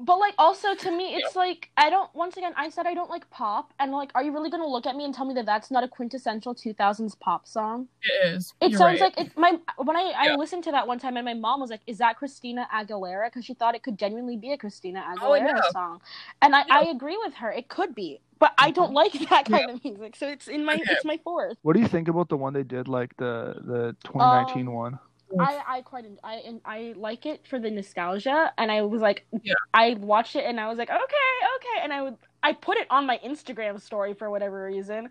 But 0.00 0.18
like 0.18 0.34
also 0.38 0.74
to 0.74 0.90
me, 0.90 1.14
it's 1.14 1.36
like 1.36 1.70
I 1.76 1.90
don't. 1.90 2.12
Once 2.14 2.36
again, 2.36 2.52
I 2.56 2.68
said 2.68 2.86
I 2.86 2.94
don't 2.94 3.10
like 3.10 3.30
pop, 3.30 3.72
and 3.78 3.92
like, 3.92 4.10
are 4.14 4.22
you 4.24 4.32
really 4.32 4.50
gonna 4.50 4.66
look 4.66 4.86
at 4.86 4.96
me 4.96 5.04
and 5.04 5.14
tell 5.14 5.24
me 5.24 5.34
that 5.34 5.46
that's 5.46 5.70
not 5.70 5.84
a 5.84 5.88
quintessential 5.88 6.54
2000s 6.54 7.14
pop 7.14 7.46
song? 7.46 7.88
It 8.02 8.34
is. 8.34 8.52
It 8.60 8.72
You're 8.72 8.78
sounds 8.78 9.00
right. 9.00 9.00
like 9.00 9.18
it. 9.18 9.36
My 9.36 9.58
when 9.78 9.96
I 9.96 10.12
I 10.16 10.30
listened 10.30 10.64
to 10.64 10.72
that 10.72 10.86
one 10.86 10.98
time, 10.98 11.16
and 11.16 11.24
my 11.24 11.34
mom 11.34 11.60
was 11.60 11.70
like, 11.70 11.82
"Is 11.86 11.98
that 11.98 12.16
Christina 12.16 12.68
Aguilera?" 12.74 13.26
Because 13.28 13.44
she 13.44 13.54
thought 13.54 13.74
it 13.74 13.82
could 13.82 13.98
genuinely 13.98 14.36
be 14.36 14.52
a 14.52 14.58
Christina 14.58 15.04
Oh, 15.20 15.32
Aguilera 15.32 15.46
yeah. 15.54 15.60
song, 15.64 16.00
and 16.42 16.54
I 16.56 16.64
Yeah. 16.66 16.78
I 16.78 16.82
agree 16.84 17.18
with 17.24 17.34
her. 17.34 17.52
It 17.52 17.68
could 17.68 17.94
be, 17.94 18.20
but 18.38 18.52
I 18.58 18.70
don't 18.70 18.92
like 18.94 19.12
that 19.30 19.46
kind 19.46 19.70
of 19.70 19.84
music, 19.84 20.16
so 20.16 20.28
it's 20.28 20.48
in 20.48 20.64
my 20.64 20.74
Okay. 20.76 20.84
it's 20.90 21.04
my 21.04 21.18
fourth. 21.24 21.58
What 21.62 21.74
do 21.74 21.80
you 21.80 21.88
think 21.88 22.08
about 22.08 22.28
the 22.28 22.36
one 22.36 22.52
they 22.52 22.62
did, 22.64 22.88
like 22.88 23.16
the 23.16 23.54
the 23.64 23.96
2019 24.04 24.66
Um, 24.66 24.74
one? 24.74 24.98
I 25.40 25.62
I 25.66 25.82
quite 25.82 26.04
en- 26.04 26.18
I 26.24 26.34
and 26.46 26.60
I 26.64 26.94
like 26.96 27.26
it 27.26 27.46
for 27.46 27.58
the 27.58 27.70
nostalgia, 27.70 28.52
and 28.58 28.70
I 28.70 28.82
was 28.82 29.00
like, 29.00 29.26
Yeah. 29.42 29.54
I 29.72 29.94
watched 30.00 30.36
it 30.36 30.44
and 30.44 30.60
I 30.60 30.68
was 30.68 30.78
like, 30.78 30.90
okay, 30.90 30.98
okay, 31.00 31.82
and 31.82 31.92
I 31.92 32.02
would 32.02 32.16
I 32.42 32.52
put 32.52 32.76
it 32.78 32.86
on 32.90 33.06
my 33.06 33.18
Instagram 33.24 33.80
story 33.80 34.14
for 34.14 34.30
whatever 34.30 34.64
reason, 34.66 35.08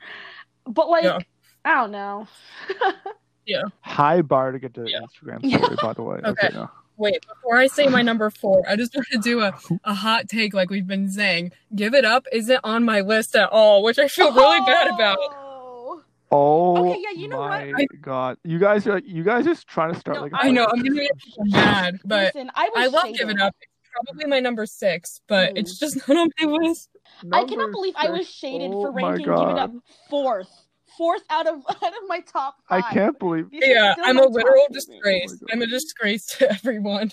but 0.65 0.89
like 0.89 1.03
Yeah. 1.03 1.19
I 1.65 1.73
don't 1.75 1.91
know. 1.91 2.27
Yeah. 3.45 3.63
High 3.81 4.21
bar 4.21 4.53
to 4.53 4.59
get 4.59 4.73
to 4.75 4.85
Yeah. 4.87 4.99
Instagram 5.01 5.39
story, 5.45 5.75
by 5.81 5.93
the 5.93 6.01
way. 6.03 6.19
Okay. 6.25 6.49
no. 6.53 6.69
Wait, 6.95 7.25
before 7.27 7.57
I 7.57 7.67
say 7.67 7.87
my 7.87 8.01
number 8.01 8.29
four, 8.29 8.63
I 8.69 8.75
just 8.77 8.93
want 8.95 9.07
to 9.11 9.17
do 9.17 9.41
a, 9.41 9.53
a 9.83 9.93
hot 9.95 10.29
take 10.29 10.53
like 10.53 10.69
we've 10.69 10.85
been 10.87 11.09
saying. 11.09 11.51
Give 11.75 11.93
It 11.95 12.05
Up 12.05 12.25
isn't 12.31 12.59
on 12.63 12.85
my 12.85 13.01
list 13.01 13.35
at 13.35 13.49
all, 13.49 13.83
which 13.83 13.97
I 13.99 14.07
feel 14.07 14.31
really 14.31 14.61
bad 14.65 14.87
about. 14.87 15.17
Oh. 15.19 15.42
Oh. 16.33 16.77
Oh 16.77 16.89
Okay, 16.89 16.99
yeah, 17.03 17.11
you 17.21 17.29
know 17.29 17.37
what? 17.39 17.67
my 17.71 17.85
god! 18.01 18.37
You 18.43 18.57
guys 18.57 18.87
are 18.87 18.99
you 18.99 19.23
guys 19.23 19.45
just 19.45 19.67
trying 19.67 19.93
to 19.93 19.99
start 19.99 20.17
No, 20.17 20.23
like. 20.23 20.31
I 20.35 20.49
know, 20.49 20.65
I'm 20.65 20.81
gonna 20.81 21.01
get 21.01 21.11
people 21.23 21.45
mad, 21.45 21.99
but 22.05 22.33
Listen, 22.35 22.51
I 22.55 22.69
was 22.69 22.83
I 22.83 22.87
love 22.87 23.05
shaded. 23.05 23.17
Give 23.19 23.29
It 23.29 23.39
Up. 23.39 23.55
It's 23.61 23.71
probably 23.93 24.25
my 24.25 24.39
number 24.39 24.65
six, 24.65 25.21
but 25.27 25.53
Mm. 25.53 25.59
it's 25.59 25.77
just 25.77 25.95
not 26.07 26.17
on 26.17 26.29
my 26.41 26.47
list. 26.47 26.89
I 27.31 27.43
cannot 27.43 27.57
Number 27.57 27.71
believe 27.73 27.93
I 27.97 28.09
was 28.09 28.27
shaded 28.27 28.71
Oh 28.73 28.81
for 28.81 28.91
ranking 28.91 29.25
Give 29.25 29.49
It 29.49 29.57
Up 29.59 29.71
fourth, 30.09 30.49
fourth 30.97 31.21
out 31.29 31.45
of 31.47 31.55
out 31.69 31.83
of 31.83 32.07
my 32.07 32.21
top 32.21 32.55
Five. 32.67 32.83
I 32.89 32.93
can't 32.93 33.19
believe 33.19 33.51
This 33.51 33.61
is 33.61 33.69
Yeah, 33.69 33.93
I'm 34.03 34.17
a 34.17 34.25
literal 34.25 34.65
disgrace. 34.71 35.31
God. 35.31 35.49
I'm 35.51 35.61
a 35.61 35.67
disgrace 35.67 36.25
to 36.37 36.49
everyone. 36.57 37.11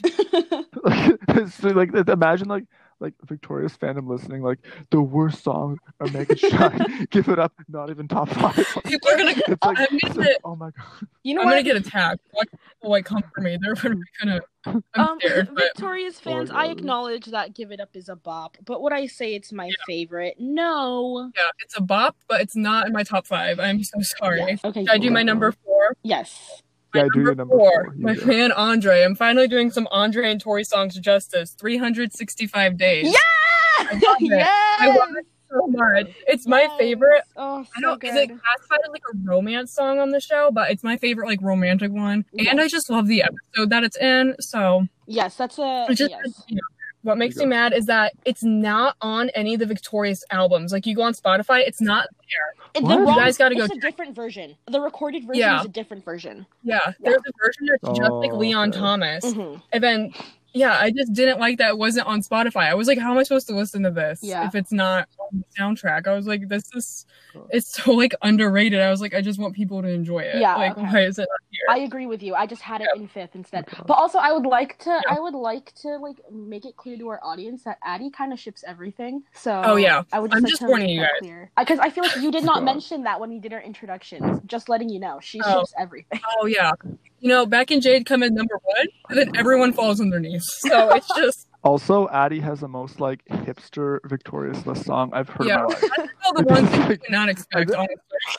so, 1.51 1.69
like 1.69 1.93
imagine 2.09 2.49
like 2.49 2.65
like 3.01 3.15
Victorious 3.25 3.77
fandom 3.77 4.09
listening 4.09 4.43
like 4.43 4.59
the 4.91 5.01
worst 5.01 5.43
song 5.43 5.79
or 5.99 6.07
Make 6.09 6.31
It 6.31 6.39
Shine, 6.39 7.07
Give 7.11 7.29
It 7.29 7.39
Up, 7.39 7.53
not 7.69 7.91
even 7.91 8.07
top 8.07 8.29
five. 8.29 8.55
People 8.85 9.11
are 9.11 9.17
gonna. 9.17 9.31
It's 9.31 9.49
like, 9.49 9.63
I'm 9.63 9.87
it's 9.91 10.09
gonna, 10.09 10.21
like, 10.21 10.37
oh 10.45 10.57
my 10.57 10.71
god. 10.71 11.09
You 11.23 11.35
know 11.35 11.41
I'm 11.41 11.47
what? 11.47 11.53
gonna 11.53 11.63
get 11.63 11.77
attacked. 11.77 12.21
Watch 12.33 12.49
people 12.51 12.91
like 12.91 13.05
come 13.05 13.23
for 13.35 13.41
me. 13.41 13.59
They're 13.61 13.75
gonna. 13.75 13.97
gonna 14.23 14.41
I'm 14.67 14.83
um, 14.95 15.19
scared, 15.21 15.49
but 15.55 15.65
Victorious 15.65 16.21
Oh 16.21 16.31
fans, 16.31 16.51
I 16.51 16.67
acknowledge 16.67 17.27
that 17.27 17.55
Give 17.55 17.73
It 17.73 17.81
Up 17.81 17.97
is 17.97 18.09
a 18.09 18.17
bop, 18.17 18.59
but 18.65 18.83
would 18.83 18.93
I 18.93 19.07
say 19.07 19.35
it's 19.35 19.53
my 19.53 19.71
favorite? 19.87 20.37
No. 20.39 21.31
yeah, 21.35 21.51
it's 21.61 21.77
a 21.79 21.83
bop, 21.83 22.17
but 22.29 22.41
it's 22.41 22.57
not 22.57 22.87
in 22.87 22.93
my 22.93 23.03
top 23.03 23.27
five. 23.27 23.59
I'm 23.59 23.83
so 23.83 23.99
sorry. 24.19 24.41
Yes. 24.41 24.61
Okay. 24.65 24.85
Should 24.85 24.91
I 24.91 24.99
do 24.99 25.11
my 25.11 25.23
number 25.23 25.53
four? 25.53 25.97
Yes. 26.03 26.63
My 26.95 27.01
Yeah, 27.03 27.09
do 27.13 27.21
your 27.21 27.35
number 27.35 27.55
four. 27.57 27.95
You 27.97 28.05
My 28.05 28.15
go. 28.15 28.27
man 28.27 28.53
Andre. 28.53 29.03
I'm 29.05 29.15
finally 29.15 29.49
doing 29.49 29.71
some 29.71 29.87
Andre 29.91 30.31
and 30.31 30.41
Tori 30.41 30.65
songs 30.65 30.99
justice. 30.99 31.53
365 31.59 32.77
days. 32.77 33.07
Yeah. 33.07 33.85
love 33.93 34.17
it. 34.21 34.29
yes. 34.31 34.49
I 34.81 34.87
love 34.89 35.09
it 35.17 35.27
so 35.51 35.67
much. 35.69 36.07
It's 36.27 36.47
my 36.47 36.63
Yes. 36.63 36.73
favorite. 36.79 37.23
Oh, 37.37 37.63
so 37.65 37.71
I 37.77 37.81
don't. 37.81 38.01
good. 38.01 38.11
Is 38.11 38.17
it 38.17 38.29
classified 38.29 38.81
as 38.85 38.91
like 38.93 39.03
a 39.13 39.17
romance 39.25 39.73
song 39.73 39.99
on 39.99 40.11
the 40.11 40.21
show? 40.21 40.51
But 40.53 40.71
it's 40.71 40.83
my 40.85 40.97
favorite 40.97 41.27
like 41.29 41.41
romantic 41.43 41.93
one, 41.93 42.25
Yeah. 42.33 42.51
and 42.51 42.61
I 42.61 42.69
just 42.69 42.91
love 42.91 43.07
the 43.07 43.23
episode 43.23 43.71
that 43.71 43.83
it's 43.85 43.97
in. 43.97 44.35
So 44.41 44.87
Yes, 45.07 45.37
that's 45.37 45.59
a 45.59 45.87
it 45.91 45.95
just 45.97 46.11
yes. 46.11 46.45
you 46.49 46.57
know, 46.57 46.61
what 47.03 47.17
makes 47.19 47.37
me 47.37 47.47
mad 47.47 47.73
is 47.73 47.87
that 47.87 48.13
it's 48.25 48.43
not 48.43 48.97
on 49.01 49.31
any 49.31 49.55
of 49.55 49.61
the 49.61 49.67
Victorious 49.67 50.23
albums. 50.31 50.73
Like 50.73 50.87
you 50.87 50.95
go 50.95 51.03
on 51.03 51.15
Spotify, 51.15 51.61
it's 51.67 51.81
not 51.81 52.09
there. 52.11 52.55
It- 52.75 52.83
What? 52.83 52.97
The 53.05 53.11
You 53.11 53.17
guys 53.17 53.37
gotta 53.39 53.55
go 53.55 53.65
It's 53.65 53.75
a 53.75 53.81
different 53.81 54.15
version. 54.15 54.55
The 54.67 54.81
recorded 54.81 55.25
version 55.27 55.41
Yeah. 55.41 55.61
is 55.61 55.67
a 55.67 55.71
different 55.71 56.05
version. 56.05 56.47
Yeah, 56.63 56.93
there's 57.01 57.17
a 57.17 57.33
version 57.45 57.67
that's 57.71 57.99
just 57.99 58.13
like 58.13 58.33
Oh, 58.33 58.37
Leon 58.37 58.69
okay. 58.71 58.79
Thomas, 58.79 59.25
Mhm. 59.25 59.63
and 59.73 59.83
then 59.83 60.13
yeah, 60.53 60.77
I 60.81 60.91
just 60.91 61.13
didn't 61.13 61.39
like 61.39 61.59
that 61.59 61.69
it 61.71 61.79
wasn't 61.79 62.09
on 62.09 62.23
Spotify. 62.23 62.63
I 62.69 62.75
was 62.75 62.89
like, 62.89 62.99
how 62.99 63.13
am 63.13 63.19
I 63.19 63.23
supposed 63.23 63.47
to 63.49 63.55
listen 63.55 63.85
to 63.85 63.91
this 63.93 64.19
Yeah. 64.21 64.47
if 64.49 64.57
it's 64.57 64.73
not 64.73 65.09
on 65.21 65.29
the 65.45 65.45
soundtrack? 65.63 66.09
I 66.09 66.15
was 66.15 66.27
like, 66.27 66.49
this 66.49 66.65
is 66.75 67.07
it's 67.51 67.73
so 67.83 67.93
like 67.93 68.15
underrated. 68.23 68.81
I 68.81 68.91
was 68.91 69.01
like, 69.01 69.15
I 69.15 69.21
just 69.21 69.39
want 69.39 69.55
people 69.55 69.81
to 69.81 69.89
enjoy 69.89 70.21
it. 70.21 70.41
Yeah, 70.41 70.57
like 70.57 70.73
okay. 70.77 70.83
why 70.83 71.01
is 71.05 71.19
it 71.21 71.29
not 71.31 71.41
here? 71.50 71.50
I 71.69 71.79
agree 71.81 72.07
with 72.07 72.23
you. 72.23 72.35
I 72.35 72.47
just 72.47 72.63
had 72.63 72.81
it 72.81 72.89
Yeah. 72.95 73.03
in 73.03 73.09
fifth 73.09 73.35
instead. 73.35 73.67
Okay. 73.69 73.83
But 73.87 73.95
also, 73.95 74.19
I 74.19 74.33
would 74.33 74.47
like 74.47 74.79
to. 74.79 74.91
Yeah. 74.91 75.17
I 75.17 75.21
would 75.21 75.35
like 75.35 75.75
to 75.83 75.97
like 75.99 76.17
make 76.33 76.65
it 76.65 76.77
clear 76.77 76.97
to 76.99 77.09
our 77.09 77.21
audience 77.23 77.65
that 77.65 77.79
Addie 77.85 78.11
kind 78.11 78.33
of 78.33 78.39
ships 78.41 78.65
everything. 78.67 79.23
So. 79.35 79.61
Oh, 79.65 79.77
yeah. 79.77 80.03
I 80.13 80.19
would 80.21 80.31
just 80.31 80.39
I'm 80.39 80.43
like 80.45 80.51
just 80.51 80.63
warning 80.63 80.87
make 80.87 80.95
you 80.95 81.01
that 81.01 81.11
guys. 81.13 81.21
clear 81.21 81.51
because 81.59 81.79
I 81.79 81.91
feel 81.91 82.05
like 82.05 82.17
you 82.17 82.31
did 82.33 82.45
not 82.45 82.63
mention 82.65 83.03
that 83.05 83.21
when 83.21 83.31
we 83.31 83.39
did 83.39 83.53
our 83.53 83.61
introductions. 83.63 84.41
Just 84.47 84.69
letting 84.69 84.89
you 84.89 85.01
know, 85.01 85.19
she 85.21 85.41
Oh. 85.45 85.61
ships 85.61 85.75
everything. 85.79 86.21
oh 86.41 86.47
yeah, 86.47 86.73
you 87.21 87.29
know, 87.29 87.45
Beck 87.47 87.71
and 87.71 87.83
Jade 87.83 88.07
come 88.07 88.23
in 88.23 88.35
number 88.35 88.59
one, 88.63 88.87
and 89.09 89.19
then 89.19 89.37
everyone 89.37 89.73
falls 89.73 90.01
underneath. 90.01 90.43
So 90.45 90.91
it's 90.95 91.09
just 91.17 91.47
Also, 91.63 92.09
Addie 92.09 92.41
has 92.41 92.61
the 92.61 92.69
most 92.69 93.01
like 93.01 93.23
hipster 93.27 93.99
Victorious 94.05 94.65
list 94.67 94.85
song 94.87 95.11
I've 95.13 95.29
heard 95.29 95.47
Yeah. 95.47 95.59
in 95.59 95.63
my 95.65 95.69
life. 95.99 96.11
all 96.25 96.35
the 96.35 96.43
ones 96.45 96.71
that 96.71 96.91
you 96.91 96.97
could 96.99 97.11
not 97.11 97.29
expect. 97.29 97.71
I- 97.75 97.77
Honestly. 97.79 97.97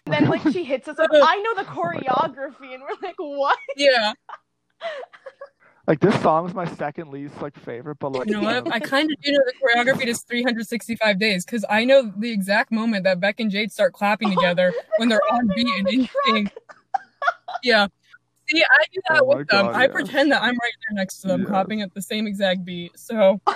And 0.07 0.13
then 0.15 0.29
like 0.29 0.41
she 0.51 0.63
hits 0.63 0.87
us 0.87 0.97
with, 0.97 1.09
I 1.23 1.37
know 1.37 1.55
the 1.55 1.69
choreography, 1.69 2.73
and 2.73 2.81
we're 2.81 2.95
like, 3.07 3.15
what? 3.17 3.57
Yeah, 3.77 4.13
Like 5.87 5.99
this 5.99 6.19
song 6.21 6.47
is 6.47 6.53
my 6.53 6.65
second 6.65 7.09
least 7.09 7.41
like 7.41 7.57
favorite, 7.59 7.97
but 7.99 8.11
like 8.13 8.27
you 8.27 8.33
know 8.33 8.41
what? 8.61 8.71
I 8.71 8.79
kind 8.79 9.11
of 9.11 9.19
do 9.21 9.31
know 9.31 9.39
the 9.45 9.53
choreography 9.53 10.05
to 10.05 10.13
365 10.13 11.19
days 11.19 11.43
because 11.43 11.65
I 11.69 11.85
know 11.85 12.11
the 12.17 12.31
exact 12.31 12.71
moment 12.71 13.03
that 13.03 13.19
Beck 13.19 13.39
and 13.39 13.49
Jade 13.51 13.71
start 13.71 13.91
clapping 13.93 14.29
together 14.29 14.71
when 14.97 15.09
they're 15.09 15.21
on 15.31 15.47
beat 15.55 15.67
and 15.79 15.87
in 15.89 16.09
sync. 16.27 16.51
Yeah. 17.63 17.87
See, 18.51 18.63
I 18.63 18.83
do 18.93 19.01
that 19.09 19.21
Oh 19.21 19.25
with 19.25 19.47
them. 19.47 19.65
God, 19.67 19.75
I 19.75 19.83
yeah. 19.83 19.87
pretend 19.91 20.31
that 20.31 20.41
I'm 20.41 20.49
right 20.49 20.73
there 20.89 20.95
next 20.95 21.19
to 21.21 21.27
them, 21.29 21.41
Yes. 21.41 21.49
clapping 21.49 21.81
at 21.81 21.93
the 21.93 22.01
same 22.01 22.27
exact 22.27 22.65
beat. 22.65 22.97
So 22.99 23.39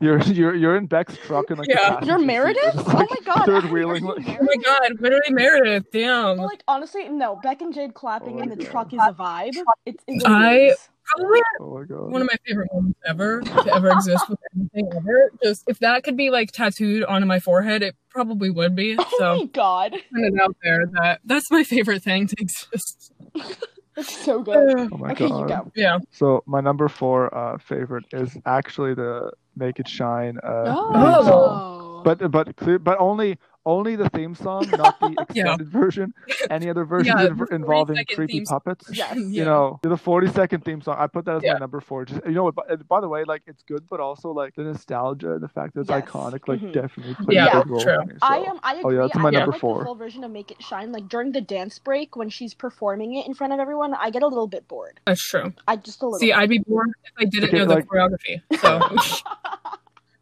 you're 0.00 0.18
you're 0.22 0.54
you're 0.54 0.76
in 0.76 0.86
Beck's 0.86 1.16
truck 1.18 1.50
and 1.50 1.58
like 1.58 1.68
the 1.68 1.74
Yeah. 1.74 2.04
You're 2.04 2.18
seat, 2.18 2.26
Meredith? 2.26 2.74
just, 2.74 2.88
oh 2.88 2.92
my 3.10 3.16
god! 3.24 3.44
third 3.46 3.64
wheeling. 3.70 4.04
like- 4.04 4.26
Oh 4.40 4.44
my 4.44 4.56
god, 4.64 5.00
literally 5.00 5.30
Meredith, 5.30 5.84
But, 5.92 5.98
damn. 5.98 6.36
like 6.38 6.62
honestly, 6.68 7.08
no. 7.08 7.36
Beck 7.36 7.60
and 7.60 7.72
Jade 7.74 7.94
clapping 7.94 8.40
Oh 8.40 8.42
in 8.42 8.48
the 8.48 8.56
God. 8.56 8.70
truck 8.70 8.92
is 8.94 9.00
a 9.02 9.12
vibe. 9.12 9.52
It's, 9.86 10.02
it's 10.06 10.24
I- 10.24 10.56
is. 10.70 10.88
Probably 11.16 11.40
Oh 11.60 11.74
my 11.78 11.84
god. 11.84 12.10
one 12.12 12.20
of 12.22 12.26
my 12.26 12.36
favorite 12.46 12.68
moments 12.72 12.98
ever 13.06 13.40
to 13.42 13.74
ever 13.74 13.90
exist 13.90 14.28
with 14.28 14.38
anything 14.54 14.88
ever. 14.96 15.30
Just 15.42 15.64
if 15.66 15.78
that 15.80 16.02
could 16.04 16.16
be 16.16 16.30
like 16.30 16.52
tattooed 16.52 17.04
onto 17.04 17.26
my 17.26 17.40
forehead, 17.40 17.82
it 17.82 17.96
probably 18.10 18.50
would 18.50 18.74
be. 18.76 18.96
Oh 18.98 19.14
So 19.18 19.36
my 19.38 19.44
god, 19.46 19.92
put 19.92 20.00
it 20.24 20.40
out 20.40 20.56
there 20.62 20.84
that 20.94 21.20
that's 21.24 21.50
my 21.50 21.64
favorite 21.64 22.02
thing 22.02 22.26
to 22.26 22.36
exist. 22.38 23.12
it's 23.96 24.24
so 24.24 24.42
good. 24.42 24.56
Oh 24.92 24.96
my 24.98 25.10
Okay, 25.12 25.28
god. 25.28 25.40
you 25.40 25.46
go. 25.48 25.72
yeah. 25.74 25.98
So 26.12 26.42
my 26.46 26.60
number 26.60 26.88
four 26.88 27.34
uh, 27.36 27.58
favorite 27.58 28.04
is 28.12 28.36
actually 28.46 28.94
the 28.94 29.32
Make 29.56 29.78
It 29.80 29.88
Shine. 29.88 30.38
Uh, 30.42 30.74
Oh. 30.76 31.24
song. 31.24 32.02
But 32.04 32.30
but 32.30 32.54
clear, 32.56 32.78
but 32.78 32.96
only 33.00 33.38
only 33.68 33.94
the 33.96 34.08
theme 34.10 34.34
song, 34.34 34.66
not 34.70 34.98
the 34.98 35.10
Yeah. 35.34 35.42
extended 35.52 35.68
version. 35.68 36.14
Any 36.50 36.70
other 36.70 36.84
version 36.94 37.14
Yeah, 37.18 37.26
inv- 37.28 37.52
involving 37.52 37.96
creepy 38.14 38.32
theme 38.38 38.44
puppets. 38.46 38.86
Yes. 38.92 39.14
Yeah. 39.16 39.22
You 39.22 39.44
know, 39.44 39.78
the 39.82 39.96
40 39.96 40.28
second 40.28 40.64
theme 40.64 40.80
song. 40.80 40.96
I 40.98 41.06
put 41.06 41.26
that 41.26 41.36
as 41.36 41.42
Yeah. 41.44 41.52
my 41.54 41.58
number 41.60 41.80
four. 41.80 42.06
Just 42.06 42.24
you 42.24 42.32
know, 42.32 42.44
what, 42.44 42.54
by, 42.54 42.76
by 42.76 43.00
the 43.00 43.08
way, 43.08 43.24
like 43.24 43.42
it's 43.46 43.62
good, 43.62 43.86
but 43.88 44.00
also 44.00 44.30
like 44.30 44.54
the 44.54 44.62
nostalgia, 44.64 45.34
and 45.34 45.42
the 45.42 45.48
fact 45.48 45.74
that 45.74 45.82
it's 45.82 45.90
Yes. 45.90 46.02
iconic, 46.04 46.48
like 46.48 46.60
Mhm. 46.60 46.72
definitely 46.72 47.14
plays 47.14 47.36
Yeah, 47.36 47.58
a 47.58 47.62
big 47.62 47.70
role 47.70 47.80
true. 47.82 47.94
for 48.00 48.04
me. 48.06 48.14
I 48.22 48.38
so- 48.44 48.50
am. 48.50 48.60
I 48.62 48.72
agree. 48.76 48.82
Oh, 48.84 48.90
yeah, 48.90 49.00
that's 49.02 49.16
I 49.16 49.20
my 49.20 49.30
do 49.30 49.36
number 49.38 49.52
like 49.52 49.60
four. 49.60 49.78
the 49.80 49.84
full 49.84 49.94
version 49.94 50.24
of 50.24 50.30
Make 50.30 50.50
It 50.50 50.62
Shine. 50.62 50.90
Like 50.90 51.08
during 51.08 51.32
the 51.32 51.40
dance 51.42 51.78
break 51.78 52.16
when 52.16 52.30
she's 52.30 52.54
performing 52.54 53.14
it 53.16 53.26
in 53.26 53.34
front 53.34 53.52
of 53.52 53.60
everyone, 53.60 53.94
I 53.94 54.10
get 54.10 54.22
a 54.22 54.26
little 54.26 54.48
bit 54.48 54.66
bored. 54.66 54.98
That's 55.04 55.22
true. 55.28 55.52
I 55.68 55.76
just 55.76 56.02
a 56.02 56.06
little. 56.06 56.18
See, 56.18 56.26
bit. 56.28 56.36
I'd 56.38 56.48
be 56.48 56.58
bored 56.60 56.88
if 57.04 57.12
I 57.18 57.24
didn't 57.26 57.48
Okay, 57.50 57.58
know 57.58 57.66
the 57.66 57.74
like- 57.74 57.86
choreography. 57.86 58.40
So 58.60 58.80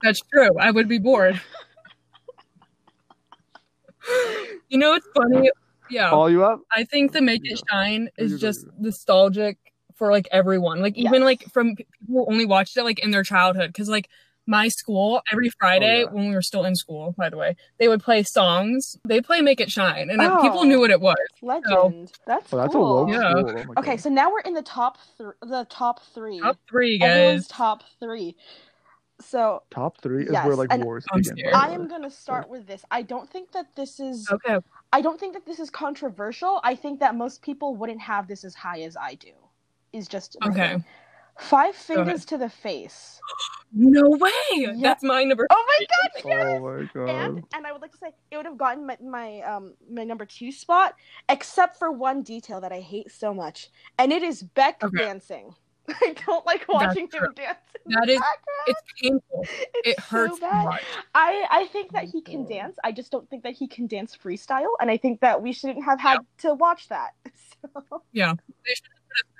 that's 0.02 0.20
true. 0.32 0.50
I 0.58 0.70
would 0.70 0.88
be 0.88 0.98
bored. 0.98 1.40
you 4.68 4.78
know, 4.78 4.90
what's 4.90 5.06
funny. 5.16 5.50
Yeah. 5.88 6.10
All 6.10 6.28
you 6.30 6.44
up? 6.44 6.60
I 6.72 6.84
think 6.84 7.12
the 7.12 7.20
Make 7.22 7.42
It 7.44 7.60
Shine 7.70 8.08
There 8.16 8.26
is 8.26 8.32
you 8.32 8.38
go, 8.38 8.40
just 8.40 8.66
nostalgic 8.78 9.58
for 9.94 10.10
like 10.10 10.28
everyone. 10.32 10.80
Like 10.80 10.96
even 10.96 11.14
Yes. 11.14 11.22
like 11.22 11.44
from 11.52 11.76
people 11.76 11.94
who 12.08 12.26
only 12.26 12.44
watched 12.46 12.76
it 12.76 12.82
like 12.82 12.98
in 12.98 13.10
their 13.12 13.22
childhood. 13.22 13.72
Cause 13.74 13.88
like 13.88 14.08
my 14.48 14.68
school 14.68 15.20
every 15.32 15.50
Friday 15.58 16.02
Oh, 16.04 16.06
yeah. 16.06 16.10
when 16.12 16.28
we 16.28 16.34
were 16.34 16.42
still 16.42 16.64
in 16.64 16.76
school, 16.76 17.14
by 17.18 17.28
the 17.30 17.36
way, 17.36 17.56
they 17.78 17.88
would 17.88 18.00
play 18.02 18.22
songs. 18.22 18.96
They 19.04 19.20
play 19.20 19.40
Make 19.40 19.60
It 19.60 19.72
Shine, 19.72 20.08
and 20.08 20.20
Oh. 20.22 20.40
people 20.40 20.64
knew 20.64 20.78
what 20.78 20.90
it 20.92 21.00
was. 21.00 21.16
Legend. 21.42 22.12
That's 22.28 22.52
Oh, 22.52 22.56
that's 22.58 22.72
cool. 22.72 23.00
a 23.00 23.06
low 23.06 23.12
Yeah. 23.12 23.30
school. 23.42 23.64
Oh 23.70 23.80
Okay, 23.80 23.92
God. 23.92 24.00
so 24.00 24.08
now 24.08 24.30
we're 24.32 24.40
in 24.40 24.54
the 24.54 24.62
top 24.62 24.98
three. 25.18 25.32
the 25.42 25.66
top 25.68 26.00
three. 26.14 26.38
Top 26.40 26.58
three 26.68 27.00
Everyone's 27.00 27.48
guys. 27.48 27.48
top 27.48 27.82
three. 27.98 28.36
So 29.20 29.62
Top 29.70 30.00
three 30.00 30.24
is 30.24 30.30
Yes, 30.32 30.46
where 30.46 30.56
like 30.56 30.70
and 30.70 30.82
wars 30.84 31.06
I'm 31.12 31.22
begin. 31.22 31.36
I 31.54 31.68
am 31.70 31.88
gonna 31.88 32.10
start 32.10 32.48
with 32.48 32.66
this. 32.66 32.84
I 32.90 33.02
don't 33.02 33.28
think 33.30 33.52
that 33.52 33.74
this 33.76 34.00
is. 34.00 34.28
Okay. 34.32 34.58
I 34.92 35.00
don't 35.00 35.18
think 35.18 35.34
that 35.34 35.46
this 35.46 35.58
is 35.58 35.70
controversial. 35.70 36.60
I 36.64 36.74
think 36.74 37.00
that 37.00 37.14
most 37.14 37.42
people 37.42 37.74
wouldn't 37.76 38.00
have 38.00 38.28
this 38.28 38.44
as 38.44 38.54
high 38.54 38.80
as 38.82 38.96
I 38.96 39.14
do. 39.14 39.32
Is 39.92 40.08
just 40.08 40.36
Okay. 40.44 40.68
thing. 40.68 40.84
Five 41.38 41.74
fingers 41.74 42.24
to 42.26 42.38
the 42.38 42.48
face. 42.48 43.20
No 43.72 44.08
way. 44.10 44.66
That's 44.80 45.02
my 45.02 45.24
number. 45.24 45.46
Oh 45.50 45.64
my 45.68 45.80
god! 45.80 46.24
Yes! 46.24 46.24
Oh 46.24 46.60
my 46.60 46.84
god. 46.94 47.36
And 47.36 47.44
and 47.54 47.66
I 47.66 47.72
would 47.72 47.82
like 47.82 47.92
to 47.92 47.98
say 47.98 48.12
it 48.30 48.36
would 48.36 48.46
have 48.46 48.58
gotten 48.58 48.86
my, 48.86 48.96
my 49.02 49.40
um 49.42 49.74
my 49.90 50.04
number 50.04 50.24
two 50.24 50.50
spot, 50.52 50.94
except 51.28 51.78
for 51.78 51.90
one 51.92 52.22
detail 52.22 52.60
that 52.60 52.72
I 52.72 52.80
hate 52.80 53.10
so 53.10 53.34
much, 53.34 53.68
and 53.98 54.12
it 54.12 54.22
is 54.22 54.42
Beck 54.42 54.80
Okay. 54.82 54.96
dancing. 54.96 55.54
I 56.02 56.14
don't 56.26 56.44
like 56.46 56.66
watching 56.68 57.08
him 57.12 57.32
dance. 57.34 57.58
in 57.86 57.92
That 57.92 58.02
the 58.06 58.12
is- 58.12 58.20
background. 58.20 58.66
It's 58.68 58.82
painful. 59.00 59.46
It's 59.74 59.98
It 59.98 60.00
hurts 60.00 60.38
bad. 60.40 60.64
much. 60.64 60.82
I 61.14 61.46
I 61.50 61.66
think 61.66 61.92
that 61.92 62.04
he 62.04 62.20
can 62.20 62.44
dance. 62.46 62.76
I 62.84 62.92
just 62.92 63.10
don't 63.12 63.28
think 63.30 63.42
that 63.44 63.52
he 63.54 63.68
can 63.68 63.86
dance 63.86 64.16
freestyle, 64.16 64.70
and 64.80 64.90
I 64.90 64.96
think 64.96 65.20
that 65.20 65.42
we 65.42 65.52
shouldn't 65.52 65.84
have 65.84 66.00
had 66.00 66.18
to 66.38 66.54
watch 66.54 66.88
that. 66.88 67.10
So, 67.72 68.02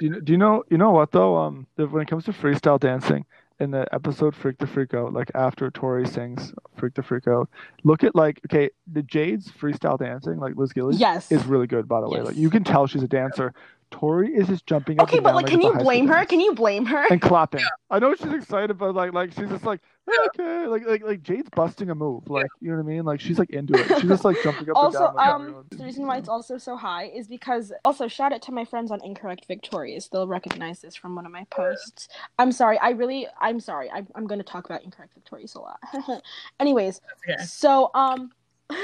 Do 0.01 0.07
you, 0.07 0.20
do 0.20 0.32
you 0.32 0.38
know 0.38 0.64
you 0.70 0.78
know 0.78 0.90
what 0.90 1.12
though? 1.12 1.36
Um, 1.36 1.66
the, 1.76 1.86
when 1.86 2.03
it 2.03 2.09
comes 2.09 2.24
to 2.24 2.32
freestyle 2.32 2.78
dancing 2.80 3.24
in 3.61 3.70
the 3.70 3.86
episode 3.94 4.34
"Freak 4.34 4.59
the 4.59 4.66
Freak 4.66 4.94
Out," 4.94 5.12
like 5.12 5.30
after 5.34 5.70
Tori 5.70 6.07
sings 6.07 6.53
"Freak 6.76 6.94
the 6.94 7.03
Freak 7.03 7.28
Out," 7.28 7.49
look 7.84 8.03
at 8.05 8.14
like 8.14 8.40
okay, 8.47 8.70
the 8.92 9.03
Jade's 9.03 9.51
freestyle 9.51 9.99
dancing, 9.99 10.38
like 10.38 10.57
Liz 10.57 10.72
Gillies, 10.72 10.99
yes. 10.99 11.30
is 11.30 11.44
really 11.47 11.66
good. 11.66 11.86
By 11.88 12.01
the 12.01 12.09
way, 12.09 12.18
Yes. 12.18 12.26
like 12.28 12.36
you 12.36 12.51
can 12.51 12.64
tell 12.64 12.86
she's 12.86 13.03
a 13.03 13.09
dancer. 13.09 13.53
Tori 13.91 14.34
is 14.34 14.49
just 14.49 14.66
jumping 14.66 14.99
up 15.01 15.09
Okay, 15.09 15.18
and 15.18 15.24
but 15.24 15.34
like, 15.34 15.45
like 15.45 15.53
can 15.53 15.62
you 15.62 15.72
blame 15.74 16.07
her? 16.09 16.14
dance. 16.16 16.28
Can 16.28 16.41
you 16.41 16.55
blame 16.55 16.84
her? 16.87 17.07
and 17.09 17.20
clapping. 17.20 17.62
I 17.91 17.99
know 18.01 18.14
she's 18.14 18.32
excited, 18.32 18.76
but 18.76 18.95
like, 18.95 19.12
like 19.12 19.32
she's 19.32 19.49
just 19.49 19.64
like, 19.64 19.80
okay, 20.28 20.66
like, 20.66 20.84
like, 20.87 21.05
like 21.05 21.22
Jade's 21.22 21.49
busting 21.51 21.89
a 21.91 21.95
move, 21.95 22.28
like, 22.28 22.47
you 22.61 22.70
know 22.70 22.76
what 22.78 22.82
I 22.82 22.87
mean? 22.87 23.05
Like, 23.05 23.20
she's 23.20 23.39
like 23.39 23.51
into 23.51 23.74
it. 23.74 23.87
She's 24.01 24.11
just 24.11 24.24
like 24.24 24.37
jumping 24.43 24.68
up 24.70 24.76
also, 24.76 25.07
and 25.07 25.07
down. 25.07 25.14
Like, 25.16 25.28
um, 25.28 25.64
the 25.70 25.84
reason 25.84 26.07
why 26.07 26.16
it's 26.18 26.28
also 26.28 26.59
so 26.59 26.76
high 26.76 27.05
is 27.05 27.28
because 27.28 27.72
also 27.84 28.09
shout 28.09 28.32
out 28.32 28.43
to 28.43 28.53
my 28.53 28.64
friends 28.64 28.91
on 28.91 29.01
Incorrect 29.05 29.47
Victorious. 29.47 30.09
They'll 30.09 30.26
recognize 30.26 30.80
this 30.80 30.97
from 30.97 31.14
one 31.14 31.24
of 31.24 31.32
my 31.32 31.45
posts. 31.51 32.09
I'm 32.39 32.51
sorry, 32.53 32.78
I 32.78 32.91
really, 32.91 33.28
I'm 33.41 33.61
sorry. 33.61 33.89
I'm, 33.91 34.09
I'm 34.16 34.26
going 34.26 34.41
to 34.41 34.45
talk 34.45 34.64
about 34.66 34.82
Incorrect 34.82 35.14
Victorious 35.14 35.55
a 35.55 35.61
lot. 35.61 35.78
Anyways, 36.61 37.01
Okay. 37.28 37.43
so 37.45 37.91
um, 37.95 38.30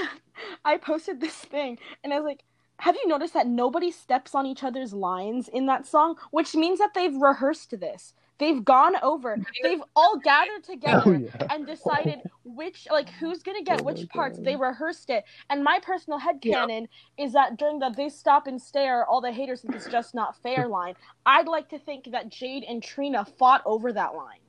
I 0.64 0.76
posted 0.76 1.20
this 1.20 1.34
thing 1.34 1.78
and 2.04 2.12
I 2.14 2.20
was 2.20 2.24
like. 2.26 2.44
Have 2.82 2.96
you 2.96 3.08
noticed 3.08 3.34
that 3.34 3.46
nobody 3.46 3.92
steps 3.92 4.34
on 4.34 4.46
each 4.46 4.64
other's 4.64 4.92
lines 4.92 5.48
in 5.48 5.66
that 5.66 5.86
song? 5.86 6.16
Which 6.32 6.54
means 6.56 6.80
that 6.80 6.94
they've 6.94 7.14
rehearsed 7.14 7.78
this. 7.80 8.14
They've 8.38 8.64
gone 8.64 8.96
over. 9.04 9.40
They've 9.62 9.82
all 9.96 10.18
gathered 10.18 10.64
together 10.64 11.02
oh 11.06 11.12
yeah. 11.12 11.48
and 11.50 11.66
decided 11.66 12.22
which 12.44 12.88
like 12.90 13.10
who's 13.10 13.42
gonna 13.44 13.62
get 13.62 13.82
Oh 13.82 13.84
which 13.84 14.08
parts 14.10 14.38
God. 14.38 14.46
they 14.46 14.56
rehearsed 14.56 15.10
it 15.10 15.24
and 15.50 15.64
my 15.64 15.80
personal 15.80 16.20
Yeah. 16.42 16.66
headcanon 16.66 16.88
is 17.18 17.32
that 17.34 17.56
during 17.58 17.78
the 17.80 17.90
they 17.96 18.08
stop 18.08 18.48
and 18.48 18.60
stare 18.60 19.06
all 19.06 19.20
the 19.20 19.32
haters 19.32 19.62
think 19.62 19.76
it's 19.76 19.88
just 19.88 20.14
not 20.14 20.36
fair 20.42 20.68
line 20.68 20.94
i'd 21.26 21.48
like 21.48 21.68
to 21.70 21.78
think 21.78 22.06
that 22.12 22.30
jade 22.30 22.64
and 22.68 22.82
trina 22.82 23.24
fought 23.24 23.62
over 23.66 23.92
that 23.92 24.14
line 24.16 24.41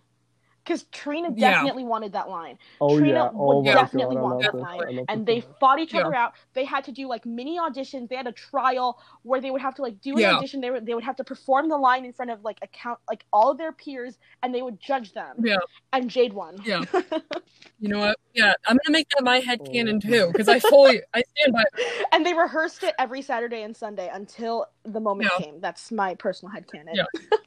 because 0.64 0.84
trina 0.92 1.30
Yeah. 1.36 1.52
definitely 1.52 1.84
wanted 1.84 2.14
that 2.14 2.30
line 2.30 2.58
Oh 2.80 2.98
Trina 2.98 3.14
yeah. 3.14 3.30
Oh 3.34 3.58
would 3.58 3.66
my 3.66 3.74
definitely 3.74 4.16
god. 4.16 4.20
I 4.20 4.24
want 4.24 4.42
that 4.44 4.54
this. 4.54 4.62
line, 4.62 5.06
and 5.10 5.26
they 5.26 5.42
song. 5.42 5.54
fought 5.60 5.80
each 5.80 5.94
Yeah. 5.94 6.02
other 6.02 6.16
out 6.16 6.34
they 6.54 6.66
had 6.66 6.84
to 6.86 6.92
do 6.92 7.08
like 7.08 7.26
mini 7.26 7.58
auditions 7.60 8.10
they 8.10 8.16
had 8.16 8.28
a 8.28 8.32
trial 8.32 9.00
where 9.24 9.42
they 9.42 9.52
would 9.52 9.62
have 9.62 9.76
to 9.76 9.82
like 9.82 10.00
do 10.02 10.14
an 10.14 10.20
Yeah. 10.20 10.36
audition 10.38 10.62
they 10.62 10.72
would 10.72 10.86
they 10.86 10.94
would 10.94 11.04
have 11.04 11.16
to 11.18 11.24
perform 11.24 11.70
the 11.70 11.78
line 11.78 12.06
in 12.06 12.14
front 12.14 12.32
of 12.32 12.44
like 12.44 12.58
account 12.62 13.00
like 13.10 13.26
all 13.34 13.52
of 13.52 13.58
their 13.58 13.72
peers 13.72 14.18
and 14.42 14.54
they 14.56 14.62
would 14.62 14.80
judge 14.80 15.14
them 15.14 15.36
Yeah. 15.40 15.58
and 15.92 16.10
jade 16.10 16.34
won 16.34 16.58
Yeah. 16.64 16.82
You 17.80 17.90
know 17.90 18.00
what? 18.00 18.18
Yeah, 18.34 18.54
I'm 18.68 18.78
gonna 18.86 18.94
make 18.94 19.10
that 19.10 19.24
my 19.26 19.40
head 19.40 19.60
oh. 19.62 19.70
canon 19.70 20.00
too, 20.00 20.28
because 20.32 20.48
I 20.48 20.60
fully 20.60 21.02
I 21.14 21.22
stand 21.38 21.52
by. 21.54 21.64
and 22.14 22.26
they 22.26 22.34
rehearsed 22.34 22.82
it 22.84 22.96
every 22.98 23.22
Saturday 23.22 23.64
and 23.64 23.76
Sunday 23.76 24.10
until 24.14 24.68
the 24.84 25.02
moment 25.02 25.30
Yeah. 25.38 25.44
came. 25.46 25.60
That's 25.60 25.92
my 25.92 26.16
personal 26.16 26.54
headcanon. 26.56 26.94
Yeah. 26.94 27.04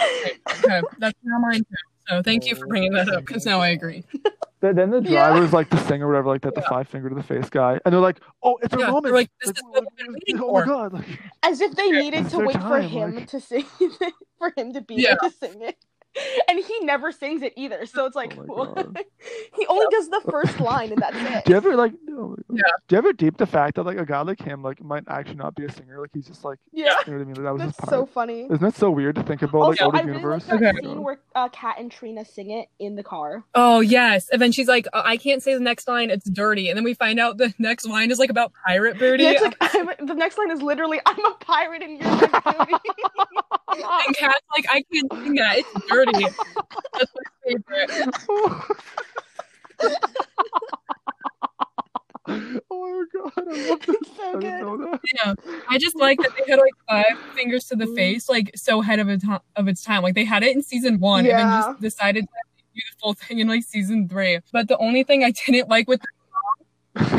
Okay, 0.00 0.80
that's 0.98 1.18
now 1.24 1.38
mine 1.40 1.58
too. 1.58 1.74
So 2.08 2.22
thank 2.22 2.46
you 2.46 2.54
for 2.54 2.66
bringing 2.66 2.92
that 2.94 3.08
up, 3.08 3.24
because 3.26 3.44
now 3.46 3.60
I 3.60 3.68
agree. 3.68 4.04
Then 4.60 4.74
then 4.74 4.90
the 4.90 5.00
Yeah. 5.00 5.28
driver's 5.28 5.52
like 5.52 5.70
the 5.70 5.76
singer, 5.76 6.06
or 6.06 6.10
whatever, 6.10 6.30
like 6.30 6.40
that, 6.42 6.56
the 6.56 6.62
five 6.62 6.88
finger 6.88 7.08
to 7.08 7.14
the 7.14 7.22
face 7.22 7.48
guy, 7.48 7.78
and 7.84 7.94
they're 7.94 8.00
like, 8.00 8.18
"Oh, 8.42 8.58
it's 8.60 8.74
a 8.74 8.78
Yeah, 8.80 8.90
moment!" 8.90 9.14
like, 9.14 9.30
"This 9.40 9.50
is 9.56 9.62
what 9.62 9.84
we've 9.96 10.08
waiting 10.14 10.40
oh 10.42 10.52
my 10.52 10.60
for." 10.62 10.66
god! 10.66 10.92
Like, 10.94 11.04
As 11.44 11.60
if 11.60 11.76
they 11.76 11.88
needed 11.92 12.28
to 12.30 12.38
their 12.38 12.46
wait 12.48 12.60
for 12.60 12.80
him 12.80 13.14
like- 13.14 13.28
to 13.28 13.38
sing, 13.50 13.64
for 14.36 14.52
him 14.56 14.72
to 14.72 14.80
be 14.80 14.96
Yeah. 14.96 15.14
there 15.20 15.30
to 15.30 15.36
sing 15.36 15.62
it. 15.62 15.76
And 16.48 16.58
he 16.64 16.80
never 16.80 17.12
sings 17.12 17.42
it 17.42 17.52
either. 17.56 17.84
So 17.86 18.06
it's 18.06 18.16
like, 18.16 18.36
Oh 18.48 18.74
he 19.54 19.66
only 19.66 19.86
does 19.90 20.08
the 20.08 20.20
first 20.30 20.58
line 20.60 20.92
and 20.92 21.00
that's 21.02 21.16
it. 21.16 21.44
do 21.44 21.50
you 21.52 21.56
ever 21.56 21.76
like? 21.76 21.92
oh. 22.10 22.36
Yeah. 22.50 22.62
Do 22.88 22.94
you 22.94 22.98
ever 22.98 23.12
deep 23.12 23.36
the 23.36 23.46
fact 23.46 23.76
that 23.76 23.82
like 23.84 23.98
a 23.98 24.06
guy 24.06 24.20
like 24.22 24.40
him 24.40 24.62
like 24.62 24.82
might 24.82 25.04
actually 25.08 25.36
not 25.36 25.54
be 25.54 25.64
a 25.66 25.70
singer? 25.72 26.00
Like 26.00 26.10
he's 26.14 26.26
just 26.26 26.44
like, 26.44 26.58
yeah. 26.72 26.94
you 27.06 27.12
know 27.12 27.18
what 27.18 27.22
I 27.22 27.24
mean? 27.26 27.34
Like, 27.34 27.44
that 27.44 27.52
was 27.52 27.62
his 27.62 27.70
That's 27.72 27.78
part. 27.80 27.90
so 27.90 28.06
funny. 28.06 28.42
Isn't 28.44 28.60
that 28.60 28.74
so 28.74 28.90
weird 28.90 29.14
to 29.16 29.22
think 29.22 29.42
about? 29.42 29.58
Like, 29.60 29.80
Also, 29.82 29.84
out 29.86 29.94
I 29.94 30.00
of 30.00 30.06
really 30.06 30.18
universe. 30.18 30.48
like 30.48 30.60
that 30.60 30.74
Okay. 30.76 30.86
scene 30.86 31.02
where 31.02 31.20
uh, 31.34 31.48
Kat 31.50 31.76
and 31.78 31.90
Trina 31.92 32.24
sing 32.24 32.50
it 32.50 32.68
in 32.78 32.96
the 32.96 33.02
car. 33.02 33.44
Oh 33.54 33.80
yes, 33.80 34.28
and 34.30 34.40
then 34.40 34.50
she's 34.52 34.68
like, 34.68 34.86
"Uh, 34.92 35.02
"I 35.04 35.16
can't 35.18 35.42
say 35.42 35.52
the 35.54 35.60
next 35.60 35.86
line; 35.86 36.10
it's 36.10 36.28
dirty." 36.28 36.68
And 36.70 36.76
then 36.76 36.84
we 36.84 36.94
find 36.94 37.20
out 37.20 37.36
the 37.36 37.52
next 37.58 37.86
line 37.86 38.10
is 38.10 38.18
like 38.18 38.30
about 38.30 38.52
pirate 38.66 38.98
booty. 38.98 39.24
Yeah, 39.24 39.32
it's 39.32 39.42
like, 39.42 39.56
I'm, 39.60 40.06
the 40.06 40.14
next 40.14 40.38
line 40.38 40.50
is 40.50 40.62
literally, 40.62 41.00
I'm 41.06 41.24
a 41.24 41.34
pirate 41.40 41.82
and 41.82 41.98
you're 42.00 42.08
my 42.08 42.54
booty. 42.64 42.74
And 44.08 44.16
Kat's 44.16 44.44
like, 44.56 44.66
"I 44.70 44.82
can't 44.92 45.12
sing 45.12 45.34
that; 45.36 45.58
it's 45.58 45.86
dirty." 45.88 46.26
That's 46.98 47.12
my 47.14 47.22
favorite. 47.46 48.14
oh 52.70 52.70
my 52.70 53.04
god! 53.14 53.32
I 53.36 53.68
love 53.68 53.80
this. 53.80 53.96
so 54.16 54.36
I 54.36 54.40
didn't 54.40 54.60
know 54.60 54.76
that. 54.78 55.00
Yeah, 55.14 55.34
I 55.68 55.78
just 55.78 55.96
like 55.96 56.18
that 56.20 56.30
they 56.36 56.50
had 56.50 56.58
like 56.58 56.74
five 56.88 57.18
fingers 57.34 57.64
to 57.66 57.76
the 57.76 57.86
mm. 57.86 57.94
face, 57.94 58.28
like 58.28 58.50
so 58.56 58.80
ahead 58.80 58.98
of 58.98 59.08
its 59.08 59.24
of 59.56 59.68
its 59.68 59.82
time. 59.82 60.02
Like 60.02 60.14
they 60.14 60.24
had 60.24 60.42
it 60.42 60.54
in 60.54 60.62
season 60.62 60.98
one, 61.00 61.26
and 61.26 61.38
then 61.38 61.46
just 61.46 61.80
decided 61.80 62.24
to 62.24 62.30
do 62.74 62.80
the 62.90 62.96
full 63.00 63.14
thing 63.14 63.38
in 63.38 63.48
like 63.48 63.62
season 63.62 64.08
three. 64.08 64.40
But 64.52 64.68
the 64.68 64.78
only 64.78 65.04
thing 65.04 65.24
I 65.24 65.32
didn't 65.46 65.68
like 65.68 65.88
with 65.88 66.00
the 66.00 66.08
song 66.08 66.17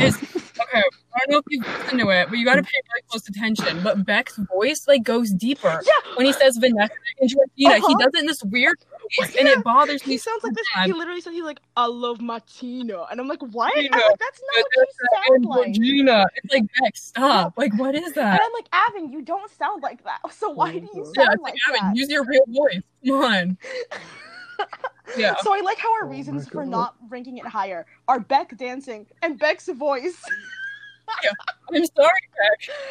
is 0.00 0.16
okay. 0.60 0.82
I 1.14 1.18
don't 1.18 1.30
know 1.30 1.38
if 1.38 1.44
you've 1.48 1.66
listened 1.66 2.00
to 2.00 2.08
it, 2.10 2.28
but 2.28 2.38
you 2.38 2.44
got 2.44 2.54
to 2.56 2.62
pay 2.62 2.80
very 2.90 3.02
close 3.08 3.28
attention. 3.28 3.82
But 3.82 4.04
Beck's 4.04 4.36
voice 4.54 4.86
like 4.86 5.02
goes 5.02 5.30
deeper 5.32 5.68
Yeah. 5.84 5.92
when 6.16 6.26
he 6.26 6.32
says 6.32 6.56
Vanessa 6.58 6.92
and 7.20 7.28
Georgina. 7.28 7.46
He 7.56 7.66
Uh-huh. 7.66 7.94
does 7.98 8.14
it 8.14 8.20
in 8.20 8.26
this 8.26 8.42
weird 8.44 8.76
voice, 9.18 9.34
and 9.36 9.48
it 9.48 9.62
bothers 9.64 10.06
me. 10.06 10.14
He 10.14 10.18
sounds 10.18 10.44
like 10.44 10.54
this. 10.54 10.66
He 10.84 10.92
literally 10.92 11.20
said 11.20 11.32
he's 11.32 11.42
like, 11.44 11.60
I 11.76 11.86
love 11.86 12.20
Martino. 12.20 13.06
And 13.10 13.20
I'm 13.20 13.26
like, 13.28 13.42
what? 13.42 13.72
I'm 13.76 13.82
like, 13.90 14.18
that's 14.18 14.40
not 14.54 14.64
what 14.64 14.66
you 14.76 14.86
Vanessa 14.86 15.26
sound 15.26 15.44
like. 15.46 15.72
Georgina. 15.74 16.26
It's 16.36 16.52
like 16.54 16.64
Beck, 16.80 16.96
stop! 16.96 17.54
Like 17.56 17.72
what 17.74 17.94
is 17.96 18.12
that? 18.14 18.40
And? 18.40 18.40
I'm 18.44 18.52
like, 18.52 18.70
Avan, 18.70 19.12
you 19.12 19.22
don't 19.22 19.50
sound 19.52 19.82
like 19.82 20.04
that. 20.04 20.18
So 20.32 20.50
why 20.50 20.72
do 20.72 20.78
you 20.94 21.04
Yeah, 21.16 21.24
sound 21.24 21.38
Yeah, 21.38 21.42
like 21.42 21.54
like 21.54 21.54
Avan, 21.68 21.80
that? 21.88 21.96
use 21.96 22.08
your 22.08 22.24
real 22.24 22.44
voice. 22.48 22.82
Come 23.06 23.22
on. 23.24 23.58
Yeah. 25.16 25.34
So 25.42 25.52
I 25.54 25.60
like 25.60 25.78
how 25.78 25.92
our 25.94 26.06
Oh 26.06 26.10
reasons 26.10 26.48
for 26.48 26.64
not 26.64 26.94
ranking 27.08 27.38
it 27.38 27.46
higher 27.46 27.86
are 28.08 28.20
Beck 28.20 28.56
dancing 28.56 29.06
and 29.22 29.38
Beck's 29.38 29.68
voice. 29.68 30.22
I'm 31.74 31.84
sorry, 31.86 32.10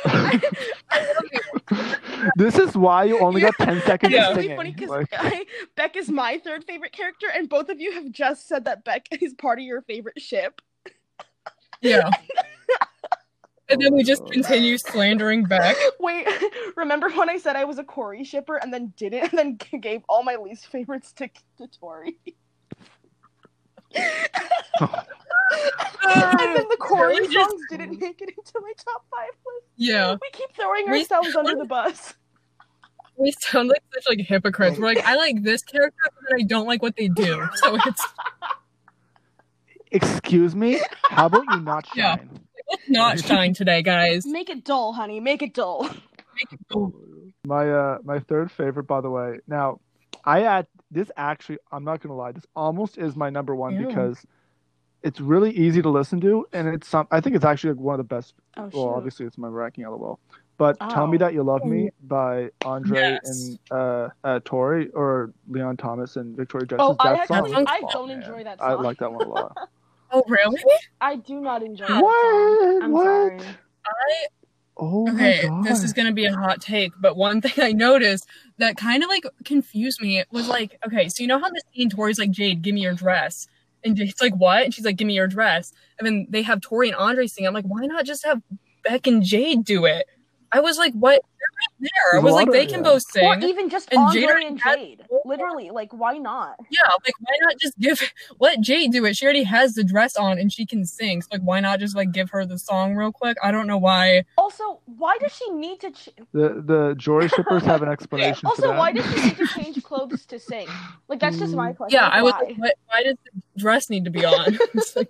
Beck. 0.04 0.44
this 2.36 2.58
is 2.58 2.76
why 2.76 3.06
you 3.06 3.20
only 3.20 3.42
got 3.42 3.58
ten 3.58 3.82
seconds 3.82 4.04
And 4.04 4.14
Yeah. 4.14 4.32
of 4.32 4.38
it's 4.38 4.46
really 4.46 4.56
funny 4.56 4.72
because 4.72 4.90
Like, 4.90 5.48
Beck 5.76 5.96
is 5.96 6.10
my 6.10 6.38
third 6.38 6.64
favorite 6.66 6.92
character, 6.92 7.28
and 7.34 7.48
both 7.48 7.70
of 7.70 7.80
you 7.80 7.94
have 7.94 8.12
just 8.12 8.48
said 8.48 8.66
that 8.66 8.84
Beck 8.84 9.08
is 9.22 9.34
part 9.34 9.60
of 9.60 9.66
your 9.66 9.82
favorite 9.82 10.22
ship. 10.22 10.62
Yeah. 11.82 12.10
And 13.70 13.82
then 13.82 13.94
we 13.94 14.04
just 14.04 14.22
Oh 14.22 14.26
my 14.26 14.36
God. 14.36 14.44
continue 14.46 14.78
slandering 14.78 15.44
Beck. 15.44 15.76
Wait, 16.00 16.28
remember 16.76 17.10
when 17.12 17.30
I 17.30 17.38
said 17.38 17.56
I 17.56 17.66
was 17.66 17.78
a 17.80 17.84
Cori 17.84 18.24
shipper 18.24 18.58
and 18.58 18.74
then 18.74 18.94
didn't, 18.98 19.32
and 19.32 19.38
then 19.38 19.58
gave 19.82 20.02
all 20.10 20.24
my 20.24 20.36
least 20.36 20.68
favorites 20.68 21.14
to, 21.14 21.30
to 21.58 21.68
Tori? 21.80 22.18
and 23.96 24.08
then 26.40 26.66
the 26.70 26.78
Cori 26.80 27.16
Really 27.16 27.34
just- 27.34 27.50
songs 27.50 27.62
didn't 27.70 28.00
make 28.00 28.22
it 28.22 28.30
into 28.30 28.54
my 28.62 28.72
top 28.84 29.06
five 29.12 29.30
list. 29.46 29.66
Yeah. 29.78 30.14
We 30.14 30.30
keep 30.32 30.54
throwing 30.56 30.90
We- 30.90 31.00
ourselves 31.00 31.36
under 31.36 31.56
the 31.56 31.66
bus. 31.66 32.14
We 33.18 33.34
sound 33.40 33.68
like 33.68 33.84
such 33.94 34.06
like 34.08 34.26
hypocrites. 34.26 34.80
We're 34.80 34.86
like, 34.86 35.06
I 35.06 35.16
like 35.16 35.44
this 35.44 35.62
character, 35.62 35.98
but 36.22 36.40
I 36.40 36.44
don't 36.44 36.66
like 36.66 36.82
what 36.82 36.96
they 36.96 37.10
do. 37.10 37.50
So 37.56 37.76
it's 37.86 38.08
excuse 39.92 40.56
me. 40.56 40.80
How 41.04 41.26
about 41.26 41.44
you 41.52 41.60
not 41.60 41.86
shine? 41.88 42.30
let's 42.32 42.44
not 42.88 43.20
shine 43.26 43.54
today, 43.54 43.82
guys. 43.82 44.26
Make 44.26 44.50
it 44.50 44.64
dull, 44.64 44.94
honey. 44.94 45.20
Make 45.20 45.42
it 45.42 45.54
dull. 45.54 45.90
My 47.46 47.70
uh 47.70 47.98
my 48.04 48.20
third 48.20 48.52
favorite, 48.52 48.84
by 48.84 49.02
the 49.02 49.10
way. 49.10 49.40
Now, 49.48 49.80
I 50.26 50.44
add 50.44 50.68
this 50.92 51.10
actually. 51.18 51.58
I'm 51.72 51.84
not 51.84 52.02
gonna 52.02 52.16
lie. 52.16 52.32
This 52.32 52.46
almost 52.56 52.98
is 52.98 53.16
my 53.16 53.30
number 53.30 53.56
one 53.56 53.76
Ew. 53.76 53.88
because 53.88 54.18
it's 55.04 55.20
really 55.22 55.52
easy 55.52 55.82
to 55.82 55.90
listen 55.90 56.20
to, 56.22 56.46
and 56.54 56.68
it's 56.68 56.88
some. 56.88 57.08
I 57.12 57.22
think 57.22 57.36
it's 57.36 57.46
actually 57.46 57.72
like 57.74 57.80
one 57.82 57.94
of 58.00 58.08
the 58.08 58.16
best. 58.16 58.34
Oh, 58.58 58.70
Well, 58.74 58.90
obviously 58.96 59.26
it's 59.26 59.38
my 59.38 59.48
ranking, 59.48 59.86
lol. 59.86 60.20
But 60.58 60.78
"Tell 60.90 61.08
Me 61.08 61.16
Oh. 61.16 61.20
That 61.20 61.34
You 61.34 61.44
Love 61.44 61.64
Me" 61.64 61.90
by 62.04 62.50
Andre 62.66 63.00
Yes. 63.24 63.30
and 63.30 63.60
uh, 63.72 64.10
uh, 64.26 64.40
Tori 64.44 64.90
or 64.90 65.32
Leon 65.48 65.78
Thomas 65.78 66.18
and 66.18 66.36
Victoria 66.36 66.68
Justice. 66.68 66.86
Oh, 66.86 66.96
I 67.00 67.14
that 67.14 67.20
actually, 67.32 67.52
song, 67.52 67.66
song's 67.66 67.68
I 67.70 67.80
don't 67.94 68.08
man. 68.10 68.22
enjoy 68.22 68.44
that 68.44 68.60
song. 68.60 68.70
I 68.70 68.74
like 68.74 68.98
that 68.98 69.12
one 69.14 69.26
a 69.26 69.30
lot. 69.30 69.58
Oh, 70.12 70.24
really? 70.28 70.62
I 71.02 71.16
do 71.16 71.40
not 71.40 71.64
enjoy 71.64 71.88
that 71.88 72.02
What? 72.04 72.22
song. 72.22 72.80
I'm 72.82 72.92
What? 72.92 73.04
sorry. 73.04 73.40
I 73.86 74.28
Oh 74.82 75.10
okay, 75.10 75.42
my 75.42 75.48
god! 75.50 75.66
this 75.66 75.84
is 75.84 75.92
gonna 75.94 76.14
be 76.14 76.26
a 76.26 76.34
hot 76.34 76.62
take, 76.62 76.94
but 77.02 77.18
one 77.18 77.42
thing 77.42 77.64
I 77.64 77.72
noticed 77.74 78.26
that 78.60 78.78
kind 78.78 79.04
of 79.04 79.10
like 79.10 79.26
confused 79.44 80.02
me 80.02 80.24
was 80.32 80.48
like, 80.48 80.78
okay, 80.86 81.10
so 81.10 81.22
you 81.22 81.28
know 81.28 81.40
how 81.40 81.50
the 81.50 81.62
scene 81.74 81.90
Tori's 81.90 82.18
like, 82.20 82.32
Jade, 82.32 82.62
give 82.62 82.74
me 82.74 82.82
your 82.82 82.94
dress. 82.94 83.48
And 83.84 83.96
Jade's 83.96 84.22
like, 84.22 84.36
what? 84.36 84.64
And 84.64 84.74
she's 84.74 84.86
like, 84.86 84.96
give 84.98 85.08
me 85.08 85.16
your 85.16 85.28
dress. 85.28 85.72
And 85.98 86.06
then 86.06 86.28
they 86.30 86.42
have 86.44 86.62
Tori 86.62 86.88
and 86.90 86.98
Andre 86.98 87.28
sing. 87.28 87.46
I'm 87.46 87.54
like, 87.54 87.66
why 87.66 87.86
not 87.86 88.06
just 88.06 88.26
have 88.26 88.42
Beck 88.84 89.08
and 89.08 89.22
Jade 89.24 89.64
do 89.66 89.86
it? 89.86 90.06
I 90.52 90.60
was 90.60 90.78
like, 90.78 90.94
what? 90.94 91.22
They're 91.22 91.48
right 91.60 91.92
there. 92.12 92.20
I 92.20 92.24
was 92.24 92.34
like, 92.34 92.52
they 92.52 92.66
can 92.66 92.84
both 92.84 93.04
sing. 93.04 93.26
Or 93.26 93.38
even 93.40 93.70
just 93.70 93.90
And 93.92 94.00
Andre 94.00 94.22
Jade 94.22 94.48
and 94.48 94.60
Jade. 94.60 95.06
Literally, 95.26 95.70
like, 95.70 95.94
why 95.94 96.18
not? 96.18 96.56
Yeah, 96.70 96.90
like 97.06 97.14
why 97.20 97.34
not 97.42 97.56
just 97.60 97.78
give 97.80 98.00
let 98.40 98.62
Jade 98.62 98.92
do 98.92 99.06
it? 99.06 99.16
She 99.16 99.26
already 99.26 99.44
has 99.44 99.76
the 99.76 99.84
dress 99.84 100.16
on 100.16 100.40
and 100.40 100.52
she 100.52 100.66
can 100.66 100.86
sing. 100.86 101.22
So 101.22 101.28
like 101.32 101.42
why 101.42 101.60
not 101.60 101.80
just 101.80 101.96
like 101.96 102.12
give 102.12 102.30
her 102.32 102.46
the 102.46 102.58
song 102.58 102.96
real 102.96 103.12
quick? 103.12 103.38
I 103.44 103.52
don't 103.52 103.68
know 103.68 103.78
why. 103.78 104.26
Also, 104.38 104.80
why 104.86 105.18
does 105.20 105.34
she 105.36 105.50
need 105.52 105.80
to? 105.82 105.92
Ch- 105.92 106.10
The 106.32 106.64
the 106.66 106.96
Jory 106.98 107.28
shippers 107.30 107.64
have 107.64 107.82
an 107.82 107.90
explanation 107.90 108.42
for 108.42 108.48
also, 108.48 108.68
that. 108.70 108.78
why 108.78 108.92
does 108.92 109.06
she 109.14 109.22
need 109.22 109.38
to 109.38 109.48
change 109.48 109.84
clothes 109.84 110.26
to 110.28 110.40
sing? 110.40 110.68
Like, 111.08 111.20
that's 111.20 111.38
just 111.38 111.54
my 111.54 111.72
mm. 111.72 111.78
question. 111.78 111.98
Yeah, 111.98 112.06
Like, 112.06 112.14
I 112.14 112.22
was 112.24 112.34
why? 112.34 112.40
like, 112.40 112.58
what, 112.58 112.74
why 112.88 113.04
does 113.04 113.16
the 113.26 113.42
dress 113.58 113.90
need 113.90 114.06
to 114.06 114.12
be 114.12 114.26
on? 114.26 114.58
it's 114.74 114.96
like 114.96 115.10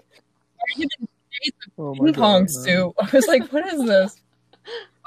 why 0.56 0.64
are 0.76 0.82
you 0.82 0.88
giving 0.90 1.08
Jade 1.44 1.54
oh 1.78 1.94
the 1.94 2.02
my 2.02 2.06
ping 2.06 2.14
pong 2.14 2.42
God, 2.42 2.52
suit? 2.52 2.94
I 3.02 3.10
was 3.14 3.28
like, 3.28 3.52
what 3.54 3.66
is 3.68 3.86
this? 3.86 4.22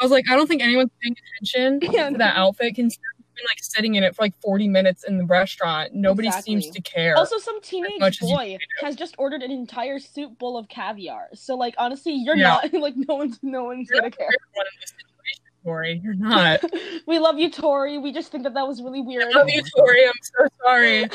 I 0.03 0.05
was 0.05 0.11
like, 0.11 0.29
I 0.29 0.35
don't 0.35 0.49
think 0.49 0.63
anyone's 0.63 0.91
paying 1.01 1.15
attention 1.37 1.79
Yeah, 1.95 2.11
to 2.11 2.19
that 2.19 2.37
outfit. 2.37 2.75
Considering 2.75 3.05
we've 3.19 3.37
been 3.37 3.45
like 3.49 3.63
sitting 3.63 3.95
in 3.95 4.03
it 4.03 4.17
for 4.17 4.23
like 4.23 4.35
40 4.43 4.67
minutes 4.67 5.05
in 5.05 5.17
the 5.17 5.25
restaurant. 5.25 5.95
Nobody 5.95 6.27
Exactly. 6.27 6.61
seems 6.61 6.75
to 6.75 6.83
care. 6.83 7.17
Also, 7.17 7.39
some 7.39 7.61
teenage 7.63 8.01
much 8.01 8.19
boy 8.19 8.59
has 8.81 8.97
just 8.97 9.15
ordered 9.17 9.43
an 9.43 9.53
entire 9.53 10.01
soup 10.01 10.37
bowl 10.41 10.59
of 10.59 10.69
caviar. 10.69 11.29
So, 11.35 11.55
like, 11.55 11.77
honestly, 11.79 12.15
you're 12.15 12.37
Yeah. 12.37 12.59
not 12.65 12.73
like 12.81 12.95
no 12.97 13.15
one's 13.15 13.39
no 13.43 13.63
one's 13.65 13.89
You're 13.89 14.01
gonna 14.01 14.11
care. 14.11 14.27
one 14.55 14.67
in 14.67 14.81
this 14.81 14.91
situation, 14.91 15.43
Tori. 15.65 16.01
You're 16.03 16.15
not. 16.15 16.65
we 17.07 17.21
love 17.21 17.39
you, 17.39 17.49
Tori. 17.49 17.99
We 17.99 18.13
just 18.13 18.33
think 18.33 18.43
that 18.43 18.55
that 18.55 18.67
was 18.67 18.83
really 18.83 19.03
weird. 19.03 19.23
I 19.33 19.39
love 19.39 19.49
you, 19.49 19.63
Tori. 19.77 20.05
I'm 20.05 20.13
so 20.21 20.47
sorry. 20.65 21.09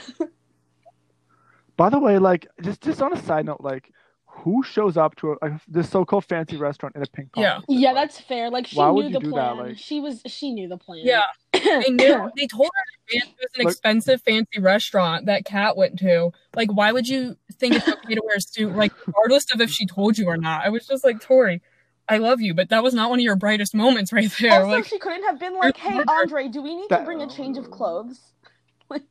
By 1.75 1.89
the 1.89 1.99
way, 1.99 2.17
like 2.19 2.47
just 2.61 2.81
just 2.81 3.01
on 3.01 3.11
a 3.13 3.21
side 3.23 3.45
note, 3.45 3.59
like 3.61 3.91
who 4.39 4.63
shows 4.63 4.97
up 4.97 5.15
to 5.17 5.31
a, 5.31 5.35
a, 5.47 5.61
this 5.67 5.89
so-called 5.89 6.25
fancy 6.25 6.57
restaurant 6.57 6.95
in 6.95 7.01
a 7.01 7.05
pink 7.07 7.31
pong? 7.33 7.43
Yeah. 7.43 7.57
suit? 7.59 7.65
Yeah, 7.69 7.91
Like, 7.91 7.95
that's 8.09 8.19
fair. 8.21 8.49
Like 8.49 8.67
she 8.67 8.77
Why 8.77 8.89
would 8.89 9.05
knew 9.05 9.11
you 9.11 9.13
the 9.13 9.19
do 9.19 9.29
that? 9.31 9.53
plan. 9.53 9.57
Like- 9.57 9.77
she 9.77 9.99
was 9.99 10.21
she 10.25 10.51
knew 10.51 10.67
the 10.67 10.77
plan. 10.77 11.01
Yeah. 11.03 11.23
They 11.53 11.89
knew. 11.89 12.29
They 12.37 12.47
told 12.47 12.69
her 12.73 12.83
it 13.09 13.23
was 13.25 13.49
an 13.55 13.65
Like- 13.65 13.71
expensive, 13.71 14.21
fancy 14.21 14.59
restaurant 14.59 15.25
that 15.25 15.43
Kat 15.45 15.75
went 15.75 15.97
to. 15.99 16.31
Like, 16.55 16.71
why 16.71 16.91
would 16.91 17.07
you 17.07 17.35
think 17.53 17.75
it's 17.75 17.87
okay 17.87 18.15
to 18.15 18.21
wear 18.25 18.37
a 18.37 18.41
suit? 18.41 18.75
Like, 18.75 18.93
regardless 19.05 19.51
of 19.53 19.59
if 19.59 19.69
she 19.71 19.85
told 19.85 20.17
you 20.17 20.27
or 20.27 20.37
not. 20.37 20.63
I 20.65 20.69
was 20.69 20.85
just 20.87 21.03
like, 21.03 21.19
Tori, 21.19 21.61
I 22.07 22.19
love 22.19 22.39
you, 22.39 22.53
but 22.53 22.69
that 22.69 22.83
was 22.83 22.93
not 22.93 23.09
one 23.09 23.19
of 23.19 23.23
your 23.23 23.35
brightest 23.35 23.73
moments 23.75 24.13
right 24.13 24.31
there. 24.39 24.61
Also, 24.63 24.67
like, 24.69 24.85
she 24.85 24.97
couldn't 24.99 25.23
have 25.23 25.39
been 25.39 25.57
like, 25.57 25.75
"Hey. 25.75 26.01
Andre, 26.07 26.47
do 26.47 26.61
we 26.61 26.73
need 26.75 26.87
to 26.89 26.99
bring 27.03 27.21
a 27.21 27.25
oh, 27.25 27.29
change 27.29 27.57
of 27.57 27.69
clothes?" 27.71 28.31
Like, 28.89 29.03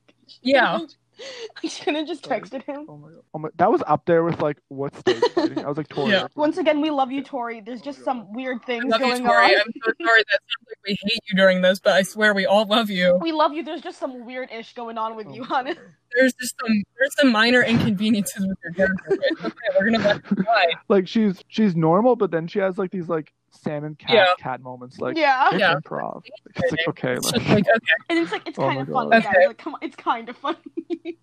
Yeah. 0.43 0.79
couldn't- 1.17 1.63
Like, 1.63 1.73
she 1.73 1.85
couldn't 1.85 1.95
have 2.01 2.07
just 2.09 2.25
texted 2.25 2.63
him. 2.65 2.87
Oh 2.89 2.97
my 2.99 3.09
god! 3.09 3.21
Oh 3.35 3.39
my, 3.39 3.49
that 3.57 3.71
was 3.73 3.83
up 3.87 4.05
there 4.07 4.23
with 4.25 4.41
like 4.41 4.59
what 4.69 4.95
stage 4.97 5.23
fighting. 5.35 5.65
I 5.65 5.69
was 5.69 5.77
like, 5.77 5.89
Tori. 5.91 6.13
Yeah. 6.13 6.29
Once 6.35 6.59
again, 6.59 6.81
we 6.81 6.91
love 6.91 7.11
you, 7.11 7.23
Tori. 7.23 7.61
There's 7.61 7.81
just 7.83 8.05
some 8.05 8.33
weird 8.33 8.65
things 8.65 8.85
love 8.87 9.01
you, 9.01 9.07
going 9.09 9.25
Tori. 9.25 9.55
on. 9.55 9.61
I'm 9.61 9.73
so 9.85 9.93
sorry 10.03 10.23
that 10.31 10.41
sounds 10.41 10.67
like 10.69 10.79
we 10.87 10.97
hate 11.03 11.21
you 11.31 11.37
during 11.37 11.63
this, 11.63 11.79
but 11.81 11.95
I 11.95 12.03
swear 12.03 12.35
we 12.35 12.47
all 12.47 12.67
love 12.67 12.91
you. 12.91 13.19
We 13.21 13.33
love 13.33 13.53
you. 13.53 13.63
There's 13.63 13.81
just 13.83 13.99
some 13.99 14.25
weird 14.27 14.51
ish 14.53 14.75
going 14.75 14.99
on 14.99 15.17
with 15.17 15.27
Oh 15.29 15.35
you, 15.35 15.41
my 15.43 15.47
hon. 15.47 15.65
God. 15.67 15.79
There's 16.17 16.33
just 16.35 16.55
some 16.59 16.83
there's 16.99 17.15
some 17.17 17.31
minor 17.31 17.63
inconveniences 17.63 18.47
with 18.47 18.59
your 18.65 18.73
character. 18.73 19.19
Okay, 19.45 19.55
we're 19.79 19.91
gonna 19.91 19.99
let 20.05 20.17
it 20.17 20.23
slide. 20.27 20.73
Like 20.89 21.07
she's 21.07 21.43
she's 21.49 21.77
normal, 21.77 22.17
but 22.17 22.31
then 22.31 22.47
she 22.49 22.59
has 22.59 22.79
like 22.79 22.91
these 22.91 23.09
like 23.09 23.33
salmon 23.51 23.95
cat 23.97 24.11
Yeah. 24.11 24.27
cat 24.39 24.61
moments. 24.63 24.99
Like 24.99 25.17
yeah. 25.17 25.49
it's 25.53 25.59
Yeah. 25.61 25.75
improv. 25.75 26.23
It's 26.55 26.71
like 26.73 26.89
okay, 26.89 27.13
It's 27.15 27.27
like, 27.33 27.35
just 27.43 27.49
like 27.55 27.69
okay, 27.69 27.79
And 28.11 28.19
it's 28.19 28.33
like 28.33 28.49
it's 28.49 28.59
Oh 28.59 28.63
kind 28.69 28.81
of 28.81 28.89
funny, 28.89 29.11
God. 29.11 29.23
guys. 29.23 29.35
Like, 29.47 29.59
come 29.59 29.75
on, 29.75 29.81
it's 29.83 29.97
kind 29.97 30.29
of 30.29 30.37
funny. 30.37 30.59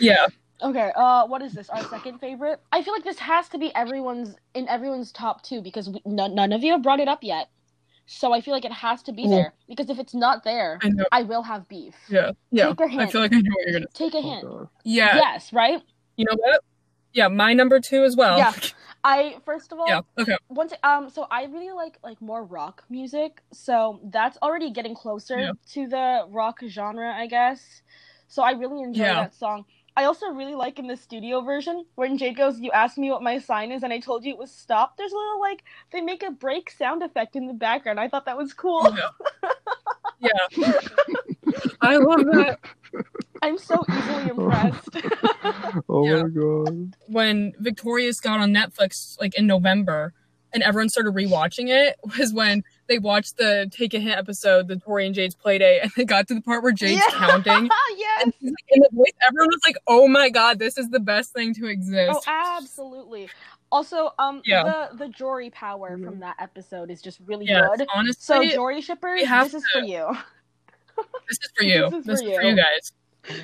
yeah. 0.00 0.26
Okay, 0.62 0.92
uh, 0.94 1.26
what 1.26 1.42
is 1.42 1.52
this? 1.54 1.68
Our 1.70 1.82
second 1.88 2.18
favorite? 2.20 2.60
I 2.70 2.82
feel 2.82 2.94
like 2.94 3.02
this 3.02 3.18
has 3.18 3.48
to 3.48 3.58
be 3.58 3.74
everyone's 3.74 4.36
in 4.54 4.68
everyone's 4.68 5.10
top 5.10 5.42
two 5.42 5.60
because 5.60 5.88
we, 5.90 6.00
none, 6.06 6.34
none 6.36 6.52
of 6.52 6.62
you 6.62 6.70
have 6.72 6.82
brought 6.82 7.00
it 7.00 7.08
up 7.08 7.18
yet. 7.22 7.48
So 8.06 8.32
I 8.32 8.40
feel 8.40 8.52
like 8.52 8.64
it 8.64 8.72
has 8.72 9.02
to 9.04 9.12
be 9.12 9.24
Mhm. 9.24 9.30
there 9.30 9.54
because 9.68 9.88
if 9.88 9.98
it's 9.98 10.14
not 10.14 10.44
there, 10.44 10.78
I. 10.82 10.90
I 11.20 11.22
will 11.22 11.42
have 11.42 11.68
beef. 11.68 11.94
Yeah. 12.08 12.32
Yeah. 12.50 12.68
Take 12.68 12.80
a 12.80 12.84
I 12.84 12.88
hint. 12.88 13.12
feel 13.12 13.20
like 13.20 13.32
I 13.32 13.40
know 13.40 13.50
what 13.54 13.64
you're 13.66 13.72
gonna 13.80 13.86
Take 13.94 14.14
a 14.14 14.18
oh 14.18 14.22
hint. 14.22 14.42
god. 14.42 14.68
Yeah. 14.84 15.16
Yes, 15.16 15.52
right? 15.52 15.82
You 16.16 16.24
know 16.26 16.36
what? 16.36 16.62
Yeah, 17.14 17.28
my 17.28 17.52
number 17.52 17.78
two 17.80 18.04
as 18.04 18.16
well. 18.16 18.36
Yeah. 18.38 18.52
I 19.04 19.36
first 19.44 19.72
of 19.72 19.78
all, 19.80 19.88
Yeah. 19.88 20.00
Okay. 20.18 20.36
once 20.48 20.72
um, 20.82 21.10
so 21.10 21.26
I 21.30 21.44
really 21.44 21.70
like 21.72 21.98
like 22.02 22.20
more 22.20 22.44
rock 22.44 22.84
music. 22.90 23.40
So 23.52 24.00
that's 24.04 24.36
already 24.42 24.70
getting 24.70 24.94
closer 24.94 25.38
Yeah. 25.38 25.52
to 25.72 25.86
the 25.88 26.26
rock 26.28 26.60
genre, 26.66 27.12
I 27.14 27.26
guess. 27.26 27.82
So 28.28 28.42
I 28.42 28.52
really 28.52 28.82
enjoy 28.82 29.02
Yeah. 29.04 29.14
that 29.14 29.34
song. 29.34 29.64
I 29.96 30.04
also 30.04 30.26
really 30.28 30.54
like 30.54 30.78
in 30.78 30.86
the 30.86 30.96
studio 30.96 31.40
version 31.42 31.84
when 31.96 32.16
Jade 32.16 32.36
goes, 32.36 32.58
"You 32.60 32.70
asked 32.72 32.98
me 32.98 33.10
what 33.10 33.22
my 33.22 33.38
sign 33.38 33.72
is, 33.72 33.82
and 33.82 33.92
I 33.92 33.98
told 34.00 34.24
you 34.24 34.32
it 34.32 34.38
was 34.38 34.50
stop." 34.50 34.96
There's 34.96 35.12
a 35.12 35.16
little 35.16 35.40
like 35.40 35.64
they 35.92 36.00
make 36.00 36.22
a 36.22 36.30
break 36.30 36.70
sound 36.70 37.02
effect 37.02 37.36
in 37.36 37.46
the 37.46 37.52
background. 37.54 38.00
I 38.00 38.08
thought 38.08 38.24
that 38.26 38.36
was 38.38 38.52
cool. 38.54 38.88
Yeah. 40.20 40.30
yeah. 40.56 40.72
I 41.80 41.96
love 41.96 42.24
that. 42.32 42.58
I'm 43.42 43.58
so 43.58 43.84
easily 43.90 44.30
oh. 44.38 44.44
impressed. 44.44 44.96
Oh 45.88 46.04
Yeah. 46.06 46.22
my 46.22 46.28
god. 46.28 46.94
When 47.08 47.52
Victorious 47.58 48.20
got 48.20 48.40
on 48.40 48.50
Netflix 48.52 49.18
like 49.20 49.34
in 49.36 49.46
November 49.46 50.12
and 50.54 50.62
everyone 50.62 50.88
started 50.88 51.14
rewatching 51.14 51.68
it 51.68 51.96
was 52.18 52.32
when 52.32 52.62
they 52.92 52.98
watched 52.98 53.38
the 53.38 53.68
Take 53.70 53.94
a 53.94 53.98
Hint 53.98 54.18
episode, 54.18 54.68
the 54.68 54.76
Tori 54.76 55.06
and 55.06 55.14
Jade's 55.14 55.34
Playdate, 55.34 55.82
and 55.82 55.90
they 55.96 56.04
got 56.04 56.28
to 56.28 56.34
the 56.34 56.42
part 56.42 56.62
where 56.62 56.72
Jade's 56.72 57.02
Yeah. 57.08 57.14
counting. 57.18 57.70
yes. 57.96 58.22
And 58.24 58.34
like, 58.42 58.52
in 58.68 58.80
the 58.82 58.88
voice, 58.92 59.12
everyone 59.26 59.48
was 59.48 59.60
like, 59.66 59.76
"Oh 59.86 60.06
my 60.08 60.28
god, 60.28 60.58
this 60.58 60.76
is 60.76 60.90
the 60.90 61.00
best 61.00 61.32
thing 61.32 61.54
to 61.54 61.66
exist." 61.66 62.12
Oh, 62.14 62.20
absolutely. 62.58 63.30
Also, 63.70 64.12
um, 64.18 64.42
Yeah. 64.44 64.64
the 64.90 64.96
the 64.98 65.08
Jory 65.08 65.48
power 65.50 65.96
from 65.96 66.20
that 66.20 66.36
episode 66.38 66.90
is 66.90 67.00
just 67.00 67.18
really 67.24 67.46
yes, 67.46 67.66
good. 67.78 67.88
honestly, 67.94 68.20
So 68.20 68.44
Jory 68.54 68.82
shippers, 68.82 69.20
we 69.22 69.24
have 69.26 69.46
this 69.52 69.62
is 69.62 69.70
for 69.72 69.80
you. 69.80 70.06
this 71.28 71.38
is 71.42 71.50
for 71.56 71.64
you. 71.64 71.90
This 71.90 72.00
is 72.00 72.04
This 72.04 72.20
for 72.20 72.28
is 72.28 72.36
for 72.36 72.42
you. 72.42 72.48
you 72.50 72.56
guys. 72.56 72.92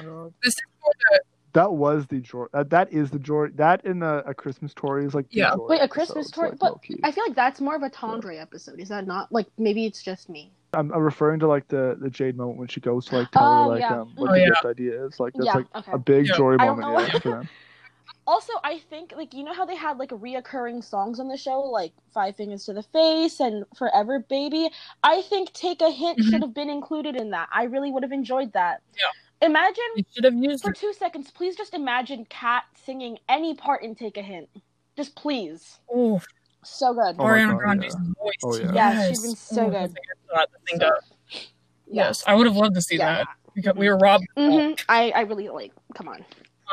Oh. 0.05 0.33
This 0.45 0.55
is 0.55 0.61
for 0.83 0.93
the 1.11 1.21
That 1.55 1.73
was 1.73 2.07
the 2.07 2.21
Jory. 2.21 2.49
Uh, 2.53 2.65
that 2.65 2.93
is 2.93 3.11
the 3.11 3.19
Jory. 3.19 3.51
That 3.55 3.85
in 3.85 4.01
the 4.01 4.23
a 4.27 4.35
Christmas 4.35 4.71
story 4.73 5.05
is 5.07 5.15
like 5.15 5.27
Yeah. 5.31 5.55
Jory 5.55 5.67
Wait, 5.79 5.81
a 5.83 5.89
Christmas 5.89 6.27
so, 6.27 6.33
story? 6.33 6.51
like, 6.51 6.59
But 6.59 6.73
low-key. 6.73 7.01
I 7.03 7.11
feel 7.11 7.25
like 7.25 7.35
that's 7.37 7.61
more 7.61 7.75
of 7.75 7.83
a 7.83 7.91
Tandre 7.91 8.41
episode. 8.41 8.79
Is 8.81 8.89
that 8.91 9.07
not? 9.07 9.33
Like 9.33 9.47
maybe 9.59 9.87
it's 9.87 10.03
just 10.03 10.29
me. 10.29 10.53
I'm, 10.75 10.93
I'm 10.93 11.01
referring 11.01 11.41
to 11.41 11.47
like 11.49 11.67
the 11.69 11.97
the 11.99 12.11
Jade 12.11 12.37
moment 12.37 12.59
when 12.59 12.69
she 12.69 12.81
goes 12.81 13.07
to 13.07 13.19
like 13.21 13.31
tell 13.31 13.43
Oh, 13.45 13.63
her 13.65 13.69
like 13.71 13.81
yeah. 13.81 14.01
um 14.03 14.13
what 14.17 14.31
Oh, 14.31 14.35
the 14.35 14.41
yeah. 14.41 14.49
gift 14.49 14.65
idea 14.67 15.07
is. 15.07 15.19
Like 15.19 15.33
that's 15.35 15.47
yeah. 15.47 15.55
like 15.55 15.67
okay. 15.77 15.93
a 15.93 15.99
big 15.99 16.27
Yeah. 16.29 16.37
Jory 16.37 16.57
I 16.59 16.67
don't 16.67 16.81
moment 16.81 17.09
know 17.09 17.13
yeah, 17.15 17.19
for 17.21 17.29
them. 17.31 17.49
Also, 18.27 18.53
I 18.63 18.79
think 18.91 19.15
like 19.17 19.33
you 19.33 19.43
know 19.43 19.55
how 19.55 19.65
they 19.65 19.75
had 19.77 19.97
like 19.99 20.11
reoccurring 20.11 20.85
songs 20.85 21.19
on 21.19 21.29
the 21.29 21.37
show, 21.39 21.61
like 21.63 21.93
Five 22.13 22.37
Fingers 22.37 22.67
to 22.67 22.75
the 22.75 22.83
Face 22.83 23.41
and 23.41 23.65
Forever 23.75 24.19
Baby. 24.29 24.69
I 25.03 25.23
think 25.23 25.55
Take 25.55 25.81
a 25.81 25.91
Hint 25.91 26.19
Mhm. 26.19 26.31
should 26.31 26.43
have 26.43 26.53
been 26.53 26.69
included 26.69 27.17
in 27.17 27.31
that. 27.31 27.49
I 27.51 27.63
really 27.65 27.91
would 27.91 28.03
have 28.03 28.13
enjoyed 28.13 28.53
that. 28.53 28.83
Yeah. 28.95 29.05
Imagine 29.43 29.85
you 29.97 30.05
should 30.13 30.25
have 30.25 30.35
used 30.35 30.65
for 30.65 30.71
it. 30.71 30.77
two 30.77 30.93
seconds, 30.93 31.31
please 31.31 31.57
just 31.57 31.75
imagine 31.75 32.27
Kat 32.29 32.65
singing 32.85 33.19
any 33.29 33.55
part 33.55 33.83
in 33.83 33.95
Take 33.95 34.17
a 34.17 34.23
Hint. 34.23 34.49
Just 34.97 35.15
please. 35.15 35.79
Oh, 35.93 36.21
So 36.65 36.93
good. 36.93 37.17
Oh 37.19 37.23
Ariana 37.25 37.51
God, 37.53 37.59
Grande's 37.59 37.95
yeah. 37.97 38.13
voice. 38.21 38.33
Oh, 38.45 38.57
yeah. 38.57 38.73
Yeah, 38.75 39.09
she's 39.09 39.23
been 39.23 39.37
so 39.37 39.67
Oh, 39.67 39.71
good. 39.71 39.91
the 39.91 39.95
thing 39.95 40.03
I 40.33 40.35
thought, 40.37 40.49
the 40.53 40.59
thing 40.69 40.79
that- 40.81 41.03
Yeah. 41.87 42.07
Yes, 42.07 42.25
I 42.27 42.35
would 42.35 42.47
have 42.47 42.57
loved 42.57 42.75
to 42.75 42.83
see 42.83 42.97
Yeah. 42.97 43.19
that 43.19 43.29
because 43.55 43.77
we 43.77 43.89
were 43.89 43.97
robbed. 43.99 44.27
hmm 44.37 44.73
I, 44.89 45.11
I 45.15 45.21
really 45.21 45.49
like. 45.49 45.73
Come 45.95 46.09
on. 46.09 46.25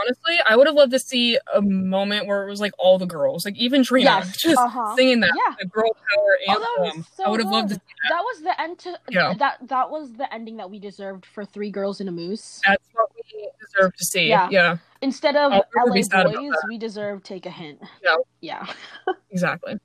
Honestly, 0.01 0.39
I 0.45 0.55
would 0.55 0.67
have 0.67 0.75
loved 0.75 0.91
to 0.91 0.99
see 0.99 1.37
a 1.53 1.61
moment 1.61 2.27
where 2.27 2.45
it 2.45 2.49
was 2.49 2.59
like 2.59 2.73
all 2.77 2.97
the 2.97 3.05
girls, 3.05 3.45
like 3.45 3.55
even 3.55 3.83
Trina, 3.83 4.05
Yes. 4.05 4.37
just 4.41 4.57
Uh-huh. 4.59 4.95
singing 4.95 5.21
that 5.21 5.31
Yeah. 5.35 5.55
the 5.59 5.65
girl 5.65 5.89
power 6.13 6.37
Oh, 6.49 6.83
anthem. 6.85 7.05
so 7.15 7.23
I 7.23 7.29
would 7.29 7.39
have 7.41 7.51
loved 7.51 7.69
to 7.69 7.75
see 7.75 7.81
that. 8.03 8.09
That 8.09 8.21
was 8.21 8.41
the 8.41 8.61
end 8.61 8.79
to 8.79 8.99
Yeah. 9.09 9.33
that 9.35 9.57
that 9.67 9.89
was 9.89 10.13
the 10.13 10.31
ending 10.33 10.57
that 10.57 10.69
we 10.69 10.79
deserved 10.79 11.25
for 11.25 11.45
Three 11.45 11.71
Girls 11.71 11.99
and 11.99 12.09
a 12.09 12.11
Moose. 12.11 12.61
That's 12.67 12.87
what 12.93 13.09
we 13.15 13.49
deserve 13.61 13.95
to 13.95 14.05
see. 14.05 14.27
Yeah. 14.27 14.49
Yeah, 14.51 14.77
Instead 15.01 15.35
of 15.35 15.51
LA 15.53 15.93
be 15.93 16.03
sad 16.03 16.25
about 16.27 16.35
Boys, 16.35 16.53
we 16.67 16.77
deserve 16.77 17.23
Take 17.23 17.45
a 17.45 17.49
Hint. 17.51 17.79
Yeah. 18.03 18.15
Yeah. 18.41 18.65
exactly. 19.31 19.75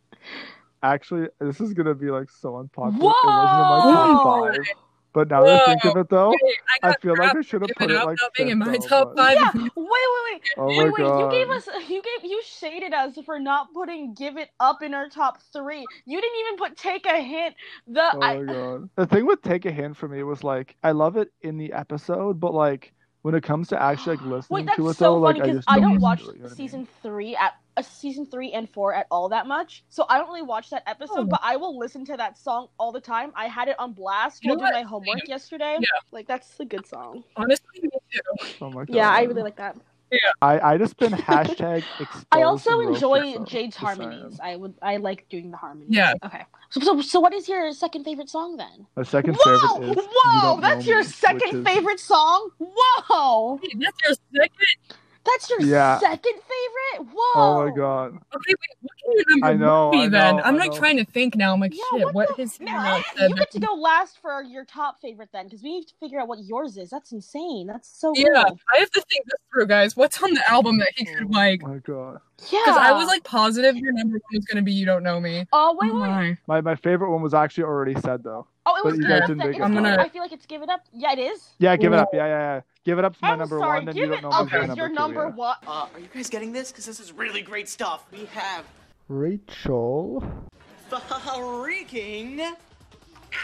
Actually, 0.83 1.29
this 1.41 1.61
is 1.61 1.75
gonna 1.75 1.95
be 1.95 2.11
like 2.11 2.31
so 2.31 2.57
unpopular. 2.57 3.13
Whoa! 3.13 3.13
It 3.13 3.71
wasn't 3.71 3.91
in 3.91 3.95
my 3.95 4.23
top 4.23 4.55
five. 4.55 4.67
But 5.13 5.29
now 5.29 5.45
that 5.45 5.63
I 5.63 5.67
think 5.67 5.85
of 5.85 5.97
it 5.97 6.09
though, 6.09 6.31
Wait, 6.31 6.57
I, 6.83 6.91
I 6.91 6.97
feel 7.01 7.13
like 7.13 7.33
crap 7.33 7.37
I 7.37 7.41
should 7.41 7.63
have 7.63 7.71
put 7.77 7.91
it 7.91 7.95
like 7.95 8.19
not 8.21 8.33
being 8.37 8.51
in 8.51 8.59
my 8.59 8.77
top 8.77 9.17
though, 9.17 9.23
five. 9.23 9.35
Yeah, 9.35 9.51
wait, 9.55 9.71
wait, 9.77 9.85
wait. 10.33 10.43
Oh 10.57 10.67
wait, 10.69 10.77
my 10.77 10.91
wait, 10.91 10.99
you 10.99 11.31
gave 11.31 11.51
us 11.51 11.69
you 11.89 12.03
gave 12.03 12.31
you 12.31 12.41
shaded 12.45 12.93
us 12.93 13.19
for 13.25 13.41
not 13.41 13.73
putting 13.75 14.15
Give 14.15 14.37
It 14.37 14.51
Up 14.61 14.83
in 14.83 14.95
our 14.95 15.09
top 15.09 15.41
three. 15.53 15.85
You 16.05 16.21
didn't 16.21 16.41
even 16.41 16.57
put 16.57 16.77
Take 16.77 17.07
a 17.07 17.21
Hint. 17.21 17.57
The 17.89 18.11
Oh 18.15 18.21
I, 18.21 18.37
my 18.39 18.53
god. 18.53 18.91
The 18.95 19.07
thing 19.07 19.27
with 19.27 19.43
Take 19.43 19.65
a 19.65 19.73
Hint 19.73 19.97
for 19.97 20.09
me 20.09 20.23
was 20.23 20.45
like 20.45 20.77
I 20.85 20.93
love 20.93 21.17
it 21.17 21.33
in 21.43 21.59
the 21.59 21.73
episode, 21.73 22.39
but 22.39 22.55
like 22.55 22.93
when 23.23 23.35
it 23.35 23.43
comes 23.43 23.69
to 23.69 23.83
actually 23.83 24.17
like 24.17 24.27
listening 24.27 24.57
Wait, 24.57 24.67
that's 24.67 24.77
to 24.77 24.89
it 24.91 24.97
so 24.97 25.05
though, 25.05 25.19
like 25.19 25.41
I 25.41 25.51
just 25.51 25.67
don't 25.69 25.83
don't 25.83 26.01
watch 26.01 26.21
it, 26.21 26.27
you 26.27 26.33
know 26.35 26.43
what 26.43 26.47
I 26.47 26.49
mean? 26.51 26.57
season 26.57 26.89
three 27.03 27.37
at 27.37 27.55
uh, 27.77 27.83
season 27.83 28.27
three 28.27 28.53
and 28.53 28.69
four 28.71 28.95
at 28.95 29.07
all 29.11 29.29
that 29.31 29.47
much, 29.47 29.85
so 29.89 30.05
I 30.09 30.19
don't 30.19 30.29
really 30.29 30.43
watch 30.43 30.71
that 30.71 30.83
episode. 30.87 31.19
Oh. 31.19 31.25
But 31.25 31.41
I 31.43 31.57
will 31.57 31.79
listen 31.79 32.05
to 32.07 32.17
that 32.17 32.37
song 32.39 32.69
all 32.79 32.93
the 32.93 33.01
time. 33.01 33.33
I 33.35 33.47
had 33.47 33.69
it 33.69 33.77
on 33.79 33.93
blast 33.93 34.45
You 34.45 34.51
while 34.51 34.59
doing 34.59 34.73
my 34.73 34.83
homework 34.83 35.27
yesterday. 35.29 35.77
Yeah. 35.81 35.87
Like 36.13 36.27
that's 36.27 36.59
a 36.61 36.65
good 36.65 36.87
song. 36.87 37.25
Honestly, 37.37 37.81
me 37.83 37.91
too. 38.13 38.21
Oh 38.61 38.71
my 38.71 38.85
god. 38.85 38.95
Yeah, 38.95 39.11
I 39.11 39.23
really 39.23 39.43
like 39.43 39.57
that. 39.57 39.77
I, 40.43 40.73
I 40.73 40.77
just 40.77 40.97
been 40.97 41.13
hashtag. 41.31 41.85
I 42.33 42.43
also 42.43 42.81
enjoy 42.81 43.35
so 43.35 43.45
Jade's 43.45 43.77
harmonies. 43.77 44.41
I 44.43 44.57
would 44.57 44.75
I 44.83 44.97
like 44.97 45.29
doing 45.29 45.53
the 45.53 45.57
harmonies. 45.57 45.91
Yeah. 45.91 46.15
Okay. 46.25 46.43
So 46.71 46.81
so, 46.81 47.01
so 47.01 47.21
what 47.21 47.33
is 47.33 47.49
your 47.49 47.73
second 47.73 48.05
favorite 48.05 48.29
song 48.29 48.57
then? 48.57 48.87
My 48.97 49.05
second 49.05 49.37
Whoa! 49.41 49.59
favorite 49.79 49.91
is 49.91 49.97
You 50.05 50.09
Whoa! 50.13 50.41
Don't 50.43 50.61
That's 50.63 50.85
Know 50.87 50.91
your 50.91 51.03
Me, 51.03 51.07
second 51.07 51.41
which 51.43 51.55
is- 51.55 51.65
favorite 51.65 52.01
song? 52.01 52.51
Whoa! 52.59 53.61
Wait, 53.63 53.77
that's 53.79 53.97
your 54.05 54.15
second. 54.35 54.99
That's 55.25 55.51
your 55.51 55.61
Yeah. 55.61 55.99
second 55.99 56.33
favorite? 56.33 57.13
Whoa! 57.15 57.33
Oh 57.35 57.65
my 57.67 57.77
god. 57.77 58.15
Okay, 58.15 58.21
wait, 58.49 58.77
what 58.81 58.93
can 58.99 59.13
your 59.13 59.25
number 59.29 59.47
I 59.47 59.55
know, 59.55 59.89
one 59.89 59.93
be 59.93 60.05
I 60.05 60.09
then? 60.09 60.41
I'm 60.41 60.55
I 60.55 60.59
like 60.59 60.73
trying 60.73 60.97
to 60.97 61.05
think 61.05 61.37
now. 61.37 61.53
I'm 61.53 61.61
like, 61.61 61.75
Yeah, 61.75 61.99
shit, 61.99 62.15
what, 62.15 62.29
the- 62.29 62.35
his 62.43 62.59
No, 62.59 63.03
you 63.19 63.35
get 63.35 63.51
to 63.53 63.61
go 63.61 63.75
last 63.75 64.19
for 64.23 64.43
your 64.43 64.65
top 64.65 65.01
favorite 65.01 65.29
then, 65.33 65.45
because 65.45 65.63
we 65.63 65.73
need 65.81 65.87
to 65.89 65.95
figure 66.01 66.21
out 66.21 66.29
what 66.29 66.39
yours 66.45 66.77
is. 66.79 66.89
That's 66.91 67.13
insane. 67.13 67.67
That's 67.67 67.87
so 67.89 68.13
Yeah, 68.17 68.25
cool. 68.47 68.59
I 68.75 68.79
have 68.79 68.91
to 68.93 69.03
think 69.11 69.27
this 69.27 69.35
through, 69.53 69.67
guys. 69.67 69.95
What's 69.97 70.23
on 70.23 70.33
the 70.33 70.51
album 70.51 70.79
that 70.79 70.89
he 70.97 71.05
could 71.05 71.25
oh 71.27 71.29
like? 71.37 71.61
Oh 71.65 71.69
my 71.69 71.79
god. 71.79 72.21
Yeah. 72.51 72.61
Because 72.65 72.77
I 72.79 72.93
was 72.93 73.07
like 73.07 73.23
positive 73.23 73.77
your 73.77 73.93
number 73.93 74.15
one 74.15 74.21
was 74.39 74.47
gonna 74.47 74.63
be 74.63 74.73
"You 74.73 74.87
Don't 74.87 75.03
Know 75.03 75.21
Me." 75.21 75.47
oh 75.53 75.77
wait, 75.79 75.91
oh 75.93 76.01
wait. 76.01 76.09
my. 76.09 76.39
My 76.47 76.61
my 76.63 76.75
favorite 76.77 77.11
one 77.11 77.21
was 77.21 77.35
actually 77.35 77.65
already 77.65 77.95
said 78.01 78.25
though. 78.25 78.47
Oh, 78.65 78.77
it 78.77 78.81
But 78.85 78.93
was 78.93 78.99
you 78.99 79.07
guys 79.09 79.21
didn't 79.23 79.39
Then. 79.39 79.47
make 79.49 79.57
Is 79.57 79.61
it 79.61 79.65
I'm 79.65 79.73
it- 79.73 79.83
gonna- 79.83 80.03
I 80.03 80.09
feel 80.09 80.23
like 80.23 80.33
it's 80.33 80.47
Give 80.47 80.63
It 80.63 80.71
Up. 80.71 80.81
Yeah, 80.95 81.13
it 81.13 81.19
is. 81.19 81.51
Yeah, 81.59 81.77
give 81.77 81.93
it 81.93 81.99
up. 81.99 82.09
Yeah, 82.15 82.27
yeah, 82.27 82.55
yeah. 82.57 82.61
Give 82.85 82.99
it 82.99 83.05
up's 83.05 83.21
my 83.21 83.33
I'm 83.33 83.39
number 83.39 83.59
sorry. 83.59 83.77
one, 83.79 83.85
then 83.85 83.95
Give 83.95 84.09
you 84.09 84.15
It 84.15 84.21
don't 84.23 84.31
know 84.31 84.37
Up 84.39 84.51
my 84.51 84.75
your 84.75 84.89
two, 84.89 84.95
number 84.95 85.25
yeah. 85.25 85.35
one. 85.35 85.57
Uh, 85.67 85.87
are 85.93 86.01
you 86.01 86.09
guys 86.15 86.31
getting 86.31 86.53
this? 86.53 86.71
Because 86.73 86.87
this 86.87 86.99
is 86.99 87.13
really 87.13 87.43
great 87.43 87.69
stuff. 87.69 88.07
We 88.11 88.25
have 88.27 88.65
Rachel. 89.09 90.25
freaking 90.91 92.57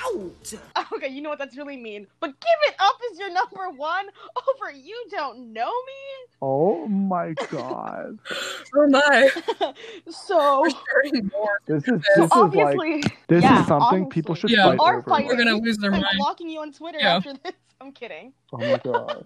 out. 0.05 0.55
Okay, 0.93 1.09
you 1.09 1.21
know 1.21 1.29
what 1.29 1.39
that's 1.39 1.57
really 1.59 1.77
mean. 1.77 2.07
But 2.21 2.29
Give 2.41 2.59
It 2.69 2.75
Up 2.79 2.97
is 3.13 3.19
your 3.19 3.31
number 3.33 3.69
one 3.77 4.07
over 4.49 4.73
You 4.73 4.97
Don't 5.11 5.53
Know 5.53 5.67
me. 5.67 6.33
Oh 6.41 6.87
my 6.87 7.35
god. 7.51 8.19
Oh 8.75 8.89
my. 8.89 9.31
Me. 9.61 9.73
so, 10.13 10.61
We're 10.63 10.71
starting 10.71 11.31
more. 11.33 11.59
This 11.67 11.83
is 11.83 11.87
so 11.87 12.23
this 12.23 12.25
is 12.25 12.31
like 12.31 12.31
obviously, 12.33 13.03
this 13.29 13.43
yeah, 13.43 13.61
is 13.63 13.67
something 13.67 14.09
people 14.09 14.35
should 14.35 14.51
Yeah. 14.51 14.65
fight 14.71 14.79
Are 14.81 14.99
over. 14.99 15.09
fighting. 15.11 15.29
We're 15.29 15.37
gonna 15.37 15.57
lose 15.57 15.77
their 15.79 15.93
I'm 15.93 16.01
mind. 16.01 16.17
blocking 16.19 16.49
you 16.49 16.61
on 16.61 16.73
Twitter 16.73 16.99
Yeah. 17.01 17.17
after 17.17 17.33
this. 17.35 17.53
I'm 17.81 17.93
kidding. 17.93 18.33
Oh 18.53 18.59
my 18.59 18.79
god. 18.83 19.25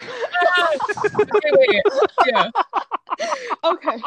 okay, 1.20 1.50
wait. 1.52 1.82
Yeah. 2.26 2.50
Okay. 3.64 3.98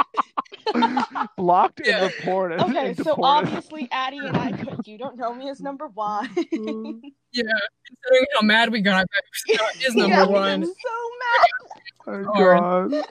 Blocked 1.38 1.82
Yeah. 1.84 2.04
and 2.06 2.14
reported. 2.14 2.62
Okay, 2.62 2.90
and 2.90 3.04
so 3.04 3.16
obviously 3.22 3.88
Addie 3.92 4.20
and 4.20 4.38
I 4.38 4.52
could 4.52 4.86
You 4.88 4.98
Don't 4.98 5.18
Know 5.18 5.34
Me 5.34 5.50
as 5.50 5.60
number 5.62 5.88
one. 5.88 6.28
Mm-hmm. 6.30 7.08
Yeah. 7.32 7.44
Considering 7.86 8.26
how 8.34 8.42
mad 8.42 8.72
we 8.72 8.82
got, 8.82 9.06
that 9.14 9.24
is 9.86 9.96
number 9.96 10.16
Yeah, 10.16 10.26
one. 10.26 10.64
I'm 10.64 10.66
so 10.66 10.72
mad. 11.20 11.46
Oh 12.08 12.34
my 12.34 12.40
god. 12.40 13.06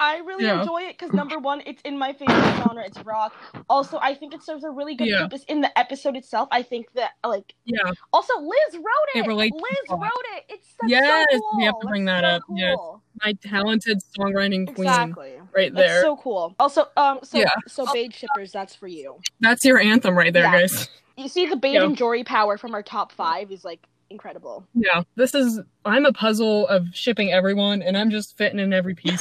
I 0.00 0.18
really 0.18 0.44
Yeah. 0.44 0.60
enjoy 0.60 0.82
it 0.82 0.98
because 0.98 1.12
number 1.12 1.38
one, 1.38 1.62
it's 1.66 1.80
in 1.82 1.96
my 1.98 2.12
favorite 2.12 2.36
genre. 2.56 2.84
It's 2.84 2.98
rock. 3.04 3.34
Also, 3.68 3.98
I 4.02 4.14
think 4.14 4.34
it 4.34 4.42
serves 4.42 4.64
a 4.64 4.70
really 4.70 4.94
good 4.94 5.08
Yeah. 5.08 5.22
purpose 5.22 5.44
in 5.48 5.60
the 5.60 5.76
episode 5.78 6.16
itself. 6.16 6.48
I 6.52 6.62
think 6.62 6.92
that 6.92 7.12
like 7.24 7.54
Yeah. 7.64 7.90
also 8.12 8.38
Liz 8.40 8.74
wrote 8.74 8.84
it. 9.14 9.26
It 9.26 9.32
Liz 9.32 9.50
wrote 9.90 10.10
it. 10.36 10.44
It's 10.48 10.74
that's 10.80 10.90
Yes, 10.90 11.26
so 11.32 11.38
cool. 11.38 11.58
we 11.58 11.64
have 11.64 11.80
to 11.80 11.86
bring 11.86 12.04
That's 12.04 12.22
that 12.22 12.42
so 12.46 12.52
up, 12.52 12.58
yes. 12.58 12.78
My 13.24 13.32
talented 13.48 14.02
songwriting 14.18 14.66
queen. 14.74 14.88
Exactly. 14.88 15.32
right 15.54 15.72
That's 15.72 15.88
there. 15.88 16.02
so 16.02 16.16
cool. 16.16 16.54
Also, 16.58 16.88
um, 16.96 17.20
so 17.22 17.38
Yeah. 17.38 17.50
so 17.68 17.86
Bade 17.92 18.12
shippers, 18.14 18.52
that's 18.52 18.74
for 18.74 18.88
you. 18.88 19.20
That's 19.40 19.64
your 19.64 19.78
anthem 19.78 20.16
right 20.16 20.32
there, 20.32 20.44
Yeah. 20.44 20.60
guys. 20.60 20.88
You 21.16 21.28
see, 21.28 21.46
the 21.46 21.56
Bade 21.56 21.80
and 21.80 21.96
Jory 21.96 22.24
power 22.24 22.58
from 22.58 22.74
our 22.74 22.82
top 22.82 23.12
five 23.12 23.52
is 23.52 23.64
like 23.64 23.86
incredible. 24.14 24.64
Yeah. 24.74 25.02
This 25.16 25.34
is 25.34 25.60
I'm 25.84 26.06
a 26.06 26.12
puzzle 26.12 26.66
of 26.68 26.86
shipping 26.94 27.32
everyone 27.32 27.82
and 27.82 27.98
I'm 27.98 28.10
just 28.10 28.38
fitting 28.38 28.58
in 28.60 28.72
every 28.72 28.94
piece. 28.94 29.20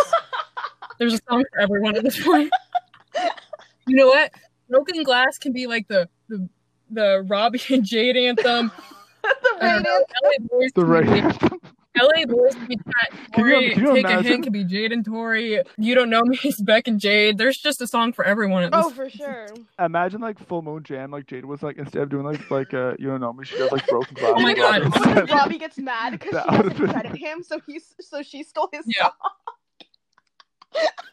There's 1.00 1.16
a 1.16 1.20
song 1.28 1.44
for 1.52 1.60
everyone 1.60 1.98
at 1.98 2.04
this 2.04 2.24
point. 2.24 2.52
you 3.88 3.96
know 3.96 4.08
what? 4.08 4.32
Broken 4.70 5.04
Glass 5.04 5.38
can 5.38 5.52
be 5.52 5.68
like 5.68 5.88
the 5.88 6.08
the, 6.30 6.48
the 6.92 7.26
Robbie 7.28 7.62
and 7.70 7.84
Jade 7.84 8.16
anthem. 8.16 8.72
the 9.24 9.30
I 9.62 9.82
don't 9.82 9.84
Bade 9.84 9.84
know, 9.84 10.06
LA 10.24 10.48
Boys 10.48 10.72
The 10.76 10.86
right. 10.86 11.40
be 11.50 11.60
LA 11.96 12.26
Boys 12.26 12.56
can 12.56 12.66
be 12.68 12.78
Pat 12.78 13.12
Can 13.34 13.46
you- 13.46 13.72
can 13.74 13.86
you 13.86 13.94
Take 13.96 14.06
a? 14.06 14.22
Hint 14.24 14.44
can 14.44 14.52
be 14.54 14.64
Jade 14.64 14.92
and 14.92 15.06
Tori. 15.06 15.62
You 15.78 15.96
don't 15.96 16.10
know 16.10 16.22
me, 16.24 16.40
it's 16.44 16.60
Beck 16.62 16.88
and 16.88 17.00
Jade. 17.00 17.38
There's 17.38 17.58
just 17.58 17.82
a 17.82 17.88
song 17.88 18.14
for 18.14 18.26
everyone 18.26 18.64
at 18.64 18.72
this 18.72 18.86
Oh, 18.86 18.90
for 18.90 19.10
sure. 19.10 19.48
Imagine 19.80 20.20
like 20.22 20.40
full 20.40 20.62
moon 20.62 20.84
jam, 20.84 21.12
like 21.12 21.28
Jade 21.28 21.46
was 21.46 21.62
like 21.62 21.78
instead 21.78 22.02
of 22.04 22.10
doing 22.10 22.24
like 22.26 22.50
like 22.50 22.74
uh 22.74 22.94
you 23.00 23.08
don't 23.08 23.22
know 23.22 23.34
me, 23.34 23.46
she 23.46 23.58
does 23.58 23.72
like 23.72 23.86
broken 23.88 24.16
glass. 24.16 24.34
Oh 24.36 24.42
my 24.42 24.54
God. 24.54 24.82
And 25.18 25.30
Robbie 25.30 25.58
gets 25.60 25.78
mad 25.78 26.12
because 26.14 26.32
That 26.32 26.46
she 26.50 26.58
would've 26.58 26.72
doesn't 26.72 26.86
been- 26.86 26.94
credit 26.94 27.18
him, 27.18 27.44
so 27.44 27.60
he's 27.68 27.94
so 28.00 28.22
she 28.24 28.44
stole 28.44 28.70
his 28.72 28.86
Yeah. 28.88 29.04
song. 29.04 29.12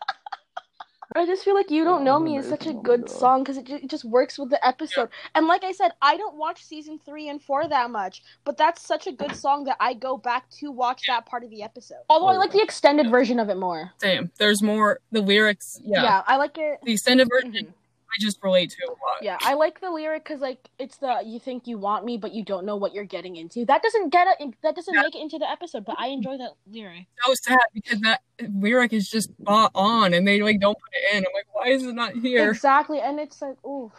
I 1.16 1.26
just 1.26 1.44
feel 1.44 1.54
like 1.54 1.70
"You 1.72 1.84
Don't 1.84 2.02
Oh, 2.02 2.04
Know 2.04 2.20
Me" 2.20 2.36
is 2.38 2.48
such 2.48 2.66
a 2.66 2.70
amazing. 2.70 2.76
Oh 2.76 2.82
my 2.82 2.82
good 2.96 3.00
God. 3.06 3.10
song 3.10 3.42
because 3.42 3.56
it, 3.56 3.64
ju- 3.64 3.80
it 3.82 3.90
just 3.90 4.04
works 4.04 4.38
with 4.38 4.50
the 4.50 4.64
episode. 4.66 5.08
And 5.34 5.46
like 5.48 5.64
I 5.64 5.72
said, 5.72 5.90
I 6.00 6.16
don't 6.16 6.36
watch 6.36 6.62
season 6.64 7.00
three 7.04 7.28
and 7.28 7.42
four 7.42 7.66
that 7.66 7.90
much, 7.90 8.22
but 8.44 8.56
that's 8.56 8.86
such 8.86 9.08
a 9.08 9.12
good 9.12 9.34
song 9.34 9.64
that 9.64 9.76
I 9.80 9.94
go 9.94 10.16
back 10.16 10.48
to 10.60 10.70
watch 10.70 11.02
that 11.08 11.26
part 11.26 11.42
of 11.42 11.50
the 11.50 11.62
episode. 11.64 11.98
Although 12.08 12.28
I 12.28 12.34
Oh, 12.36 12.38
like 12.38 12.52
the 12.52 12.62
extended 12.62 13.10
version 13.10 13.40
of 13.40 13.48
it 13.48 13.56
more. 13.56 13.90
Same. 13.98 14.30
There's 14.38 14.62
more 14.62 15.00
the 15.10 15.20
lyrics. 15.20 15.80
Yeah. 15.84 16.02
Yeah, 16.04 16.22
I 16.28 16.36
like 16.36 16.56
it. 16.58 16.78
The 16.84 16.92
extended 16.92 17.28
version 17.28 17.52
Mhm. 17.52 17.72
I 18.12 18.16
just 18.20 18.42
relate 18.42 18.70
to 18.70 18.86
a 18.86 18.90
lot. 18.90 19.22
Yeah, 19.22 19.38
I 19.42 19.54
like 19.54 19.80
the 19.80 19.90
lyric 19.90 20.24
because 20.24 20.40
like 20.40 20.68
it's 20.78 20.96
the 20.96 21.22
you 21.24 21.38
think 21.38 21.66
you 21.66 21.78
want 21.78 22.04
me, 22.04 22.16
but 22.16 22.32
you 22.32 22.44
don't 22.44 22.66
know 22.66 22.76
what 22.76 22.92
you're 22.94 23.04
getting 23.04 23.36
into. 23.36 23.64
That 23.64 23.82
doesn't 23.82 24.10
get 24.10 24.26
it. 24.40 24.54
That 24.62 24.74
doesn't 24.74 24.92
Yeah. 24.94 25.02
make 25.02 25.14
it 25.14 25.20
into 25.20 25.38
the 25.38 25.48
episode, 25.48 25.84
but 25.84 25.96
I 25.98 26.08
enjoy 26.08 26.36
that 26.38 26.52
lyric. 26.70 27.06
so 27.24 27.34
sad 27.34 27.58
because 27.74 28.00
that 28.00 28.22
lyric 28.48 28.92
is 28.92 29.08
just 29.08 29.30
spot 29.40 29.70
on 29.74 30.12
and 30.14 30.26
they 30.26 30.42
like 30.42 30.60
don't 30.60 30.76
put 30.78 30.90
it 30.92 31.16
in. 31.16 31.24
I'm 31.24 31.32
like, 31.34 31.46
why 31.52 31.68
is 31.68 31.84
it 31.84 31.94
not 31.94 32.14
here? 32.14 32.50
Exactly, 32.50 33.00
and 33.00 33.20
it's 33.20 33.40
like, 33.40 33.56
ooh, 33.64 33.92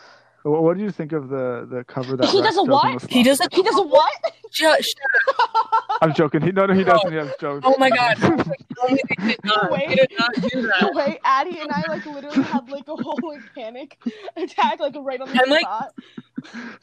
What, 0.44 0.64
what 0.64 0.78
do 0.78 0.84
you 0.84 0.92
think 0.92 1.12
of 1.12 1.30
the 1.30 1.68
the 1.70 1.84
cover 1.84 2.18
that 2.18 2.30
He 2.30 2.42
Rex 2.42 2.56
does 2.56 2.58
a 2.58 2.62
on 2.62 2.70
what? 2.70 3.02
the 3.02 3.08
He 3.08 3.24
does 3.24 3.38
spot? 3.38 3.54
a 3.54 3.56
he 3.56 3.62
does 3.64 3.78
a 3.78 3.84
what? 3.84 4.12
Shut, 4.52 4.84
shut 4.84 5.98
I'm 6.02 6.14
joking. 6.14 6.42
He 6.42 6.52
no 6.52 6.66
no 6.66 6.74
he 6.74 6.84
No. 6.84 6.94
doesn't. 6.94 7.12
He 7.12 7.18
has 7.18 7.30
jokes. 7.39 7.62
Oh 7.66 7.76
my 7.78 7.89
god. 7.89 8.22
I 8.24 8.30
was 8.30 8.48
like, 8.48 8.60
tell 8.78 8.89
me 8.89 9.00
they 9.10 9.28
did 9.28 9.39
not. 9.46 9.72
Wait. 9.72 9.89
They 9.89 9.96
did 9.96 10.12
not 10.18 10.34
do 10.36 10.62
the 10.62 10.74
that. 10.82 10.94
way 10.94 11.20
Addie 11.24 11.60
and 11.60 11.72
I 11.72 11.84
like 11.88 12.06
literally 12.06 12.42
had 12.44 12.70
like 12.70 12.88
a 12.88 12.96
whole 12.96 13.20
like 13.24 13.42
panic 13.56 13.98
attack 14.36 14.80
like 14.80 14.96
right 15.00 15.22
on 15.22 15.30
the 15.30 15.42
I'm, 15.44 15.50
like- 15.50 15.62
spot. 15.62 15.94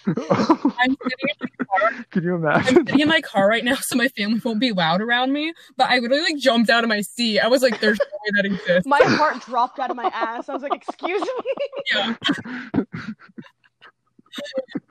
I'm 0.07 0.15
sitting 0.17 1.29
in 1.29 1.37
my 1.41 1.65
car. 1.65 2.05
Can 2.11 2.23
you 2.23 2.35
imagine? 2.37 2.79
I'm 2.79 2.87
sitting 2.87 3.01
in 3.01 3.09
my 3.09 3.21
car 3.21 3.49
right 3.49 3.65
now 3.65 3.77
so 3.81 3.97
my 3.97 4.09
family 4.09 4.41
won't 4.45 4.61
be 4.61 4.73
loud 4.73 5.01
around 5.01 5.33
me. 5.33 5.53
But 5.77 5.91
I 5.91 5.99
literally 5.99 6.23
like 6.23 6.39
jumped 6.39 6.71
out 6.71 6.85
of 6.85 6.89
my 6.89 7.01
seat. 7.01 7.41
I 7.41 7.49
was 7.49 7.63
like, 7.63 7.81
there's 7.81 7.99
no 7.99 8.05
way 8.05 8.43
that 8.43 8.47
exists. 8.47 8.87
My 8.87 9.01
heart 9.03 9.45
dropped 9.45 9.79
out 9.79 9.91
of 9.91 9.97
my 9.97 10.11
ass. 10.15 10.49
I 10.49 10.55
was 10.55 10.63
like, 10.63 10.75
"Excuse 10.75 11.23
me." 11.23 11.53
Yeah. 11.93 12.15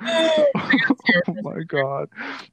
Oh, 0.01 0.45
I 0.55 0.77
got 0.77 0.97
scared. 0.99 1.23
oh 1.27 1.41
my 1.41 1.63
god. 1.63 2.09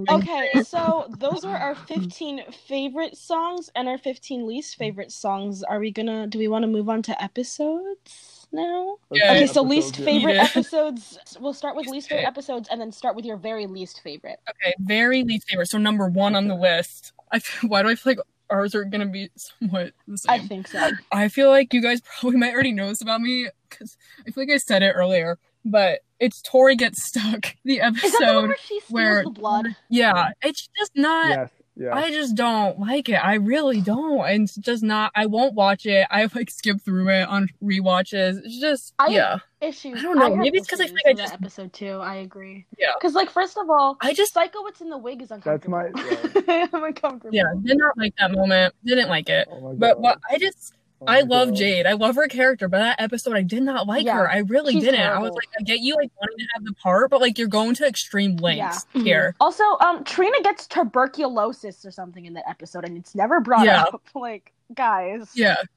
Okay, 0.09 0.63
so 0.63 1.07
those 1.19 1.45
were 1.45 1.57
our 1.57 1.75
15 1.75 2.45
favorite 2.69 3.17
songs 3.17 3.71
and 3.75 3.89
our 3.89 3.99
15 3.99 4.47
least 4.47 4.77
favorite 4.77 5.11
songs. 5.11 5.63
Are 5.63 5.79
we 5.79 5.91
gonna? 5.91 6.27
Do 6.27 6.39
we 6.39 6.49
want 6.49 6.63
to 6.63 6.69
move 6.69 6.89
on 6.89 7.03
to 7.03 7.23
episodes 7.23 8.34
now? 8.55 8.97
Yeah. 9.11 9.33
Okay, 9.33 9.47
so 9.47 9.63
least 9.63 9.97
favorite 9.97 10.37
Yeah. 10.37 10.45
episodes. 10.51 11.19
We'll 11.41 11.53
start 11.53 11.77
with 11.77 11.87
least 11.89 12.09
favorite 12.09 12.27
episodes 12.27 12.69
and 12.71 12.81
then 12.81 12.93
start 12.93 13.17
with 13.17 13.25
your 13.25 13.37
very 13.37 13.67
least 13.67 14.01
favorite. 14.03 14.39
Okay, 14.49 14.75
very 14.79 15.23
least 15.25 15.49
favorite. 15.49 15.69
So 15.69 15.79
number 15.79 16.09
one 16.09 16.35
on 16.35 16.49
the 16.49 16.55
list. 16.55 17.13
I 17.33 17.41
why 17.67 17.83
do 17.83 17.89
I 17.89 17.95
feel 17.97 18.13
like 18.13 18.21
ours 18.51 18.75
are 18.75 18.85
gonna 18.85 19.07
be 19.07 19.31
somewhat 19.37 19.93
the 20.07 20.17
same? 20.19 20.31
I 20.33 20.39
think 20.39 20.69
so. 20.69 20.91
I 21.13 21.29
feel 21.29 21.51
like 21.51 21.75
you 21.75 21.83
guys 21.83 22.01
probably 22.21 22.39
might 22.39 22.55
already 22.55 22.73
know 22.73 22.89
this 22.89 23.03
about 23.03 23.21
me 23.21 23.49
because 23.69 23.97
I 24.27 24.31
feel 24.31 24.45
like 24.45 24.53
I 24.55 24.59
said 24.59 24.83
it 24.83 24.93
earlier, 24.93 25.39
but 25.65 26.01
it's 26.21 26.41
Tori 26.43 26.77
gets 26.77 27.05
stuck. 27.05 27.55
The 27.65 27.79
Is 27.79 27.81
that 27.81 27.95
the 28.03 28.09
one 28.35 28.45
episode. 28.45 28.47
where 28.49 28.57
she 28.59 28.81
steals 28.81 28.91
where- 28.93 29.25
the 29.25 29.31
blood? 29.31 29.67
Yeah, 29.91 30.29
it's 30.43 30.69
just 30.79 30.93
not. 30.95 31.29
Yes. 31.29 31.51
Yeah. 31.77 31.95
I 31.95 32.11
just 32.11 32.37
don't 32.37 32.79
like 32.79 33.09
it. 33.09 33.15
I 33.17 33.35
really 33.35 33.81
don't. 33.81 34.25
And 34.29 34.45
it's 34.45 34.55
just 34.55 34.83
not 34.85 35.11
I 35.17 35.27
won't 35.27 35.55
watch 35.55 35.87
it. 35.87 36.07
I 36.11 36.29
like 36.35 36.51
skip 36.51 36.81
through 36.81 37.09
it 37.09 37.29
on 37.29 37.49
rewatches. 37.63 38.39
It's 38.45 38.61
just 38.61 38.95
I- 38.99 39.09
yeah. 39.09 39.39
Issues. 39.61 39.99
I 39.99 40.03
don't 40.03 40.19
know, 40.19 40.29
have 40.29 40.37
maybe 40.39 40.59
it's 40.59 40.69
'cause 40.69 40.81
I 40.81 40.87
think 40.87 40.99
I 41.07 41.11
with 41.11 41.17
that 41.17 41.23
just- 41.25 41.35
episode 41.35 41.73
too. 41.73 41.99
I 42.01 42.17
agree. 42.17 42.67
Yeah. 42.79 42.93
Because 42.99 43.15
like 43.15 43.31
first 43.31 43.57
of 43.57 43.69
all, 43.71 43.97
I 44.03 44.13
just 44.15 44.35
Psycho 44.35 44.63
what's 44.63 44.81
in 44.83 44.89
the 44.91 44.99
wig 44.99 45.23
is 45.23 45.31
uncomfortable. 45.31 45.79
That's 45.79 45.97
my- 45.97 46.13
uncomfortable. 46.13 46.69
I'm 46.79 46.85
uncomfortable. 46.85 47.35
yeah, 47.35 47.45
did 47.63 47.79
not 47.79 47.97
like 47.99 48.15
that 48.19 48.31
moment. 48.33 48.75
Didn't 48.85 49.09
like 49.09 49.29
it. 49.29 49.49
Oh 49.51 49.61
my 49.61 49.73
But 49.75 50.01
what 50.01 50.19
I 50.31 50.39
just 50.39 50.75
Oh 51.01 51.07
I 51.07 51.21
love 51.21 51.49
God. 51.49 51.57
Jade. 51.57 51.87
I 51.87 51.93
love 51.93 52.15
her 52.17 52.29
character, 52.29 52.69
but 52.69 52.79
that 52.79 53.01
episode 53.01 53.35
I 53.37 53.43
did 53.43 53.63
not 53.63 53.87
like 53.87 54.05
Yeah, 54.05 54.15
her. 54.19 54.31
I 54.31 54.39
really 54.39 54.75
didn't. 54.81 55.01
I 55.01 55.19
was 55.19 55.33
like, 55.33 55.49
I 55.59 55.63
get 55.63 55.81
you 55.81 55.95
like 55.97 56.11
wanting 56.21 56.39
to 56.39 56.47
have 56.55 56.65
the 56.65 56.73
part, 56.75 57.11
but 57.11 57.21
like 57.21 57.37
you're 57.39 57.49
going 57.49 57.75
to 57.75 57.87
extreme 57.87 58.37
lengths 58.37 58.87
Yeah. 58.95 59.03
here. 59.03 59.35
Also, 59.41 59.65
um, 59.81 60.05
Trina 60.05 60.41
gets 60.43 60.67
tuberculosis 60.67 61.85
or 61.85 61.91
something 61.91 62.25
in 62.27 62.33
that 62.35 62.49
episode, 62.49 62.85
and 62.85 62.97
it's 62.97 63.15
never 63.15 63.41
brought 63.41 63.67
Yeah. 63.67 63.83
up. 63.83 64.03
Like, 64.15 64.53
guys. 64.75 65.29
Yeah. 65.35 65.57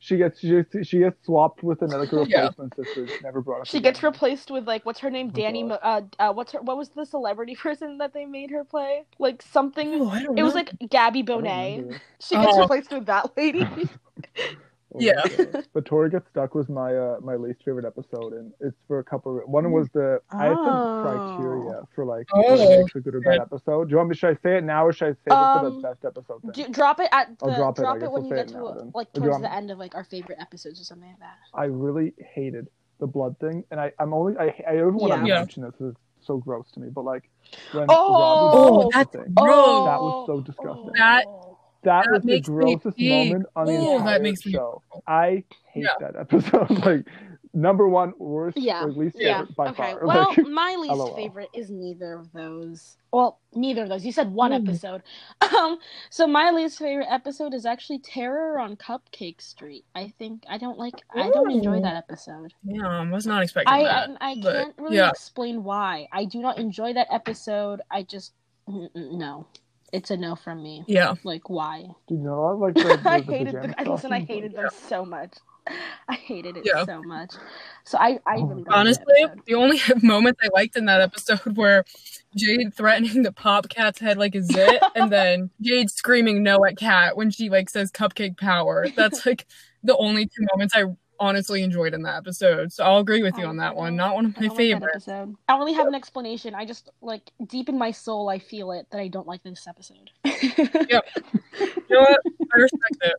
she 0.00 0.16
gets 0.16 0.40
she 0.40 0.48
gets, 0.50 0.86
she 0.88 0.98
gets 0.98 1.24
swapped 1.24 1.62
with 1.62 1.82
another 1.82 2.00
like, 2.00 2.12
Yeah. 2.28 2.48
replacement 2.48 2.74
sister. 2.76 3.06
Never 3.22 3.40
brought 3.40 3.60
up. 3.62 3.66
She 3.66 3.78
again. 3.78 3.92
gets 3.92 4.02
replaced 4.02 4.50
with 4.50 4.66
like 4.66 4.84
what's 4.84 5.00
her 5.00 5.10
name? 5.10 5.28
Oh 5.28 5.36
Danny. 5.36 5.62
Uh, 5.70 6.02
uh, 6.18 6.32
what's 6.32 6.52
her? 6.52 6.60
What 6.60 6.76
was 6.76 6.90
the 6.90 7.06
celebrity 7.06 7.54
person 7.62 7.98
that 7.98 8.12
they 8.12 8.26
made 8.26 8.50
her 8.50 8.64
play? 8.64 9.04
Like 9.18 9.42
something. 9.42 9.88
Oh, 10.00 10.08
I 10.08 10.22
don't 10.22 10.38
It 10.38 10.42
was 10.42 10.54
like 10.54 10.72
Gabby 10.90 11.22
Bonet. 11.22 12.00
She 12.20 12.36
gets 12.36 12.56
Oh. 12.56 12.62
replaced 12.62 12.90
with 12.92 13.06
that 13.06 13.36
lady. 13.36 13.66
Oh 14.94 14.98
my 15.00 15.04
Yeah. 15.06 15.44
God. 15.52 15.66
But 15.72 15.84
Tori 15.86 16.08
gets 16.10 16.28
stuck 16.30 16.54
was 16.54 16.68
my 16.68 16.94
uh 16.94 17.16
my 17.20 17.34
least 17.36 17.64
favorite 17.64 17.84
episode, 17.84 18.32
and 18.32 18.52
it's 18.60 18.76
for 18.86 19.00
a 19.00 19.04
couple. 19.04 19.38
Of, 19.38 19.48
one 19.48 19.70
was 19.72 19.88
the 19.92 20.20
I 20.30 20.44
have 20.46 20.56
some 20.56 20.66
Oh. 20.66 21.02
criteria 21.36 21.82
for 21.94 22.04
like 22.04 22.26
Oh, 22.32 22.40
what 22.42 22.58
makes 22.80 22.94
a 22.94 23.00
good 23.00 23.14
or 23.16 23.20
bad 23.20 23.40
episode. 23.40 23.88
Do 23.88 23.90
you 23.92 23.96
want 23.98 24.10
me? 24.10 24.14
Should 24.16 24.30
I 24.30 24.42
say 24.42 24.58
it 24.58 24.64
now, 24.64 24.86
or 24.86 24.92
should 24.92 25.08
I 25.08 25.10
save 25.10 25.16
it 25.26 25.30
for 25.30 25.34
Um, 25.66 25.74
the 25.82 25.88
best 25.88 26.04
episode? 26.04 26.42
Thing? 26.42 26.50
Do, 26.66 26.68
drop 26.72 27.00
it 27.00 27.08
at 27.12 27.38
the 27.38 27.46
I'll 27.46 27.56
drop 27.56 27.76
drop 27.76 27.96
it, 27.96 28.04
it, 28.04 28.12
when 28.12 28.22
we'll 28.22 28.30
you 28.30 28.36
get 28.36 28.48
to 28.48 28.54
now 28.54 28.72
then. 28.72 28.92
like 28.94 29.08
Or 29.08 29.20
do 29.20 29.20
you 29.20 29.20
towards 29.22 29.30
want 29.32 29.42
the 29.42 29.50
me- 29.50 29.56
end 29.56 29.70
of 29.72 29.78
like 29.78 29.94
our 29.94 30.04
favorite 30.04 30.38
episodes 30.40 30.80
or 30.80 30.84
something 30.84 31.08
like 31.08 31.18
that. 31.20 31.36
I 31.54 31.64
really 31.64 32.14
hated 32.34 32.68
the 33.00 33.06
blood 33.08 33.36
thing, 33.40 33.64
and 33.72 33.80
I 33.80 33.92
I'm 33.98 34.14
only 34.14 34.36
I 34.38 34.54
I 34.68 34.74
even 34.76 34.94
want 34.94 35.10
Yeah. 35.12 35.20
to 35.20 35.26
Yeah. 35.26 35.38
mention 35.40 35.62
this. 35.64 35.74
It's 35.80 35.98
so 36.20 36.36
gross 36.38 36.70
to 36.72 36.80
me, 36.80 36.88
but 36.88 37.04
like 37.04 37.28
when 37.72 37.86
Oh! 37.88 38.12
Robbie 38.12 38.56
Oh, 38.86 38.90
that's 38.92 39.10
thing, 39.10 39.34
gross. 39.34 39.84
that 39.86 40.00
was 40.00 40.26
so 40.28 40.40
disgusting. 40.40 40.92
That- 40.96 41.24
That 41.84 42.04
That 42.06 42.12
was 42.12 42.22
the 42.22 42.26
makes 42.26 42.48
me 42.48 42.54
grossest 42.54 42.98
moment 42.98 43.46
on 43.56 43.66
the 43.66 43.72
Ooh, 43.72 43.92
entire 43.96 44.12
that 44.14 44.22
makes 44.22 44.44
me- 44.46 44.52
show. 44.52 44.82
I 45.06 45.44
hate 45.72 45.84
Yeah. 45.84 45.90
that 46.00 46.16
episode. 46.16 46.70
like 46.84 47.06
number 47.56 47.88
one 47.88 48.12
worst, 48.18 48.56
Yeah. 48.56 48.82
or 48.84 48.90
least 48.90 49.16
Yeah. 49.16 49.40
favorite 49.42 49.56
by 49.56 49.68
okay. 49.68 49.92
far. 49.92 50.06
Well, 50.06 50.28
Like, 50.36 50.46
my 50.48 50.74
least 50.74 50.94
LOL. 50.94 51.14
favorite 51.14 51.50
is 51.54 51.70
neither 51.70 52.14
of 52.14 52.32
those. 52.32 52.96
Well, 53.12 53.38
neither 53.54 53.84
of 53.84 53.88
those. 53.90 54.04
You 54.04 54.10
said 54.10 54.32
one 54.32 54.52
Ooh. 54.52 54.56
episode. 54.56 55.02
Um, 55.56 55.78
so 56.10 56.26
my 56.26 56.50
least 56.50 56.78
favorite 56.80 57.06
episode 57.08 57.54
is 57.54 57.64
actually 57.64 58.00
Terror 58.00 58.58
on 58.58 58.76
Cupcake 58.76 59.40
Street. 59.40 59.84
I 59.94 60.12
think 60.18 60.42
I 60.48 60.58
don't 60.58 60.78
like. 60.78 60.94
I 61.14 61.30
don't 61.30 61.50
enjoy 61.52 61.80
that 61.80 61.94
episode. 61.94 62.52
Yeah, 62.64 62.88
I 62.88 63.08
was 63.08 63.24
not 63.26 63.42
expecting 63.44 63.72
I 63.72 63.84
that. 63.84 64.10
I, 64.20 64.30
I 64.30 64.34
but, 64.42 64.52
can't 64.52 64.74
really 64.78 64.96
yeah. 64.96 65.10
explain 65.10 65.62
why. 65.62 66.08
I 66.12 66.24
do 66.24 66.40
not 66.40 66.58
enjoy 66.58 66.92
that 66.94 67.06
episode. 67.12 67.82
I 67.90 68.02
just 68.02 68.32
mm, 68.68 68.90
mm, 68.96 69.12
no. 69.12 69.46
It's 69.94 70.10
a 70.10 70.16
no 70.16 70.34
from 70.36 70.62
me. 70.62 70.84
Yeah. 70.88 71.14
Like 71.24 71.48
why? 71.48 71.86
Do 72.08 72.14
you 72.16 72.20
know 72.20 72.44
I 72.44 72.52
like 72.52 72.74
the, 72.74 72.98
the, 73.02 73.10
I 73.10 73.20
the 73.20 73.32
hated 73.32 73.46
pajama 73.54 73.68
the, 73.68 73.80
I 73.80 73.84
listen, 73.84 74.12
I 74.12 74.20
costumes? 74.20 74.28
hated 74.28 74.54
those 74.56 74.74
so 74.74 75.04
much. 75.06 75.34
I 76.08 76.14
hated 76.14 76.56
it 76.58 76.66
Yeah. 76.66 76.84
so 76.84 77.02
much. 77.02 77.32
So 77.84 77.96
I, 77.98 78.18
I 78.26 78.38
Oh 78.38 78.46
really 78.46 78.64
my 78.66 78.72
don't 78.72 78.84
like 78.84 78.98
that 78.98 79.08
Honestly, 79.08 79.14
episode. 79.22 79.42
the 79.46 79.54
only 79.54 79.80
moments 80.02 80.40
I 80.44 80.48
liked 80.52 80.76
in 80.76 80.86
that 80.86 81.00
episode 81.00 81.56
were 81.56 81.84
Jade 82.36 82.74
threatening 82.74 83.24
to 83.24 83.32
pop 83.32 83.68
Cat's 83.68 84.00
head 84.00 84.18
like 84.18 84.34
a 84.34 84.42
zit, 84.42 84.82
and 84.94 85.10
then 85.12 85.50
Jade 85.62 85.90
screaming 85.90 86.42
no 86.42 86.64
at 86.66 86.76
Cat 86.76 87.16
when 87.16 87.30
she 87.30 87.48
like 87.50 87.70
says 87.70 87.92
cupcake 87.92 88.36
power. 88.38 88.86
That's 88.96 89.24
like 89.24 89.46
the 89.84 89.96
only 89.96 90.26
two 90.26 90.44
moments 90.52 90.74
I 90.76 90.84
honestly 91.20 91.62
enjoyed 91.62 91.94
in 91.94 92.02
that 92.02 92.16
episode. 92.16 92.72
So 92.72 92.84
I'll 92.84 92.98
agree 92.98 93.22
with 93.22 93.36
you 93.38 93.46
on 93.46 93.56
that 93.58 93.74
one. 93.76 93.96
Not 93.96 94.14
one 94.14 94.26
of 94.26 94.36
my 94.36 94.42
don't 94.42 94.48
like 94.50 94.56
favorites. 94.56 95.08
I 95.08 95.24
don't 95.24 95.36
really 95.58 95.72
have 95.74 95.86
an 95.86 95.94
explanation. 95.94 96.54
I 96.54 96.64
just 96.64 96.90
like 97.00 97.30
deep 97.46 97.68
in 97.68 97.78
my 97.78 97.90
soul, 97.90 98.28
I 98.28 98.38
feel 98.38 98.72
it 98.72 98.86
that 98.90 99.00
I 99.00 99.08
don't 99.08 99.26
like 99.26 99.42
this 99.42 99.66
episode. 99.66 100.10
Yep. 100.90 101.04
You 101.60 101.66
know 101.90 102.00
what? 102.00 102.20
I 102.54 102.58
respect 102.58 102.96
it. 103.02 103.14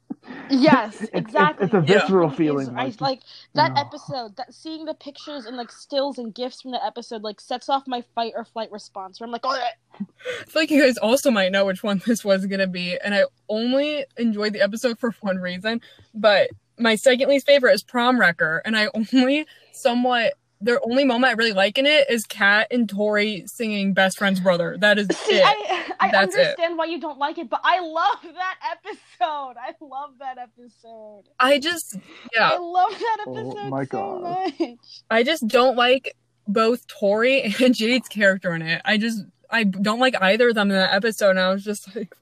Yes, 0.49 1.01
It's- 1.01 1.09
exactly. 1.13 1.65
it's 1.65 1.73
a 1.73 1.81
visceral 1.81 2.29
is- 2.31 2.37
feeling, 2.37 2.69
I 2.77 2.85
like, 2.85 3.01
like 3.01 3.19
that 3.53 3.73
no. 3.73 3.81
episode. 3.81 4.35
That 4.37 4.53
seeing 4.53 4.85
the 4.85 4.93
pictures 4.93 5.45
and 5.45 5.55
like 5.57 5.71
stills 5.71 6.17
and 6.17 6.33
gifs 6.33 6.61
from 6.61 6.71
the 6.71 6.83
episode 6.83 7.21
like 7.23 7.39
sets 7.41 7.69
off 7.69 7.83
my 7.87 8.03
fight 8.13 8.33
or 8.35 8.43
flight 8.45 8.71
response. 8.71 9.19
Where 9.19 9.25
I'm 9.25 9.31
like, 9.31 9.41
oh, 9.43 9.51
I 9.99 10.03
feel 10.47 10.61
like 10.61 10.71
you 10.71 10.81
guys 10.83 10.97
also 10.97 11.31
might 11.31 11.51
know 11.51 11.65
which 11.65 11.83
one 11.83 12.01
this 12.05 12.23
was 12.25 12.45
gonna 12.45 12.67
be, 12.67 12.97
and 13.03 13.13
I 13.15 13.23
only 13.49 14.05
enjoyed 14.17 14.53
the 14.53 14.61
episode 14.61 14.99
for 14.99 15.11
one 15.21 15.37
reason. 15.37 15.81
But 16.13 16.49
my 16.77 16.95
second 16.95 17.29
least 17.29 17.45
favorite 17.45 17.73
is 17.73 17.83
Prom 17.83 18.19
Wrecker, 18.19 18.61
and 18.65 18.77
I 18.77 18.89
only 18.93 19.45
somewhat 19.71 20.33
the 20.61 20.79
only 20.81 21.03
moment 21.03 21.31
I 21.31 21.33
really 21.33 21.51
like 21.53 21.77
in 21.77 21.85
it 21.85 22.09
is 22.09 22.25
Kat 22.25 22.67
and 22.71 22.87
Tori 22.89 23.43
singing 23.45 23.93
"Best 23.93 24.17
Friend's 24.17 24.39
Brother." 24.39 24.77
That 24.79 24.97
is 24.97 25.07
See, 25.13 25.35
it. 25.35 25.43
I 25.45 25.93
I 25.99 26.11
That's 26.11 26.35
it. 26.35 26.39
understand 26.39 26.77
why 26.77 26.85
you 26.85 26.99
don't 26.99 27.17
like 27.19 27.37
it, 27.37 27.49
but 27.49 27.61
I 27.63 27.79
love 27.81 28.19
that 28.23 28.57
episode. 28.71 29.55
I 29.59 29.73
love 29.81 30.11
that 30.19 30.37
episode. 30.37 31.23
I 31.39 31.59
just 31.59 31.97
yeah. 32.33 32.51
I 32.53 32.57
love 32.57 32.91
that 32.91 33.17
Oh 33.27 33.35
episode 33.37 33.69
my 33.69 33.83
so 33.83 33.87
God. 33.89 34.21
much. 34.59 34.79
I 35.09 35.23
just 35.23 35.47
don't 35.47 35.75
like 35.75 36.15
both 36.47 36.87
Tori 36.87 37.41
and 37.61 37.75
Jade's 37.75 38.07
character 38.07 38.53
in 38.55 38.61
it. 38.61 38.81
I 38.85 38.97
just 38.97 39.23
I 39.49 39.63
don't 39.63 39.99
like 39.99 40.15
either 40.21 40.49
of 40.49 40.55
them 40.55 40.71
in 40.71 40.77
that 40.77 40.93
episode. 40.93 41.31
And 41.31 41.39
I 41.39 41.51
was 41.51 41.63
just 41.63 41.95
like, 41.95 42.13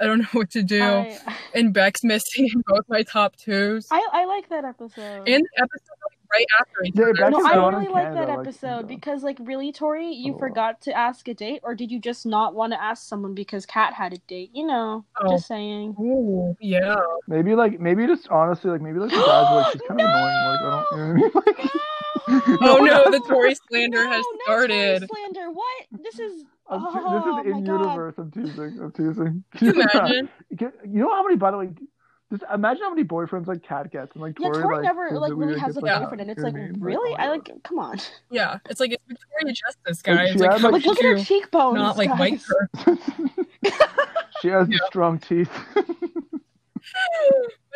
I 0.00 0.04
don't 0.04 0.18
know 0.22 0.28
what 0.32 0.50
to 0.50 0.62
do. 0.62 0.82
I, 0.82 1.18
and 1.54 1.72
Beck's 1.72 2.04
missing 2.04 2.48
in 2.54 2.62
both 2.66 2.84
my 2.88 3.02
top 3.02 3.36
twos. 3.36 3.86
I 3.90 4.06
I 4.12 4.24
like 4.26 4.48
that 4.50 4.64
episode. 4.64 5.28
and 5.28 5.44
the 5.44 5.62
episode 5.62 5.96
like, 6.02 6.32
right 6.32 6.46
after 6.60 6.84
each 6.84 6.94
Yeah, 6.94 7.02
other. 7.04 7.14
Beck 7.14 7.30
no, 7.30 7.44
I 7.44 7.54
gone 7.54 7.74
in 7.74 7.80
really 7.80 7.92
like 7.94 8.04
Canada, 8.04 8.26
that 8.26 8.38
episode 8.40 8.76
yeah. 8.80 8.82
because, 8.82 9.22
like, 9.22 9.38
really, 9.40 9.72
Tori, 9.72 10.10
you 10.12 10.34
Oh. 10.34 10.38
forgot 10.38 10.80
to 10.82 10.92
ask 10.92 11.26
a 11.28 11.34
date, 11.34 11.60
or 11.62 11.74
did 11.74 11.90
you 11.90 11.98
just 12.00 12.26
not 12.26 12.54
want 12.54 12.72
to 12.74 12.82
ask 12.82 13.06
someone 13.08 13.34
because 13.34 13.64
Kat 13.66 13.94
had 13.94 14.12
a 14.12 14.18
date? 14.28 14.50
You 14.52 14.66
know, 14.66 15.04
Oh. 15.20 15.30
just 15.30 15.46
saying. 15.46 15.96
Ooh, 16.00 16.54
yeah. 16.60 16.96
Maybe 17.26 17.54
like 17.54 17.80
maybe 17.80 18.06
just 18.06 18.28
honestly 18.28 18.70
like 18.70 18.80
maybe 18.82 18.98
like 18.98 19.10
the 19.10 19.16
guys 19.16 19.50
were 19.50 19.56
like 19.56 19.72
she's 19.72 19.82
kind 19.88 20.00
of 20.00 20.06
annoying. 20.06 20.24
Like 20.24 20.60
I 20.60 20.84
don't. 20.92 21.18
You 21.18 21.24
know 21.24 21.30
what 21.32 21.48
I 21.48 21.52
mean? 21.52 21.62
Like, 21.70 21.70
Oh 22.60 22.76
no, 22.76 22.84
no, 22.84 23.10
the 23.10 23.20
Tori 23.26 23.54
slander 23.70 24.04
no, 24.04 24.10
has 24.10 24.22
no 24.22 24.38
started. 24.44 24.98
Tori 25.00 25.08
slander. 25.08 25.50
What? 25.50 25.86
This 26.02 26.18
is. 26.18 26.44
I'm 26.70 26.80
te- 26.80 26.86
Oh, 26.92 27.14
this 27.14 27.46
is 27.48 27.54
oh 27.54 27.58
in 27.58 27.66
universe. 27.66 28.14
I'm 28.18 28.30
teasing. 28.30 28.78
I'm 28.82 28.92
teasing. 28.92 29.44
Can 29.56 29.66
you 29.74 29.82
imagine? 29.82 30.28
You 30.50 31.00
know 31.02 31.10
how 31.14 31.22
many, 31.22 31.36
by 31.36 31.50
the 31.50 31.56
way, 31.58 31.70
just 32.30 32.44
imagine 32.52 32.82
how 32.82 32.90
many 32.90 33.04
boyfriends 33.08 33.46
like 33.46 33.62
Kat 33.62 33.90
gets 33.90 34.12
and 34.14 34.22
like 34.22 34.38
Yeah, 34.38 34.48
Tori, 34.48 34.62
Tori 34.62 34.76
like, 34.76 34.84
never 34.84 35.10
like 35.12 35.30
really 35.30 35.34
weird, 35.46 35.58
has 35.60 35.76
a 35.76 35.80
like, 35.80 35.98
boyfriend, 36.00 36.20
and 36.20 36.30
it's 36.30 36.42
like, 36.42 36.52
what 36.52 36.60
I 36.62 36.66
mean? 36.66 36.80
really? 36.80 37.16
I 37.16 37.28
oh 37.28 37.30
like. 37.30 37.50
Come 37.64 37.78
on. 37.78 37.98
Yeah, 38.30 38.58
it's 38.68 38.80
like 38.80 38.92
it's 38.92 39.02
Victoria 39.08 39.54
Justice, 39.54 40.06
Like, 40.06 40.16
guys. 40.16 40.32
she 40.32 40.38
Like, 40.38 40.52
had, 40.52 40.62
like- 40.62 40.72
Like, 40.74 40.84
look 40.86 40.98
at 40.98 41.04
her 41.04 41.24
cheekbones. 41.24 41.76
not 41.76 41.96
like 41.96 42.10
guys. 42.10 42.18
like 42.20 42.40
her? 42.84 42.98
She 44.42 44.48
has 44.48 44.68
Yeah. 44.68 44.78
strong 44.86 45.18
teeth. 45.18 45.50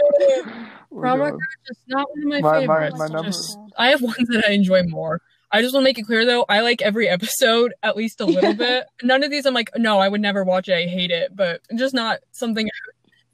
Oh, 0.05 1.01
Prom 1.01 1.23
is 1.23 1.33
just 1.67 1.81
not 1.89 2.09
one 2.11 2.19
of 2.23 2.29
my, 2.29 2.41
My- 2.41 2.53
my- 2.53 2.61
favorites. 2.61 2.99
my 2.99 3.05
It's 3.05 3.13
number- 3.13 3.29
just- 3.31 3.59
I 3.79 3.89
have 3.89 4.03
ones 4.03 4.29
that 4.29 4.45
I 4.47 4.53
enjoy 4.53 4.83
more. 4.85 5.21
I 5.53 5.61
just 5.63 5.75
want 5.75 5.85
to 5.85 5.89
make 5.89 5.99
it 5.99 6.05
clear 6.07 6.25
though, 6.25 6.45
I 6.49 6.61
like 6.61 6.81
every 6.83 7.09
episode 7.17 7.75
at 7.83 7.97
least 7.97 8.21
a 8.21 8.25
little 8.25 8.55
bit. 8.67 8.87
None 9.03 9.23
of 9.23 9.31
these 9.31 9.47
I'm 9.47 9.55
like, 9.55 9.71
no, 9.77 9.99
I 9.99 10.09
would 10.09 10.21
never 10.21 10.45
watch 10.45 10.69
it. 10.69 10.75
I 10.75 10.87
hate 10.87 11.11
it, 11.11 11.35
but 11.37 11.61
just 11.77 11.95
not 11.95 12.21
something. 12.33 12.69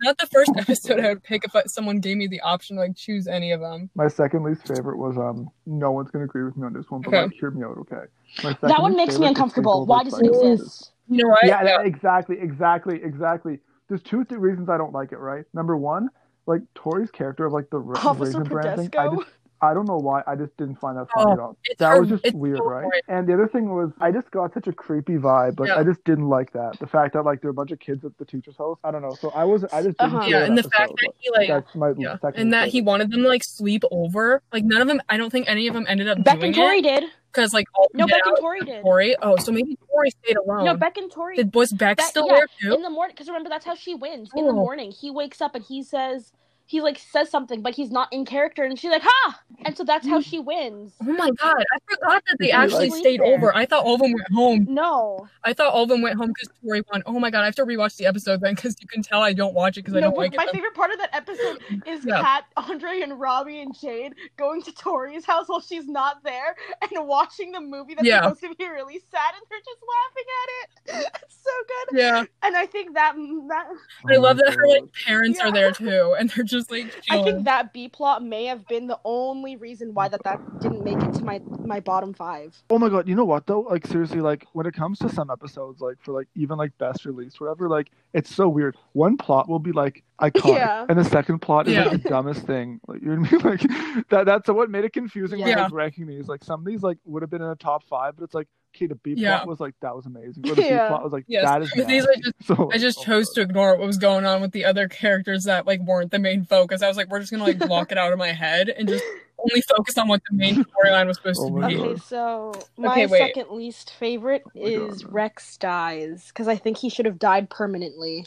Not 0.01 0.17
the 0.19 0.27
first 0.29 0.53
episode 0.57 1.01
I 1.01 1.09
would 1.09 1.23
pick 1.25 1.43
if 1.45 1.53
someone 1.73 1.99
gave 1.99 2.17
me 2.17 2.29
the 2.29 2.41
option 2.41 2.77
to 2.77 2.83
like 2.83 2.97
choose 2.97 3.27
any 3.27 3.51
of 3.53 3.61
them. 3.61 3.91
My 3.97 4.07
second 4.09 4.45
least 4.45 4.67
favorite 4.69 4.97
was 4.97 5.17
um. 5.19 5.49
No 5.67 5.91
one's 5.93 6.11
gonna 6.11 6.25
agree 6.25 6.45
with 6.45 6.57
me 6.57 6.67
on 6.67 6.73
this 6.73 6.89
one, 6.91 7.01
but 7.03 7.09
Okay. 7.09 7.23
like, 7.23 7.33
hear 7.33 7.51
me 7.51 7.65
out, 7.65 7.77
okay? 7.79 8.05
My 8.45 8.57
That 8.69 8.81
one 8.83 8.97
makes 8.97 9.19
me 9.19 9.27
uncomfortable. 9.27 9.87
Why 9.87 10.05
does 10.05 10.19
it 10.19 10.27
exist? 10.27 10.93
You 11.09 11.25
know 11.25 11.29
what? 11.31 11.41
Yeah, 11.45 11.65
that- 11.65 11.87
exactly, 11.87 12.37
exactly, 12.41 13.01
exactly. 13.03 13.59
There's 13.89 14.03
two 14.03 14.25
th- 14.25 14.39
reasons 14.41 14.69
I 14.69 14.77
don't 14.79 14.93
like 14.93 15.13
it. 15.13 15.19
Right, 15.19 15.45
number 15.55 15.77
one, 15.77 16.11
like 16.47 16.61
Tori's 16.77 17.11
character 17.11 17.47
of 17.47 17.53
like 17.53 17.69
the 17.71 17.79
Officer 17.79 18.39
raisin 18.39 18.43
brand 18.45 18.77
thing. 18.81 18.91
I 18.97 19.07
Prodesco. 19.09 19.17
just, 19.19 19.31
I 19.61 19.75
don't 19.75 19.87
know 19.89 19.97
why. 19.99 20.23
I 20.27 20.37
just 20.37 20.57
didn't 20.57 20.77
find 20.77 20.97
that 20.99 21.07
funny 21.15 21.27
Oh, 21.31 21.33
at 21.33 21.39
all. 21.41 21.57
That 21.79 21.91
her- 21.95 22.01
was 22.01 22.11
just 22.11 22.35
weird, 22.35 22.59
so 22.59 22.65
right? 22.65 22.83
boring. 22.85 23.01
And 23.09 23.27
the 23.27 23.35
other 23.35 23.49
thing 23.49 23.69
was, 23.75 23.91
I 24.01 24.11
just 24.13 24.31
got 24.31 24.55
such 24.55 24.67
a 24.69 24.73
creepy 24.73 25.15
vibe. 25.17 25.59
Like, 25.59 25.69
Yeah. 25.69 25.79
I 25.79 25.85
just 25.85 26.03
didn't 26.05 26.29
like 26.29 26.53
that. 26.53 26.79
The 26.79 26.87
fact 26.87 27.15
that 27.15 27.23
like 27.25 27.41
there 27.41 27.49
were 27.49 27.53
a 27.53 27.55
bunch 27.55 27.71
of 27.73 27.81
kids 27.81 28.05
at 28.05 28.17
the 28.19 28.25
teacher's 28.25 28.57
house. 28.57 28.79
I 28.85 28.91
don't 28.91 29.03
know. 29.03 29.15
So 29.21 29.31
I 29.31 29.45
was, 29.45 29.65
I 29.73 29.83
just 29.83 29.99
didn't. 29.99 30.15
Uh-huh. 30.15 30.27
Yeah, 30.29 30.41
that 30.41 30.49
and 30.49 30.59
the 30.59 30.61
episode, 30.61 30.77
fact 30.77 30.93
that 31.03 31.13
he 31.19 31.31
like 31.31 31.49
that's 31.49 31.75
my 31.75 31.93
yeah, 31.99 32.17
second. 32.19 32.41
and 32.41 32.53
that 32.53 32.65
least 32.65 32.73
he 32.75 32.83
wanted 32.83 33.11
them 33.11 33.23
to 33.23 33.29
like 33.29 33.43
sleep 33.45 33.83
over. 33.91 34.43
Like 34.53 34.65
none 34.65 34.81
of 34.81 34.89
them. 34.89 35.01
I 35.09 35.17
don't 35.17 35.31
think 35.31 35.49
any 35.49 35.67
of 35.69 35.75
them 35.75 35.87
ended 35.89 36.09
up 36.09 36.23
Beck 36.23 36.37
doing 36.41 36.47
and 36.49 36.55
Tori 36.55 36.79
it 36.79 36.83
did. 36.83 37.05
because 37.33 37.53
like 37.53 37.67
all 37.75 37.89
No, 37.95 38.07
Beck 38.07 38.21
and 38.25 38.33
out 38.35 38.39
Tori 38.41 38.61
did. 38.61 38.83
Tori. 38.83 39.17
Oh, 39.23 39.37
so 39.37 39.51
maybe 39.53 39.77
Tori 39.91 40.11
stayed 40.11 40.37
alone. 40.37 40.65
No, 40.65 40.77
Beck 40.77 40.97
and 40.99 41.11
Tori. 41.11 41.37
Did 41.37 41.55
was 41.55 41.73
Beck 41.73 41.97
Beck- 41.99 42.07
still 42.07 42.27
yeah, 42.29 42.35
there 42.37 42.47
too? 42.61 42.75
in 42.77 42.83
the 42.83 42.91
morning 42.91 43.15
because 43.15 43.27
remember 43.29 43.49
that's 43.49 43.65
how 43.67 43.75
she 43.75 43.95
wins 43.95 44.31
in 44.37 44.45
the 44.47 44.53
Oh. 44.53 44.55
morning 44.55 44.91
he 44.93 45.11
wakes 45.11 45.41
up 45.41 45.55
and 45.55 45.65
he 45.65 45.83
says 45.83 46.33
he 46.69 46.83
like 46.83 46.99
says 46.99 47.31
something, 47.31 47.63
but 47.63 47.75
he's 47.75 47.91
not 47.91 48.13
in 48.13 48.27
character, 48.27 48.63
and 48.63 48.79
she's 48.79 48.91
like, 48.91 49.01
"Ha!" 49.03 49.41
And 49.65 49.75
so 49.75 49.85
that's 49.85 50.07
how 50.07 50.21
mm. 50.21 50.25
she 50.25 50.39
wins. 50.39 50.93
Oh 51.01 51.05
my 51.07 51.31
god, 51.31 51.57
I 51.75 51.79
forgot 51.95 52.23
that 52.29 52.37
they 52.39 52.51
actually 52.51 52.91
like- 52.91 52.99
stayed 53.01 53.21
there. 53.21 53.35
over. 53.35 53.57
I 53.57 53.65
thought 53.65 53.85
all 53.87 53.95
of 53.95 54.01
them 54.03 54.13
went 54.13 54.31
home. 54.31 54.67
No, 54.69 55.27
I 55.45 55.55
thought 55.55 55.73
all 55.73 55.85
of 55.85 55.89
them 55.89 56.03
went 56.03 56.17
home 56.19 56.29
because 56.29 56.51
Tori 56.63 56.83
won. 56.93 57.03
Oh 57.07 57.19
my 57.19 57.31
god, 57.31 57.41
I 57.41 57.47
have 57.47 57.55
to 57.55 57.65
rewatch 57.65 57.97
the 57.97 58.05
episode 58.05 58.43
then 58.43 58.55
because 58.55 58.77
you 58.83 58.87
can 58.87 59.03
tell 59.03 59.23
I 59.23 59.33
don't 59.33 59.55
watch 59.55 59.79
it 59.79 59.81
because 59.85 59.97
I 59.97 60.01
don't 60.01 60.11
but 60.11 60.19
like 60.19 60.37
my 60.37 60.43
it. 60.43 60.47
My 60.49 60.53
favorite 60.53 60.75
part 60.75 60.91
of 60.93 60.99
that 60.99 61.09
episode 61.15 61.63
is 61.87 62.05
Yeah. 62.05 62.21
Kat, 62.21 62.45
Andre, 62.59 63.01
and 63.01 63.19
Robbie 63.19 63.63
and 63.63 63.75
Jade 63.75 64.13
going 64.37 64.61
to 64.65 64.73
Tori's 64.73 65.25
house 65.25 65.49
while 65.49 65.61
she's 65.61 65.89
not 65.89 66.23
there 66.23 66.55
and 66.83 67.09
watching 67.09 67.51
the 67.53 67.61
movie 67.61 67.95
that's 67.95 68.07
Yeah. 68.07 68.25
supposed 68.25 68.41
to 68.43 68.55
be 68.57 68.69
really 68.69 69.01
sad, 69.11 69.33
and 69.35 69.43
they're 69.49 69.59
just 69.65 69.81
laughing 69.89 70.25
at 70.43 71.07
it. 71.07 71.15
It's 71.25 71.39
so 71.43 71.51
good. 71.67 71.99
Yeah, 71.99 72.25
And 72.43 72.57
I 72.57 72.67
think 72.67 72.93
that 72.95 73.15
that 73.49 73.67
I 74.11 74.17
love 74.17 74.37
that 74.37 74.53
her 74.55 74.69
like 74.69 74.85
parents 75.07 75.39
Yeah. 75.41 75.49
are 75.49 75.53
there 75.53 75.73
too, 75.73 76.15
and 76.19 76.29
they're 76.31 76.45
just 76.45 76.58
like 76.71 76.93
I 77.11 77.23
think 77.23 77.45
that 77.45 77.73
B 77.73 77.89
plot 77.89 78.23
may 78.23 78.45
have 78.47 78.67
been 78.69 78.87
the 78.87 78.99
only 79.05 79.57
reason 79.57 79.95
why 79.95 80.09
that 80.09 80.23
that 80.25 80.41
didn't 80.61 80.85
make 80.85 80.99
it 81.03 81.13
to 81.15 81.25
my 81.25 81.41
my 81.65 81.81
bottom 81.81 82.13
five. 82.15 82.61
Oh 82.71 82.79
my 82.79 82.89
god, 82.89 83.09
you 83.09 83.15
know 83.15 83.25
what 83.25 83.47
though? 83.47 83.61
Like 83.61 83.87
seriously, 83.87 84.21
like 84.21 84.47
when 84.53 84.67
it 84.67 84.75
comes 84.75 84.99
to 85.01 85.09
some 85.09 85.31
episodes, 85.31 85.81
like 85.81 85.97
for 86.03 86.13
like 86.13 86.29
even 86.35 86.59
like 86.59 86.77
best 86.79 87.05
release, 87.05 87.41
whatever, 87.41 87.69
like 87.69 87.91
it's 88.13 88.35
so 88.35 88.49
weird. 88.49 88.77
One 88.93 89.17
plot 89.17 89.49
will 89.49 89.59
be 89.59 89.73
like 89.73 90.03
iconic, 90.21 90.57
Yeah. 90.57 90.87
and 90.89 90.99
the 90.99 91.05
second 91.05 91.41
plot 91.41 91.69
is 91.69 91.75
Yeah. 91.75 91.85
like 91.85 92.03
the 92.03 92.09
dumbest 92.11 92.43
thing. 92.47 92.81
Like 92.89 93.03
you 93.03 93.09
know 93.15 93.21
what 93.23 93.45
I 93.45 93.49
mean? 93.51 93.59
Like 93.99 94.09
that 94.11 94.27
that's 94.27 94.49
what 94.49 94.71
made 94.71 94.85
it 94.85 94.93
confusing 94.93 95.41
when 95.41 95.57
I 95.59 95.63
was 95.65 95.73
ranking 95.73 96.07
these. 96.07 96.29
Like 96.29 96.45
some 96.45 96.61
of 96.61 96.67
these 96.67 96.83
like 96.83 96.99
would 97.05 97.23
have 97.23 97.31
been 97.31 97.43
in 97.43 97.49
the 97.49 97.57
top 97.57 97.85
five, 97.85 98.17
but 98.17 98.25
it's 98.25 98.35
like 98.35 98.49
okay, 98.79 98.87
the 98.87 98.95
B 98.95 99.15
plot 99.15 99.23
Yeah. 99.23 99.45
was 99.45 99.61
like 99.61 99.75
that 99.83 99.95
was 99.95 100.07
amazing. 100.07 100.49
Or 100.49 100.55
the 100.55 100.63
C 100.63 100.69
Yeah. 100.69 100.89
plot 100.89 101.03
was 101.05 101.13
like 101.13 101.25
Yes, 101.27 101.45
that 101.45 101.63
is 101.63 101.73
but 101.77 101.89
these 101.89 102.05
are 102.05 102.09
nasty. 102.17 102.33
So 102.45 102.71
I 102.73 102.79
just 102.79 103.03
chose 103.03 103.27
God. 103.31 103.35
to 103.35 103.41
ignore 103.43 103.77
what 103.77 103.87
was 103.87 103.99
going 103.99 104.25
on 104.25 104.41
with 104.41 104.53
the 104.53 104.65
other 104.65 104.89
characters 104.89 105.45
that 105.45 105.67
like 105.67 105.81
weren't 105.81 106.11
the 106.11 106.19
main 106.19 106.45
focus. 106.45 106.83
I 106.83 106.89
was 106.89 106.97
like, 106.97 107.09
we're 107.11 107.21
just 107.21 107.31
gonna 107.33 107.45
like 107.45 107.59
block 107.59 107.93
it 107.93 107.99
out 107.99 108.13
of 108.13 108.19
my 108.19 108.33
head 108.33 108.69
and 108.69 108.89
just 108.89 109.05
only 109.39 109.61
focus 109.63 109.97
on 109.99 110.09
what 110.09 110.21
the 110.31 110.37
main 110.37 110.57
storyline 110.65 111.07
was 111.07 111.17
supposed 111.17 111.41
Oh 111.43 111.61
to 111.61 111.69
be. 111.69 111.77
God. 111.77 111.87
Okay, 111.87 111.97
so 112.01 112.53
my 112.77 113.05
Okay, 113.05 113.07
second 113.07 113.51
least 113.51 113.93
favorite 113.93 114.43
Oh 114.47 114.51
is 114.55 115.03
God. 115.05 115.13
Rex 115.13 115.57
dies 115.59 116.29
because 116.29 116.49
I 116.49 116.57
think 116.57 116.77
he 116.79 116.89
should 116.89 117.07
have 117.07 117.19
died 117.19 117.51
permanently. 117.51 118.27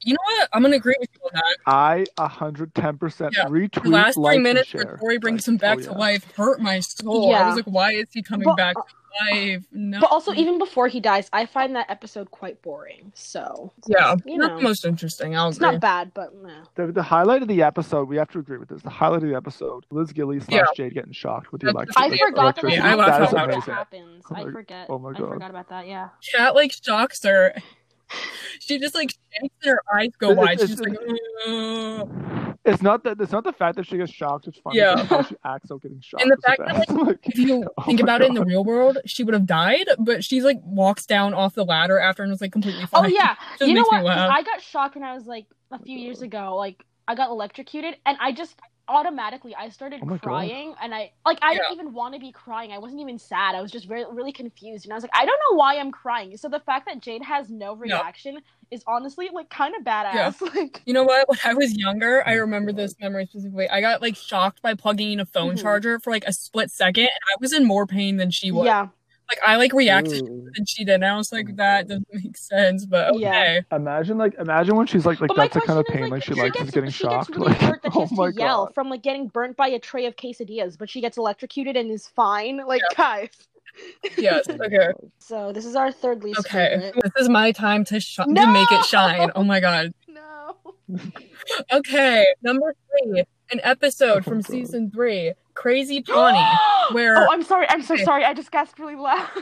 You 0.00 0.14
know 0.14 0.18
what? 0.24 0.48
I'm 0.52 0.62
gonna 0.62 0.76
agree 0.76 0.96
with 0.98 1.08
you 1.14 1.20
on 1.26 1.30
that. 1.34 1.56
I 1.66 2.04
a 2.18 2.28
hundred 2.28 2.74
ten 2.74 2.98
percent 2.98 3.34
Yeah. 3.36 3.44
retweet 3.46 3.82
The 3.84 3.90
last 3.90 4.14
three 4.16 4.34
and 4.34 4.42
minutes 4.42 4.68
share. 4.68 4.84
where 4.84 4.96
Tori 4.96 5.18
brings 5.18 5.46
Like, 5.46 5.52
him 5.54 5.56
back 5.58 5.78
oh, 5.78 5.82
to 5.82 5.86
yeah. 5.86 5.90
life. 5.96 5.98
life 6.24 6.36
hurt 6.36 6.60
my 6.60 6.80
soul. 6.80 7.34
I 7.34 7.46
was 7.48 7.56
like, 7.56 7.64
why 7.66 7.92
is 7.92 8.06
he 8.12 8.22
coming 8.22 8.44
But- 8.46 8.56
back 8.56 8.74
to 8.74 8.82
life? 9.30 9.64
No. 9.70 10.00
But 10.00 10.10
also, 10.10 10.32
even 10.32 10.58
before 10.58 10.88
he 10.88 10.98
dies, 10.98 11.28
I 11.32 11.44
find 11.46 11.76
that 11.76 11.88
episode 11.90 12.30
quite 12.30 12.60
boring. 12.62 13.12
So 13.14 13.72
yeah, 13.86 14.16
you 14.24 14.38
not 14.38 14.52
know. 14.52 14.56
the 14.56 14.62
most 14.62 14.84
interesting. 14.86 15.36
I'll 15.36 15.48
it's 15.48 15.58
agree. 15.58 15.72
not 15.72 15.80
bad, 15.80 16.12
but 16.14 16.34
meh. 16.42 16.50
The, 16.74 16.86
the 16.92 17.02
highlight 17.02 17.42
of 17.42 17.48
the 17.48 17.62
episode, 17.62 18.08
we 18.08 18.16
have 18.16 18.30
to 18.30 18.38
agree 18.38 18.56
with 18.58 18.70
this. 18.70 18.82
The 18.82 18.90
highlight 18.90 19.22
of 19.22 19.28
the 19.28 19.36
episode, 19.36 19.84
Liz 19.90 20.12
Gilly 20.12 20.40
slash 20.40 20.50
Yeah. 20.60 20.64
Jade 20.74 20.94
getting 20.94 21.12
shocked 21.12 21.52
with 21.52 21.60
the 21.60 21.66
That's- 21.72 21.94
electric. 21.96 22.20
I 22.22 22.26
forgot 22.26 22.34
that, 22.34 22.40
electricity. 22.64 22.82
Yeah, 22.82 22.90
I 22.90 22.94
laughed 22.94 23.10
that 23.18 23.22
is 23.24 23.30
that 23.32 23.44
amazing. 23.44 23.74
happens. 23.74 24.24
I 24.34 24.42
forget. 24.50 24.86
oh 24.88 24.98
my 24.98 25.10
I 25.10 25.14
forgot 25.14 25.50
about 25.50 25.68
that. 25.68 25.86
Yeah. 25.86 26.08
Cat 26.34 26.54
like 26.54 26.72
shocks 26.72 27.22
her. 27.24 27.54
She 28.60 28.78
just 28.78 28.94
like 28.94 29.10
shakes 29.10 29.54
and 29.64 29.70
her 29.72 29.82
eyes 29.92 30.10
go 30.18 30.30
It's- 30.30 30.38
wide. 30.46 30.60
it's- 30.60 30.68
She's 30.70 30.80
like, 30.80 30.96
"Ugh." 31.48 32.58
It's 32.64 32.80
not 32.80 33.02
that. 33.02 33.20
It's 33.20 33.32
not 33.32 33.42
the 33.42 33.52
fact 33.52 33.74
that 33.76 33.86
she 33.88 33.96
gets 33.96 34.12
shocked. 34.12 34.46
It's 34.46 34.58
funny. 34.58 34.78
Yeah. 34.78 35.00
It's 35.00 35.08
how 35.08 35.22
she 35.22 35.34
acts 35.44 35.70
out 35.72 35.82
getting 35.82 36.00
shocked. 36.00 36.22
And 36.22 36.30
the 36.30 36.36
fact 36.46 36.60
that, 36.64 36.76
best. 36.86 36.90
Like, 36.90 37.18
if 37.26 37.36
you 37.36 37.64
Oh 37.78 37.82
think 37.82 37.98
my 37.98 38.04
about 38.04 38.22
it 38.22 38.28
in 38.28 38.34
the 38.34 38.44
real 38.44 38.62
world, 38.62 38.98
she 39.04 39.24
would 39.24 39.34
have 39.34 39.46
died, 39.46 39.86
but 39.98 40.22
she's 40.22 40.44
like 40.44 40.60
walks 40.62 41.04
down 41.04 41.34
off 41.34 41.54
the 41.56 41.64
ladder 41.64 41.98
after 41.98 42.22
and 42.22 42.30
was 42.30 42.40
like 42.40 42.52
completely 42.52 42.84
oh, 42.84 42.86
fine. 42.86 43.04
Oh 43.06 43.08
yeah. 43.08 43.34
You 43.60 43.74
know 43.74 43.80
makes 43.80 43.90
me 43.90 44.02
what? 44.02 44.14
'Cause 44.14 44.16
laugh. 44.16 44.30
I 44.30 44.42
got 44.44 44.62
shocked 44.62 44.94
when 44.94 45.02
I 45.02 45.12
was 45.12 45.26
like 45.26 45.46
a 45.72 45.80
few 45.80 45.98
years 45.98 46.22
ago. 46.22 46.54
Like 46.56 46.84
I 47.08 47.16
got 47.16 47.30
electrocuted, 47.30 47.96
and 48.06 48.16
I 48.20 48.30
just 48.30 48.54
automatically 48.92 49.54
I 49.54 49.68
started 49.70 50.00
Oh 50.02 50.06
my 50.06 50.12
God. 50.18 50.22
crying, 50.22 50.74
and 50.82 50.94
I 50.94 51.12
like 51.26 51.38
I 51.42 51.54
didn't 51.54 51.72
even 51.72 51.92
want 51.92 52.14
to 52.14 52.20
be 52.20 52.30
crying. 52.30 52.70
I 52.72 52.78
wasn't 52.78 53.00
even 53.00 53.18
sad. 53.18 53.54
I 53.54 53.60
was 53.62 53.70
just 53.70 53.86
very 53.88 54.04
really 54.10 54.32
confused, 54.32 54.84
and 54.84 54.92
I 54.92 54.96
was 54.96 55.02
like, 55.02 55.10
I 55.14 55.24
don't 55.24 55.40
know 55.50 55.56
why 55.56 55.78
I'm 55.78 55.90
crying. 55.90 56.36
So 56.36 56.48
the 56.48 56.60
fact 56.60 56.86
that 56.86 57.00
Jade 57.00 57.22
has 57.22 57.48
no 57.50 57.74
reaction 57.74 58.38
is 58.70 58.82
honestly 58.86 59.30
like 59.32 59.48
kind 59.50 59.74
of 59.78 59.84
badass. 59.84 60.40
Like 60.54 60.82
You 60.84 60.94
know 60.94 61.04
what? 61.04 61.28
When 61.28 61.38
I 61.44 61.54
was 61.54 61.74
younger, 61.76 62.22
I 62.26 62.34
remember 62.34 62.72
this 62.72 62.94
memory 63.00 63.26
specifically. 63.26 63.68
I 63.68 63.80
got 63.80 64.02
like 64.02 64.16
shocked 64.16 64.60
by 64.62 64.74
plugging 64.74 65.12
in 65.12 65.20
a 65.20 65.26
phone 65.26 65.54
Mhm. 65.56 65.62
charger 65.62 65.98
for 66.00 66.10
like 66.10 66.24
a 66.26 66.32
split 66.32 66.70
second, 66.70 67.04
and 67.04 67.22
I 67.32 67.36
was 67.40 67.52
in 67.52 67.64
more 67.64 67.86
pain 67.86 68.16
than 68.18 68.30
she 68.30 68.50
was. 68.52 68.66
yeah, 68.66 68.88
Like 69.32 69.48
I 69.48 69.56
like 69.56 69.72
reacted 69.72 70.22
Ooh. 70.24 70.26
than 70.54 70.64
mm. 70.64 70.68
she 70.68 70.84
did, 70.84 70.94
and 70.96 71.04
I 71.06 71.16
was 71.16 71.32
like, 71.32 71.56
that 71.56 71.88
doesn't 71.88 72.06
make 72.12 72.36
sense. 72.36 72.84
But 72.84 73.18
Yeah. 73.18 73.30
okay, 73.30 73.62
Imagine 73.72 74.18
like 74.18 74.34
imagine 74.38 74.76
when 74.76 74.86
she's 74.86 75.06
like 75.06 75.20
like 75.22 75.28
but 75.28 75.36
that's 75.36 75.54
the 75.54 75.62
kind 75.62 75.78
of 75.78 75.86
pain 75.86 76.04
is, 76.04 76.10
like 76.10 76.22
she 76.22 76.34
she 76.34 76.40
likes 76.40 76.56
gets, 76.56 76.68
is 76.68 76.74
getting 76.74 76.90
she 76.90 77.04
shocked. 77.04 77.28
gets 77.28 77.38
really 77.38 77.52
like 77.52 77.60
hurt 77.62 77.82
that 77.82 77.92
she 77.94 77.98
oh 77.98 78.02
has 78.02 78.12
my 78.12 78.30
to 78.30 78.36
yell 78.36 78.66
god. 78.66 78.74
from 78.74 78.90
like 78.90 79.02
getting 79.02 79.28
burnt 79.28 79.56
by 79.56 79.68
a 79.68 79.78
tray 79.78 80.04
of 80.06 80.16
quesadillas, 80.16 80.76
but 80.76 80.90
she 80.90 81.00
gets 81.00 81.16
electrocuted 81.16 81.76
and 81.76 81.90
is 81.90 82.06
fine. 82.08 82.58
Like 82.66 82.82
guys. 82.94 83.30
yes, 84.18 84.46
okay, 84.50 84.88
So 85.18 85.50
this 85.52 85.64
is 85.64 85.76
our 85.76 85.90
third 85.90 86.22
least 86.24 86.40
okay. 86.40 86.76
favorite. 86.78 86.94
This 87.02 87.22
is 87.22 87.28
my 87.30 87.52
time 87.52 87.84
to 87.86 88.00
sh- 88.00 88.16
to 88.16 88.26
make 88.52 88.70
it 88.70 88.84
shine. 88.84 89.30
Oh 89.34 89.44
my 89.44 89.60
god. 89.60 89.92
No. 90.08 90.56
Okay, 91.72 92.26
number 92.42 92.74
three, 92.90 93.24
an 93.52 93.60
episode 93.62 94.18
Oh, 94.18 94.30
from 94.30 94.42
season 94.42 94.90
three, 94.90 95.32
Crazy 95.54 96.02
Ponnie, 96.02 96.58
where 96.92 97.16
Oh, 97.18 97.28
I'm 97.30 97.42
sorry. 97.42 97.66
I'm 97.68 97.82
so 97.82 97.96
sorry. 97.96 98.24
I 98.24 98.34
just 98.34 98.50
gasped 98.50 98.78
really 98.78 98.96
loud. 98.96 99.28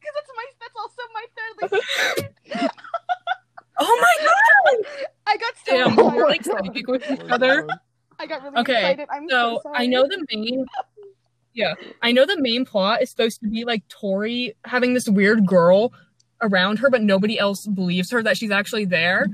Because 0.00 0.14
that's 0.14 0.30
my 0.36 0.44
that's 0.60 0.76
also 0.78 1.02
my 1.12 1.26
third 1.36 1.54
least 1.60 2.34
favorite. 2.56 2.70
oh 3.78 3.98
my 4.00 4.24
god, 4.24 5.08
I 5.26 5.36
got 5.36 5.52
so 5.66 5.76
damn, 5.76 5.98
Oh 5.98 6.16
we're 6.16 6.26
like 6.28 6.44
God. 6.44 6.66
with 6.88 7.10
each 7.10 7.20
Oh 7.20 7.26
other. 7.34 7.68
I 8.18 8.26
got 8.26 8.42
really 8.42 8.56
Okay, 8.58 8.72
excited. 8.74 9.08
I'm 9.12 9.28
So 9.28 9.56
so, 9.56 9.60
sorry. 9.64 9.76
I 9.78 9.86
know 9.86 10.04
the 10.04 10.24
main, 10.34 10.64
yeah, 11.52 11.74
I 12.00 12.12
know 12.12 12.24
the 12.26 12.40
main 12.40 12.64
plot 12.64 13.02
is 13.02 13.10
supposed 13.10 13.40
to 13.42 13.48
be 13.48 13.64
like 13.64 13.86
Tori 13.88 14.54
having 14.64 14.94
this 14.94 15.08
weird 15.08 15.46
girl 15.46 15.92
around 16.40 16.78
her, 16.78 16.88
but 16.90 17.02
nobody 17.02 17.38
else 17.38 17.66
believes 17.66 18.10
her 18.12 18.22
that 18.22 18.36
she's 18.38 18.50
actually 18.50 18.86
there, 18.86 19.26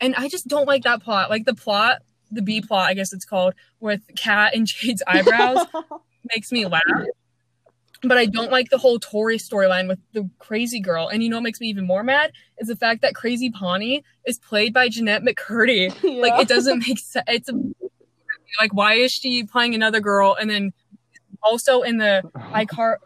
and 0.00 0.14
I 0.16 0.28
just 0.28 0.48
don't 0.48 0.66
like 0.66 0.82
that 0.84 1.02
plot. 1.02 1.30
Like 1.30 1.44
the 1.44 1.54
plot, 1.54 2.02
the 2.30 2.42
B 2.42 2.60
plot, 2.60 2.88
I 2.88 2.94
guess 2.94 3.12
it's 3.12 3.24
called, 3.24 3.54
with 3.80 4.00
Kat 4.16 4.54
and 4.54 4.66
Jade's 4.66 5.02
eyebrows 5.06 5.66
makes 6.34 6.52
me 6.52 6.66
laugh. 6.66 6.82
But 8.02 8.18
I 8.18 8.26
don't 8.26 8.50
like 8.50 8.68
the 8.70 8.78
whole 8.78 8.98
Tori 8.98 9.38
storyline 9.38 9.88
with 9.88 9.98
the 10.12 10.28
crazy 10.38 10.80
girl. 10.80 11.08
And 11.08 11.22
you 11.22 11.30
know 11.30 11.36
what 11.36 11.44
makes 11.44 11.60
me 11.60 11.68
even 11.68 11.86
more 11.86 12.02
mad 12.02 12.30
is 12.58 12.68
the 12.68 12.76
fact 12.76 13.02
that 13.02 13.14
Crazy 13.14 13.50
Ponnie 13.50 14.02
is 14.26 14.38
played 14.38 14.74
by 14.74 14.88
Jennette 14.88 15.22
McCurdy. 15.22 15.94
Yeah. 16.02 16.20
Like 16.26 16.42
it 16.42 16.48
doesn't 16.48 16.86
make 16.86 16.98
sense. 16.98 17.24
It's 17.28 17.48
a, 17.48 17.54
like 18.60 18.72
why 18.74 18.94
is 18.94 19.12
she 19.12 19.44
playing 19.44 19.74
another 19.74 20.00
girl 20.00 20.36
and 20.38 20.50
then 20.50 20.72
also 21.42 21.82
in 21.82 21.98
the 21.98 22.22
iCar 22.36 22.96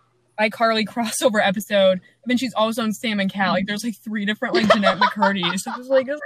iCarly 0.41 0.87
crossover 0.87 1.47
episode, 1.47 1.93
and 1.93 2.27
then 2.27 2.37
she's 2.39 2.55
also 2.55 2.83
in 2.83 2.93
Sam 2.93 3.21
and 3.21 3.31
Cat. 3.31 3.51
Like 3.51 3.67
there's 3.67 3.85
like 3.85 3.97
three 3.97 4.25
different 4.25 4.55
like 4.55 4.73
Jennette 4.73 4.99
McCurdy's. 5.01 5.65
So 5.65 5.73
I 5.73 5.77
was 5.77 5.89
like, 5.89 6.07
They're 6.07 6.17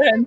and- 0.00 0.26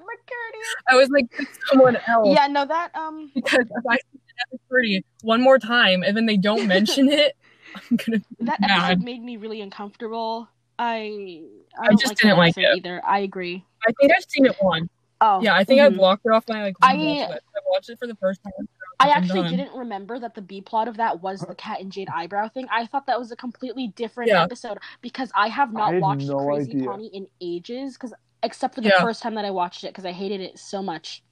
McCurdy. 0.00 0.62
I 0.88 0.96
was 0.96 1.08
like, 1.10 1.30
"Pick 1.30 1.48
someone 1.68 1.96
else. 2.08 2.28
Yeah, 2.34 2.46
no, 2.46 2.64
that 2.64 2.94
um. 2.94 3.30
Because 3.34 3.60
if 3.70 3.84
I 3.88 3.96
see 3.96 4.18
Jennette 4.28 4.60
McCurdy 4.70 5.04
one 5.22 5.40
more 5.42 5.58
time 5.58 6.02
and 6.02 6.16
then 6.16 6.26
they 6.26 6.36
don't 6.36 6.66
mention 6.66 7.08
it, 7.12 7.36
I'm 7.74 7.96
gonna 7.96 8.18
be 8.18 8.24
That 8.40 8.60
mad. 8.60 8.70
episode 8.92 9.04
made 9.04 9.22
me 9.22 9.36
really 9.36 9.60
uncomfortable. 9.60 10.48
I 10.78 11.42
I, 11.78 11.88
I 11.88 11.90
just 11.90 12.06
like 12.08 12.16
didn't 12.18 12.38
like 12.38 12.56
it. 12.56 12.76
either. 12.76 13.02
I 13.06 13.20
agree. 13.20 13.64
I 13.86 13.92
think 14.00 14.12
I've 14.16 14.24
seen 14.28 14.46
it 14.46 14.56
once. 14.62 14.88
Oh 15.20 15.40
Yeah, 15.42 15.54
I 15.54 15.64
think 15.64 15.80
I 15.80 15.88
mhm. 15.90 15.96
blocked 15.96 16.22
it 16.24 16.30
off 16.32 16.44
my 16.48 16.60
I 16.60 16.62
like 16.64 16.76
I- 16.80 16.94
watched 16.96 17.32
it. 17.34 17.42
I 17.54 17.60
watched 17.70 17.90
it 17.90 17.98
for 17.98 18.06
the 18.06 18.16
first 18.16 18.40
time. 18.42 18.68
I 18.98 19.08
actually 19.10 19.42
done. 19.42 19.56
didn't 19.56 19.74
remember 19.74 20.18
that 20.18 20.34
the 20.34 20.42
B 20.42 20.60
plot 20.60 20.86
of 20.88 20.98
that 20.98 21.22
was 21.22 21.40
the 21.40 21.54
cat 21.54 21.80
and 21.80 21.90
Jade 21.90 22.08
eyebrow 22.14 22.48
thing. 22.48 22.66
I 22.70 22.84
thought 22.86 23.06
that 23.06 23.18
was 23.18 23.30
a 23.32 23.36
completely 23.36 23.88
different 23.88 24.28
Yeah. 24.30 24.42
episode 24.42 24.76
because 25.00 25.30
I 25.34 25.48
have 25.48 25.72
not 25.72 25.94
had 25.94 26.02
watched 26.02 26.26
no 26.28 26.36
Crazy 26.46 26.70
idea. 26.72 26.86
Ponnie 26.86 27.10
in 27.12 27.26
ages. 27.40 27.94
Because 27.94 28.12
except 28.42 28.74
for 28.74 28.80
the 28.80 28.88
Yeah. 28.88 29.02
first 29.02 29.22
time 29.22 29.34
that 29.34 29.44
I 29.44 29.50
watched 29.50 29.84
it, 29.84 29.88
because 29.88 30.04
I 30.04 30.12
hated 30.12 30.40
it 30.40 30.58
so 30.58 30.82
much, 30.82 31.22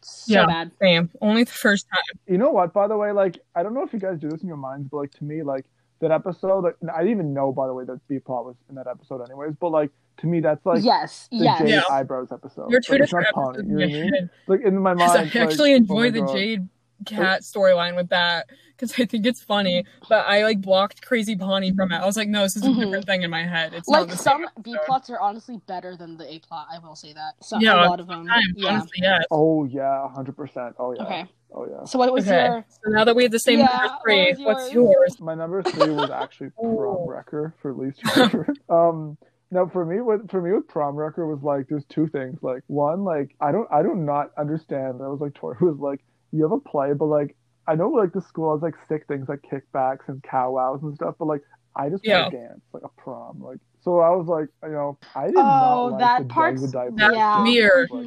so 0.00 0.34
Yeah. 0.34 0.46
bad. 0.46 0.72
Same. 0.80 1.10
Only 1.20 1.44
the 1.44 1.50
first 1.52 1.86
time. 1.92 2.02
You 2.26 2.38
know 2.38 2.50
what? 2.50 2.72
By 2.72 2.86
the 2.88 2.96
way, 2.96 3.12
like 3.12 3.38
I 3.54 3.62
don't 3.62 3.74
know 3.74 3.82
if 3.82 3.92
you 3.92 3.98
guys 3.98 4.18
do 4.18 4.28
this 4.28 4.42
in 4.42 4.48
your 4.48 4.56
minds, 4.56 4.88
but 4.90 4.98
like 4.98 5.12
to 5.12 5.24
me, 5.24 5.42
like 5.42 5.66
that 6.00 6.10
episode, 6.10 6.64
like, 6.64 6.76
I 6.94 6.98
didn't 6.98 7.10
even 7.10 7.34
know 7.34 7.52
by 7.52 7.66
the 7.66 7.74
way 7.74 7.84
that 7.84 8.00
B 8.08 8.18
plot 8.18 8.46
was 8.46 8.56
in 8.68 8.74
that 8.76 8.86
episode, 8.86 9.22
anyways. 9.22 9.54
But 9.60 9.70
like 9.70 9.90
to 10.18 10.26
me, 10.26 10.40
that's 10.40 10.64
like 10.64 10.82
yes, 10.82 11.28
the 11.30 11.44
yes. 11.44 11.58
Jade 11.60 11.68
Yeah. 11.68 11.82
eyebrows 11.90 12.32
episode. 12.32 12.70
You're 12.70 12.80
two 12.80 12.92
like, 12.92 13.02
it's 13.02 13.12
not 13.12 13.24
different 13.26 13.56
Ponnie, 13.56 13.68
you 13.68 13.74
know 13.74 13.86
what 13.86 13.94
I 13.94 14.10
mean? 14.10 14.30
Like 14.46 14.60
in 14.62 14.78
my 14.78 14.94
Because 14.94 15.14
mind, 15.16 15.30
I 15.34 15.40
actually 15.40 15.72
like, 15.72 15.80
enjoy 15.80 16.06
oh 16.06 16.10
the 16.10 16.20
God. 16.20 16.32
Jade 16.32 16.68
Cat 17.06 17.42
storyline 17.42 17.96
with 17.96 18.08
that 18.10 18.48
because 18.76 18.92
I 18.98 19.04
think 19.06 19.26
it's 19.26 19.42
funny. 19.42 19.84
But 20.08 20.26
I 20.26 20.44
like 20.44 20.60
blocked 20.60 21.02
Crazy 21.02 21.36
Ponnie 21.36 21.74
from 21.74 21.92
it. 21.92 21.96
I 21.96 22.06
was 22.06 22.16
like, 22.16 22.28
no, 22.28 22.42
this 22.42 22.56
is 22.56 22.64
a 22.66 22.70
Mhm. 22.70 22.80
different 22.80 23.06
thing 23.06 23.22
in 23.22 23.30
my 23.30 23.44
head. 23.46 23.72
It's 23.74 23.88
Like 23.88 24.08
the 24.08 24.16
some 24.16 24.40
same 24.42 24.48
B 24.62 24.72
episode. 24.72 24.86
plots 24.86 25.10
are 25.10 25.20
honestly 25.20 25.60
better 25.66 25.96
than 25.96 26.16
the 26.16 26.30
A 26.32 26.38
plot. 26.40 26.66
I 26.72 26.78
will 26.78 26.96
say 26.96 27.12
that. 27.12 27.34
So 27.42 27.58
Yeah, 27.58 27.84
a 27.84 27.88
lot 27.88 28.00
of 28.00 28.06
them. 28.06 28.26
Time, 28.26 28.42
Yeah. 28.56 28.70
honestly, 28.70 28.98
yes. 29.02 29.24
Oh 29.30 29.64
yeah, 29.64 30.08
hundred 30.08 30.36
percent. 30.36 30.76
Oh 30.78 30.92
yeah. 30.92 31.02
Okay. 31.02 31.26
Oh 31.52 31.66
yeah. 31.68 31.84
So 31.84 31.98
what 31.98 32.12
was 32.12 32.26
Okay. 32.26 32.36
your? 32.44 32.64
So 32.68 32.90
now 32.90 33.04
that 33.04 33.16
we 33.16 33.22
have 33.24 33.32
the 33.32 33.38
same 33.40 33.58
Yeah, 33.60 33.66
number 33.66 33.96
three, 34.04 34.30
was 34.30 34.38
what's 34.40 34.72
yours? 34.72 34.94
yours? 34.96 35.20
My 35.20 35.34
number 35.34 35.62
three 35.62 35.90
was 35.90 36.10
actually 36.10 36.48
Ooh. 36.64 36.76
Prom 36.76 37.06
Wrecker 37.06 37.54
for 37.60 37.72
least 37.74 38.02
favorite. 38.14 38.56
um, 38.68 39.16
No, 39.52 39.68
for 39.68 39.84
me, 39.84 40.00
what 40.00 40.30
for 40.30 40.40
me 40.40 40.52
with 40.52 40.68
prom 40.68 40.94
wrecker 40.94 41.26
was 41.26 41.42
like 41.42 41.66
there's 41.68 41.84
two 41.86 42.06
things. 42.06 42.38
Like 42.40 42.62
one, 42.68 43.02
like 43.02 43.34
I 43.40 43.50
don't 43.50 43.66
I 43.72 43.82
do 43.82 43.96
not 43.96 44.30
understand. 44.38 45.00
I 45.02 45.08
was 45.08 45.20
like 45.20 45.34
Tori 45.34 45.56
was 45.60 45.78
like, 45.78 46.00
you 46.32 46.42
have 46.42 46.52
a 46.52 46.60
play, 46.60 46.92
but 46.92 47.06
like 47.06 47.36
I 47.66 47.74
know 47.74 47.88
like 47.90 48.12
the 48.12 48.22
school 48.22 48.52
has 48.54 48.62
like 48.62 48.74
sick 48.88 49.06
things 49.06 49.28
like 49.28 49.42
kickbacks 49.42 50.08
and 50.08 50.22
cow 50.22 50.52
wows 50.52 50.82
and 50.82 50.94
stuff, 50.94 51.14
but 51.18 51.26
like 51.26 51.42
I 51.76 51.88
just 51.88 52.04
Yeah. 52.04 52.22
want 52.22 52.32
to 52.32 52.38
dance 52.38 52.60
like 52.72 52.82
a 52.82 52.88
prom. 53.00 53.42
Like 53.42 53.58
so 53.82 54.00
I 54.00 54.10
was 54.10 54.26
like, 54.26 54.48
you 54.64 54.70
know, 54.74 54.98
I 55.14 55.26
did 55.28 55.36
Oh, 55.36 55.40
not 55.40 55.84
like 55.92 55.98
that 56.00 56.18
the 56.18 56.24
Doug 56.24 56.32
part's- 56.34 56.62
the 56.62 56.68
diaper 56.72 56.94
That's 56.96 57.14
yeah. 57.14 57.42
weird. 57.42 57.88
Like. 57.90 58.06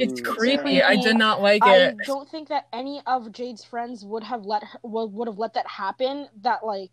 It's 0.00 0.20
It's 0.20 0.20
creepy. 0.28 0.82
I 0.82 0.96
did 0.96 1.16
not 1.16 1.42
like 1.42 1.62
I 1.64 1.76
it. 1.76 1.96
don't 2.06 2.28
think 2.28 2.48
that 2.48 2.68
any 2.72 3.02
of 3.06 3.30
Jade's 3.32 3.64
friends 3.64 4.04
would 4.04 4.22
have 4.24 4.44
let 4.46 4.62
her 4.64 4.78
would, 4.82 5.12
would 5.12 5.28
have 5.28 5.38
let 5.38 5.54
that 5.54 5.66
happen. 5.66 6.28
That 6.42 6.64
like 6.64 6.90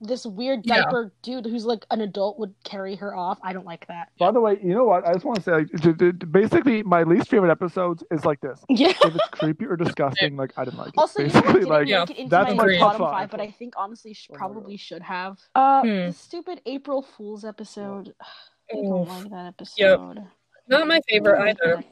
this 0.00 0.24
weird 0.24 0.60
Yeah. 0.64 0.82
diaper 0.82 1.12
dude 1.22 1.44
who's 1.46 1.64
like 1.66 1.84
an 1.90 2.00
adult 2.00 2.38
would 2.38 2.54
carry 2.64 2.94
her 2.96 3.16
off. 3.16 3.38
I 3.42 3.52
don't 3.52 3.66
like 3.66 3.86
that. 3.88 4.10
By 4.18 4.30
the 4.30 4.40
way, 4.40 4.58
you 4.62 4.74
know 4.74 4.84
what? 4.84 5.06
I 5.06 5.12
just 5.12 5.24
want 5.24 5.36
to 5.36 5.42
say, 5.42 5.52
like, 5.52 5.70
d- 5.72 5.92
d- 5.92 6.12
d- 6.12 6.26
basically, 6.26 6.82
my 6.82 7.02
least 7.02 7.28
favorite 7.28 7.50
episodes 7.50 8.04
is 8.10 8.24
like 8.24 8.40
this. 8.40 8.64
Yeah. 8.70 8.88
If 8.90 9.14
it's 9.16 9.28
creepy 9.32 9.66
or 9.66 9.76
disgusting, 9.76 10.36
like 10.36 10.52
I 10.56 10.64
didn't 10.64 10.78
like 10.78 10.88
it. 10.88 10.94
Also, 10.98 11.22
you 11.22 11.28
know 11.28 11.32
basically, 11.34 11.52
didn't 11.60 11.68
like 11.70 11.88
Yeah, 11.88 12.00
make 12.00 12.10
it 12.10 12.16
into 12.18 12.30
that's 12.30 12.54
my, 12.54 12.66
my 12.66 12.78
bottom 12.78 13.00
five, 13.00 13.10
five. 13.12 13.30
but 13.30 13.40
I 13.40 13.50
think 13.50 13.74
honestly 13.76 14.14
sh- 14.14 14.30
probably 14.32 14.74
God. 14.74 14.80
should 14.80 15.02
have. 15.02 15.38
Uh, 15.54 15.82
Hmm. 15.82 15.88
the 16.06 16.12
stupid 16.12 16.60
April 16.66 17.02
Fool's 17.02 17.44
episode. 17.44 18.14
I 18.72 18.74
don't 18.76 19.08
like 19.08 19.30
that 19.30 19.46
episode. 19.46 19.74
Yep. 20.16 20.26
Not 20.68 20.86
my 20.86 21.00
favorite 21.08 21.40
either. 21.62 21.82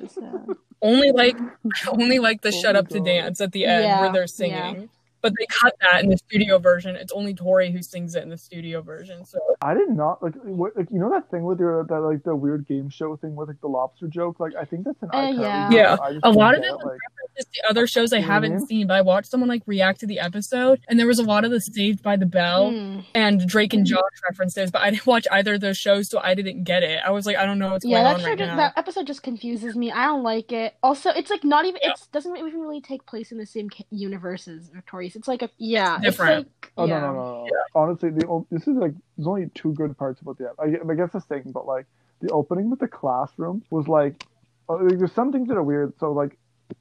Only 0.82 1.10
like 1.10 1.36
only 1.88 2.18
like 2.18 2.42
the 2.42 2.48
Oh 2.50 2.60
shut 2.60 2.74
my 2.74 2.80
up 2.80 2.88
to 2.88 3.00
dance 3.00 3.40
at 3.40 3.52
the 3.52 3.64
end 3.64 3.84
Yeah, 3.84 4.00
where 4.02 4.12
they're 4.12 4.22
yeah. 4.22 4.26
singing. 4.26 4.88
But 5.22 5.32
they 5.38 5.46
cut 5.46 5.74
that 5.80 6.04
in 6.04 6.10
the 6.10 6.18
studio 6.18 6.58
version. 6.58 6.94
It's 6.96 7.12
only 7.12 7.34
Tori 7.34 7.70
who 7.72 7.82
sings 7.82 8.14
it 8.14 8.22
in 8.22 8.28
the 8.28 8.36
studio 8.38 8.80
version. 8.82 9.24
So 9.24 9.38
I 9.62 9.74
did 9.74 9.88
not 9.90 10.22
like 10.22 10.34
what 10.42 10.76
like 10.76 10.88
you 10.90 10.98
know 11.00 11.10
that 11.10 11.30
thing 11.30 11.42
with 11.44 11.58
your 11.58 11.84
that 11.84 12.00
like 12.00 12.22
the 12.22 12.36
weird 12.36 12.66
game 12.66 12.88
show 12.90 13.16
thing 13.16 13.34
with 13.34 13.48
like 13.48 13.60
the 13.60 13.68
lobster 13.68 14.06
joke. 14.08 14.38
Like 14.40 14.54
I 14.54 14.64
think 14.64 14.84
that's 14.84 15.02
an 15.02 15.10
Uh, 15.12 15.16
iCarly 15.16 15.40
yeah. 15.40 15.70
Yeah. 15.70 15.96
A 16.22 16.30
lot 16.30 16.54
of 16.56 16.62
it 16.62 16.70
was 16.72 16.84
like, 16.84 16.98
just 17.36 17.50
the 17.52 17.68
other 17.68 17.86
shows 17.86 18.12
I 18.12 18.16
You 18.16 18.22
know 18.22 18.26
what 18.28 18.30
I 18.30 18.34
haven't 18.34 18.56
mean? 18.56 18.66
seen, 18.66 18.86
but 18.86 18.94
I 18.94 19.00
watched 19.02 19.30
someone 19.30 19.48
like 19.48 19.62
react 19.66 20.00
to 20.00 20.06
the 20.06 20.20
episode, 20.20 20.80
and 20.88 20.98
there 20.98 21.06
was 21.06 21.18
a 21.18 21.22
lot 21.24 21.44
of 21.44 21.50
the 21.50 21.60
Saved 21.60 22.02
by 22.02 22.16
the 22.16 22.24
Bell 22.26 22.70
Hmm. 22.70 23.00
and 23.14 23.46
Drake 23.46 23.74
and 23.74 23.84
Josh 23.84 24.00
references, 24.28 24.70
but 24.70 24.80
I 24.82 24.90
didn't 24.90 25.06
watch 25.06 25.26
either 25.30 25.54
of 25.54 25.60
those 25.60 25.76
shows, 25.76 26.08
so 26.08 26.18
I 26.22 26.34
didn't 26.34 26.64
get 26.64 26.82
it. 26.82 27.00
I 27.04 27.10
was 27.10 27.26
like, 27.26 27.36
I 27.36 27.44
don't 27.44 27.58
know 27.58 27.72
what's 27.72 27.84
Yeah, 27.84 28.02
going 28.02 28.14
on 28.14 28.20
show 28.20 28.26
right 28.28 28.38
just, 28.38 28.48
now. 28.48 28.56
that 28.56 28.72
episode 28.78 29.06
just 29.06 29.22
confuses 29.22 29.76
me. 29.76 29.92
I 29.92 30.06
don't 30.06 30.22
like 30.22 30.50
it. 30.52 30.76
Also, 30.82 31.10
it's 31.10 31.28
like 31.30 31.44
not 31.44 31.64
even 31.66 31.80
Yeah. 31.82 31.90
it 31.90 32.00
doesn't 32.12 32.36
even 32.36 32.60
really 32.60 32.80
take 32.80 33.04
place 33.04 33.32
in 33.32 33.38
the 33.38 33.46
same 33.46 33.68
ca- 33.68 33.84
universe 33.90 34.48
as 34.48 34.70
Victorious. 35.12 35.16
It's 35.16 35.28
like 35.28 35.42
a 35.42 35.50
yeah, 35.58 35.98
Different. 36.00 36.46
Like, 36.46 36.72
Oh 36.78 36.84
yeah. 36.86 37.00
no 37.00 37.12
no 37.12 37.22
no 37.22 37.44
no! 37.44 37.50
Honestly, 37.74 38.10
the 38.10 38.26
o- 38.26 38.46
this 38.50 38.62
is 38.62 38.76
like 38.76 38.92
there's 39.16 39.26
only 39.26 39.48
two 39.54 39.72
good 39.74 39.96
parts 39.96 40.20
about 40.20 40.36
the. 40.38 40.52
I, 40.58 40.64
I 40.90 40.94
guess 40.94 41.10
the 41.12 41.20
thing, 41.20 41.42
but 41.46 41.66
like 41.66 41.86
the 42.20 42.30
opening 42.30 42.68
with 42.70 42.80
the 42.80 42.88
classroom 42.88 43.62
was 43.70 43.88
like, 43.88 44.24
uh, 44.68 44.76
like, 44.82 44.98
there's 44.98 45.12
some 45.12 45.32
things 45.32 45.48
that 45.48 45.56
are 45.56 45.62
weird. 45.62 45.94
So 45.98 46.12
like, 46.12 46.36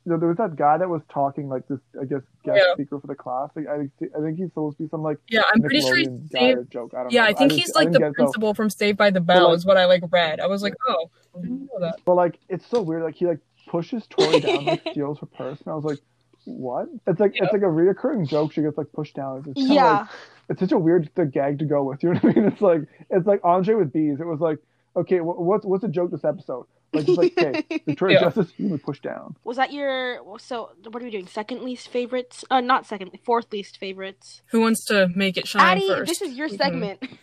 you 0.05 0.11
know, 0.11 0.17
there 0.17 0.27
was 0.27 0.37
that 0.37 0.55
guy 0.57 0.77
that 0.77 0.89
was 0.89 1.01
talking 1.09 1.47
like 1.47 1.65
this. 1.69 1.79
I 2.01 2.03
guess 2.05 2.21
guest 2.43 2.57
Yeah. 2.61 2.73
speaker 2.73 2.99
for 2.99 3.07
the 3.07 3.15
class. 3.15 3.51
Like, 3.55 3.67
I 3.67 3.77
think 3.99 4.11
I 4.17 4.19
think 4.21 4.37
he's 4.37 4.47
supposed 4.49 4.75
to 4.77 4.83
be 4.83 4.89
some 4.89 5.01
like 5.01 5.17
yeah, 5.29 5.43
I'm 5.53 5.61
pretty 5.61 5.79
sure 5.79 5.95
he's 5.95 6.07
Nickelodeon 6.09 6.29
Saved. 6.31 6.71
joke. 6.71 6.93
I 6.93 7.03
don't 7.03 7.11
Yeah, 7.13 7.23
know. 7.23 7.29
I 7.29 7.33
think 7.33 7.51
just- 7.51 7.61
he's 7.67 7.75
like 7.75 7.91
the 7.93 7.99
get 7.99 8.09
so- 8.09 8.13
principal 8.13 8.53
from 8.53 8.69
Saved 8.69 8.97
by 8.97 9.11
the 9.11 9.21
Bell, 9.21 9.49
like- 9.49 9.57
is 9.57 9.65
what 9.65 9.77
I 9.77 9.85
like 9.85 10.03
read. 10.11 10.41
I 10.41 10.47
was 10.47 10.61
like, 10.61 10.73
oh, 10.89 11.09
I 11.37 11.41
didn't 11.41 11.61
know 11.67 11.79
that. 11.79 11.99
But 12.03 12.15
like, 12.15 12.37
it's 12.49 12.65
so 12.67 12.81
weird. 12.81 13.03
Like 13.03 13.15
he 13.15 13.27
like 13.27 13.39
pushes 13.69 14.05
Tori 14.07 14.41
down, 14.41 14.65
like 14.65 14.81
steals 14.91 15.19
her 15.19 15.25
purse, 15.27 15.61
and 15.61 15.69
I 15.71 15.75
was 15.75 15.85
like, 15.85 15.99
what? 16.45 16.87
It's 17.07 17.19
like 17.19 17.31
it's 17.35 17.51
like 17.53 17.61
a 17.61 17.65
reoccurring 17.65 18.27
joke. 18.27 18.53
She 18.53 18.61
gets 18.61 18.77
like 18.77 18.91
pushed 18.93 19.15
down. 19.15 19.43
It's 19.47 19.61
Yeah. 19.69 19.83
like 19.99 20.07
it's 20.49 20.59
such 20.59 20.71
a 20.71 20.77
weird 20.79 21.09
the 21.15 21.25
gag 21.25 21.59
to 21.59 21.65
go 21.65 21.83
with. 21.83 22.01
You 22.03 22.13
know 22.13 22.19
what 22.19 22.35
I 22.37 22.39
mean? 22.39 22.47
It's 22.51 22.61
like 22.61 22.81
it's 23.09 23.27
like 23.27 23.41
Andre 23.43 23.75
with 23.75 23.91
bees. 23.93 24.19
It 24.19 24.25
was 24.27 24.39
like, 24.39 24.59
okay, 24.95 25.17
wh- 25.19 25.39
what's 25.39 25.65
what's 25.65 25.81
the 25.83 25.89
joke 25.89 26.11
this 26.11 26.23
episode? 26.23 26.65
Like 26.93 27.05
just 27.07 27.17
like, 27.17 27.33
okay, 27.37 27.63
Victoria 27.85 28.19
Yeah. 28.19 28.25
Justice 28.25 28.53
you 28.57 28.69
were 28.69 28.77
pushed 28.77 29.01
down. 29.03 29.35
Was 29.43 29.57
that 29.57 29.73
your 29.73 30.19
so? 30.39 30.69
What 30.89 31.01
are 31.01 31.05
we 31.05 31.11
doing? 31.11 31.27
Second 31.27 31.63
least 31.63 31.89
favorites? 31.89 32.45
Uh, 32.49 32.61
not 32.61 32.85
second, 32.85 33.11
fourth 33.25 33.51
least 33.51 33.77
favorites. 33.77 34.41
Who 34.51 34.61
wants 34.61 34.85
to 34.85 35.09
make 35.13 35.35
it 35.35 35.45
shine 35.47 35.77
Addie, 35.77 35.87
first? 35.89 36.07
this 36.09 36.21
is 36.21 36.37
your 36.37 36.47
Mhm. 36.49 36.57
segment. 36.57 37.03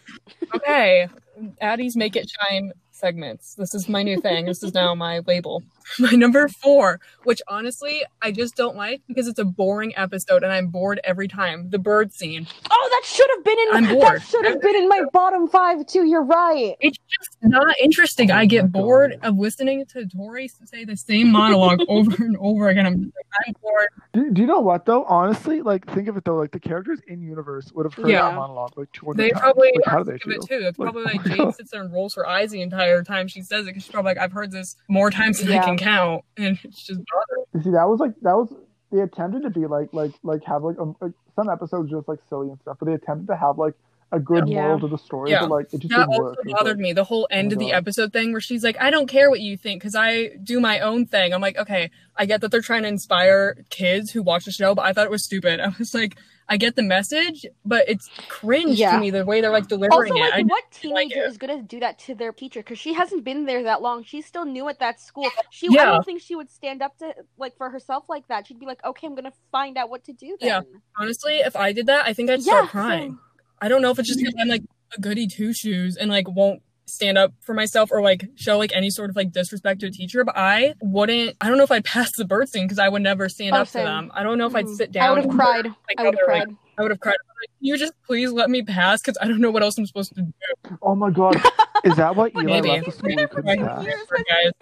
Okay, 0.54 1.08
Addie's 1.62 1.96
Make 1.96 2.14
It 2.14 2.28
Shine 2.28 2.72
segments. 3.07 3.55
This 3.57 3.74
is 3.74 3.88
my 3.88 4.03
new 4.03 4.20
thing. 4.20 4.46
This 4.46 4.62
is 4.62 4.72
now 4.72 4.94
my 4.94 5.18
label. 5.26 5.62
My 5.98 6.12
number 6.12 6.46
four, 6.48 7.00
which 7.24 7.42
honestly 7.48 8.03
I 8.22 8.30
just 8.30 8.55
don't 8.57 8.76
like 8.76 9.03
because 9.09 9.26
it's 9.26 9.40
a 9.40 9.44
boring 9.44 9.92
episode 9.96 10.44
and 10.44 10.53
I'm 10.53 10.68
bored 10.68 11.00
every 11.03 11.26
time. 11.26 11.68
The 11.70 11.78
bird 11.80 12.14
scene. 12.14 12.46
Oh, 12.70 12.88
that 12.92 13.03
should 13.05 13.28
have 13.34 13.44
been 13.44 13.59
in. 13.59 13.68
I'm 13.72 13.98
bored. 13.98 14.20
That 14.20 14.26
should 14.28 14.46
have 14.46 14.62
been 14.62 14.76
in 14.76 14.88
my 14.88 15.03
bottom 15.12 15.48
five 15.48 15.84
too. 15.86 16.07
You're 16.07 16.22
right. 16.22 16.76
It's 16.80 16.96
just 17.11 17.36
not 17.42 17.74
interesting. 17.82 18.30
Oh 18.30 18.34
I 18.34 18.38
my 18.38 18.46
get 18.46 18.70
bored 18.70 19.18
God. 19.20 19.28
of 19.30 19.38
listening 19.38 19.84
to 19.86 20.07
Tori 20.07 20.48
say 20.64 20.84
the 20.84 20.96
same 20.96 21.32
monologue 21.32 21.80
over 21.88 22.24
and 22.24 22.36
over 22.38 22.68
again. 22.68 22.86
I'm 22.86 23.12
I'm 23.46 23.55
bored. 23.61 23.88
Do, 24.12 24.30
do 24.30 24.40
you 24.40 24.46
know 24.46 24.61
what 24.61 24.86
though? 24.86 25.03
Honestly, 25.07 25.62
like 25.62 25.84
think 25.92 26.07
of 26.09 26.16
it 26.16 26.24
though. 26.24 26.36
Like 26.36 26.53
the 26.53 26.61
characters 26.61 27.00
in 27.09 27.20
universe 27.22 27.72
would 27.72 27.86
have 27.86 27.94
heard 27.94 28.09
Yeah. 28.09 28.22
that 28.30 28.36
monologue 28.36 28.78
like 28.78 28.92
200 28.92 29.16
They 29.20 29.30
times. 29.30 29.40
probably 29.40 29.72
like, 29.74 29.84
how 29.86 29.98
do 29.98 30.05
they 30.05 30.12
sick 30.18 30.26
of 30.26 30.30
it 30.30 30.34
feel? 30.48 30.61
too. 30.61 30.66
It's 30.68 30.78
Like, 30.78 30.92
probably 30.92 31.03
oh 31.03 31.07
like 31.16 31.16
my 31.16 31.28
Jade 31.28 31.38
God. 31.38 31.55
sits 31.57 31.70
there 31.72 31.82
and 31.82 31.92
rolls 31.92 32.14
her 32.14 32.26
eyes 32.26 32.53
the 32.53 32.62
entire 32.62 32.91
time 33.03 33.28
she 33.28 33.40
says 33.43 33.62
it 33.62 33.68
because 33.68 33.84
she's 33.84 33.93
probably 33.93 34.11
like, 34.11 34.18
I've 34.18 34.32
heard 34.32 34.51
this 34.51 34.76
more 34.88 35.11
times 35.11 35.40
than 35.40 35.57
I 35.57 35.64
can 35.64 35.78
count, 35.78 36.24
and 36.36 36.59
it's 36.64 36.82
just 36.84 37.01
bothering. 37.11 37.45
You 37.55 37.62
see, 37.62 37.70
that 37.70 37.88
was 37.88 38.01
like 38.01 38.12
that 38.22 38.36
was 38.36 38.53
they 38.90 39.01
attempted 39.01 39.43
to 39.45 39.51
be 39.51 39.66
like 39.66 39.88
like 39.95 40.12
like 40.22 40.45
have 40.45 40.62
like, 40.64 40.78
um, 40.78 40.95
like 41.01 41.12
some 41.36 41.49
episodes 41.49 41.90
just 41.90 42.07
like 42.09 42.18
silly 42.28 42.49
and 42.51 42.59
stuff, 42.61 42.76
but 42.78 42.84
they 42.86 42.93
attempted 42.95 43.28
to 43.28 43.36
have 43.36 43.57
like 43.57 43.72
a 44.14 44.20
good 44.20 44.47
Yeah. 44.47 44.64
moral 44.64 44.80
to 44.80 44.88
the 44.88 44.99
story, 44.99 45.30
Yeah. 45.30 45.40
but 45.40 45.51
like 45.51 45.66
it 45.72 45.78
just 45.80 45.88
That 45.88 46.01
didn't 46.01 46.09
also 46.11 46.22
work. 46.24 46.38
Bothered 46.45 46.76
like- 46.76 46.82
me. 46.82 46.93
The 46.93 47.05
whole 47.05 47.26
end 47.30 47.49
my 47.49 47.53
of 47.55 47.59
the 47.61 47.70
God. 47.70 47.76
episode 47.76 48.12
thing 48.12 48.32
where 48.32 48.43
she's 48.43 48.62
like, 48.62 48.76
I 48.78 48.90
don't 48.90 49.07
care 49.07 49.30
what 49.30 49.40
you 49.40 49.57
think 49.57 49.80
because 49.80 49.95
I 49.95 50.32
do 50.43 50.61
my 50.61 50.80
own 50.80 51.07
thing. 51.07 51.32
I'm 51.32 51.40
like, 51.40 51.57
okay, 51.57 51.90
I 52.14 52.26
get 52.26 52.43
that 52.43 52.51
they're 52.51 52.61
trying 52.61 52.82
to 52.82 52.88
inspire 52.88 53.64
kids 53.70 54.11
who 54.11 54.22
watch 54.22 54.45
the 54.45 54.51
show, 54.53 54.74
but 54.74 54.84
I 54.84 54.93
thought 54.93 55.07
it 55.07 55.11
was 55.11 55.24
stupid. 55.24 55.61
I 55.64 55.72
was 55.78 55.95
like, 55.95 56.18
I 56.49 56.57
get 56.57 56.76
the 56.76 56.82
message, 56.82 57.47
but 57.64 57.88
it's 57.88 58.11
cringe 58.28 58.78
Yeah. 58.78 58.93
to 58.93 58.99
me 59.01 59.11
the 59.11 59.24
way 59.24 59.40
they're 59.40 59.51
like 59.53 59.68
delivering 59.68 60.12
Also, 60.12 60.14
like, 60.14 60.32
it. 60.32 60.34
I, 60.34 60.43
what 60.43 60.51
like 60.51 60.70
teenager 60.72 61.24
it. 61.24 61.28
is 61.28 61.38
gonna 61.38 61.62
do 61.62 61.80
that 61.80 61.99
to 62.01 62.14
their 62.14 62.32
teacher? 62.32 62.61
Because 62.61 62.78
she 62.78 62.93
hasn't 62.93 63.24
been 63.24 63.47
there 63.47 63.62
that 63.62 63.80
long. 63.80 64.05
She's 64.05 64.26
still 64.26 64.45
new 64.45 64.68
at 64.68 64.78
that 64.80 65.01
school. 65.01 65.30
She, 65.51 65.68
yeah. 65.70 65.82
I 65.82 65.84
don't 65.86 66.05
think 66.05 66.20
she 66.20 66.34
would 66.34 66.51
stand 66.51 66.82
up 66.82 66.99
to 66.99 67.14
like 67.38 67.57
for 67.57 67.70
herself 67.70 68.05
like 68.09 68.26
that. 68.28 68.47
She'd 68.47 68.59
be 68.59 68.66
like, 68.66 68.84
"Okay, 68.84 69.07
I'm 69.07 69.14
gonna 69.14 69.32
find 69.51 69.78
out 69.78 69.88
what 69.90 70.05
to 70.05 70.12
do 70.12 70.36
then." 70.40 70.49
Yeah. 70.49 70.61
honestly, 70.99 71.38
if 71.38 71.57
I 71.57 71.72
did 71.72 71.86
that, 71.86 72.07
I 72.07 72.12
think 72.12 72.28
I'd 72.30 72.40
Yeah, 72.40 72.55
start 72.55 72.68
crying. 72.70 73.18
I 73.61 73.68
don't 73.68 73.80
know 73.82 73.90
if 73.90 73.99
it's 73.99 74.09
just 74.09 74.18
because 74.18 74.34
I'm 74.38 74.49
like 74.49 74.64
a 74.97 75.01
goody 75.01 75.26
two 75.26 75.53
shoes 75.53 75.97
and 75.97 76.11
like 76.11 76.28
won't 76.28 76.62
stand 76.93 77.16
up 77.18 77.32
for 77.40 77.55
myself 77.55 77.90
or 77.90 78.03
like 78.03 78.24
show 78.36 78.59
like 78.59 78.72
any 78.74 78.90
sort 78.90 79.11
of 79.11 79.16
like 79.16 79.32
disrespect 79.32 79.80
to 79.80 79.86
a 79.86 79.90
teacher, 79.90 80.24
but 80.24 80.36
I 80.36 80.74
wouldn't. 80.80 81.36
I 81.40 81.49
don't 81.49 81.57
know 81.59 81.64
if 81.64 81.72
I'd 81.72 81.84
pass 81.97 82.11
the 82.16 82.24
bird 82.24 82.49
scene 82.49 82.64
because 82.64 82.78
I 82.78 82.88
would 82.88 83.03
never 83.03 83.28
stand 83.28 83.55
Oh, 83.57 83.61
up 83.61 83.68
same. 83.68 83.84
to 83.84 83.90
them. 83.90 84.12
I 84.14 84.22
don't 84.22 84.38
know 84.38 84.47
if 84.47 84.55
I'd 84.55 84.66
Mhm. 84.66 84.76
sit 84.76 84.93
down. 84.93 85.05
I 85.05 85.11
would 85.12 85.24
have 85.24 85.34
cried. 85.34 85.64
like, 85.66 85.74
I 85.99 86.03
would 86.05 86.14
have 86.14 86.22
other, 86.24 86.32
like, 86.32 86.45
cried. 86.47 86.57
I 86.78 86.82
would 86.82 86.90
have 86.90 87.01
cried. 87.01 87.12
I'm 87.20 87.34
like, 87.43 87.49
Can 87.59 87.66
you 87.66 87.76
just 87.78 87.93
please 88.07 88.30
let 88.32 88.49
me 88.51 88.62
pass 88.62 89.01
because 89.03 89.18
I 89.20 89.26
don't 89.28 89.40
know 89.40 89.51
what 89.51 89.62
else 89.62 89.76
I'm 89.78 89.86
supposed 89.86 90.14
to 90.14 90.22
do. 90.22 90.32
Oh 90.82 90.95
my 90.95 91.11
god, 91.11 91.36
is 91.84 91.97
that 91.97 92.14
what 92.16 92.32
Eli 92.36 92.45
Maybe. 92.45 92.68
left 92.68 92.86
the 92.86 92.93
school 92.93 93.11
you 93.11 93.28
couldn't 93.28 93.47
Like, 93.47 93.61
pass? 93.61 93.84
guys. 93.84 94.53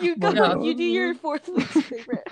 you 0.00 0.16
go. 0.16 0.32
My 0.32 0.62
You 0.64 0.74
do 0.74 0.82
your 0.82 1.14
fourth 1.14 1.48
least 1.48 1.72
favorite. 1.72 2.26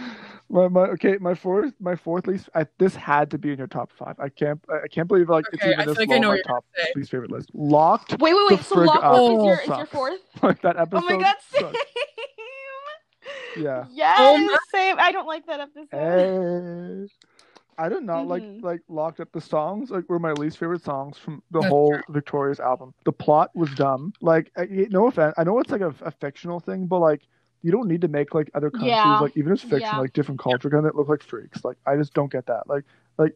My, 0.54 0.68
my 0.68 0.80
okay, 0.90 1.16
my 1.20 1.34
fourth 1.34 1.72
my 1.80 1.96
fourth 1.96 2.26
least. 2.26 2.48
I, 2.54 2.66
this 2.78 2.94
had 2.96 3.30
to 3.32 3.38
be 3.38 3.50
in 3.52 3.58
your 3.58 3.66
top 3.66 3.90
five. 3.98 4.14
I 4.18 4.28
can't 4.28 4.58
I 4.72 4.86
can't 4.88 5.08
believe 5.08 5.28
like 5.28 5.44
it's 5.52 5.62
even 5.64 5.80
I 5.80 5.84
this 5.84 5.98
like 5.98 6.08
low 6.08 6.14
I 6.16 6.18
know 6.20 6.30
on 6.30 6.36
my 6.36 6.42
top 6.46 6.64
least 6.96 7.10
favorite 7.10 7.30
list. 7.30 7.50
Locked. 7.54 8.12
Wait, 8.20 8.32
wait, 8.34 8.48
The 8.48 8.54
wait. 8.56 8.64
So 8.64 8.76
frig 8.76 8.86
Lock 8.86 8.96
up 8.96 9.04
Up 9.04 9.20
is 9.20 9.44
your 9.44 9.60
is 9.60 9.68
your 9.78 9.86
fourth? 9.86 10.20
Like 10.42 10.62
that 10.62 10.76
episode. 10.78 11.04
Oh 11.04 11.16
my 11.16 11.22
god, 11.22 11.34
same. 11.50 11.62
sucks. 11.62 11.78
Yeah. 13.56 13.84
Yes, 13.92 14.16
Oh 14.20 14.38
my- 14.38 14.56
same. 14.72 14.96
I 14.98 15.12
don't 15.12 15.26
like 15.26 15.46
that 15.46 15.60
episode. 15.60 15.88
Hey. 15.90 17.06
I 17.76 17.88
did 17.88 18.04
not 18.04 18.26
Mhm. 18.26 18.28
like 18.28 18.42
like 18.62 18.80
locked 18.88 19.18
up 19.18 19.32
the 19.32 19.40
songs 19.40 19.90
like 19.90 20.08
were 20.08 20.20
my 20.20 20.30
least 20.32 20.58
favorite 20.58 20.84
songs 20.84 21.18
from 21.18 21.42
the 21.50 21.58
That's 21.58 21.70
whole 21.70 21.90
true. 21.92 22.02
Victorious 22.10 22.60
album. 22.60 22.94
The 23.04 23.10
plot 23.12 23.50
was 23.56 23.68
dumb. 23.74 24.12
Like 24.20 24.52
I- 24.56 24.86
no 24.90 25.08
offense, 25.08 25.34
I 25.36 25.42
know 25.42 25.58
it's 25.58 25.72
like 25.72 25.80
a, 25.80 25.92
a 26.02 26.12
fictional 26.12 26.60
thing, 26.60 26.86
but 26.86 27.00
like 27.00 27.22
you 27.64 27.72
don't 27.72 27.88
need 27.88 28.02
to 28.02 28.08
make 28.08 28.34
like 28.34 28.50
other 28.54 28.70
countries 28.70 28.90
Yeah. 28.90 29.18
like 29.18 29.36
even 29.36 29.50
if 29.52 29.62
it's 29.62 29.62
fiction 29.70 29.80
Yeah. 29.80 29.98
like 29.98 30.12
different 30.12 30.38
culture 30.40 30.68
kind 30.70 30.86
of 30.86 30.94
look 30.94 31.08
like 31.08 31.22
freaks. 31.22 31.64
Like 31.64 31.76
I 31.86 31.96
just 31.96 32.12
don't 32.14 32.30
get 32.30 32.46
that. 32.46 32.68
Like 32.68 32.84
like 33.18 33.32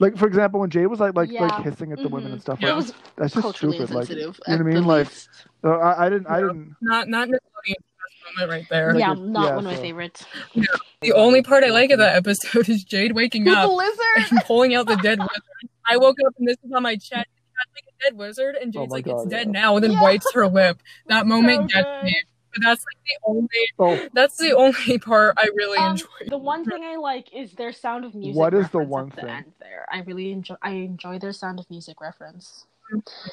like 0.00 0.16
for 0.18 0.26
example 0.26 0.60
when 0.60 0.70
Jay 0.70 0.86
was 0.86 0.98
like 1.00 1.14
like 1.14 1.30
Yeah. 1.30 1.42
like 1.46 1.62
hissing 1.64 1.92
at 1.92 1.98
the 1.98 2.08
women 2.08 2.30
Mhm. 2.30 2.32
and 2.34 2.42
stuff 2.42 2.58
Yeah. 2.60 2.70
It 2.70 2.72
like 2.72 2.76
was 2.84 2.94
that's 3.16 3.32
just 3.34 3.42
culturally 3.42 3.76
stupid. 3.76 3.94
Like 3.94 4.08
you 4.10 4.16
know 4.16 4.26
what 4.28 4.48
I 4.48 4.56
mean? 4.62 4.74
the 4.74 4.80
Like 4.82 5.06
least. 5.06 5.28
uh, 5.64 5.68
I, 5.70 6.06
I 6.06 6.08
didn't 6.10 6.26
I 6.28 6.40
didn't 6.40 6.74
Not 6.82 7.08
not 7.08 7.28
Nickelodeon's 7.28 7.76
best 7.78 8.36
moment 8.38 8.50
right 8.50 8.66
there. 8.70 8.92
Like 8.92 9.00
yeah, 9.00 9.12
it- 9.12 9.18
not 9.20 9.44
yeah, 9.44 9.48
one 9.54 9.58
of 9.58 9.64
my 9.64 9.76
so- 9.76 9.82
favorites. 9.82 10.24
The 11.02 11.12
only 11.12 11.42
part 11.42 11.64
I 11.64 11.68
like 11.70 11.90
of 11.92 11.98
that 11.98 12.16
episode 12.16 12.68
is 12.68 12.82
Jade 12.84 13.12
waking 13.12 13.44
the 13.44 13.52
up 13.52 13.70
lizard. 13.70 14.32
and 14.32 14.40
pulling 14.46 14.74
out 14.74 14.86
the 14.86 14.96
dead 14.96 15.18
wizard. 15.20 15.42
I 15.88 15.96
woke 15.96 16.16
up 16.26 16.34
and 16.38 16.46
this 16.48 16.56
is 16.64 16.72
on 16.72 16.82
my 16.82 16.96
chest. 16.96 17.26
Like 17.74 17.84
a 17.88 18.10
dead 18.10 18.18
wizard, 18.18 18.54
and 18.56 18.74
Oh 18.74 18.80
Jade's 18.80 18.90
my 18.90 18.96
like, 18.96 19.04
God, 19.04 19.16
"It's 19.20 19.26
dead 19.26 19.48
now," 19.48 19.74
and 19.76 19.84
then 19.84 19.92
Yeah. 19.92 20.00
bites 20.00 20.26
her 20.32 20.48
lip. 20.48 20.80
That 21.08 21.26
moment 21.26 21.70
So 21.70 21.82
gets 21.82 22.04
me. 22.04 22.16
But 22.54 22.62
that's 22.64 22.84
like 22.84 23.04
the 23.06 23.18
only 23.26 23.48
Oh, 23.78 24.08
that's 24.12 24.36
the 24.38 24.52
only 24.56 24.98
part 24.98 25.34
I 25.38 25.48
really 25.56 25.78
Um, 25.78 25.92
enjoy. 25.92 26.06
the 26.28 26.38
one 26.38 26.66
thing 26.66 26.84
I 26.84 26.96
like 26.96 27.32
is 27.34 27.52
their 27.54 27.72
Sound 27.72 28.04
of 28.04 28.14
Music. 28.14 28.36
What 28.36 28.54
is 28.54 28.70
the 28.70 28.78
one 28.80 29.10
at 29.10 29.16
the 29.16 29.22
thing? 29.22 29.44
there? 29.60 29.86
I 29.92 30.00
really 30.00 30.32
enjoy. 30.32 30.56
I 30.62 30.70
enjoy 30.72 31.18
their 31.18 31.32
Sound 31.32 31.60
of 31.60 31.70
Music 31.70 32.00
reference. 32.00 32.66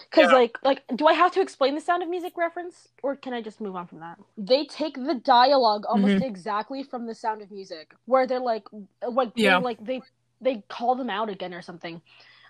Because 0.09 0.32
Yeah. 0.32 0.38
like 0.38 0.57
like, 0.63 0.84
do 0.95 1.07
I 1.07 1.13
have 1.13 1.32
to 1.34 1.41
explain 1.41 1.76
the 1.76 1.82
Sound 1.82 2.03
of 2.03 2.09
Music 2.09 2.38
reference, 2.38 2.89
or 3.03 3.15
can 3.15 3.34
I 3.34 3.41
just 3.41 3.61
move 3.61 3.76
on 3.76 3.88
from 3.88 3.99
that? 4.01 4.20
They 4.38 4.65
take 4.65 4.95
the 4.95 5.15
dialogue 5.15 5.86
almost 5.88 6.13
Mm-hmm. 6.15 6.28
exactly 6.28 6.84
from 6.84 7.07
the 7.07 7.15
Sound 7.15 7.41
of 7.41 7.51
Music, 7.51 7.93
where 8.05 8.28
they're 8.28 8.39
like, 8.39 8.65
like 9.07 9.36
they, 9.36 9.43
Yeah. 9.43 9.57
like 9.59 9.84
they 9.84 10.01
they 10.41 10.63
call 10.70 10.95
them 10.95 11.09
out 11.09 11.30
again 11.30 11.53
or 11.53 11.61
something, 11.63 12.01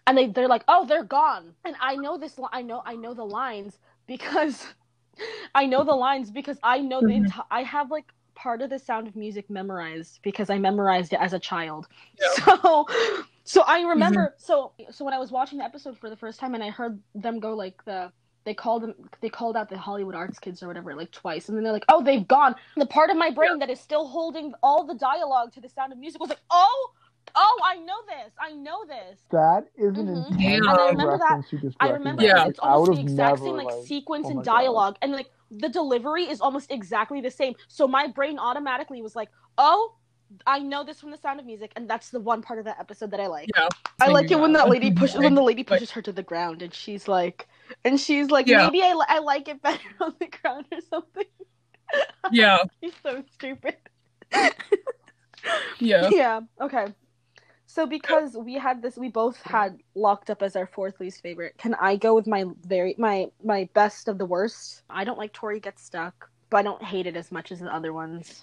and 0.07 0.17
they 0.17 0.27
they're 0.27 0.49
like, 0.49 0.63
oh, 0.67 0.85
they're 0.85 1.03
gone, 1.05 1.55
and 1.65 1.75
I 1.81 1.95
know 1.97 2.17
this. 2.17 2.37
li- 2.37 2.49
I 2.53 2.61
know 2.63 2.83
I 2.85 2.95
know 2.95 3.13
the 3.13 3.25
lines 3.25 3.79
because 4.07 4.65
I 5.55 5.65
know 5.65 5.83
the 5.83 5.95
lines 5.95 6.31
because 6.31 6.57
I 6.63 6.79
know 6.79 7.01
the 7.01 7.07
Mhm. 7.07 7.17
entire. 7.17 7.45
I 7.51 7.63
have 7.63 7.91
like 7.91 8.11
part 8.35 8.61
of 8.61 8.69
the 8.69 8.79
Sound 8.79 9.07
of 9.07 9.15
Music 9.15 9.49
memorized 9.49 10.19
because 10.21 10.49
I 10.49 10.57
memorized 10.59 11.13
it 11.13 11.19
as 11.19 11.33
a 11.33 11.39
child. 11.39 11.87
Yeah. 12.19 12.27
So, 12.45 12.85
so 13.43 13.63
I 13.65 13.81
remember. 13.81 14.35
So, 14.37 14.73
so 14.91 15.05
when 15.05 15.13
I 15.13 15.19
was 15.19 15.31
watching 15.31 15.59
the 15.59 15.63
episode 15.63 15.97
for 15.97 16.09
the 16.09 16.17
first 16.17 16.39
time 16.39 16.53
and 16.53 16.63
I 16.63 16.69
heard 16.69 17.01
them 17.15 17.39
go 17.39 17.53
like 17.55 17.83
the. 17.85 18.11
They 18.43 18.53
called 18.53 18.83
them. 18.83 18.93
They 19.19 19.27
called 19.29 19.57
out 19.57 19.67
the 19.69 19.77
Hollywood 19.77 20.15
arts 20.15 20.39
kids 20.39 20.63
or 20.63 20.67
whatever, 20.67 20.95
like 20.95 21.11
twice, 21.11 21.49
and 21.49 21.57
then 21.57 21.65
they're 21.65 21.73
like, 21.73 21.83
"Oh, 21.89 22.01
they've 22.01 22.25
gone." 22.25 22.55
The 22.77 22.85
part 22.85 23.09
of 23.09 23.17
my 23.17 23.29
brain 23.29 23.59
that 23.59 23.69
is 23.69 23.77
still 23.77 24.07
holding 24.07 24.53
all 24.63 24.85
the 24.85 24.93
dialogue 24.95 25.51
to 25.53 25.59
the 25.61 25.67
Sound 25.67 25.91
of 25.91 25.99
Music 25.99 26.21
was 26.21 26.29
like, 26.29 26.39
"Oh, 26.49 26.91
oh, 27.39 27.61
I 27.63 27.75
know 27.77 27.95
this. 28.07 28.33
I 28.39 28.51
know 28.53 28.83
this." 28.85 29.19
that 29.31 29.67
is 29.77 29.97
an 29.97 30.07
Mhm. 30.07 30.31
intense 30.31 30.67
And 30.67 30.67
I 30.69 30.89
remember 30.89 31.17
that- 31.17 31.23
reference 31.23 31.51
you 31.53 31.73
I 31.79 31.89
remember 31.91 32.23
Yeah. 32.23 32.33
that 32.35 32.47
it's 32.49 32.59
I 32.61 32.69
almost 32.69 32.93
the 32.95 33.01
exact 33.01 33.33
never, 33.39 33.45
same 33.45 33.57
like, 33.57 33.67
like- 33.67 33.85
sequence 33.85 34.25
oh 34.25 34.29
and 34.29 34.37
my 34.37 34.43
God. 34.43 34.51
dialogue, 34.59 34.97
and 35.01 35.11
like 35.13 35.29
the 35.51 35.69
delivery 35.69 36.25
is 36.25 36.41
almost 36.41 36.71
exactly 36.71 37.21
the 37.21 37.31
same. 37.31 37.53
So 37.67 37.87
my 37.87 38.07
brain 38.07 38.37
automatically 38.39 39.01
was 39.01 39.15
like, 39.15 39.29
"Oh, 39.57 39.93
I 40.45 40.59
know 40.59 40.83
this 40.83 40.99
from 40.99 41.11
the 41.11 41.17
Sound 41.17 41.39
of 41.39 41.45
Music," 41.45 41.71
and 41.77 41.89
that's 41.89 42.09
the 42.09 42.19
one 42.19 42.41
part 42.41 42.59
of 42.59 42.65
that 42.65 42.79
episode 42.79 43.11
that 43.11 43.19
I 43.21 43.27
like. 43.27 43.47
Yeah. 43.55 43.69
I 44.01 44.07
like 44.09 44.29
it 44.29 44.39
when 44.39 44.51
that 44.53 44.67
lady 44.67 44.87
Yeah. 44.87 44.95
pushes 44.99 45.17
when 45.19 45.35
the 45.35 45.41
lady 45.43 45.63
But- 45.67 45.75
pushes 45.75 45.91
her 45.91 46.01
to 46.01 46.11
the 46.11 46.23
ground, 46.23 46.61
and 46.61 46.73
she's 46.73 47.07
like, 47.07 47.47
and 47.85 47.97
she's 47.99 48.29
like, 48.29 48.47
Yeah. 48.47 48.65
maybe 48.65 48.81
I, 48.83 48.93
li- 48.93 49.05
I 49.07 49.19
like 49.19 49.47
it 49.47 49.61
better 49.61 49.79
on 50.01 50.15
the 50.19 50.27
ground 50.27 50.65
or 50.71 50.81
something. 50.81 51.25
Yeah, 52.31 52.63
She's 52.83 52.93
so 53.01 53.23
stupid. 53.31 53.77
yeah. 55.79 56.09
yeah. 56.11 56.41
Okay. 56.59 56.87
So 57.77 57.85
because 57.85 58.35
we 58.35 58.55
had 58.55 58.81
this, 58.81 58.97
we 58.97 59.07
both 59.07 59.39
had 59.43 59.77
locked 59.93 60.31
up 60.31 60.41
as 60.41 60.55
our 60.55 60.65
fourth 60.65 60.99
least 60.99 61.21
favorite. 61.21 61.53
Can 61.59 61.75
I 61.75 61.95
go 61.95 62.15
with 62.15 62.25
my 62.25 62.45
very 62.65 62.95
my 62.97 63.27
my 63.43 63.69
best 63.75 64.07
of 64.07 64.17
the 64.17 64.25
worst? 64.25 64.81
I 64.89 65.03
don't 65.03 65.19
like 65.19 65.31
Tori 65.31 65.59
gets 65.59 65.83
stuck, 65.83 66.27
but 66.49 66.57
I 66.57 66.63
don't 66.63 66.81
hate 66.81 67.05
it 67.05 67.15
as 67.15 67.31
much 67.31 67.51
as 67.51 67.59
the 67.59 67.71
other 67.71 67.93
ones. 67.93 68.41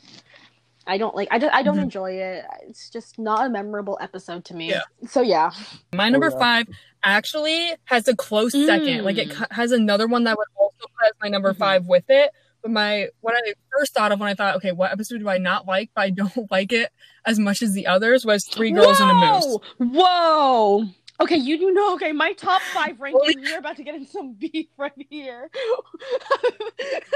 I 0.87 0.99
don't 0.99 1.17
like. 1.17 1.27
I 1.33 1.39
don't. 1.39 1.53
I 1.53 1.65
don't 1.65 1.79
Mhm. 1.79 1.83
enjoy 1.83 2.13
it. 2.13 2.45
It's 2.69 2.89
just 2.91 3.19
not 3.19 3.47
a 3.47 3.49
memorable 3.49 3.99
episode 4.01 4.45
to 4.45 4.55
me. 4.55 4.71
Yeah. 4.71 4.83
So 5.09 5.21
yeah. 5.21 5.51
My 5.93 6.11
number 6.11 6.31
yeah. 6.31 6.39
five 6.39 6.69
actually 7.03 7.73
has 7.87 8.07
a 8.07 8.15
close 8.15 8.53
second. 8.53 9.03
Like 9.03 9.19
it 9.19 9.31
Mm. 9.31 9.51
has 9.51 9.73
another 9.73 10.07
one 10.07 10.23
that 10.25 10.39
would 10.39 10.47
also 10.57 10.87
put 10.97 11.07
as 11.07 11.13
my 11.21 11.29
number 11.29 11.53
Mhm. 11.53 11.59
five 11.59 11.87
with 11.87 12.05
it. 12.09 12.31
But 12.65 12.73
my 12.73 13.09
what 13.21 13.35
I 13.37 13.53
first 13.79 13.93
thought 13.95 14.11
of 14.11 14.19
when 14.19 14.29
I 14.31 14.35
thought, 14.35 14.57
okay, 14.57 14.73
what 14.73 14.91
episode 14.91 15.19
do 15.19 15.29
I 15.29 15.37
not 15.39 15.67
like, 15.67 15.91
but 15.95 16.01
I 16.01 16.11
don't 16.11 16.33
like 16.51 16.73
it 16.73 16.91
as 17.27 17.39
much 17.39 17.61
as 17.63 17.75
the 17.75 17.87
others 17.87 18.25
was 18.25 18.47
Three 18.47 18.73
Girls 18.73 18.99
and 19.01 19.11
a 19.11 19.15
Moose. 19.15 19.59
Whoa! 19.79 19.87
Whoa! 20.81 20.85
Okay, 21.21 21.37
you 21.37 21.57
do 21.59 21.71
know. 21.73 21.95
Okay, 21.95 22.11
my 22.13 22.33
top 22.33 22.61
five 22.73 22.99
ranking. 23.01 23.45
You're 23.45 23.59
about 23.59 23.77
to 23.77 23.85
get 23.85 23.95
in 23.95 24.07
some 24.07 24.33
beef 24.39 24.67
right 24.79 24.93
here. 25.11 25.49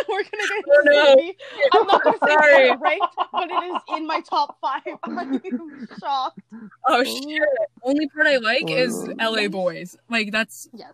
We're 0.08 0.22
gonna 0.22 0.28
get 0.30 0.50
into 0.50 0.70
Oh, 0.70 0.82
no. 0.84 1.16
beef. 1.16 1.34
I'm 1.72 1.86
not 1.86 2.04
gonna 2.04 2.18
say 2.24 2.34
Sorry. 2.34 2.70
what 2.70 2.80
ranked, 2.80 3.06
but 3.32 3.50
it 3.50 3.64
is 3.74 3.82
in 3.96 4.06
my 4.06 4.20
top 4.20 4.56
five. 4.60 4.82
I'm 5.02 5.40
shocked. 5.98 6.40
Oh 6.86 7.02
shit! 7.04 7.42
Only 7.82 8.06
part 8.08 8.26
I 8.26 8.36
like 8.36 8.70
is. 8.70 9.08
L.A. 9.18 9.46
Boys. 9.48 9.96
Like 10.10 10.30
that's 10.30 10.68
Yes. 10.74 10.92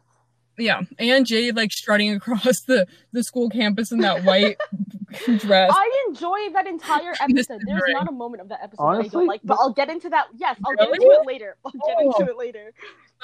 Yeah, 0.57 0.83
and 0.99 1.27
Jade 1.27 1.57
like 1.57 1.73
strutting 1.73 2.13
across 2.15 2.61
the 2.63 2.87
the 3.13 3.25
school 3.25 3.49
campus 3.51 3.91
in 3.93 3.99
that 3.99 4.23
white 4.25 4.57
dress. 5.39 5.73
I 5.75 6.05
enjoyed 6.09 6.55
that 6.55 6.67
entire 6.67 7.13
episode. 7.21 7.61
There's 7.67 7.83
not 7.89 8.09
a 8.09 8.13
moment 8.13 8.43
of 8.43 8.49
that 8.51 8.61
episode 8.63 8.95
that 8.99 9.05
I 9.05 9.09
don't 9.09 9.27
like, 9.27 9.41
but 9.45 9.55
I'll 9.61 9.73
get 9.73 9.89
into 9.91 10.09
that. 10.11 10.27
Yes, 10.37 10.57
I'll 10.65 10.77
get 10.77 10.89
into 10.95 11.07
it 11.11 11.27
later. 11.27 11.57
I'll 11.65 11.73
get 11.73 11.97
Oh. 11.99 12.13
into 12.21 12.31
it 12.33 12.37
later. 12.39 12.73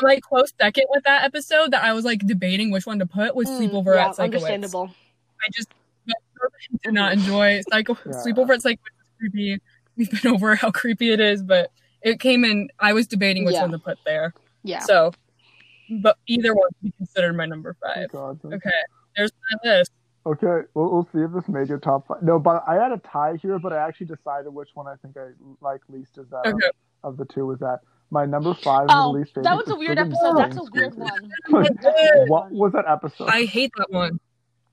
My 0.01 0.19
close 0.21 0.53
second 0.61 0.85
with 0.91 1.05
that 1.05 1.25
episode 1.25 1.71
that 1.73 1.85
I 1.85 1.93
was 1.93 2.05
like 2.05 2.27
debating 2.27 2.71
which 2.71 2.87
one 2.87 2.99
to 3.01 3.07
put 3.07 3.35
was 3.37 3.49
Mm, 3.49 3.71
Sleepover 3.71 3.95
yeah, 3.95 4.09
at 4.09 4.17
Sikowitz. 4.17 4.19
understandable. 4.25 4.91
I 5.43 5.49
just 5.55 5.69
did 6.83 6.95
not 6.95 7.13
enjoy 7.13 7.61
Psycho 7.71 7.97
Yeah. 8.07 8.13
Sleepover 8.13 8.55
at 8.55 8.61
Sikowitz 8.61 8.73
is 8.73 9.19
creepy. 9.19 9.61
We've 9.97 10.11
been 10.23 10.33
over 10.33 10.55
how 10.57 10.71
creepy 10.71 11.13
it 11.13 11.21
is, 11.21 11.43
but 11.43 11.71
it 12.03 12.19
came 12.21 12.45
in. 12.45 12.71
I 12.79 12.93
was 12.93 13.07
debating 13.07 13.45
which 13.45 13.55
Yeah. 13.55 13.63
one 13.63 13.73
to 13.73 13.79
put 13.79 13.99
there. 14.07 14.33
Yeah. 14.63 14.79
So, 14.81 15.13
but 16.03 16.17
either 16.27 16.55
one 16.55 16.69
can 16.81 16.91
be 16.91 16.93
considered 16.97 17.37
my 17.37 17.47
number 17.47 17.77
Oh, 17.85 17.89
five. 17.95 18.11
God, 18.11 18.41
Okay, 18.45 18.71
there's 19.17 19.31
my 19.51 19.71
list. 19.71 19.93
Okay, 20.27 20.67
we'll, 20.75 20.91
we'll 20.93 21.09
see 21.13 21.21
if 21.21 21.33
this 21.33 21.49
made 21.49 21.69
your 21.69 21.79
top 21.79 22.07
five. 22.07 22.23
No, 22.23 22.39
but 22.39 22.63
I 22.69 22.75
had 22.75 22.93
a 22.93 22.99
tie 22.99 23.37
here, 23.41 23.59
but 23.59 23.73
I 23.73 23.79
actually 23.87 24.07
decided 24.07 24.51
which 24.51 24.69
one 24.75 24.87
I 24.87 24.95
think 25.03 25.17
I 25.17 25.29
like 25.61 25.81
least 25.89 26.19
is 26.19 26.29
that 26.31 26.47
Okay. 26.47 26.71
of 27.05 27.17
the 27.17 27.25
two 27.25 27.47
was 27.47 27.59
that 27.61 27.79
my 28.11 28.27
number 28.27 28.53
five 28.55 28.87
Oh, 28.91 29.11
was 29.11 29.15
the 29.15 29.19
least 29.21 29.31
favorite. 29.31 29.45
that 29.45 29.57
was 29.57 29.69
a 29.71 29.77
weird 29.77 29.99
episode. 29.99 30.37
That's 30.37 30.57
a 30.59 30.65
weird 30.73 30.95
one. 30.97 31.31
Like, 31.49 31.73
That's 31.81 31.87
a 31.87 31.93
weird 32.17 32.29
what 32.29 32.51
was 32.53 32.73
that 32.73 32.85
episode? 32.87 33.29
I 33.31 33.45
hate 33.45 33.73
that 33.79 33.91
one. 33.91 34.21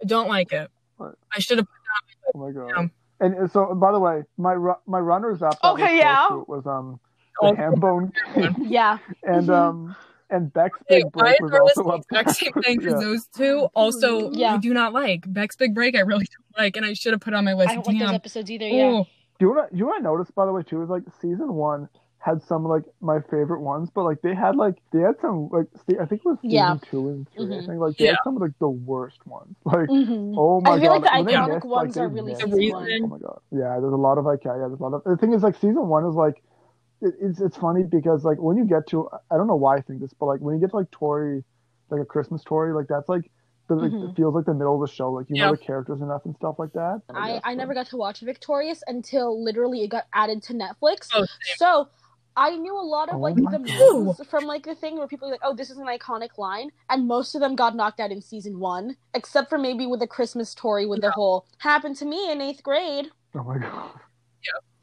I 0.02 0.06
don't 0.06 0.28
like 0.28 0.52
it. 0.52 0.70
What? 0.98 1.16
I 1.34 1.40
should 1.40 1.60
have. 1.60 1.68
Put 1.68 2.34
down 2.34 2.34
Oh 2.36 2.40
my 2.40 2.52
god. 2.52 2.68
Yeah. 2.76 2.88
And 3.26 3.34
and 3.36 3.50
so, 3.52 3.74
by 3.74 3.92
the 3.92 4.00
way, 4.00 4.24
my 4.38 4.52
ru- 4.54 4.76
my 4.86 5.00
runners 5.00 5.42
up 5.42 5.58
Okay, 5.64 5.96
was 5.96 6.04
yeah. 6.04 6.28
was 6.48 6.68
um 6.68 7.00
the 7.42 7.48
Oh, 7.48 7.54
Hambone 7.54 8.12
King 8.34 8.56
Yeah. 8.70 8.98
and 9.24 9.48
Mhm. 9.48 9.56
um 9.56 9.96
and 10.30 10.52
Beck's 10.54 10.80
Big 10.90 11.06
why 11.14 11.22
Break 11.24 11.36
is 11.36 11.52
was 11.52 11.60
also 11.62 11.84
the 11.84 11.90
up 11.90 12.00
exact 12.02 12.32
same 12.32 12.54
thing? 12.64 12.78
Because 12.80 12.94
Yeah. 13.02 13.08
those 13.08 13.28
two 13.28 13.68
also 13.74 14.32
Yeah. 14.32 14.56
I 14.56 14.58
do 14.58 14.74
not 14.74 14.94
like. 14.94 15.32
Beck's 15.32 15.56
Big 15.56 15.74
Break, 15.74 15.96
I 15.96 16.02
really 16.02 16.26
don't 16.56 16.62
like, 16.64 16.76
and 16.78 16.86
I 16.86 16.94
should 16.94 17.14
have 17.14 17.22
put 17.22 17.34
on 17.34 17.46
my 17.46 17.54
list. 17.54 17.70
I 17.70 17.76
don't 17.76 17.88
like 17.88 18.00
those 18.00 18.12
episodes 18.12 18.52
either. 18.52 18.68
Yeah. 18.68 18.84
Oh, 18.86 19.04
Do 19.40 19.46
you 19.46 19.50
want 19.54 19.72
to? 19.72 19.78
You 19.78 19.86
want 19.86 20.00
to 20.00 20.04
notice, 20.04 20.30
by 20.32 20.46
the 20.46 20.52
way, 20.52 20.64
too, 20.64 20.82
is 20.82 20.90
like 20.90 21.04
season 21.22 21.54
one 21.54 21.90
had 22.20 22.42
some 22.44 22.66
like 22.66 22.84
my 23.00 23.20
favorite 23.30 23.62
ones, 23.62 23.90
but 23.94 24.04
like 24.04 24.22
they 24.22 24.34
had 24.36 24.56
like 24.58 24.76
they 24.92 25.00
had 25.00 25.14
some 25.22 25.48
like 25.50 25.68
se- 25.88 25.98
I 26.02 26.06
think 26.06 26.22
it 26.22 26.26
was 26.26 26.38
season 26.42 26.50
Yeah. 26.56 26.76
two 26.90 27.08
and 27.10 27.30
3 27.30 27.46
I 27.46 27.48
Mhm. 27.48 27.66
think 27.68 27.80
like 27.80 27.96
they 27.98 28.08
had 28.08 28.18
some 28.24 28.36
of 28.36 28.42
like 28.42 28.58
the 28.60 28.68
worst 28.68 29.26
ones. 29.28 29.56
Like 29.66 29.88
Mhm. 29.88 30.34
oh 30.36 30.60
my 30.60 30.72
god, 30.72 30.74
I 30.78 30.82
feel 30.82 30.92
god, 30.92 31.02
like 31.04 31.04
the 31.04 31.24
when 31.24 31.36
iconic 31.36 31.54
missed, 31.54 31.66
ones 31.68 31.94
they 31.96 32.02
are 32.02 32.08
really 32.10 32.32
missed. 32.32 32.42
The 32.42 32.48
season 32.58 32.80
reason- 32.84 33.04
Oh 33.06 33.08
my 33.08 33.18
god, 33.20 33.40
yeah. 33.52 33.80
There's 33.80 33.94
a 33.94 33.96
lot 33.96 34.18
of 34.18 34.26
like 34.26 34.44
yeah, 34.44 34.54
yeah, 34.58 34.68
there's 34.68 34.80
a 34.80 34.84
lot 34.84 34.94
of 34.96 35.04
the 35.06 35.16
thing 35.16 35.32
is 35.34 35.44
like 35.44 35.56
season 35.56 35.88
one 35.88 36.06
is 36.06 36.16
like 36.16 36.44
it, 37.02 37.14
it's 37.22 37.40
it's 37.42 37.58
funny 37.58 37.84
because 37.84 38.24
like 38.24 38.40
when 38.42 38.58
you 38.58 38.66
get 38.66 38.88
to 38.88 39.10
I 39.32 39.38
don't 39.38 39.48
know 39.48 39.56
why 39.56 39.78
I 39.78 39.82
think 39.82 40.02
this, 40.02 40.14
but 40.14 40.26
like 40.28 40.40
when 40.42 40.56
you 40.56 40.62
get 40.62 40.72
to 40.72 40.78
like 40.78 40.92
Tori, 40.92 41.44
like 41.90 42.02
a 42.02 42.06
Christmas 42.06 42.42
Story, 42.42 42.74
like 42.74 42.88
that's 42.88 43.10
like. 43.10 43.30
The, 43.70 43.76
like, 43.76 43.92
Mhm. 43.92 44.12
It 44.12 44.16
feels 44.16 44.34
like 44.34 44.46
the 44.46 44.54
middle 44.54 44.82
of 44.82 44.90
the 44.90 44.96
show, 44.96 45.12
like 45.12 45.30
you 45.30 45.36
Yeah. 45.36 45.48
know 45.48 45.52
the 45.52 45.58
characters 45.58 46.00
enough 46.00 46.24
and 46.24 46.34
stuff 46.38 46.56
like 46.58 46.72
that. 46.72 47.02
I, 47.14 47.34
guess, 47.34 47.42
I 47.44 47.54
never 47.54 47.74
got 47.74 47.88
to 47.88 47.98
watch 47.98 48.22
Victorious 48.22 48.82
until 48.88 49.44
literally 49.44 49.84
it 49.84 49.90
got 49.90 50.06
added 50.14 50.42
to 50.44 50.54
Netflix. 50.54 51.10
Oh, 51.14 51.26
so 51.58 51.90
I 52.38 52.56
knew 52.56 52.74
a 52.74 52.80
lot 52.80 53.10
of 53.10 53.16
Oh 53.16 53.20
like 53.20 53.36
the 53.36 53.60
God. 53.60 53.60
moves 53.60 54.22
from 54.30 54.46
like 54.46 54.64
the 54.64 54.74
thing 54.74 54.98
where 54.98 55.06
people 55.06 55.28
are 55.28 55.32
like, 55.32 55.42
oh, 55.44 55.54
this 55.54 55.70
is 55.70 55.80
an 55.80 55.88
iconic 55.88 56.38
line, 56.38 56.70
and 56.90 57.10
most 57.10 57.36
of 57.36 57.42
them 57.42 57.58
got 57.58 57.76
knocked 57.76 58.00
out 58.00 58.10
in 58.10 58.22
season 58.22 58.58
one, 58.58 58.96
except 59.14 59.50
for 59.50 59.58
maybe 59.58 59.86
with 59.86 60.00
the 60.00 60.08
Christmas 60.08 60.50
story 60.50 60.86
with 60.86 61.02
the 61.02 61.12
whole 61.12 61.46
happened 61.58 61.98
to 61.98 62.06
me 62.06 62.32
in 62.32 62.40
eighth 62.40 62.64
grade. 62.64 63.10
Oh 63.36 63.44
my 63.44 63.58
god. 63.58 64.00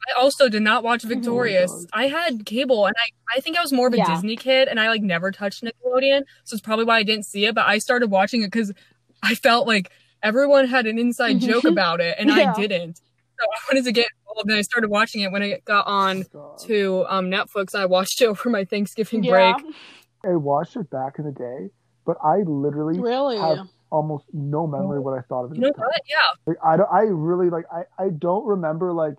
I 0.07 0.19
also 0.19 0.49
did 0.49 0.61
not 0.61 0.83
watch 0.83 1.03
Mhm. 1.03 1.09
Victorious. 1.09 1.71
Oh 1.71 1.85
I 1.93 2.07
had 2.07 2.45
cable, 2.45 2.85
and 2.85 2.95
I 2.97 3.37
I 3.37 3.39
think 3.41 3.57
I 3.57 3.61
was 3.61 3.73
more 3.73 3.87
of 3.87 3.93
a 3.93 3.97
Yeah. 3.97 4.13
Disney 4.13 4.35
kid, 4.35 4.67
and 4.67 4.79
I 4.79 4.89
like 4.89 5.01
never 5.01 5.31
touched 5.31 5.63
Nickelodeon, 5.63 6.23
so 6.43 6.53
it's 6.53 6.61
probably 6.61 6.85
why 6.85 6.97
I 6.97 7.03
didn't 7.03 7.25
see 7.25 7.45
it. 7.45 7.55
But 7.55 7.65
I 7.67 7.79
started 7.79 8.11
watching 8.11 8.43
it 8.43 8.47
because 8.51 8.71
I 9.23 9.35
felt 9.35 9.67
like 9.67 9.91
everyone 10.23 10.67
had 10.67 10.85
an 10.85 10.97
inside 10.99 11.39
joke 11.39 11.63
Mhm. 11.63 11.71
about 11.71 12.01
it, 12.01 12.15
and 12.19 12.29
Yeah. 12.29 12.53
I 12.55 12.55
didn't. 12.55 12.97
So 12.97 13.45
I 13.45 13.73
wanted 13.73 13.85
to 13.85 13.91
get 13.91 14.07
involved, 14.21 14.49
and 14.49 14.57
I 14.57 14.61
started 14.61 14.89
watching 14.89 15.21
it 15.21 15.31
when 15.31 15.41
it 15.41 15.65
got 15.65 15.87
on 15.87 16.21
Oh 16.21 16.23
God. 16.31 16.59
to 16.67 17.05
um, 17.09 17.25
Netflix. 17.29 17.73
I 17.75 17.85
watched 17.85 18.21
it 18.21 18.25
over 18.27 18.49
my 18.49 18.63
Thanksgiving 18.63 19.23
Yeah, 19.23 19.53
break. 19.57 19.75
I 20.23 20.35
watched 20.35 20.75
it 20.77 20.89
back 20.89 21.19
in 21.19 21.25
the 21.25 21.31
day, 21.31 21.69
but 22.05 22.17
I 22.23 22.37
literally 22.45 22.99
really. 22.99 23.37
have 23.37 23.67
almost 23.91 24.25
no 24.33 24.65
memory 24.67 24.97
of 24.97 25.03
what 25.03 25.17
I 25.17 25.21
thought 25.21 25.45
of 25.45 25.51
it. 25.51 25.55
You 25.55 25.61
know 25.61 25.67
at 25.69 25.75
the 25.75 25.81
time. 25.81 25.87
what? 25.87 26.01
Yeah, 26.07 26.17
Like, 26.47 26.57
I 26.63 26.77
don't. 26.77 26.89
I 26.91 27.01
really 27.01 27.49
like. 27.49 27.65
I. 27.73 27.83
I 28.03 28.09
don't 28.09 28.45
remember 28.45 28.93
like. 28.93 29.15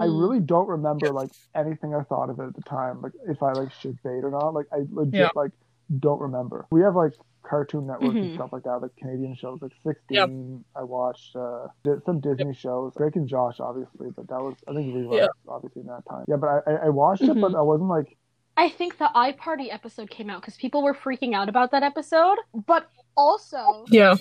I 0.00 0.06
Mhm. 0.06 0.20
really 0.20 0.40
don't 0.40 0.68
remember 0.68 1.10
like 1.12 1.30
anything 1.54 1.94
I 1.94 2.02
thought 2.02 2.30
of 2.30 2.38
it 2.40 2.44
at 2.44 2.54
the 2.54 2.62
time. 2.62 3.00
Like 3.02 3.12
if 3.26 3.42
I 3.42 3.52
like 3.52 3.72
should 3.72 4.02
bait 4.02 4.24
or 4.24 4.30
not. 4.30 4.54
Like 4.54 4.66
I 4.72 4.84
legit 4.90 5.14
Yeah. 5.14 5.28
like 5.34 5.52
don't 6.00 6.20
remember. 6.20 6.66
We 6.70 6.80
have 6.82 6.96
like 6.96 7.12
Cartoon 7.42 7.86
Network 7.86 8.14
and 8.16 8.30
Mhm. 8.30 8.34
stuff 8.34 8.52
like 8.52 8.64
that, 8.64 8.82
like 8.82 8.96
Canadian 8.96 9.34
shows. 9.36 9.62
Like 9.62 9.72
Sixteen, 9.84 10.64
I 10.74 10.82
watched 10.82 11.36
uh, 11.36 11.68
some 12.04 12.18
Disney 12.20 12.52
shows. 12.54 12.92
Drake 12.96 13.14
and 13.16 13.28
Josh, 13.28 13.60
obviously, 13.60 14.10
but 14.10 14.26
that 14.28 14.40
was 14.42 14.56
I 14.66 14.74
think 14.74 14.92
we 14.94 15.06
were 15.06 15.16
Yeah. 15.16 15.26
obviously 15.48 15.82
in 15.82 15.88
that 15.88 16.04
time. 16.10 16.24
Yeah, 16.26 16.36
but 16.36 16.48
I, 16.66 16.72
I, 16.72 16.74
I 16.86 16.88
watched 16.88 17.22
it, 17.22 17.40
but 17.40 17.52
Mhm. 17.52 17.58
I 17.58 17.62
wasn't 17.62 17.88
like. 17.90 18.16
I 18.58 18.68
think 18.70 18.96
the 18.98 19.10
iParty 19.14 19.72
episode 19.72 20.08
came 20.10 20.30
out 20.30 20.40
because 20.40 20.56
people 20.56 20.82
were 20.82 20.94
freaking 20.94 21.34
out 21.34 21.48
about 21.48 21.70
that 21.72 21.82
episode, 21.82 22.38
but 22.66 22.88
also 23.16 23.84
yeah. 23.88 24.14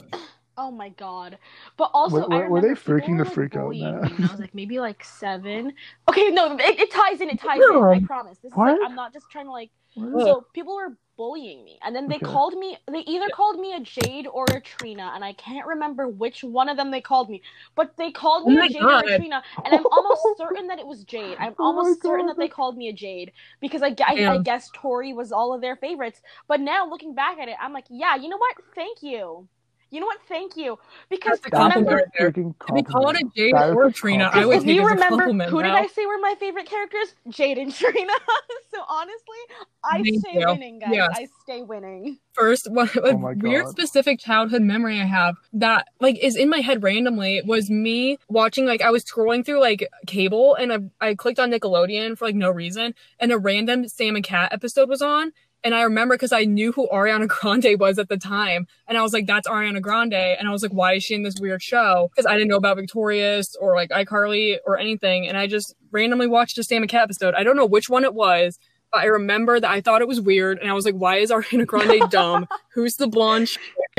Oh 0.58 0.72
my 0.72 0.90
god! 0.90 1.38
But 1.78 1.92
also, 1.94 2.24
Were- 2.24 2.30
were- 2.30 2.48
I 2.48 2.50
were 2.50 2.62
they 2.62 2.70
freaking 2.70 3.18
the 3.18 3.26
freak 3.26 3.56
out 3.56 3.76
now? 3.76 4.02
I 4.24 4.32
was 4.32 4.40
like 4.40 4.54
maybe 4.54 4.80
like 4.80 5.04
seven. 5.04 5.74
Okay, 6.10 6.30
no, 6.32 6.58
it, 6.58 6.80
it 6.80 6.92
ties 6.92 7.22
in. 7.22 7.30
It 7.30 7.40
ties 7.40 7.68
in. 7.70 7.86
I 7.92 8.00
um, 8.00 8.08
promise. 8.08 8.40
This 8.40 8.56
is 8.56 8.64
like 8.64 8.78
I'm 8.82 8.96
not 8.96 9.14
just 9.14 9.30
trying 9.30 9.46
to 9.46 9.52
like. 9.52 9.72
What? 9.96 10.16
So 10.18 10.48
people 10.54 10.76
were 10.76 10.98
bullying 11.18 11.64
me, 11.66 11.80
and 11.84 11.96
then 11.96 12.08
they 12.10 12.20
Okay. 12.22 12.22
called 12.22 12.54
me. 12.56 12.78
They 12.92 13.00
either 13.00 13.30
called 13.30 13.60
me 13.60 13.74
a 13.74 13.80
Jade 13.82 14.28
or 14.28 14.52
a 14.52 14.62
Trina, 14.62 15.12
and 15.16 15.24
I 15.24 15.34
can't 15.34 15.68
remember 15.68 16.08
which 16.08 16.44
one 16.44 16.70
of 16.70 16.78
them 16.78 16.92
they 16.92 17.02
called 17.02 17.30
me. 17.30 17.42
But 17.76 17.96
they 17.98 18.12
called 18.12 18.46
Oh 18.46 18.50
me 18.50 18.60
my 18.60 18.68
a 18.68 18.70
Jade 18.70 18.92
or 18.92 19.02
a 19.02 19.08
Trina, 19.08 19.44
and 19.64 19.74
I'm 19.76 19.86
almost 19.92 20.36
certain 20.38 20.68
that 20.68 20.80
it 20.80 20.88
was 20.88 21.04
Jade. 21.04 21.38
I'm 21.40 21.56
Oh 21.60 21.62
almost 21.62 22.04
certain 22.06 22.26
God. 22.26 22.28
that 22.28 22.38
they 22.38 22.48
called 22.50 22.78
me 22.78 22.90
a 22.90 22.94
Jade 22.94 23.32
because 23.62 23.82
I, 23.84 23.96
I, 24.06 24.24
I 24.28 24.38
guess 24.38 24.70
Tori 24.74 25.14
was 25.14 25.32
all 25.32 25.54
of 25.54 25.62
their 25.62 25.76
favorites. 25.76 26.22
But 26.48 26.62
now 26.62 26.90
looking 26.90 27.14
back 27.16 27.38
at 27.40 27.50
it, 27.50 27.56
I'm 27.62 27.74
like, 27.74 27.86
yeah, 27.90 28.16
you 28.16 28.30
know 28.30 28.38
what? 28.38 28.56
Thank 28.76 29.02
you. 29.02 29.48
You 29.96 30.02
know 30.02 30.08
what? 30.08 30.20
Thank 30.28 30.58
you. 30.58 30.78
Because 31.10 31.40
That's 31.40 31.48
a 31.48 31.50
That's 31.52 31.62
compliment 31.62 31.88
remember, 31.88 31.92
a 31.92 31.96
right 31.96 32.12
there. 32.20 32.32
freaking 32.32 32.68
To 32.68 32.74
be 32.74 32.84
called 32.84 33.16
a. 33.16 33.24
Jade 33.36 33.54
That 33.56 33.70
is 33.70 33.76
or 33.76 33.86
a 33.86 33.88
a 33.88 33.94
Trina, 33.94 34.26
I 34.26 34.44
compliment. 34.44 34.66
would 34.66 34.76
you 34.76 34.82
as 34.82 34.92
a 34.92 34.94
remember, 34.94 35.16
compliment 35.18 35.50
who 35.52 35.64
did 35.64 35.70
now. 35.70 35.78
I 35.78 35.88
say 35.88 36.06
were 36.06 36.20
my 36.20 36.36
favorite 36.40 36.66
characters? 36.68 37.16
Jade 37.30 37.58
and 37.58 37.74
Trina. 37.74 38.14
so 38.74 38.82
honestly, 38.90 39.38
I 39.84 40.04
Thank 40.04 40.20
stay 40.20 40.40
you. 40.40 40.48
winning, 40.48 40.80
guys. 40.80 40.90
Yes. 40.94 41.10
I 41.14 41.28
stay 41.44 41.62
winning. 41.62 42.20
first 42.34 42.70
one 42.72 42.90
a 42.96 43.02
Oh 43.12 43.18
my 43.18 43.34
weird 43.34 43.68
specific 43.70 44.20
childhood 44.20 44.62
memory 44.62 45.00
I 45.00 45.06
have 45.06 45.36
that 45.54 45.88
like 46.02 46.18
is 46.22 46.36
in 46.36 46.50
my 46.50 46.60
head 46.60 46.84
randomly 46.84 47.42
was 47.46 47.70
me 47.70 48.18
watching 48.28 48.66
like 48.66 48.82
I 48.82 48.92
was 48.92 49.06
scrolling 49.06 49.46
through 49.46 49.62
like 49.62 49.88
cable 50.08 50.56
and 50.56 50.74
I, 51.02 51.10
I 51.10 51.16
clicked 51.16 51.40
on 51.40 51.52
Nickelodeon 51.52 52.18
for 52.18 52.26
like 52.26 52.36
no 52.36 52.50
reason 52.52 52.94
and 53.20 53.32
a 53.32 53.38
random 53.38 53.88
Sam 53.88 54.16
and 54.16 54.26
Cat 54.26 54.52
episode 54.52 54.90
was 54.90 55.02
on 55.02 55.32
and 55.66 55.76
I 55.76 55.82
remember 55.82 56.16
because 56.16 56.32
I 56.32 56.46
knew 56.46 56.72
who 56.72 56.88
Ariana 56.88 57.28
Grande 57.36 57.78
was 57.78 58.00
at 58.00 58.08
the 58.08 58.18
time 58.18 58.68
and 58.88 58.98
I 58.98 59.02
was 59.02 59.12
like 59.12 59.28
that's 59.28 59.48
Ariana 59.48 59.82
Grande 59.82 60.14
and 60.14 60.48
I 60.48 60.52
was 60.52 60.64
like 60.64 60.72
why 60.72 60.94
is 60.94 61.04
she 61.04 61.16
in 61.16 61.24
this 61.24 61.36
weird 61.42 61.62
show 61.62 62.10
because 62.12 62.26
I 62.26 62.34
didn't 62.34 62.48
know 62.48 62.56
about 62.56 62.78
Victorious 62.78 63.56
or 63.58 63.76
like 63.76 63.90
iCarly 63.90 64.58
or 64.66 64.78
anything 64.78 65.28
and 65.28 65.38
I 65.38 65.48
just 65.48 65.76
randomly 65.92 66.28
watched 66.28 66.58
a 66.58 66.64
Sam 66.64 66.84
and 66.84 66.90
Cat 66.90 67.04
episode 67.04 67.34
I 67.34 67.44
don't 67.44 67.58
know 67.58 67.66
which 67.66 67.90
one 67.90 68.06
it 68.06 68.14
was 68.14 68.58
but 68.92 69.02
I 69.02 69.06
remember 69.06 69.60
that 69.60 69.70
I 69.70 69.82
thought 69.82 70.02
it 70.02 70.08
was 70.08 70.22
weird, 70.22 70.60
and 70.60 70.70
I 70.70 70.74
was 70.74 70.86
like, 70.86 70.96
"Why 70.96 71.18
is 71.18 71.32
Ariana 71.36 71.66
Grande 71.66 72.10
dumb? 72.10 72.48
Who's 72.74 72.96
the 72.96 73.08
blonde?" 73.08 73.50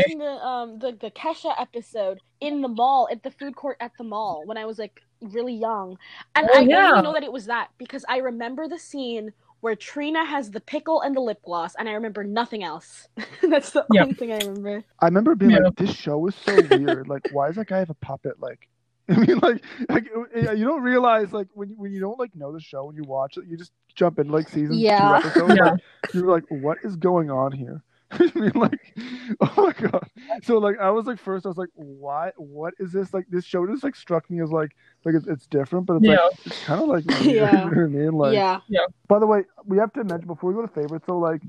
In 0.08 0.18
the 0.18 0.24
um 0.24 0.78
the 0.78 0.92
the 0.92 1.10
Kesha 1.10 1.52
episode 1.60 2.20
in 2.40 2.62
the 2.62 2.68
mall 2.68 3.08
at 3.10 3.22
the 3.22 3.30
food 3.30 3.56
court 3.56 3.76
at 3.80 3.92
the 3.98 4.04
mall 4.04 4.42
when 4.46 4.56
I 4.56 4.64
was 4.64 4.78
like 4.78 5.02
really 5.20 5.54
young, 5.54 5.98
and 6.34 6.48
Oh, 6.50 6.56
I 6.56 6.60
yeah. 6.60 6.90
only 6.90 7.02
know 7.02 7.12
that 7.12 7.24
it 7.24 7.32
was 7.32 7.46
that 7.46 7.68
because 7.78 8.04
I 8.08 8.18
remember 8.18 8.68
the 8.68 8.78
scene 8.78 9.32
where 9.66 9.74
Trina 9.74 10.24
has 10.24 10.52
the 10.52 10.60
pickle 10.60 11.00
and 11.00 11.16
the 11.16 11.20
lip 11.20 11.42
gloss, 11.42 11.74
and 11.74 11.88
I 11.88 11.92
remember 11.94 12.22
nothing 12.22 12.62
else. 12.62 13.08
That's 13.42 13.70
the 13.70 13.84
Yeah. 13.90 14.02
only 14.02 14.14
thing 14.14 14.30
I 14.30 14.36
remember. 14.36 14.84
I 15.00 15.06
remember 15.06 15.34
being 15.34 15.50
Yeah. 15.50 15.58
like, 15.58 15.74
this 15.74 15.90
show 15.90 16.24
is 16.28 16.36
so 16.36 16.60
weird. 16.60 17.08
Like, 17.08 17.22
why 17.30 17.48
does 17.48 17.56
that 17.56 17.66
guy 17.66 17.78
have 17.80 17.90
a 17.90 17.94
puppet? 17.94 18.40
Like, 18.40 18.68
I 19.08 19.16
mean, 19.16 19.40
like, 19.40 19.64
like 19.88 20.04
you 20.06 20.64
don't 20.64 20.82
realize 20.84 21.32
like 21.32 21.48
when 21.54 21.70
you, 21.70 21.74
when 21.74 21.90
you 21.92 21.98
don't 21.98 22.16
like 22.16 22.32
know 22.36 22.52
the 22.52 22.60
show 22.60 22.88
and 22.88 22.96
you 22.96 23.02
watch 23.02 23.38
it, 23.38 23.46
you 23.48 23.56
just 23.56 23.72
jump 23.96 24.20
in 24.20 24.28
like 24.28 24.48
season 24.48 24.78
Yeah. 24.78 25.00
two 25.00 25.14
episodes. 25.16 25.56
Yeah. 25.56 25.70
Like, 25.72 25.80
you're 26.12 26.30
like, 26.30 26.44
what 26.48 26.78
is 26.84 26.94
going 26.94 27.28
on 27.28 27.50
here? 27.50 27.82
I 28.12 28.30
mean, 28.34 28.52
like, 28.54 28.96
oh 29.40 29.52
my 29.56 29.72
god. 29.72 30.08
So 30.42 30.58
like, 30.58 30.78
I 30.78 30.90
was 30.90 31.06
like, 31.06 31.18
first, 31.18 31.44
I 31.44 31.48
was 31.48 31.58
like, 31.58 31.70
why? 31.74 32.30
What 32.36 32.74
is 32.78 32.92
this? 32.92 33.12
Like, 33.12 33.26
this 33.28 33.44
show 33.44 33.66
just 33.66 33.82
like 33.82 33.96
struck 33.96 34.30
me 34.30 34.40
as 34.42 34.50
like, 34.50 34.70
like 35.04 35.14
it's, 35.14 35.26
it's 35.26 35.46
different, 35.46 35.86
but 35.86 35.96
it's 35.96 36.06
Yeah. 36.06 36.16
like, 36.22 36.46
it's 36.46 36.64
kind 36.64 36.82
of 36.82 36.88
like, 36.88 37.04
weird, 37.06 37.22
Yeah. 37.24 37.64
you 37.64 37.64
know 37.64 37.66
what 37.66 37.78
I 37.78 37.86
mean? 37.86 38.12
Like, 38.12 38.34
yeah. 38.34 38.60
by 39.08 39.18
the 39.18 39.26
way, 39.26 39.42
we 39.64 39.78
have 39.78 39.92
to 39.94 40.04
mention 40.04 40.26
before 40.28 40.50
we 40.50 40.54
go 40.54 40.62
to 40.62 40.72
favorites. 40.72 41.06
So 41.06 41.18
like, 41.18 41.42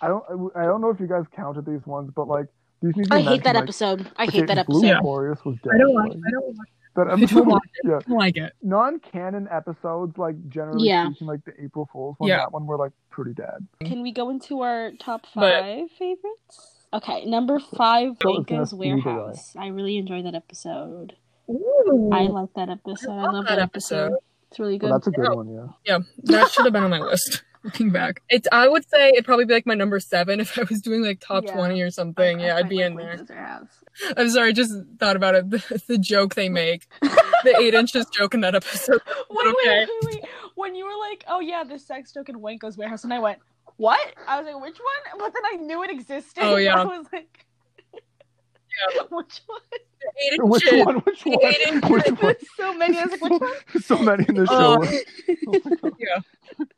I 0.00 0.08
don't, 0.08 0.24
I 0.56 0.64
don't 0.64 0.80
know 0.80 0.90
if 0.90 0.98
you 0.98 1.06
guys 1.06 1.24
counted 1.34 1.64
these 1.66 1.86
ones, 1.86 2.10
but 2.14 2.26
like, 2.26 2.46
these 2.82 2.96
need 2.96 3.04
to 3.04 3.10
be 3.10 3.16
I 3.16 3.20
hate 3.22 3.44
that 3.44 3.54
like, 3.54 3.62
episode. 3.62 4.10
I 4.16 4.24
okay, 4.24 4.38
hate 4.38 4.48
that 4.48 4.66
Blue 4.66 4.78
episode. 4.80 4.88
Yeah. 4.88 5.00
Glorious 5.00 5.44
was 5.44 5.56
dead. 5.62 5.72
I 5.74 5.78
don't 5.78 5.94
like. 5.94 6.08
like, 6.08 6.18
I 6.26 6.30
don't 6.32 6.56
like. 6.58 6.68
That 6.94 7.08
I 7.08 7.16
don't 7.16 7.48
like 7.48 7.62
yeah, 7.84 7.90
don't 8.06 8.08
like 8.10 8.36
it. 8.36 8.52
non-canon 8.62 9.48
episodes, 9.50 10.18
like 10.18 10.36
generally 10.48 10.88
Yeah. 10.88 11.06
speaking, 11.08 11.26
like 11.28 11.44
the 11.44 11.52
April 11.62 11.88
Fools 11.92 12.16
one, 12.18 12.28
Yeah. 12.28 12.38
that 12.38 12.52
one 12.52 12.66
were 12.66 12.76
like 12.76 12.92
pretty 13.10 13.32
dead. 13.32 13.66
Can 13.84 14.02
we 14.02 14.12
go 14.12 14.30
into 14.30 14.60
our 14.60 14.92
top 15.00 15.22
But- 15.34 15.62
five 15.62 15.90
favorites? 15.98 16.68
Okay, 16.94 17.24
number 17.24 17.58
five, 17.58 18.18
That 18.18 18.26
was 18.26 18.36
Wanko's 18.40 18.46
gonna 18.46 18.66
speed 18.66 18.76
away. 18.76 19.02
Warehouse. 19.02 19.56
I 19.56 19.68
really 19.68 19.96
enjoyed 19.96 20.26
that 20.26 20.34
episode. 20.34 21.16
Ooh. 21.48 22.10
I 22.12 22.24
like 22.26 22.50
that 22.54 22.68
episode. 22.68 23.12
I 23.12 23.22
love 23.22 23.32
love 23.34 23.44
that 23.46 23.56
that 23.56 23.62
episode. 23.62 24.12
It's 24.50 24.58
really 24.60 24.74
oh, 24.74 24.78
good. 24.78 24.90
Well, 24.90 24.98
that's 24.98 25.06
a 25.06 25.10
good 25.10 25.24
Yeah. 25.30 25.34
one, 25.34 25.48
yeah. 25.48 25.66
Yeah, 25.86 25.98
that 26.24 26.50
should 26.50 26.64
have 26.66 26.72
been 26.74 26.82
on 26.84 26.90
my 26.90 26.98
list. 27.00 27.42
Looking 27.64 27.90
back, 27.90 28.22
it's. 28.28 28.48
I 28.50 28.66
would 28.68 28.88
say 28.88 29.10
it'd 29.10 29.24
probably 29.24 29.44
be 29.44 29.54
like 29.54 29.66
my 29.66 29.74
number 29.74 30.00
seven 30.00 30.40
if 30.40 30.58
I 30.58 30.64
was 30.64 30.80
doing 30.80 31.02
like 31.02 31.20
top 31.20 31.44
Yeah. 31.46 31.54
twenty 31.54 31.80
or 31.82 31.90
something. 31.90 32.40
I- 32.40 32.44
I 32.44 32.46
yeah, 32.46 32.56
I'd 32.56 32.68
be 32.68 32.76
like 32.76 32.86
in 32.86 32.96
there. 32.96 33.68
I'm 34.16 34.28
sorry, 34.30 34.48
I 34.48 34.52
just 34.52 34.72
thought 34.98 35.16
about 35.16 35.34
it. 35.34 35.48
The, 35.50 35.82
the 35.86 35.98
joke 35.98 36.34
they 36.34 36.48
make, 36.48 36.88
the 37.00 37.54
eight 37.60 37.74
inches 37.74 38.06
joke 38.06 38.34
in 38.34 38.40
that 38.40 38.54
episode. 38.54 39.00
Wait, 39.30 39.46
Okay. 39.46 39.54
wait, 39.64 39.88
wait, 40.02 40.14
wait. 40.22 40.24
When 40.56 40.74
you 40.74 40.84
were 40.84 40.98
like, 41.10 41.24
"Oh 41.28 41.40
yeah, 41.40 41.62
the 41.64 41.78
sex 41.78 42.12
joke 42.12 42.28
in 42.28 42.36
Wanko's 42.40 42.76
Warehouse," 42.76 43.04
and 43.04 43.12
I 43.14 43.18
went, 43.20 43.38
"What?" 43.76 44.14
I 44.26 44.40
was 44.40 44.46
like, 44.52 44.60
"Which 44.62 44.78
one?" 44.78 45.18
But 45.20 45.32
then 45.32 45.42
I 45.52 45.56
knew 45.64 45.82
it 45.84 45.90
existed. 45.90 46.42
Oh, 46.44 46.56
yeah. 46.56 46.80
I 46.80 46.84
was 46.84 47.06
like, 47.12 47.46
"Which 49.10 49.40
one?" 49.46 49.60
Eight 50.32 50.42
Which 50.44 50.66
inches. 50.66 50.84
one? 50.86 50.96
Which 50.96 51.24
one? 51.24 51.38
Which 51.40 52.00
one? 52.02 52.18
There's 52.20 52.36
so 52.56 52.74
many. 52.74 52.98
I 52.98 53.04
was 53.04 53.20
like, 53.20 53.30
"Which 53.30 53.40
one?" 53.40 53.82
so 53.82 53.98
many 53.98 54.24
in 54.28 54.34
this 54.34 54.48
Oh. 54.50 54.82
show. 54.84 54.98
Oh 55.28 55.60
my 55.82 55.90
God. 55.90 56.68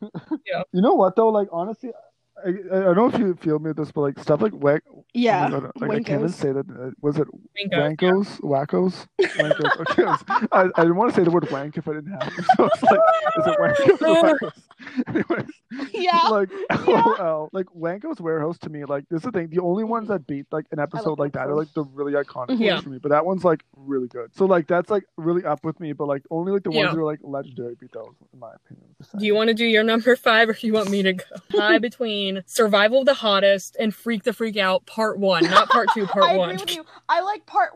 Yeah. 0.46 0.62
You 0.72 0.80
know 0.82 0.94
what 0.94 1.16
though? 1.16 1.28
Like 1.28 1.48
honestly, 1.52 1.90
I, 2.44 2.48
I 2.48 2.80
don't 2.84 2.96
know 2.96 3.08
if 3.08 3.18
you 3.18 3.34
feel 3.36 3.58
me 3.58 3.68
with 3.68 3.76
this, 3.78 3.90
but 3.92 4.02
like 4.02 4.18
stuff 4.18 4.40
like 4.42 4.52
wank. 4.54 4.82
Yeah, 5.14 5.48
oh 5.52 5.60
God, 5.60 5.72
like 5.76 5.90
I 5.90 5.94
can't 6.02 6.20
even 6.20 6.28
say 6.28 6.52
that. 6.52 6.66
Uh, 6.70 6.90
was 7.00 7.18
it 7.18 7.26
Wanko. 7.72 7.96
wankos? 7.96 8.40
Wackos? 8.40 9.06
Wankos. 9.20 9.80
Okay, 9.80 10.02
I, 10.04 10.10
was- 10.10 10.24
I, 10.52 10.80
I 10.80 10.82
didn't 10.82 10.96
want 10.96 11.10
to 11.12 11.16
say 11.16 11.24
the 11.24 11.30
word 11.30 11.50
wank 11.50 11.76
if 11.78 11.88
I 11.88 11.94
didn't 11.94 12.12
have 12.12 12.34
to. 12.34 12.42
So 12.56 12.64
it's 12.66 12.82
like, 12.82 13.00
is 13.38 13.46
it 13.46 13.58
wankos 13.58 14.02
or 14.02 14.38
wackos? 14.38 14.52
Anyways, 15.08 15.92
Yeah. 15.92 16.28
like 16.28 16.50
Yeah. 16.86 17.02
LOL. 17.02 17.48
Like 17.52 17.66
Wanko's 17.76 18.20
Warehouse 18.20 18.58
to 18.58 18.68
me, 18.70 18.84
like 18.84 19.04
this 19.08 19.18
is 19.18 19.24
the 19.24 19.32
thing. 19.32 19.48
The 19.48 19.60
only 19.60 19.84
ones 19.84 20.08
that 20.08 20.26
beat 20.26 20.46
like 20.52 20.66
an 20.70 20.78
episode 20.78 21.18
like 21.18 21.32
that 21.32 21.48
are 21.48 21.56
like 21.56 21.72
the 21.74 21.84
really 21.84 22.12
iconic 22.12 22.58
Yeah. 22.60 22.74
ones 22.74 22.84
for 22.84 22.90
me. 22.90 22.98
But 22.98 23.10
that 23.10 23.24
one's 23.26 23.44
like 23.44 23.64
really 23.76 24.08
good. 24.08 24.34
So 24.36 24.44
like 24.44 24.66
that's 24.66 24.90
like 24.90 25.04
really 25.16 25.44
up 25.44 25.64
with 25.64 25.80
me. 25.80 25.92
But 25.92 26.06
like 26.08 26.22
only 26.30 26.52
like 26.52 26.62
the 26.62 26.70
ones 26.70 26.84
Yeah. 26.86 26.90
that 26.94 26.98
are 27.00 27.04
like 27.04 27.20
legendary 27.22 27.74
beat 27.80 27.92
those, 27.92 28.14
in 28.32 28.38
my 28.38 28.52
opinion. 28.54 28.86
Do 29.18 29.24
you 29.26 29.34
want 29.34 29.48
to 29.48 29.54
do 29.54 29.64
your 29.64 29.82
number 29.84 30.14
five, 30.16 30.48
or 30.48 30.52
do 30.52 30.66
you 30.66 30.72
want 30.74 30.90
me 30.90 31.02
to 31.02 31.14
go? 31.14 31.24
Tie 31.56 31.78
between 31.78 32.27
Survival 32.46 33.00
of 33.00 33.06
the 33.06 33.14
Hottest 33.14 33.76
and 33.80 33.94
Freak 33.94 34.22
the 34.24 34.32
Freak 34.32 34.56
Out 34.56 34.84
Part 34.86 35.18
One, 35.18 35.44
not 35.44 35.68
Part 35.70 35.88
Two. 35.94 36.06
Part 36.08 36.24
I 36.24 36.36
One. 36.36 36.50
agree 36.50 36.62
with 36.64 36.74
you. 36.76 36.84
I 37.08 37.20
like 37.20 37.44
part. 37.46 37.70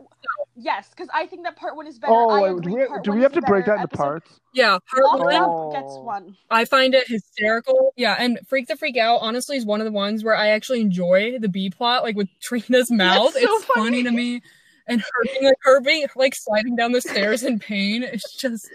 Yes, 0.55 0.89
because 0.89 1.09
I 1.13 1.25
think 1.25 1.43
that 1.43 1.55
part 1.55 1.75
one 1.75 1.87
is 1.87 1.97
better. 1.97 2.13
Oh, 2.13 2.29
I 2.29 2.49
agree, 2.51 2.61
do 2.73 2.77
we, 2.91 3.01
do 3.03 3.11
we 3.11 3.21
have 3.23 3.33
to 3.33 3.41
break 3.41 3.65
better. 3.65 3.77
that 3.77 3.81
into 3.81 3.93
Episode- 3.93 3.97
parts? 4.03 4.39
Yeah, 4.53 4.77
Part 4.89 5.03
Lock 5.03 5.19
One. 5.19 5.33
Up 5.35 5.47
Oh. 5.49 5.71
gets 5.71 5.97
one. 5.97 6.37
I 6.51 6.65
find 6.65 6.93
it 6.93 7.07
hysterical. 7.07 7.91
Yeah, 7.97 8.15
and 8.19 8.39
Freak 8.47 8.67
the 8.67 8.75
Freak 8.77 8.95
Out 8.97 9.17
honestly 9.21 9.57
is 9.57 9.65
one 9.65 9.81
of 9.81 9.85
the 9.85 9.91
ones 9.91 10.23
where 10.23 10.35
I 10.35 10.49
actually 10.49 10.81
enjoy 10.81 11.39
the 11.39 11.49
B 11.49 11.69
plot, 11.71 12.03
like 12.03 12.15
with 12.15 12.29
Trina's 12.41 12.91
mouth. 12.91 13.33
so 13.33 13.39
it's 13.41 13.65
funny. 13.65 14.03
funny. 14.03 14.03
to 14.03 14.11
me. 14.11 14.41
And 14.87 15.01
her 15.01 15.23
being 15.23 15.45
like 15.45 15.55
her 15.63 15.81
being 15.81 16.05
like 16.15 16.35
sliding 16.35 16.75
down 16.75 16.91
the 16.91 17.01
stairs 17.01 17.41
in 17.43 17.57
pain. 17.57 18.03
It's 18.03 18.35
just 18.37 18.69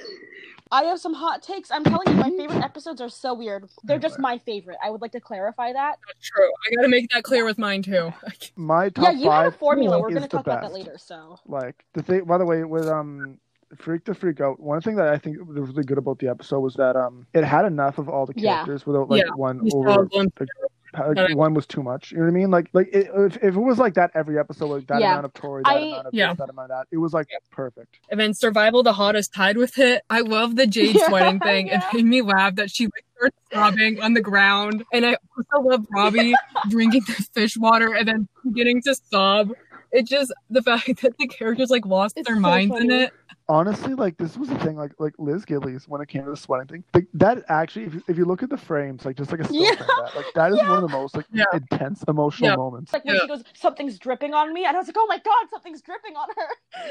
I 0.71 0.85
have 0.85 1.01
some 1.01 1.15
hot 1.15 1.43
takes. 1.43 1.71
I'm 1.71 1.85
telling 1.85 2.09
you, 2.09 2.15
my 2.15 2.31
favorite 2.31 2.63
episodes 2.65 3.01
are 3.01 3.09
so 3.09 3.35
weird. 3.35 3.69
They're 3.85 3.99
just 3.99 4.19
my 4.19 4.39
favorite. 4.39 4.79
I 4.83 4.91
would 4.91 5.01
like 5.01 5.13
to 5.13 5.21
clarify 5.21 5.73
that. 5.73 5.99
not 6.07 6.17
true. 6.21 6.47
I 6.67 6.75
gotta 6.75 6.89
make 6.89 7.09
that 7.11 7.23
clear 7.23 7.45
with 7.45 7.59
mine 7.59 7.83
too. 7.83 8.13
My 8.57 8.89
top 8.89 9.05
yeah, 9.05 9.11
you 9.13 9.27
five 9.27 9.45
have 9.45 9.55
a 9.55 9.59
formula. 9.59 10.01
We're 10.01 10.09
gonna 10.09 10.23
the 10.23 10.29
talk 10.29 10.47
about 10.47 10.63
that 10.63 10.73
later. 10.73 10.99
So 10.99 11.39
Like 11.47 11.85
the 11.95 12.03
thing. 12.03 12.25
By 12.25 12.39
the 12.39 12.45
way, 12.45 12.65
with 12.65 12.87
um, 12.89 13.39
Freak 13.77 14.05
the 14.05 14.15
Freak 14.15 14.41
Out, 14.41 14.61
one 14.61 14.81
thing 14.81 14.97
that 14.97 15.09
I 15.09 15.19
think 15.19 15.39
was 15.47 15.71
really 15.71 15.85
good 15.85 15.99
about 15.99 16.19
the 16.19 16.29
episode 16.29 16.61
was 16.61 16.75
that 16.75 16.97
um, 16.97 17.27
it 17.35 17.45
had 17.45 17.65
enough 17.65 17.99
of 17.99 18.09
all 18.09 18.27
the 18.27 18.35
Yeah. 18.37 18.57
characters 18.57 18.87
without 18.87 19.09
like 19.09 19.25
Yeah, 19.25 19.33
one 19.35 19.63
we 19.63 19.71
saw 19.71 19.77
over. 20.01 20.09
Uh, 20.95 21.03
one- 21.05 21.15
Like, 21.17 21.37
one 21.37 21.55
was 21.55 21.67
too 21.67 21.83
much. 21.83 22.13
You 22.13 22.19
know 22.19 22.25
what 22.25 22.29
I 22.31 22.33
mean? 22.33 22.51
Like, 22.51 22.71
like 22.73 22.89
it, 22.93 23.11
if, 23.15 23.37
if 23.37 23.55
it 23.57 23.61
was 23.61 23.79
like 23.79 23.95
that 23.95 24.11
every 24.15 24.39
episode, 24.39 24.67
like 24.69 24.87
that 24.87 25.01
Yeah. 25.01 25.13
amount 25.13 25.27
of 25.27 25.35
Tori, 25.35 25.63
that 25.65 25.71
I- 25.77 25.79
amount 25.81 26.07
of 26.07 26.15
Yeah. 26.15 26.29
this, 26.29 26.39
that 26.39 26.51
amount 26.51 26.71
of 26.71 26.79
that, 26.79 26.87
it 26.91 26.99
was 26.99 27.13
like 27.13 27.29
perfect. 27.51 27.99
And 28.11 28.19
then 28.19 28.33
Survival 28.35 28.83
the 28.83 28.93
Hottest 28.95 29.33
tied 29.35 29.57
with 29.57 29.79
it. 29.79 30.03
I 30.09 30.21
love 30.21 30.57
the 30.57 30.67
Jade 30.67 30.97
Yeah, 30.97 31.09
sweating 31.09 31.41
thing. 31.41 31.67
yeah. 31.69 31.83
It 31.91 31.95
made 31.97 32.05
me 32.07 32.23
laugh 32.23 32.55
that 32.57 32.71
she 32.71 32.87
like 32.87 33.05
starts 33.17 33.37
sobbing 33.53 34.01
on 34.01 34.15
the 34.15 34.23
ground. 34.23 34.85
And 34.93 35.05
I 35.05 35.17
also 35.37 35.69
love 35.69 35.87
Robbie 35.91 36.35
drinking 36.71 37.03
the 37.07 37.27
fish 37.35 37.57
water 37.57 37.95
and 37.95 38.09
then 38.09 38.29
beginning 38.45 38.83
to 38.83 38.95
sob. 39.11 39.51
It 39.93 40.07
just 40.07 40.33
the 40.51 40.63
fact 40.63 41.01
that 41.03 41.17
the 41.19 41.27
characters 41.27 41.71
like 41.71 41.87
lost 41.87 42.15
It's 42.19 42.27
their 42.29 42.37
so 42.37 42.41
minds 42.41 42.75
in 42.79 42.91
it. 42.91 43.13
Honestly, 43.51 43.95
like 43.95 44.19
this 44.19 44.37
was 44.37 44.49
the 44.51 44.59
thing. 44.59 44.77
Like, 44.77 44.93
like 44.99 45.15
Liz 45.19 45.47
Gillies 45.47 45.89
when 45.89 46.03
it 46.03 46.09
came 46.09 46.25
to 46.25 46.31
the 46.31 46.37
sweating 46.37 46.67
thing. 46.67 46.85
Like, 46.93 47.07
that 47.15 47.45
actually, 47.49 47.87
if 47.87 47.95
you, 47.95 48.03
if 48.07 48.19
you 48.19 48.27
look 48.27 48.43
at 48.43 48.51
the 48.51 48.59
frames, 48.59 49.07
like 49.07 49.17
just 49.17 49.31
like 49.33 49.41
a 49.41 49.45
still 49.45 49.63
Yeah. 49.63 49.75
frame, 49.75 49.89
of 49.89 49.97
that 50.13 50.17
like 50.17 50.27
that 50.35 50.53
is 50.53 50.59
one 50.59 50.83
of 50.83 50.83
the 50.83 50.89
most 50.99 51.17
like 51.17 51.25
Yeah. 51.33 51.45
intense 51.55 52.05
emotional 52.09 52.51
Yeah. 52.51 52.57
moments. 52.57 52.93
like 52.93 53.07
when 53.07 53.15
Yeah. 53.15 53.23
she 53.23 53.29
goes, 53.29 53.45
something's 53.55 53.99
dripping 53.99 54.35
on 54.35 54.53
me, 54.53 54.67
and 54.67 54.77
I 54.77 54.79
was 54.79 54.87
like, 54.87 54.97
oh 54.99 55.07
my 55.07 55.17
god, 55.19 55.47
something's 55.51 55.81
dripping 55.81 56.15
on 56.15 56.29
her. 56.37 56.91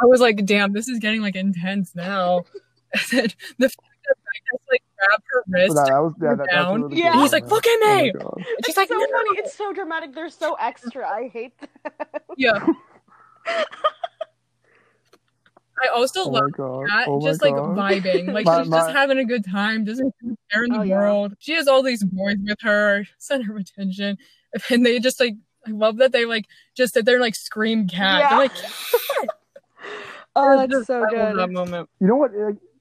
I 0.00 0.04
was 0.06 0.20
like, 0.20 0.44
damn, 0.44 0.72
this 0.72 0.88
is 0.88 0.98
getting 0.98 1.22
like 1.22 1.36
intense 1.36 1.94
now. 1.94 2.44
And 2.94 3.02
then 3.10 3.28
the 3.56 3.68
fact 3.70 3.78
that 4.04 4.16
Beck 4.16 4.42
has 4.50 4.60
like 4.70 4.82
grabbed 4.98 5.22
her 5.30 5.44
wrist. 5.48 5.74
that, 5.76 5.86
that 5.86 5.98
was 6.02 6.12
yeah, 6.20 6.28
her 6.28 6.36
that, 6.36 6.50
down. 6.50 6.82
really 6.82 6.98
Yeah. 6.98 7.22
he's 7.22 7.32
like, 7.32 7.44
man. 7.44 7.50
"Look 7.50 7.66
at 7.66 7.78
Oh 7.82 7.94
my 7.96 8.02
me!" 8.02 8.12
God. 8.12 8.32
And 8.36 8.46
It's 8.58 8.66
she's 8.66 8.76
like, 8.76 8.88
so 8.88 8.98
"No." 8.98 9.06
funny. 9.10 9.38
It's 9.38 9.54
so 9.54 9.72
dramatic. 9.72 10.14
They're 10.14 10.28
so 10.28 10.54
extra. 10.60 11.08
I 11.08 11.28
hate 11.28 11.54
that. 11.58 12.24
Yeah. 12.36 12.66
I 15.82 15.88
also 15.88 16.22
Oh 16.22 16.28
love 16.28 16.50
that. 16.56 17.04
Oh 17.08 17.20
just 17.20 17.42
like 17.42 17.54
god. 17.54 17.76
vibing. 17.76 18.32
Like 18.32 18.46
My- 18.46 18.62
she's 18.62 18.70
just 18.70 18.90
having 18.90 19.18
a 19.18 19.24
good 19.24 19.44
time, 19.44 19.84
doesn't 19.84 20.14
care 20.52 20.64
in 20.64 20.70
the 20.72 20.78
Oh, 20.78 20.82
yeah. 20.82 20.96
world. 20.96 21.34
She 21.38 21.52
has 21.54 21.66
all 21.68 21.82
these 21.82 22.04
boys 22.04 22.36
with 22.44 22.58
her, 22.62 23.04
center 23.18 23.52
of 23.52 23.58
attention. 23.60 24.18
And 24.70 24.84
they 24.84 24.98
just 25.00 25.18
like 25.18 25.34
I 25.66 25.70
love 25.70 25.96
that 25.96 26.12
they 26.12 26.24
like 26.26 26.44
just 26.76 26.92
sit 26.94 27.04
there 27.06 27.14
and 27.16 27.22
like 27.22 27.34
scream 27.34 27.88
cat. 27.88 28.20
Yeah. 28.20 28.28
They're 28.30 28.38
like 28.38 28.54
cat. 28.54 29.28
Oh, 30.36 30.66
that's 30.66 30.86
so 30.86 31.04
I 31.04 31.10
good. 31.10 31.36
that 31.38 31.50
moment. 31.50 31.88
You 32.00 32.06
know 32.06 32.16
what? 32.16 32.32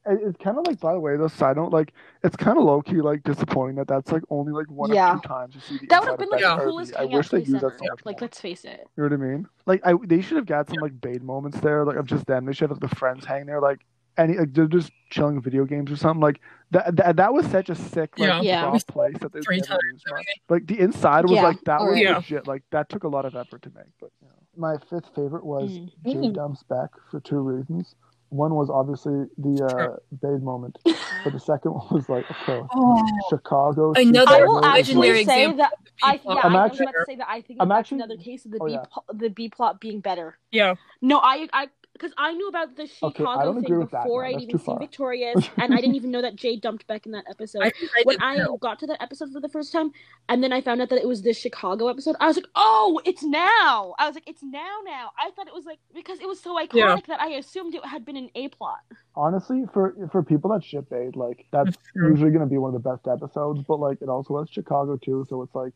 It, 0.06 0.20
it's 0.24 0.38
kind 0.44 0.58
of 0.58 0.66
like, 0.66 0.80
by 0.80 0.94
the 0.94 1.00
way, 1.00 1.16
the 1.16 1.30
side 1.30 1.58
note, 1.58 1.72
like, 1.72 1.94
it's 2.24 2.36
kind 2.36 2.58
of 2.58 2.64
low 2.64 2.82
key, 2.82 3.02
like, 3.02 3.24
disappointing 3.24 3.76
that 3.76 3.88
that's 3.88 4.12
like 4.12 4.24
only 4.30 4.52
like 4.52 4.70
one 4.72 4.92
Yeah. 4.94 5.12
or 5.18 5.22
two 5.22 5.28
times 5.28 5.56
you 5.56 5.62
see 5.62 5.78
the 5.78 5.88
That 5.88 6.02
would 6.02 6.10
have 6.10 6.20
been 6.20 6.30
like 6.30 6.42
the 6.42 6.64
coolest 6.64 6.96
I 6.96 7.06
wish 7.06 7.30
they 7.30 7.38
place 7.40 7.50
used 7.50 7.64
ever. 7.64 7.70
that 7.70 7.80
so 7.80 7.86
much 7.86 8.06
Like, 8.06 8.16
more. 8.22 8.26
let's 8.28 8.40
face 8.42 8.66
it. 8.66 8.88
You 8.98 9.04
know 9.04 9.10
what 9.10 9.14
I 9.14 9.32
mean? 9.32 9.48
Like, 9.66 9.82
I 9.86 9.94
they 10.06 10.22
should 10.22 10.38
have 10.38 10.46
got 10.48 10.68
some 10.70 10.78
like 10.82 11.00
Bade 11.00 11.22
moments 11.24 11.60
there, 11.60 11.86
like 11.86 11.98
of 11.98 12.06
just 12.08 12.26
them. 12.26 12.46
They 12.46 12.54
should 12.54 12.70
have 12.70 12.82
like 12.82 12.90
the 12.90 12.96
friends 12.96 13.26
hang 13.26 13.46
there, 13.46 13.62
like 13.62 13.82
any 14.18 14.38
like 14.38 14.54
they're 14.54 14.66
just 14.68 14.92
chilling 15.10 15.40
video 15.42 15.66
games 15.66 15.92
or 15.92 15.96
something. 15.96 16.20
Like 16.22 16.42
that 16.72 16.96
that, 16.98 17.16
that 17.18 17.34
was 17.34 17.46
such 17.48 17.70
a 17.70 17.76
sick 17.76 18.18
like 18.18 18.28
Yeah. 18.28 18.42
Yeah. 18.42 18.78
place 18.88 19.16
that 19.20 19.32
they 19.34 19.40
Three 19.42 19.58
never 19.58 19.68
times, 19.68 19.82
used 19.94 20.06
much. 20.12 20.26
Like 20.50 20.68
the 20.68 20.80
inside 20.80 21.24
was 21.26 21.34
Yeah. 21.34 21.44
like 21.44 21.62
that 21.66 21.80
was 21.82 21.98
Yeah. 22.00 22.18
legit. 22.18 22.48
Like 22.48 22.64
that 22.72 22.90
took 22.90 23.04
a 23.04 23.08
lot 23.08 23.26
of 23.26 23.36
effort 23.36 23.62
to 23.62 23.70
make. 23.76 23.86
But 24.00 24.10
you 24.22 24.28
know. 24.28 24.34
my 24.58 24.78
fifth 24.90 25.14
favorite 25.16 25.46
was 25.46 25.70
Mm. 25.72 25.92
Jade 26.06 26.16
Mm. 26.18 26.34
dumps 26.34 26.64
Beck 26.64 26.90
for 27.10 27.20
two 27.20 27.40
reasons. 27.40 27.96
One 28.32 28.56
was 28.56 28.70
obviously 28.70 29.26
the 29.38 29.66
uh, 29.66 29.98
Bade 30.22 30.42
moment, 30.42 30.78
but 31.26 31.34
the 31.34 31.40
second 31.40 31.72
one 31.74 31.86
was 31.92 32.08
like, 32.08 32.28
of 32.30 32.36
course, 32.46 32.70
Oh. 32.74 33.06
Chicago. 33.30 33.92
Another 33.94 34.32
I 34.32 34.44
will 34.44 34.64
actually 34.64 35.26
say 35.26 35.52
that 35.54 35.74
I 36.02 36.14
B-plot. 36.16 36.38
yeah, 36.38 36.42
I'm 36.46 36.56
I 36.56 36.64
was 36.64 36.72
actually- 36.72 36.86
about 36.86 36.92
to 36.94 37.06
say 37.08 37.16
that 37.18 37.28
I 37.30 37.42
think 37.42 37.58
I'm 37.62 37.68
that's 37.68 37.80
actually- 37.80 37.98
another 37.98 38.16
case 38.18 38.46
of 38.46 38.52
the 38.52 38.60
oh, 38.62 38.66
B 38.68 38.72
yeah. 38.72 38.84
pl- 38.90 39.06
the 39.14 39.30
B 39.30 39.50
plot 39.50 39.82
being 39.82 40.00
better. 40.00 40.38
Yeah. 40.50 40.76
No, 41.02 41.20
I 41.20 41.50
I 41.52 41.68
because 42.02 42.14
I 42.18 42.34
knew 42.34 42.48
about 42.48 42.76
the 42.76 42.84
Okay, 42.84 42.92
I 43.04 43.10
Chicago 43.10 43.44
don't 43.46 43.58
agree 43.58 43.70
thing 43.70 43.80
with 43.80 43.92
before 43.92 44.24
no, 44.24 44.28
I'd 44.30 44.34
that's 44.34 44.44
even 44.44 44.58
seen 44.58 44.66
far. 44.66 44.80
Victorious, 44.80 45.50
and 45.58 45.74
I 45.74 45.78
didn't 45.78 45.96
even 45.96 46.10
know 46.12 46.22
that 46.24 46.36
Jay 46.36 46.56
dumped 46.56 46.88
Beck 46.88 47.06
in 47.06 47.12
that 47.12 47.26
episode. 47.30 47.62
I, 47.64 47.68
I 47.68 48.02
when 48.06 48.22
I 48.22 48.38
too. 48.38 48.58
got 48.60 48.80
to 48.80 48.88
that 48.88 49.02
episode 49.02 49.32
for 49.32 49.40
the 49.40 49.50
first 49.50 49.72
time, 49.72 49.92
and 50.30 50.44
then 50.44 50.52
I 50.52 50.62
found 50.62 50.82
out 50.82 50.90
that 50.90 51.00
it 51.00 51.08
was 51.08 51.22
the 51.22 51.34
Chicago 51.34 51.88
episode, 51.90 52.16
I 52.20 52.28
was 52.28 52.38
like, 52.38 52.48
"Oh, 52.56 53.00
it's 53.06 53.24
now!" 53.24 53.94
I 54.00 54.08
was 54.08 54.16
like, 54.16 54.28
"It's 54.28 54.42
now, 54.44 54.80
now." 54.86 55.12
I 55.20 55.30
thought 55.32 55.48
it 55.48 55.54
was 55.54 55.66
like 55.66 55.80
because 55.94 56.20
it 56.20 56.28
was 56.28 56.40
so 56.40 56.56
iconic 56.56 56.74
Yeah. 56.76 56.98
that 57.08 57.22
I 57.22 57.30
assumed 57.34 57.76
it 57.76 57.86
had 57.86 58.04
been 58.06 58.18
an 58.18 58.30
A 58.36 58.48
plot. 58.48 58.80
honestly 59.16 59.66
for 59.74 59.96
for 60.12 60.24
people 60.24 60.52
that 60.52 60.64
ship 60.64 60.90
Bade, 60.90 61.16
like 61.16 61.46
that's 61.52 61.76
That's 61.76 61.78
usually 61.96 62.32
going 62.32 62.42
to 62.48 62.50
be 62.50 62.58
one 62.58 62.74
of 62.74 62.82
the 62.82 62.90
best 62.90 63.08
episodes. 63.08 63.62
But 63.68 63.80
like 63.80 64.02
it 64.02 64.10
also 64.10 64.40
has 64.40 64.50
Chicago 64.50 64.98
too, 64.98 65.26
so 65.30 65.42
it's 65.44 65.54
like 65.56 65.74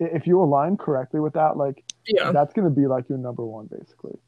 if 0.00 0.26
you 0.26 0.40
align 0.42 0.76
correctly 0.76 1.20
with 1.20 1.34
that, 1.34 1.56
like 1.56 1.84
Yeah. 2.06 2.32
that's 2.32 2.52
going 2.52 2.68
to 2.68 2.74
be 2.74 2.86
like 2.86 3.08
your 3.08 3.18
number 3.18 3.44
one 3.44 3.66
basically. 3.66 4.18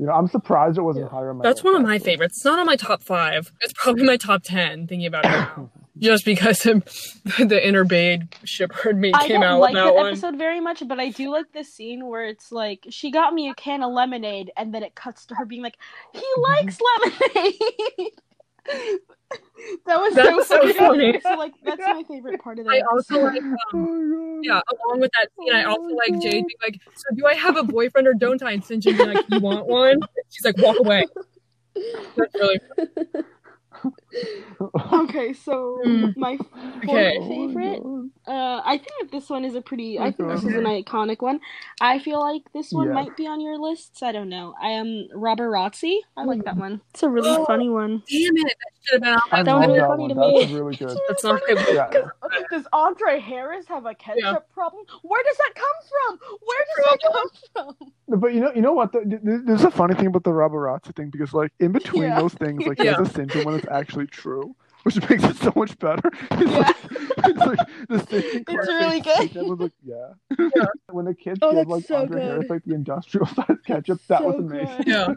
You 0.00 0.06
know, 0.06 0.12
I'm 0.12 0.28
surprised 0.28 0.78
it 0.78 0.82
wasn't 0.82 1.04
Yeah. 1.04 1.10
higher. 1.10 1.28
on 1.28 1.36
my 1.36 1.42
That's 1.42 1.62
one 1.62 1.74
of 1.76 1.82
my 1.82 1.96
actually. 1.96 2.12
favorites. 2.12 2.38
It's 2.38 2.44
not 2.46 2.58
on 2.58 2.64
my 2.64 2.76
top 2.76 3.02
five. 3.02 3.52
It's 3.60 3.74
probably 3.74 4.04
my 4.04 4.16
top 4.16 4.42
ten. 4.42 4.86
Thinking 4.86 5.06
about 5.06 5.26
it 5.26 5.28
now, 5.28 5.70
just 5.98 6.24
because 6.24 6.64
of 6.64 6.82
the 7.38 7.60
inner 7.62 7.84
Bade 7.84 8.34
shipper 8.44 8.88
in 8.88 8.98
me 9.00 9.12
I 9.14 9.26
came 9.28 9.42
don't 9.42 9.44
out 9.44 9.60
like 9.60 9.74
with 9.74 9.82
that 9.82 9.88
that 9.90 9.94
one. 9.94 10.06
episode 10.06 10.36
very 10.38 10.58
much, 10.58 10.82
but 10.88 10.98
I 10.98 11.10
do 11.10 11.30
like 11.30 11.52
the 11.52 11.64
scene 11.64 12.06
where 12.06 12.24
it's 12.24 12.50
like 12.50 12.86
she 12.88 13.10
got 13.10 13.34
me 13.34 13.50
a 13.50 13.54
can 13.54 13.82
of 13.82 13.92
lemonade, 13.92 14.50
and 14.56 14.72
then 14.72 14.82
it 14.82 14.94
cuts 14.94 15.26
to 15.26 15.34
her 15.34 15.44
being 15.44 15.60
like, 15.62 15.76
"He 16.14 16.24
likes 16.38 16.78
lemonade." 16.96 18.12
that 19.86 20.00
was 20.00 20.14
That's 20.14 20.48
so 20.48 20.56
so 20.56 20.72
funny. 20.72 20.72
funny. 20.74 21.20
So 21.22 21.36
like 21.36 21.52
that's 21.64 21.80
my 21.86 22.02
favorite 22.08 22.40
part 22.40 22.58
of 22.58 22.66
that. 22.66 22.72
I 22.72 22.80
also 22.92 23.20
like, 23.20 23.42
Oh 23.42 23.68
um, 23.74 23.82
my 23.82 24.40
yeah, 24.42 24.60
along 24.72 25.00
with 25.00 25.10
that 25.12 25.28
scene, 25.38 25.54
I 25.54 25.64
Oh 25.64 25.70
also 25.70 25.88
my 25.88 25.94
like 25.94 26.12
God. 26.12 26.22
Jade 26.22 26.46
being 26.46 26.58
like, 26.62 26.80
"So 26.94 27.14
do 27.14 27.26
I 27.26 27.34
have 27.34 27.56
a 27.56 27.62
boyfriend 27.64 28.06
or 28.08 28.14
don't 28.14 28.42
I?" 28.42 28.52
And 28.52 28.62
Sinjin 28.62 28.96
being 28.96 29.08
like, 29.08 29.24
"You 29.28 29.40
want 29.40 29.66
one?" 29.66 29.92
And 29.92 30.02
she's 30.30 30.44
like, 30.44 30.56
"Walk 30.58 30.78
away." 30.78 31.04
That's 32.16 32.34
really 32.38 32.60
okay, 34.92 35.32
so 35.32 35.80
Mm. 35.84 36.16
my 36.16 36.36
fourth 36.36 36.84
Okay. 36.84 37.16
Oh 37.20 37.28
favorite. 37.28 37.82
Uh, 38.26 38.60
I 38.64 38.76
think 38.78 38.92
that 39.00 39.10
this 39.12 39.28
one 39.30 39.44
is 39.44 39.54
a 39.54 39.60
pretty. 39.62 39.98
I 39.98 40.10
think 40.12 40.28
this 40.28 40.40
is 40.44 40.54
an 40.54 40.64
iconic 40.64 41.20
one. 41.22 41.40
I 41.80 41.98
feel 41.98 42.20
like 42.20 42.42
this 42.52 42.70
one 42.72 42.88
Yeah. 42.88 42.92
might 42.94 43.16
be 43.16 43.26
on 43.26 43.40
your 43.40 43.58
lists. 43.58 44.02
I 44.02 44.12
don't 44.12 44.28
know. 44.28 44.54
I 44.60 44.68
am 44.70 45.08
Robarazzi. 45.14 45.98
I 46.16 46.24
like 46.24 46.44
that 46.44 46.56
one. 46.56 46.80
It's 46.90 47.02
a 47.02 47.08
really 47.08 47.30
Oh. 47.30 47.44
funny 47.46 47.68
one. 47.68 48.02
damn 48.08 48.36
it. 48.36 48.44
That 48.44 48.54
should 48.82 49.04
have 49.04 49.20
been 49.30 49.38
on 49.38 49.44
That 49.44 49.56
was 49.56 49.66
really 49.68 49.78
that 49.78 49.86
funny 49.88 50.02
one. 50.02 50.08
to 50.10 50.40
That's 50.40 50.52
really 50.52 50.76
good. 50.76 50.98
That's 51.08 51.24
not 51.24 51.40
my 51.48 51.64
Yeah. 51.72 52.08
Okay, 52.24 52.44
does 52.50 52.66
Andre 52.72 53.20
Harris 53.20 53.66
have 53.68 53.86
a 53.86 53.94
ketchup 53.94 54.22
Yeah. 54.22 54.34
problem? 54.54 54.84
Where 55.02 55.22
does 55.24 55.36
that 55.36 55.52
come 55.54 55.78
from? 55.90 56.18
Where 56.44 56.64
does 56.68 56.84
that 56.84 56.98
come 57.12 57.74
from? 58.08 58.20
But 58.20 58.34
you 58.34 58.40
know, 58.40 58.52
you 58.54 58.62
know 58.62 58.72
what? 58.72 58.92
The, 58.92 59.00
th- 59.04 59.42
there's 59.44 59.64
a 59.64 59.70
funny 59.70 59.94
thing 59.94 60.06
about 60.06 60.24
the 60.24 60.30
Robarazzi 60.30 60.94
thing 60.96 61.10
because, 61.10 61.32
like, 61.32 61.52
in 61.60 61.72
between 61.72 62.04
Yeah. 62.04 62.18
those 62.20 62.34
things, 62.34 62.66
like, 62.66 62.78
Yeah. 62.78 62.84
he 62.84 62.88
has 62.96 63.08
a 63.08 63.12
syndrome 63.12 63.44
when 63.44 63.54
it's 63.54 63.66
actually 63.70 64.06
true, 64.06 64.54
which 64.82 64.96
makes 65.08 65.24
it 65.24 65.36
so 65.36 65.52
much 65.56 65.78
better. 65.78 66.10
It's 66.32 66.50
Yeah. 66.50 66.58
like, 66.58 66.76
it's 67.26 67.38
like 67.38 67.58
the 67.88 67.98
syndrome. 68.06 68.44
It's 68.60 68.68
really 68.68 69.00
good. 69.00 69.36
Everyone's 69.36 69.60
like, 69.60 69.72
yeah. 69.84 70.08
Yeah. 70.38 70.64
when 70.90 71.04
the 71.04 71.14
kids 71.14 71.38
Oh, 71.42 71.52
give 71.52 71.68
like 71.68 71.84
so 71.84 71.96
Andre 71.96 72.20
good. 72.20 72.26
Harris 72.30 72.50
like 72.50 72.64
the 72.64 72.74
industrial 72.74 73.26
size 73.36 73.56
ketchup, 73.66 74.00
that 74.08 74.20
So 74.20 74.26
was 74.26 74.36
amazing. 74.36 74.76
good. 74.78 74.86
Yeah. 74.86 75.14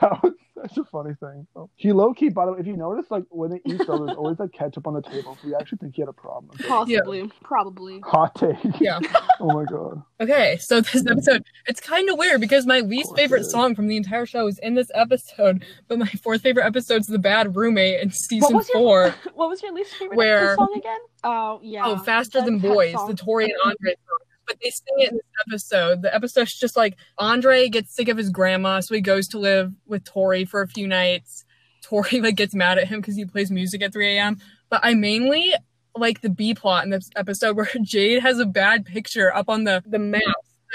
that 0.00 0.22
was 0.22 0.32
such 0.54 0.78
a 0.78 0.84
funny 0.84 1.14
thing. 1.20 1.46
So, 1.52 1.68
he 1.76 1.92
low 1.92 2.14
key, 2.14 2.30
by 2.30 2.46
the 2.46 2.52
way, 2.52 2.60
if 2.60 2.66
you 2.66 2.76
notice, 2.76 3.10
like 3.10 3.24
when 3.28 3.50
they 3.50 3.60
eat, 3.66 3.82
though, 3.86 3.98
there's 4.06 4.16
always 4.16 4.38
like 4.38 4.52
ketchup 4.52 4.86
on 4.86 4.94
the 4.94 5.02
table. 5.02 5.36
So 5.42 5.48
you 5.48 5.56
actually 5.56 5.78
think 5.78 5.94
he 5.94 6.02
had 6.02 6.08
a 6.08 6.12
problem. 6.14 6.56
Possibly. 6.66 7.30
Probably. 7.42 8.00
Hot 8.00 8.34
take. 8.34 8.56
Yeah. 8.80 8.98
oh 9.40 9.52
my 9.52 9.64
god. 9.64 10.02
Okay, 10.20 10.56
so 10.58 10.80
this 10.80 11.06
episode, 11.06 11.44
it's 11.66 11.80
kind 11.80 12.08
of 12.08 12.16
weird 12.16 12.40
because 12.40 12.64
my 12.66 12.80
least 12.80 13.14
favorite 13.14 13.44
song 13.44 13.74
from 13.74 13.86
the 13.88 13.96
entire 13.98 14.24
show 14.24 14.46
is 14.46 14.58
in 14.60 14.74
this 14.74 14.90
episode, 14.94 15.62
but 15.88 15.98
my 15.98 16.06
fourth 16.06 16.40
favorite 16.40 16.64
episode 16.64 17.02
is 17.02 17.06
The 17.06 17.18
Bad 17.18 17.54
Roommate 17.54 18.00
in 18.00 18.10
season 18.10 18.56
was 18.56 18.70
your- 18.86 19.12
four. 19.12 19.14
What 19.34 19.48
was 19.48 19.62
your 19.62 19.72
least 19.72 19.94
favorite 19.94 20.16
Where- 20.16 20.54
song 20.56 20.72
again? 20.76 20.98
Oh 21.24 21.60
yeah. 21.62 21.82
Oh, 21.84 21.96
Faster 21.98 22.40
The 22.40 22.46
Than 22.46 22.58
Boys, 22.58 22.92
song. 22.94 23.08
the 23.08 23.14
Tori 23.14 23.44
and 23.44 23.54
Andre 23.64 23.92
song. 24.08 24.18
But 24.46 24.58
they 24.62 24.70
sing 24.70 24.94
it 24.98 25.10
in 25.10 25.16
this 25.16 25.24
episode. 25.48 26.02
The 26.02 26.14
episode's 26.14 26.54
just 26.54 26.76
like 26.76 26.96
Andre 27.18 27.68
gets 27.68 27.92
sick 27.94 28.08
of 28.08 28.16
his 28.16 28.30
grandma, 28.30 28.78
so 28.80 28.94
he 28.94 29.00
goes 29.00 29.26
to 29.28 29.38
live 29.40 29.72
with 29.86 30.04
Tori 30.04 30.44
for 30.44 30.62
a 30.62 30.68
few 30.68 30.86
nights. 30.86 31.44
Tori 31.82 32.20
like 32.20 32.36
gets 32.36 32.54
mad 32.54 32.78
at 32.78 32.86
him 32.88 33.00
because 33.00 33.16
he 33.16 33.24
plays 33.24 33.50
music 33.50 33.82
at 33.82 33.92
3 33.92 34.16
a.m. 34.16 34.38
But 34.70 34.80
I 34.84 34.94
mainly 34.94 35.52
like 35.96 36.20
the 36.20 36.28
B 36.30 36.54
plot 36.54 36.84
in 36.84 36.90
this 36.90 37.10
episode 37.16 37.56
where 37.56 37.68
Jade 37.82 38.22
has 38.22 38.38
a 38.38 38.46
bad 38.46 38.84
picture 38.84 39.34
up 39.34 39.48
on 39.48 39.64
the 39.64 39.82
the 39.84 39.98
maps, 39.98 40.24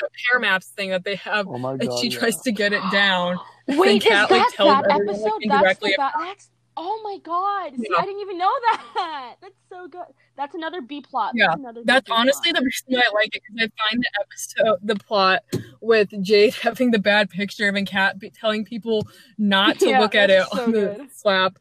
the 0.01 0.09
pair 0.29 0.39
maps 0.41 0.67
thing 0.67 0.89
that 0.89 1.03
they 1.05 1.15
have, 1.15 1.47
Oh 1.47 1.57
my 1.57 1.77
god. 1.77 1.83
and 1.83 1.99
she 1.99 2.07
yeah. 2.09 2.19
tries 2.19 2.37
to 2.41 2.51
get 2.51 2.73
it 2.73 2.81
down. 2.91 3.37
Wait, 3.67 4.03
is 4.03 4.09
Cat, 4.09 4.27
that 4.29 4.35
like, 4.37 4.53
tells 4.55 4.69
that 4.81 4.91
everyone, 4.91 5.07
like, 5.07 5.15
episode? 5.15 5.31
That's 5.31 5.43
indirectly 5.43 5.91
the 5.91 5.97
ba- 5.97 6.11
that's 6.19 6.49
oh 6.83 7.01
my 7.03 7.17
god! 7.23 7.77
See, 7.77 7.87
Yeah. 7.89 8.01
I 8.01 8.05
didn't 8.05 8.21
even 8.21 8.37
know 8.39 8.51
that. 8.71 9.35
That's 9.41 9.53
so 9.69 9.87
good. 9.87 10.05
That's 10.35 10.55
another 10.55 10.81
B 10.81 11.01
plot. 11.01 11.33
Yeah, 11.35 11.47
That's, 11.49 11.59
another 11.59 11.81
That's 11.85 12.07
good 12.07 12.13
B 12.13 12.17
honestly 12.19 12.51
plot. 12.51 12.61
the 12.61 12.65
reason 12.65 12.85
why 12.87 13.03
I 13.07 13.13
like 13.13 13.35
it 13.35 13.41
because 13.47 13.69
I 13.69 13.89
find 13.89 14.03
the 14.03 14.19
episode, 14.21 14.79
the 14.81 14.95
plot 14.95 15.43
with 15.81 16.09
Jade 16.23 16.53
having 16.61 16.91
the 16.91 16.99
bad 16.99 17.29
picture 17.29 17.69
of 17.69 17.75
and 17.75 17.85
cat 17.87 18.17
be- 18.19 18.29
telling 18.31 18.65
people 18.65 19.07
not 19.37 19.77
to 19.79 19.87
Yeah, 19.89 19.99
look 19.99 20.15
at 20.15 20.29
it 20.29 20.43
so 20.51 20.63
on 20.63 20.71
the 20.71 20.79
good. 20.97 21.07
slap. 21.13 21.57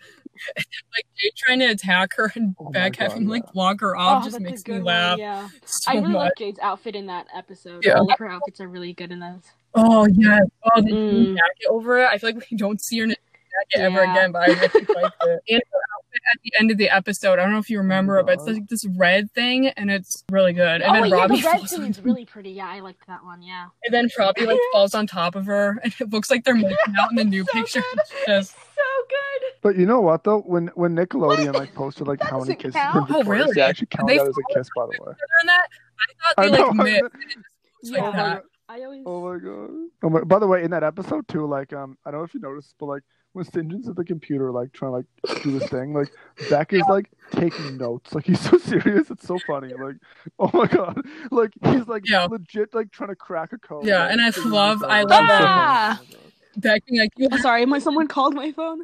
Like 0.57 1.05
Jade 1.19 1.33
trying 1.37 1.59
to 1.59 1.67
attack 1.67 2.15
her 2.17 2.33
and 2.35 2.55
Oh 2.59 2.65
my 2.65 2.71
Beck 2.71 2.97
God, 2.97 3.11
having 3.11 3.29
like 3.29 3.53
block 3.53 3.81
her 3.83 3.95
Oh, 3.97 4.01
off 4.01 4.25
just 4.25 4.41
makes 4.41 4.61
me 4.61 4.75
good 4.75 4.85
one, 4.85 4.85
laugh 4.85 5.19
Yeah, 5.19 5.49
so 5.67 5.91
I 5.91 5.95
really 5.97 6.09
much. 6.15 6.15
like 6.15 6.33
Jade's 6.39 6.59
outfit 6.61 6.97
in 6.97 7.07
that 7.07 7.27
episode. 7.35 7.85
Yeah. 7.85 7.99
All 7.99 8.11
of 8.11 8.19
her 8.19 8.27
outfits 8.29 8.59
are 8.61 8.69
really 8.69 8.95
good 8.95 9.13
in 9.13 9.21
those. 9.21 9.43
Oh 9.75 10.07
yeah, 10.07 10.41
oh 10.65 10.81
the 10.81 10.91
Mm. 10.93 11.35
jacket 11.37 11.67
over 11.69 11.99
it. 11.99 12.07
I 12.11 12.17
feel 12.19 12.31
like 12.33 12.45
we 12.51 12.57
don't 12.57 12.81
see 12.81 12.99
her 12.99 13.05
in 13.05 13.15
a 13.51 13.77
jacket 13.77 13.85
ever 13.85 14.03
again, 14.03 14.33
but 14.33 14.43
I 14.43 14.47
really 14.47 14.63
liked 15.03 15.17
it. 15.23 15.43
And 15.49 15.63
her 15.73 15.81
outfit 15.97 16.21
at 16.33 16.41
the 16.45 16.53
end 16.59 16.71
of 16.71 16.79
the 16.79 16.89
episode, 16.91 17.39
I 17.39 17.43
don't 17.43 17.53
know 17.53 17.59
if 17.59 17.71
you 17.71 17.79
remember 17.79 18.19
it, 18.19 18.27
but 18.27 18.35
it's 18.35 18.45
like 18.45 18.69
this 18.69 18.87
red 18.97 19.33
thing, 19.33 19.69
and 19.69 19.91
it's 19.91 20.25
really 20.31 20.53
good. 20.53 20.83
And 20.83 20.97
oh 20.97 21.01
then 21.01 21.11
yeah, 21.11 21.17
Robbie 21.17 21.41
the 21.41 21.47
red 21.47 21.59
falls 21.59 21.71
thing 21.71 21.83
on 21.85 21.91
is 21.91 22.01
really 22.01 22.25
pretty. 22.27 22.51
Yeah, 22.51 22.69
I 22.69 22.81
liked 22.81 23.07
that 23.07 23.25
one. 23.25 23.43
Yeah, 23.43 23.67
And 23.85 23.95
then 23.95 24.09
Robbie 24.19 24.47
like 24.47 24.59
falls 24.73 24.95
on 24.95 25.07
top 25.07 25.35
of 25.35 25.47
her, 25.47 25.81
and 25.83 25.95
it 26.01 26.11
looks 26.11 26.31
like 26.31 26.45
they're 26.45 26.55
making 26.55 26.77
out 27.01 27.11
in 27.11 27.17
the 27.17 27.25
new 27.25 27.45
So 27.45 27.53
picture. 27.53 27.81
good. 27.81 27.99
It's 28.01 28.13
just 28.27 28.53
so 28.53 28.83
good. 29.09 29.53
But 29.63 29.77
you 29.77 29.87
know 29.87 30.01
what 30.01 30.25
though? 30.25 30.41
When 30.41 30.69
when 30.69 30.95
Nickelodeon 30.97 31.47
What? 31.47 31.55
like 31.57 31.75
posted 31.75 32.07
like 32.09 32.21
That 32.21 32.31
how 32.31 32.41
many 32.41 32.55
kisses 32.55 32.75
count. 32.75 33.11
in 33.11 33.17
Oh, 33.17 33.23
really? 33.25 33.53
they 33.55 33.61
actually 33.61 33.89
counted 33.89 34.13
They 34.15 34.19
that 34.19 34.29
as 34.29 34.37
a 34.39 34.55
kiss, 34.55 34.69
by 34.75 34.87
the 34.87 35.03
way. 35.05 35.13
in 35.43 35.47
that. 35.47 35.67
I 36.01 36.13
thought 36.13 36.35
I 36.39 36.43
they 36.45 36.51
like 36.51 36.75
know, 36.75 36.83
I 36.83 36.85
missed. 36.85 37.03
know. 37.03 37.09
and 37.13 37.23
it 37.23 37.27
just 37.27 37.37
looks 37.37 37.97
Yeah. 37.99 38.03
like 38.05 38.13
that. 38.15 38.43
I 38.71 38.83
always. 38.85 39.03
Oh 39.05 39.21
my 39.33 39.39
god. 39.39 39.71
Oh 40.05 40.09
my, 40.11 40.21
by 40.23 40.39
the 40.39 40.47
way, 40.47 40.63
in 40.63 40.71
that 40.71 40.83
episode 40.85 41.27
too, 41.29 41.45
like 41.47 41.73
um, 41.73 41.99
I 42.07 42.11
don't 42.11 42.21
know 42.21 42.25
if 42.25 42.33
you 42.35 42.41
noticed, 42.41 42.75
but 42.79 42.87
like 42.87 43.03
when 43.33 43.45
St. 43.45 43.87
At 43.89 43.97
the 43.97 44.05
computer, 44.05 44.51
like 44.51 44.73
trying 44.73 44.91
to 44.93 44.97
like 45.29 45.43
do 45.43 45.59
this 45.59 45.69
thing, 45.69 45.93
like 45.95 46.11
Beck 46.49 46.73
is 46.73 46.83
like 46.89 47.11
taking 47.31 47.77
notes. 47.77 48.15
Like 48.15 48.27
he's 48.27 48.41
so 48.41 48.59
serious, 48.73 49.11
it's 49.11 49.27
so 49.27 49.39
funny. 49.47 49.73
Like, 49.75 49.97
oh 50.39 50.51
my 50.53 50.67
god, 50.67 51.05
like 51.31 51.53
he's 51.65 51.87
like 51.87 52.09
Yeah. 52.09 52.25
legit 52.25 52.75
like 52.75 52.91
trying 52.91 53.11
to 53.11 53.17
crack 53.17 53.53
a 53.53 53.59
code. 53.59 53.85
Yeah, 53.87 54.01
like, 54.05 54.13
and 54.13 54.21
I 54.21 54.31
love- 54.49 54.83
I 54.85 55.03
love 55.03 55.25
it's 55.25 55.33
so 55.33 55.45
that. 55.45 55.99
funny. 55.99 56.09
Oh 56.11 56.13
my 56.13 56.13
God. 56.13 56.17
Beck 56.57 56.85
being 56.87 57.01
like, 57.01 57.13
you 57.17 57.39
Sorry, 57.39 57.65
my 57.67 57.79
someone 57.79 58.09
called 58.09 58.35
my 58.35 58.51
phone. 58.53 58.81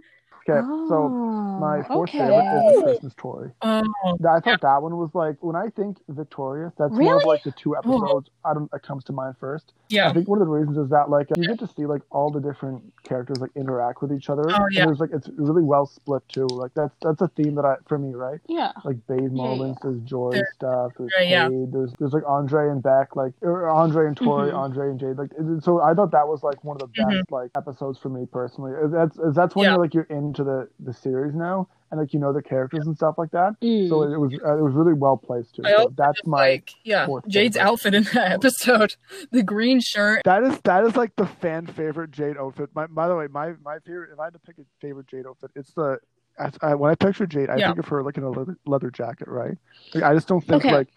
Okay, 0.48 0.60
so 0.89 1.09
my 1.09 1.82
fourth 1.85 2.10
favorite 2.10 2.36
is 2.68 2.77
the 2.77 2.82
Christmas 2.85 3.12
story. 3.14 3.51
Oh, 3.62 3.82
I 4.28 4.39
thought 4.40 4.60
that 4.60 4.82
one 4.82 4.97
was 4.97 5.10
like 5.14 5.36
when 5.43 5.56
I 5.56 5.70
think 5.70 5.98
Victorious, 6.09 6.73
that's 6.78 6.90
one 6.93 7.01
Really? 7.01 7.16
of 7.23 7.24
like 7.24 7.43
the 7.43 7.51
two 7.52 7.77
episodes 7.77 8.31
I 8.44 8.55
don't 8.55 8.70
that 8.70 8.82
comes 8.85 9.02
to 9.05 9.12
mind 9.12 9.35
first. 9.40 9.73
Yeah, 9.89 10.09
I 10.09 10.12
think 10.12 10.28
one 10.28 10.40
of 10.40 10.47
the 10.47 10.52
reasons 10.52 10.78
is 10.78 10.89
that 10.90 11.10
like 11.10 11.28
you 11.36 11.47
get 11.47 11.59
to 11.60 11.66
see 11.66 11.86
like 11.86 12.02
all 12.10 12.31
the 12.31 12.40
different 12.40 12.82
characters 13.02 13.39
like 13.40 13.51
interact 13.56 14.02
with 14.02 14.12
each 14.12 14.31
other. 14.31 14.44
Oh, 14.48 14.66
yeah. 14.70 14.82
And 14.82 14.89
there's 14.89 15.01
like 15.01 15.10
it's 15.12 15.28
really 15.36 15.62
well 15.62 15.86
split 15.86 16.23
too. 16.28 16.47
Like 16.47 16.73
that's 16.74 16.94
that's 17.02 17.20
a 17.23 17.28
theme 17.28 17.55
that 17.56 17.64
I 17.64 17.77
for 17.89 17.98
me, 17.98 18.14
right? 18.14 18.39
Yeah. 18.47 18.73
Like 18.85 19.05
Bade 19.09 19.32
moments, 19.32 19.81
there's 19.82 20.01
Joy 20.02 20.31
There- 20.32 20.48
stuff, 20.55 20.93
there's 20.98 21.10
Right, 21.18 21.28
yeah. 21.28 21.48
There's 21.51 21.93
there's 21.98 22.12
like 22.12 22.24
Andre 22.27 22.68
and 22.70 22.82
Beck, 22.82 23.16
like 23.16 23.32
or 23.43 23.68
Andre 23.68 24.06
and 24.06 24.16
Tori, 24.16 24.51
Mhm. 24.52 24.56
Andre 24.56 24.90
and 24.90 25.01
Jade. 25.01 25.16
Like 25.18 25.31
so 25.60 25.81
I 25.81 25.94
thought 25.94 26.12
that 26.12 26.28
was 26.28 26.43
like 26.44 26.62
one 26.62 26.77
of 26.77 26.81
the 26.82 26.86
best 26.89 27.09
Mhm. 27.09 27.31
like 27.31 27.51
episodes 27.56 27.98
for 27.98 28.09
me 28.10 28.27
personally. 28.27 28.73
Is 28.73 28.93
That's 28.93 29.18
that's 29.35 29.56
when 29.56 29.64
Yeah. 29.64 29.70
you're 29.73 29.81
like 29.81 29.94
you're 29.94 30.06
into 30.39 30.45
the 30.51 30.69
the 30.81 30.93
series 30.93 31.35
now 31.35 31.69
and 31.91 32.01
like 32.01 32.13
you 32.13 32.21
know 32.21 32.33
the 32.33 32.43
characters 32.43 32.87
and 32.87 32.97
stuff 32.97 33.17
like 33.19 33.31
that. 33.31 33.55
Mm. 33.63 33.89
So 33.89 34.03
it 34.03 34.19
was 34.19 34.33
uh, 34.45 34.59
it 34.59 34.63
was 34.63 34.75
really 34.75 34.93
well 34.95 35.17
placed 35.17 35.55
too. 35.57 35.63
I 35.65 35.71
So 35.77 35.93
that's 35.97 36.25
my 36.27 36.39
like 36.51 36.71
yeah, 36.85 37.07
fourth 37.07 37.29
Jade's 37.29 37.57
favorite. 37.57 37.69
outfit 37.71 37.95
in 37.95 38.03
that 38.15 38.33
episode, 38.33 38.97
the 39.31 39.43
green 39.43 39.81
shirt. 39.81 40.23
That 40.25 40.43
is 40.43 40.59
that 40.65 40.85
is 40.85 40.97
like 40.97 41.15
the 41.17 41.27
fan 41.27 41.67
favorite 41.67 42.11
Jade 42.11 42.37
outfit. 42.37 42.71
My, 42.75 42.87
by 42.87 43.09
the 43.09 43.17
way, 43.17 43.27
my 43.29 43.53
my 43.65 43.79
favorite. 43.81 44.11
If 44.13 44.19
I 44.21 44.25
had 44.25 44.33
to 44.35 44.39
pick 44.41 44.59
a 44.59 44.63
favorite 44.81 45.07
Jade 45.07 45.27
outfit, 45.27 45.51
it's 45.55 45.73
the. 45.73 45.99
I, 46.39 46.51
I, 46.61 46.75
when 46.75 46.91
I 46.91 46.95
picture 46.95 47.27
Jade, 47.27 47.49
I 47.49 47.57
Yeah. 47.57 47.69
think 47.69 47.79
of 47.79 47.89
her 47.89 48.03
like 48.03 48.19
in 48.19 48.23
a 48.23 48.29
leather, 48.31 48.59
leather 48.67 48.91
jacket, 48.91 49.27
right? 49.27 49.57
Like, 49.95 50.05
I 50.05 50.13
just 50.13 50.29
don't 50.29 50.45
think 50.45 50.65
Okay. 50.67 50.75
like 50.75 50.89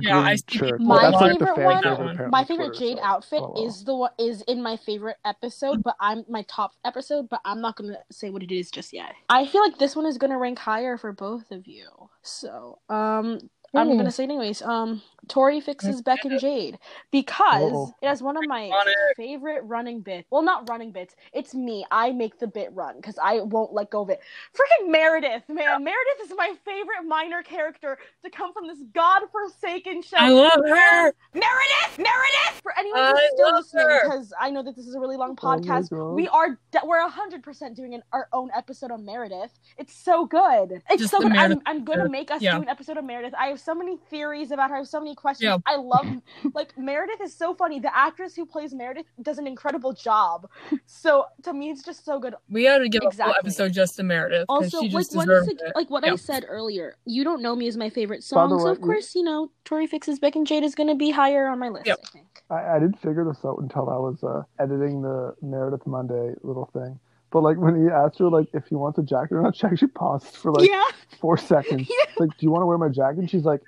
the 0.00 0.08
Yeah, 0.08 0.22
green 0.22 0.38
shirt. 0.48 0.80
My 0.80 1.00
that's 1.10 1.14
like 1.14 1.38
the 1.38 1.46
favorite 1.46 1.56
fan 1.56 1.64
one- 1.64 1.82
favorite. 1.82 1.82
That 1.84 1.98
one. 1.98 2.08
apparently 2.10 2.30
my 2.30 2.44
favorite 2.44 2.74
Jade 2.74 2.98
so- 2.98 3.04
outfit 3.04 3.40
oh, 3.42 3.52
well. 3.54 3.66
is 3.66 3.84
the 3.84 3.94
one 3.96 4.10
is 4.18 4.42
in 4.42 4.62
my 4.62 4.76
favorite 4.76 5.16
episode, 5.24 5.82
but 5.82 5.96
I'm 6.00 6.24
my 6.28 6.42
top 6.48 6.72
episode, 6.84 7.28
but 7.28 7.40
I'm 7.44 7.60
not 7.60 7.76
gonna 7.76 7.98
say 8.10 8.30
what 8.30 8.42
it 8.42 8.52
is 8.52 8.70
just 8.70 8.92
yet. 8.92 9.14
I 9.28 9.46
feel 9.46 9.62
like 9.62 9.78
this 9.78 9.96
one 9.96 10.06
is 10.06 10.18
gonna 10.18 10.38
rank 10.38 10.58
higher 10.58 10.96
for 10.98 11.12
both 11.12 11.50
of 11.50 11.66
you. 11.66 11.88
So, 12.22 12.78
um, 12.88 13.50
I'm 13.74 13.90
Ooh. 13.90 13.96
gonna 13.96 14.10
say 14.10 14.24
it 14.24 14.30
anyways. 14.30 14.62
Um, 14.62 15.02
Tori 15.28 15.60
fixes 15.60 16.02
Beck 16.02 16.24
and 16.24 16.38
Jade 16.38 16.78
because 17.10 17.72
Uh-oh. 17.72 17.94
it 18.02 18.06
has 18.06 18.22
one 18.22 18.36
of 18.36 18.44
my 18.46 18.70
favorite 19.16 19.62
running 19.64 20.00
bits. 20.00 20.26
Well, 20.30 20.42
not 20.42 20.68
running 20.68 20.92
bits. 20.92 21.16
It's 21.32 21.54
me. 21.54 21.84
I 21.90 22.12
make 22.12 22.38
the 22.38 22.46
bit 22.46 22.70
run 22.74 22.96
because 22.96 23.18
I 23.22 23.40
won't 23.40 23.72
let 23.72 23.90
go 23.90 24.02
of 24.02 24.10
it. 24.10 24.20
Freaking 24.52 24.90
Meredith, 24.90 25.48
man. 25.48 25.82
Meredith 25.82 26.24
is 26.24 26.32
my 26.36 26.54
favorite 26.64 27.04
minor 27.06 27.42
character 27.42 27.98
to 28.22 28.30
come 28.30 28.52
from 28.52 28.66
this 28.66 28.80
godforsaken 28.94 30.02
show. 30.02 30.16
I 30.18 30.28
love 30.28 30.60
her. 30.66 31.14
Meredith, 31.32 31.96
Meredith. 31.98 32.60
For 32.62 32.72
anyone 32.78 33.00
I 33.00 33.10
who's 33.10 33.20
still 33.34 33.54
listening, 33.54 33.98
because 34.02 34.32
I 34.38 34.50
know 34.50 34.62
that 34.62 34.76
this 34.76 34.86
is 34.86 34.94
a 34.94 35.00
really 35.00 35.16
long 35.16 35.30
Oh 35.32 35.34
podcast, 35.46 35.90
God. 35.90 36.14
we 36.14 36.28
are 36.28 36.58
de- 36.70 36.80
we're 36.84 37.06
hundred 37.08 37.42
percent 37.42 37.76
doing 37.76 37.94
an, 37.94 38.02
our 38.12 38.28
own 38.32 38.50
episode 38.56 38.90
on 38.90 39.04
Meredith. 39.04 39.58
It's 39.78 39.94
so 39.94 40.26
good. 40.26 40.82
It's 40.90 41.00
Just 41.02 41.10
so 41.10 41.18
the 41.20 41.28
good. 41.28 41.38
I'm, 41.38 41.60
I'm 41.66 41.84
gonna 41.84 42.08
make 42.08 42.30
us 42.30 42.42
yeah. 42.42 42.56
do 42.56 42.62
an 42.62 42.68
episode 42.68 42.96
of 42.96 43.04
Meredith. 43.04 43.34
I 43.38 43.46
have 43.48 43.60
so 43.64 43.74
many 43.74 43.96
theories 44.10 44.50
about 44.50 44.70
her. 44.70 44.76
I 44.76 44.78
have 44.78 44.88
so 44.88 45.00
many 45.00 45.14
questions. 45.14 45.44
Yeah. 45.44 45.58
I 45.66 45.76
love 45.76 46.06
like 46.54 46.76
Meredith 46.76 47.20
is 47.22 47.34
so 47.34 47.54
funny. 47.54 47.80
The 47.80 47.96
actress 47.96 48.34
who 48.34 48.44
plays 48.46 48.74
Meredith 48.74 49.06
does 49.22 49.38
an 49.38 49.46
incredible 49.46 49.92
job. 49.92 50.48
So 50.86 51.24
to 51.42 51.52
me, 51.52 51.70
it's 51.70 51.82
just 51.82 52.04
so 52.04 52.18
good. 52.18 52.34
We 52.50 52.68
ought 52.68 52.78
to 52.78 52.88
give 52.88 53.02
a 53.02 53.06
Exactly. 53.06 53.32
full 53.32 53.38
episode 53.40 53.72
just 53.72 53.96
to 53.96 54.02
Meredith 54.02 54.46
Also, 54.48 54.80
she 54.80 54.88
like 54.88 54.92
just 54.92 55.16
what, 55.16 55.26
deserved 55.26 55.48
is 55.52 55.58
it. 55.62 55.72
like 55.74 55.90
what 55.90 56.06
I 56.06 56.14
said 56.16 56.44
earlier, 56.48 56.96
you 57.04 57.24
don't 57.24 57.42
know 57.42 57.54
me 57.56 57.66
as 57.68 57.76
my 57.76 57.90
favorite 57.90 58.24
By 58.32 58.44
the 58.46 58.50
song, 58.50 58.60
so 58.60 58.68
of 58.68 58.80
course, 58.80 59.14
you 59.14 59.22
know, 59.22 59.50
Tori 59.64 59.86
fixes 59.86 60.18
Beck 60.18 60.36
and 60.36 60.46
Jade 60.46 60.62
is 60.64 60.74
gonna 60.74 60.94
be 60.94 61.10
higher 61.10 61.46
on 61.46 61.58
my 61.58 61.68
list. 61.68 61.86
Yep. 61.86 61.98
I 62.04 62.08
think. 62.10 62.26
I, 62.50 62.76
I 62.76 62.78
didn't 62.78 62.98
figure 63.00 63.24
this 63.24 63.44
out 63.44 63.58
until 63.60 63.88
I 63.88 63.96
was 63.96 64.22
uh, 64.22 64.42
editing 64.62 65.02
the 65.02 65.34
Meredith 65.42 65.86
Monday 65.86 66.34
little 66.42 66.68
thing. 66.72 66.98
But 67.34 67.42
like 67.42 67.56
when 67.56 67.82
he 67.82 67.90
asked 67.90 68.20
her 68.20 68.28
like 68.28 68.46
if 68.52 68.68
he 68.68 68.76
wants 68.76 68.96
a 68.96 69.02
jacket 69.02 69.34
or 69.34 69.42
not, 69.42 69.56
she 69.56 69.66
actually 69.66 69.88
paused 69.88 70.36
for 70.36 70.52
like 70.52 70.70
yeah. 70.70 70.84
four 71.20 71.36
seconds. 71.36 71.90
It's 72.08 72.20
like, 72.20 72.30
do 72.30 72.46
you 72.46 72.52
want 72.52 72.62
to 72.62 72.66
wear 72.66 72.78
my 72.78 72.88
jacket? 72.88 73.18
And 73.18 73.28
she's 73.28 73.42
like, 73.42 73.60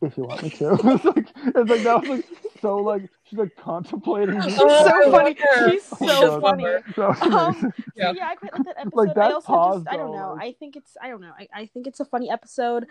if 0.00 0.16
you 0.16 0.22
want 0.22 0.44
me 0.44 0.50
to. 0.50 0.74
it's 0.84 1.04
like 1.04 1.26
it's 1.44 1.70
like 1.70 1.82
that 1.82 2.00
was 2.00 2.08
like 2.08 2.24
so 2.64 2.76
like 2.78 3.10
she's 3.24 3.38
like 3.38 3.54
contemplating. 3.56 4.40
She's 4.42 4.56
Oh, 4.58 4.86
so 4.86 5.10
funny. 5.16 5.36
her. 5.38 5.70
She's 5.70 5.88
Oh, 6.00 6.06
so 6.06 6.40
funny. 6.40 6.64
That 6.64 7.22
Um. 7.22 7.72
Yeah. 7.96 8.12
So, 8.12 8.16
yeah, 8.16 8.28
I 8.28 8.34
quite 8.36 8.52
like 8.54 8.64
that 8.64 8.76
episode. 8.78 8.94
Like, 8.96 9.14
that 9.14 9.30
I 9.30 9.32
also 9.32 9.46
pause, 9.46 9.76
just 9.84 9.88
I 9.92 9.96
don't 9.96 10.12
know. 10.16 10.32
like- 10.34 10.44
I 10.44 10.52
think 10.58 10.76
it's 10.76 10.96
I 11.00 11.08
don't 11.08 11.20
know. 11.20 11.32
I, 11.38 11.48
I 11.54 11.66
think 11.66 11.86
it's 11.86 12.00
a 12.00 12.04
funny 12.04 12.30
episode. 12.30 12.86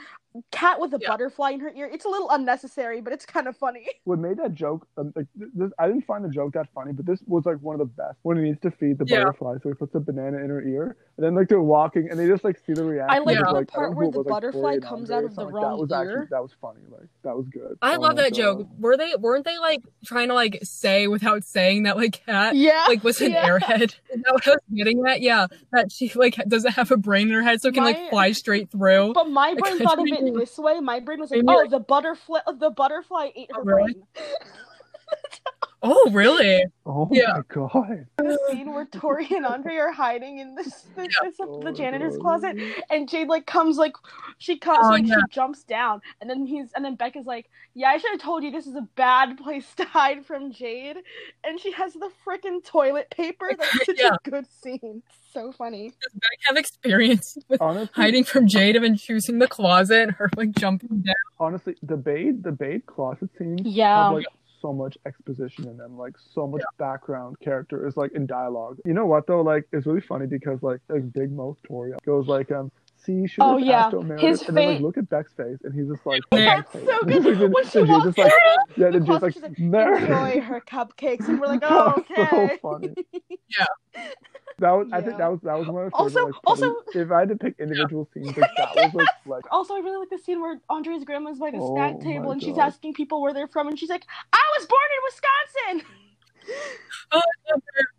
Cat 0.51 0.79
with 0.79 0.93
a 0.93 0.99
Yeah. 1.01 1.09
butterfly 1.09 1.51
in 1.51 1.59
her 1.59 1.71
ear. 1.75 1.89
It's 1.91 2.05
a 2.05 2.09
little 2.09 2.29
unnecessary, 2.31 3.01
but 3.01 3.13
it's 3.13 3.25
kind 3.25 3.47
of 3.47 3.55
funny. 3.57 3.85
what 4.05 4.19
made 4.19 4.37
that 4.37 4.53
joke 4.53 4.87
um, 4.97 5.11
like 5.15 5.27
this, 5.35 5.71
I 5.79 5.87
didn't 5.87 6.05
find 6.05 6.23
the 6.25 6.29
joke 6.29 6.53
that 6.53 6.67
funny, 6.73 6.91
but 6.93 7.05
this 7.05 7.19
was 7.27 7.45
like 7.45 7.57
one 7.61 7.73
of 7.75 7.79
the 7.79 7.85
best 7.93 8.17
when 8.23 8.37
he 8.37 8.43
needs 8.43 8.59
to 8.61 8.71
feed 8.71 8.97
the 8.97 9.05
Yeah. 9.07 9.19
butterfly, 9.25 9.55
so 9.61 9.69
he 9.69 9.75
puts 9.75 9.93
a 9.95 9.99
banana 9.99 10.37
in 10.37 10.49
her 10.49 10.61
ear, 10.63 10.97
and 11.17 11.25
then 11.25 11.35
like 11.35 11.49
they're 11.49 11.61
walking, 11.61 12.09
and 12.09 12.19
they 12.19 12.27
just 12.27 12.43
like 12.43 12.57
see 12.65 12.73
the 12.73 12.83
reaction. 12.83 13.09
I 13.15 13.19
like 13.19 13.37
the 13.37 13.51
like, 13.51 13.67
part 13.67 13.95
where 13.95 14.09
the 14.09 14.19
was, 14.21 14.27
butterfly 14.27 14.61
Tori 14.77 14.81
comes 14.81 15.11
out 15.11 15.23
of 15.23 15.31
the 15.31 15.35
something 15.35 15.53
like 15.55 15.63
wrong 15.63 15.77
that 15.77 15.81
was 15.81 15.91
ear. 15.91 15.97
actually 16.13 16.27
that 16.31 16.41
was 16.41 16.51
funny. 16.61 16.81
Like 16.89 17.07
that 17.23 17.35
was 17.37 17.47
good. 17.49 17.77
I 17.81 17.95
Oh 17.95 17.99
love 17.99 18.15
that 18.15 18.31
God. 18.31 18.37
joke. 18.37 18.67
Were 18.79 18.97
they 18.97 19.13
weren't 19.19 19.45
they 19.45 19.57
like 19.64 19.81
trying 20.06 20.27
to 20.27 20.34
like 20.35 20.60
say 20.64 21.07
without 21.07 21.44
saying 21.44 21.84
that 21.84 21.98
like 21.98 22.23
cat 22.26 22.56
Yeah. 22.56 22.85
like 22.88 23.03
was 23.03 23.19
an 23.22 23.31
yeah. 23.31 23.49
airhead? 23.49 23.95
Is 24.11 24.22
that 24.23 24.34
what 24.34 24.48
I 24.48 24.52
was 24.52 24.60
getting 24.76 25.03
at? 25.07 25.22
Yeah, 25.22 25.48
that 25.72 25.91
she 25.91 26.11
like 26.14 26.35
doesn't 26.48 26.73
have 26.73 26.91
a 26.91 26.98
brain 26.98 27.30
in 27.30 27.34
her 27.34 27.41
head, 27.41 27.61
so 27.61 27.69
it 27.69 27.73
can 27.73 27.84
My- 27.84 27.91
like 27.94 28.10
fly 28.11 28.31
straight 28.34 28.69
through. 28.69 29.14
But 29.14 29.30
my 29.30 29.56
brain 29.56 29.80
Like, 29.80 29.84
thought 29.88 29.98
of 29.99 30.06
maybe- 30.06 30.27
it 30.27 30.35
this 30.38 30.57
way. 30.60 30.80
My 30.80 30.99
brain 30.99 31.19
was 31.19 31.31
like, 31.31 31.41
"Oh, 31.48 31.53
like- 31.53 31.69
the 31.72 31.80
butterfly, 31.80 32.40
uh, 32.45 32.52
the 32.52 32.69
butterfly 32.69 33.30
ate 33.35 33.49
her 33.52 33.61
Oh, 33.61 33.64
really? 33.64 33.94
brain." 33.94 34.03
Oh, 35.85 36.10
really? 36.11 36.64
Oh 36.85 37.10
Yeah. 37.11 37.34
my 37.34 37.41
god. 37.49 38.06
The 38.23 38.39
scene 38.49 38.73
where 38.73 38.85
Tori 38.85 39.27
and 39.31 39.45
Andre 39.45 39.75
are 39.75 39.91
hiding 39.91 40.39
in 40.39 40.55
this, 40.55 40.85
this, 40.95 41.07
this 41.21 41.35
Oh 41.39 41.61
the 41.63 41.71
janitor's 41.71 42.13
God. 42.17 42.21
closet, 42.41 42.57
and 42.89 43.07
Jade 43.09 43.27
like 43.27 43.45
comes 43.45 43.77
like 43.77 43.93
she 44.37 44.57
comes 44.57 44.79
Oh, 44.85 44.89
like 44.89 45.05
yeah. 45.07 45.15
she 45.15 45.21
jumps 45.35 45.63
down, 45.63 46.01
and 46.21 46.29
then 46.29 46.45
he's 46.45 46.67
and 46.75 46.83
then 46.83 46.95
Becca's 46.95 47.25
like, 47.25 47.49
"Yeah, 47.73 47.89
I 47.89 47.97
should 47.97 48.11
have 48.11 48.21
told 48.21 48.43
you 48.43 48.51
this 48.51 48.67
is 48.67 48.75
a 48.75 48.87
bad 48.95 49.37
place 49.37 49.73
to 49.75 49.85
hide 49.85 50.25
from 50.25 50.51
Jade," 50.51 50.97
and 51.43 51.59
she 51.59 51.71
has 51.73 51.93
the 51.93 52.09
freaking 52.25 52.63
toilet 52.63 53.09
paper. 53.11 53.49
That's 53.57 53.85
such 53.85 53.99
Yeah. 53.99 54.15
a 54.25 54.29
good 54.29 54.45
scene. 54.61 55.01
So 55.33 55.51
funny. 55.51 55.89
Does 55.89 56.13
Beck 56.13 56.39
have 56.45 56.57
experience 56.57 57.37
with 57.47 57.59
Honestly, 57.61 57.89
hiding 57.93 58.23
from 58.23 58.47
Jade 58.47 58.75
and 58.75 58.99
choosing 58.99 59.39
the 59.39 59.47
closet 59.47 60.01
and 60.03 60.11
her 60.13 60.29
like 60.37 60.51
jumping 60.51 60.99
down? 61.01 61.15
honestly, 61.39 61.75
the 61.81 61.97
Bade, 61.97 62.43
the 62.43 62.51
Bade 62.51 62.85
closet 62.85 63.29
scenes 63.37 63.61
Yeah. 63.63 64.05
have 64.05 64.13
like 64.13 64.25
so 64.64 64.73
much 64.73 64.98
exposition 65.06 65.68
in 65.68 65.77
them, 65.77 65.98
like 65.98 66.15
so 66.34 66.48
much 66.48 66.64
background 66.80 67.38
character 67.41 67.85
is 67.88 67.98
like 67.98 68.14
in 68.14 68.26
dialogue. 68.26 68.80
You 68.85 68.94
know 68.94 69.06
what 69.06 69.27
though? 69.27 69.41
Like 69.41 69.68
it's 69.73 69.85
really 69.85 70.02
funny 70.02 70.26
because 70.26 70.64
like 70.64 70.80
like 70.90 71.11
Big 71.14 71.31
Mouth 71.31 71.57
Tori 71.68 71.94
goes 72.06 72.27
like 72.27 72.52
um. 72.52 72.72
See, 73.05 73.11
you 73.13 73.27
should 73.27 73.41
Oh, 73.43 73.57
yeah. 73.57 73.85
asked 73.88 73.93
Omeredith," 73.95 74.21
His 74.21 74.41
and 74.47 74.55
then 74.57 74.65
like 74.65 74.75
face- 74.77 74.81
look 74.84 74.97
at 74.97 75.09
Beck's 75.09 75.34
face, 75.34 75.57
and 75.63 75.73
he's 75.73 75.88
just 75.89 76.05
like, 76.05 76.21
That's 76.31 76.73
"Okay." 76.75 76.85
so 76.85 76.99
good. 77.05 77.23
then- 77.23 77.51
When 77.51 77.65
she 77.65 77.80
then 77.80 77.88
walks 77.89 78.05
just 78.05 78.17
like, 78.17 78.31
in 78.31 78.84
yeah, 78.84 78.89
the 78.89 78.91
then 78.91 78.91
Jade's 78.93 79.05
closet, 79.05 79.23
like, 79.23 79.34
she's 79.34 79.43
like, 79.43 79.57
enjoy 79.59 80.41
her 80.41 80.61
cupcakes, 80.61 81.27
and 81.27 81.39
we're 81.41 81.47
like, 81.47 81.59
oh, 81.63 81.93
okay. 81.97 82.27
so 82.30 82.57
funny. 82.61 82.93
Yeah. 83.55 83.65
That 84.59 84.71
was, 84.71 84.88
I 84.93 85.01
think 85.01 85.17
that 85.17 85.30
was 85.30 85.39
that 85.41 85.57
was 85.59 85.67
one 85.67 85.85
of 85.85 85.91
my 85.93 85.97
Also- 85.99 86.25
Like, 86.27 86.34
also- 86.45 86.75
if 86.95 87.11
I 87.11 87.19
had 87.21 87.30
to 87.30 87.35
pick 87.35 87.55
individual 87.59 88.07
scenes, 88.13 88.35
like 88.38 88.49
that 88.57 88.75
was 88.75 88.93
like 88.93 89.07
like 89.25 89.43
Also, 89.51 89.75
I 89.75 89.80
really 89.80 89.97
like 89.97 90.09
the 90.09 90.17
scene 90.17 90.41
where 90.41 90.59
Andre's 90.69 91.03
grandma's 91.03 91.39
by 91.39 91.51
the 91.51 91.57
Oh 91.59 91.75
snack 91.75 91.99
table 91.99 92.31
and 92.31 92.41
she's 92.41 92.57
asking 92.57 92.93
people 92.93 93.21
where 93.21 93.34
they're 93.34 93.47
from, 93.47 93.67
and 93.67 93.77
she's 93.77 93.89
like, 93.89 94.05
"I 94.31 94.39
was 94.57 94.65
born 94.67 94.81
in 94.97 95.80
Wisconsin." 95.81 96.02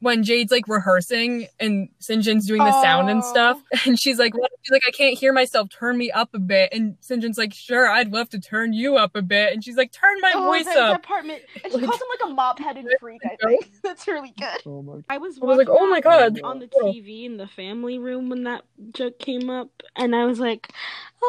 When 0.00 0.22
Jade's 0.22 0.50
like 0.52 0.68
rehearsing 0.68 1.46
and 1.60 1.88
Sinjin's 2.00 2.46
doing 2.46 2.62
the 2.62 2.82
sound 2.82 3.08
and 3.10 3.24
stuff, 3.24 3.60
and 3.86 3.98
she's 3.98 4.18
like, 4.18 4.36
what? 4.36 4.50
she's 4.62 4.72
like, 4.72 4.82
I 4.86 4.90
can't 4.90 5.16
hear 5.16 5.32
myself. 5.32 5.68
Turn 5.70 5.96
me 5.96 6.10
up 6.10 6.30
a 6.34 6.38
bit. 6.38 6.72
And 6.72 6.96
Sinjin's 7.00 7.38
like, 7.38 7.54
sure, 7.54 7.88
I'd 7.88 8.12
love 8.12 8.28
to 8.30 8.40
turn 8.40 8.72
you 8.72 8.96
up 8.96 9.16
a 9.16 9.22
bit. 9.22 9.52
And 9.52 9.64
she's 9.64 9.76
like, 9.76 9.92
turn 9.92 10.20
my 10.20 10.32
oh, 10.34 10.44
voice 10.44 10.64
that, 10.66 10.76
up. 10.76 10.92
that 10.92 11.04
apartment. 11.04 11.42
And 11.62 11.72
she 11.72 11.78
Like- 11.78 11.86
calls 11.86 12.00
him 12.00 12.08
like 12.10 12.30
a 12.30 12.34
mop-headed 12.34 12.86
freak. 13.00 13.20
I 13.24 13.36
think 13.46 13.70
that's 13.82 14.06
really 14.06 14.34
good. 14.38 14.60
oh 14.66 14.82
my 14.82 15.00
I 15.08 15.18
was, 15.18 15.38
I 15.40 15.46
was 15.46 15.58
like, 15.58 15.68
oh 15.70 15.88
my 15.88 16.00
God. 16.00 16.40
on 16.42 16.58
the. 16.58 16.68
TV 16.74 17.24
in 17.24 17.36
the 17.36 17.46
family 17.46 17.98
room 17.98 18.28
when 18.28 18.44
that 18.44 18.62
joke 18.92 19.18
came 19.18 19.48
up, 19.48 19.70
and 19.96 20.14
I 20.14 20.24
was 20.26 20.38
like, 20.40 20.70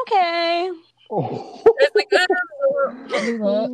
okay. 0.01 0.71
Oh. 1.11 1.63
Like, 1.93 2.07
ah. 2.13 3.67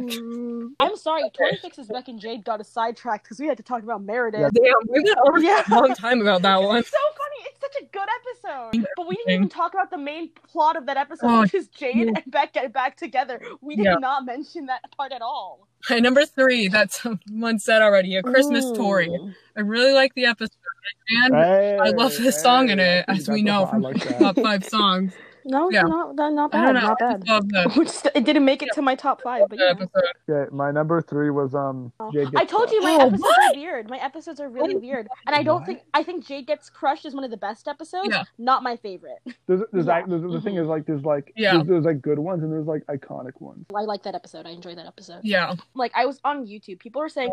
I'm 0.80 0.96
sorry, 0.98 1.24
Tori 1.34 1.58
fixes 1.62 1.88
Beck 1.88 2.08
and 2.08 2.20
Jade 2.20 2.44
got 2.44 2.60
us 2.60 2.70
sidetracked 2.70 3.24
because 3.26 3.40
we 3.40 3.48
had 3.48 3.58
to 3.58 3.64
talk 3.64 3.84
about 3.84 4.04
Meredith. 4.04 4.42
Yeah. 4.42 4.50
Damn, 4.54 4.74
we 4.90 5.04
went 5.04 5.18
over 5.28 5.40
Yeah. 5.40 5.64
a 5.70 5.74
long 5.76 5.94
time 5.96 6.22
about 6.22 6.42
that 6.44 6.62
one. 6.62 6.78
It's 6.78 6.90
so 6.92 6.98
funny. 6.98 7.48
It's 7.50 7.60
such 7.62 7.76
a 7.82 7.86
good 7.92 8.08
episode. 8.20 8.86
But 8.96 9.08
we 9.08 9.16
didn't 9.16 9.32
even 9.34 9.50
talk 9.50 9.74
about 9.74 9.90
the 9.92 9.98
main 9.98 10.30
plot 10.52 10.76
of 10.76 10.86
that 10.88 10.98
episode, 10.98 11.28
Oh, 11.28 11.42
which 11.42 11.54
is 11.54 11.68
Jade 11.68 11.96
yeah. 11.96 12.04
and 12.16 12.24
Beck 12.28 12.54
get 12.54 12.72
back 12.74 12.98
together. 12.98 13.42
We 13.62 13.76
did 13.76 13.86
Yeah. 13.86 13.96
not 13.96 14.26
mention 14.26 14.66
that 14.68 14.82
part 14.96 15.12
at 15.12 15.22
all. 15.22 15.68
And 15.90 16.04
number 16.04 16.26
three, 16.26 16.68
that's 16.68 17.02
someone 17.30 17.60
said 17.60 17.82
already, 17.82 18.16
a 18.16 18.24
Christmas 18.24 18.68
story. 18.68 19.10
I 19.56 19.62
really 19.62 19.94
like 19.94 20.14
the 20.16 20.26
episode. 20.26 20.56
And 21.24 21.36
I 21.36 21.90
love 21.90 22.16
the 22.18 22.32
song 22.32 22.70
in 22.70 22.80
it, 22.80 23.06
as 23.08 23.30
we 23.30 23.42
know 23.44 23.66
from 23.68 23.84
top 23.94 24.36
five 24.40 24.66
songs. 24.66 25.14
No, 25.46 25.70
Yeah. 25.72 25.82
not 25.84 26.16
not, 26.16 26.34
not 26.34 26.54
I 26.56 26.58
bad, 26.58 26.66
don't 26.66 26.74
know. 26.76 26.82
not 26.90 27.00
bad. 27.00 27.28
love 27.28 27.50
the, 27.50 27.72
Which 27.80 27.92
it 28.16 28.24
didn't 28.26 28.46
make 28.46 28.62
it 28.62 28.70
to 28.74 28.82
my 28.82 28.96
top 28.96 29.22
five, 29.22 29.44
but 29.50 29.58
the 29.58 29.76
yeah. 30.30 30.34
Okay, 30.36 30.50
my 30.56 30.72
number 30.72 31.02
three 31.02 31.30
was 31.30 31.54
um. 31.56 31.92
Jade 32.14 32.28
I 32.36 32.42
Gets 32.42 32.52
told 32.52 32.72
you 32.72 32.82
my 32.82 32.92
Oh, 32.94 33.08
episodes 33.08 33.22
what? 33.24 33.56
are 33.56 33.60
weird. 33.60 33.90
My 33.90 33.98
episodes 34.04 34.40
are 34.40 34.50
really 34.50 34.76
weird, 34.76 35.08
and 35.28 35.36
I 35.36 35.44
don't 35.44 35.62
What? 35.62 35.66
think 35.68 35.82
I 35.94 36.04
think 36.04 36.26
Jade 36.28 36.48
gets 36.48 36.70
crushed 36.70 37.06
is 37.06 37.14
one 37.16 37.24
of 37.24 37.32
the 37.32 37.38
best 37.38 37.68
episodes. 37.68 38.10
Yeah. 38.12 38.24
Not 38.38 38.64
my 38.64 38.76
favorite. 38.78 39.20
There's, 39.48 39.62
there's, 39.72 39.86
Yeah. 39.88 39.94
act- 39.98 40.10
there's 40.10 40.22
the 40.22 40.42
thing 40.42 40.56
Mhm. 40.56 40.62
is 40.62 40.68
like 40.68 40.86
there's 40.86 41.04
like 41.04 41.32
Yeah. 41.36 41.54
there's, 41.56 41.68
there's 41.68 41.86
like 41.86 42.02
good 42.02 42.20
ones 42.20 42.44
and 42.44 42.52
there's 42.52 42.68
like 42.68 42.86
iconic 42.88 43.40
ones. 43.40 43.66
I 43.76 43.82
like 43.82 44.04
that 44.04 44.16
episode. 44.16 44.46
I 44.46 44.52
enjoy 44.52 44.76
that 44.76 44.86
episode. 44.86 45.22
Yeah. 45.24 45.56
Like 45.74 45.92
I 45.96 46.06
was 46.06 46.20
on 46.24 46.46
YouTube, 46.48 46.80
people 46.80 47.02
were 47.02 47.10
saying 47.10 47.32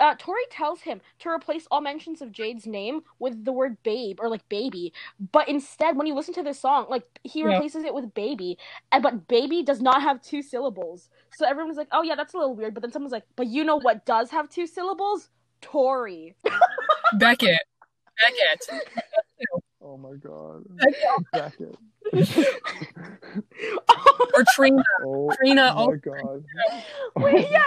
uh, 0.00 0.14
Tori 0.18 0.42
tells 0.50 0.80
him 0.82 1.00
to 1.20 1.28
replace 1.28 1.66
all 1.70 1.80
mentions 1.80 2.22
of 2.22 2.32
Jade's 2.32 2.66
name 2.66 3.02
with 3.18 3.44
the 3.44 3.52
word 3.52 3.76
babe 3.82 4.18
or 4.20 4.28
like 4.28 4.48
baby, 4.48 4.92
but 5.32 5.48
instead, 5.48 5.96
when 5.96 6.06
you 6.06 6.14
listen 6.14 6.34
to 6.34 6.42
this 6.42 6.58
song, 6.58 6.86
like 6.88 7.04
he 7.22 7.41
Yeah. 7.42 7.54
replaces 7.54 7.84
it 7.84 7.94
with 7.94 8.14
baby, 8.14 8.58
and 8.90 9.02
but 9.02 9.28
baby 9.28 9.62
does 9.62 9.80
not 9.80 10.02
have 10.02 10.22
two 10.22 10.42
syllables. 10.42 11.08
So 11.34 11.46
everyone's 11.46 11.76
like, 11.76 11.88
oh 11.92 12.02
yeah, 12.02 12.14
that's 12.14 12.34
a 12.34 12.38
little 12.38 12.54
weird. 12.54 12.74
But 12.74 12.82
then 12.82 12.92
someone's 12.92 13.12
like, 13.12 13.24
but 13.36 13.46
you 13.46 13.64
know 13.64 13.76
what 13.80 14.04
does 14.06 14.30
have 14.30 14.48
two 14.48 14.66
syllables? 14.66 15.28
Tori. 15.60 16.34
Beckett. 17.18 17.60
Beckett. 18.20 18.84
Oh 19.80 19.96
my 19.96 20.14
god. 20.14 20.64
Beckett. 21.32 21.76
Beckett. 22.12 22.48
Or 24.34 24.44
Trina. 24.54 24.82
Oh 25.04 25.30
Trina, 25.38 25.74
Oh 25.76 25.90
my 25.90 25.96
god. 25.96 26.44
Wait, 27.16 27.48
yeah. 27.50 27.62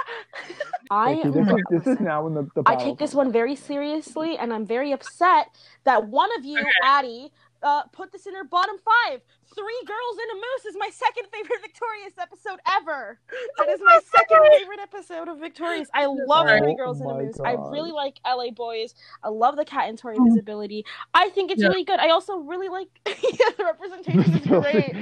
I 0.90 1.14
Okay, 1.14 1.30
this, 1.30 1.48
is, 1.48 1.56
this 1.70 1.88
is 1.88 2.00
now 2.00 2.28
in 2.28 2.34
the, 2.34 2.44
the 2.56 2.64
I 2.66 2.76
take 2.76 2.98
this 2.98 3.14
one 3.14 3.32
very 3.32 3.56
seriously, 3.56 4.38
and 4.38 4.54
I'm 4.54 4.66
very 4.66 4.92
upset 4.92 5.48
that 5.84 6.08
one 6.08 6.30
of 6.38 6.46
you, 6.46 6.60
Okay. 6.60 6.70
Addie, 6.84 7.32
uh, 7.64 7.84
put 7.92 8.12
this 8.12 8.26
in 8.28 8.36
her 8.36 8.44
bottom 8.44 8.76
five. 8.78 9.22
Three 9.56 9.82
Girls 9.88 10.18
and 10.22 10.32
a 10.32 10.36
Moose 10.36 10.66
is 10.66 10.76
my 10.78 10.90
second 10.92 11.26
favorite 11.32 11.62
Victorious 11.62 12.14
episode 12.20 12.60
ever. 12.78 13.20
That 13.58 13.70
is 13.70 13.80
my 13.84 14.00
second 14.14 14.40
favorite 14.60 14.80
episode 14.82 15.28
of 15.30 15.40
Victorious. 15.40 15.88
I 15.94 16.06
love 16.08 16.48
Oh 16.50 16.58
Three 16.60 16.76
Girls 16.76 17.00
in 17.00 17.08
a 17.08 17.14
my 17.14 17.22
Moose. 17.24 17.40
I 17.44 17.54
really 17.54 17.92
like 17.92 18.20
LA 18.26 18.52
Boys. 18.52 18.94
I 19.24 19.30
love 19.30 19.56
the 19.56 19.64
Cat 19.66 19.88
and 19.88 19.98
Tori 19.98 20.18
visibility. 20.28 20.86
I 21.14 21.30
think 21.30 21.52
it's 21.52 21.62
Yeah. 21.62 21.70
really 21.70 21.86
good. 21.86 22.00
I 22.00 22.10
also 22.10 22.38
really 22.38 22.68
like 22.68 22.88
yeah, 23.08 23.50
the 23.58 23.64
representation 23.64 24.34
is 24.34 24.46
great. 24.48 24.94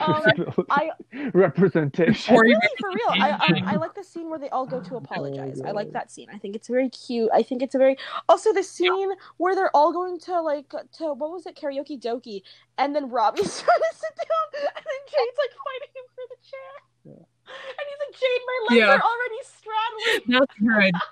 Um, 0.00 0.66
I 0.70 0.90
representation. 1.32 2.36
Really 2.36 2.56
for 2.78 2.90
real. 2.90 3.22
I 3.22 3.30
um, 3.30 3.64
I 3.66 3.76
like 3.76 3.94
the 3.94 4.04
scene 4.04 4.28
where 4.28 4.38
they 4.38 4.50
all 4.50 4.66
go 4.66 4.80
to 4.80 4.96
apologize. 4.96 5.60
I 5.64 5.70
like 5.70 5.92
that 5.92 6.10
scene. 6.10 6.28
I 6.32 6.38
think 6.38 6.54
it's 6.56 6.68
very 6.68 6.88
cute. 6.90 7.30
I 7.32 7.42
think 7.42 7.62
it's 7.62 7.74
a 7.74 7.78
very 7.78 7.96
also 8.28 8.52
the 8.52 8.62
scene 8.62 9.12
where 9.38 9.54
they're 9.54 9.74
all 9.74 9.92
going 9.92 10.18
to 10.20 10.40
like 10.42 10.68
to 10.98 11.14
what 11.14 11.30
was 11.30 11.46
it 11.46 11.56
Karaoke 11.56 12.00
Dokie, 12.00 12.42
and 12.78 12.94
then 12.94 13.08
Robbie's 13.10 13.62
trying 13.62 13.78
to 13.90 13.93
sit 14.02 14.14
down, 14.16 14.46
and 14.74 14.84
then 14.84 15.00
Jade's 15.06 15.38
like 15.38 15.54
fighting 15.66 15.92
him 15.94 16.06
for 16.14 16.24
the 16.32 16.38
chair, 16.42 16.72
Yeah. 17.04 17.24
and 17.78 17.84
he's 17.88 18.00
like, 18.04 18.14
Jade, 18.20 18.42
my 18.50 18.58
legs 18.68 18.78
Yeah. 18.80 18.94
are 18.96 19.04
already 19.04 19.40
straddling. 19.42 20.24
That's 20.40 20.54
good. 20.58 20.94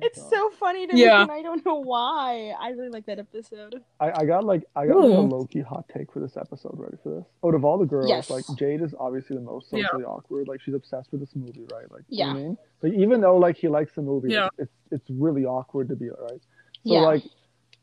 It's 0.00 0.18
God. 0.18 0.30
so 0.30 0.50
funny 0.58 0.86
to 0.86 0.94
me, 0.94 1.04
and 1.06 1.30
I 1.30 1.42
don't 1.42 1.62
know 1.66 1.74
why. 1.74 2.54
I 2.58 2.70
really 2.70 2.88
like 2.88 3.04
that 3.04 3.18
episode. 3.18 3.82
I, 4.00 4.22
I 4.22 4.24
got 4.24 4.42
like 4.44 4.62
I 4.74 4.86
got 4.86 4.96
like 4.96 5.10
a 5.10 5.20
Ooh. 5.20 5.26
low 5.28 5.44
key 5.44 5.60
hot 5.60 5.84
take 5.94 6.10
for 6.10 6.20
this 6.20 6.38
episode. 6.38 6.72
Ready 6.78 6.96
for 7.02 7.10
this? 7.16 7.24
Out 7.44 7.54
of 7.54 7.66
all 7.66 7.76
the 7.76 7.84
girls, 7.84 8.08
Yes. 8.08 8.30
like 8.30 8.44
Jade 8.56 8.80
is 8.80 8.94
obviously 8.98 9.36
the 9.36 9.42
most 9.42 9.66
Yeah. 9.70 9.82
socially 9.84 10.04
awkward. 10.04 10.48
Like 10.48 10.62
she's 10.62 10.72
obsessed 10.72 11.10
with 11.12 11.20
this 11.20 11.34
movie, 11.36 11.66
right? 11.70 11.90
Like 11.90 12.04
you 12.08 12.24
know 12.24 12.30
what 12.32 12.38
I 12.38 12.42
mean? 12.42 12.58
Like 12.82 12.92
even 12.94 13.20
though 13.20 13.36
like 13.36 13.56
he 13.58 13.68
likes 13.68 13.92
the 13.94 14.00
movie, 14.00 14.30
Yeah. 14.32 14.48
it's, 14.56 14.70
it's 14.92 15.02
it's 15.02 15.10
really 15.10 15.44
awkward 15.44 15.88
to 15.90 15.96
be 15.96 16.08
right. 16.08 16.40
So 16.40 16.94
Yeah. 16.94 17.00
like 17.00 17.24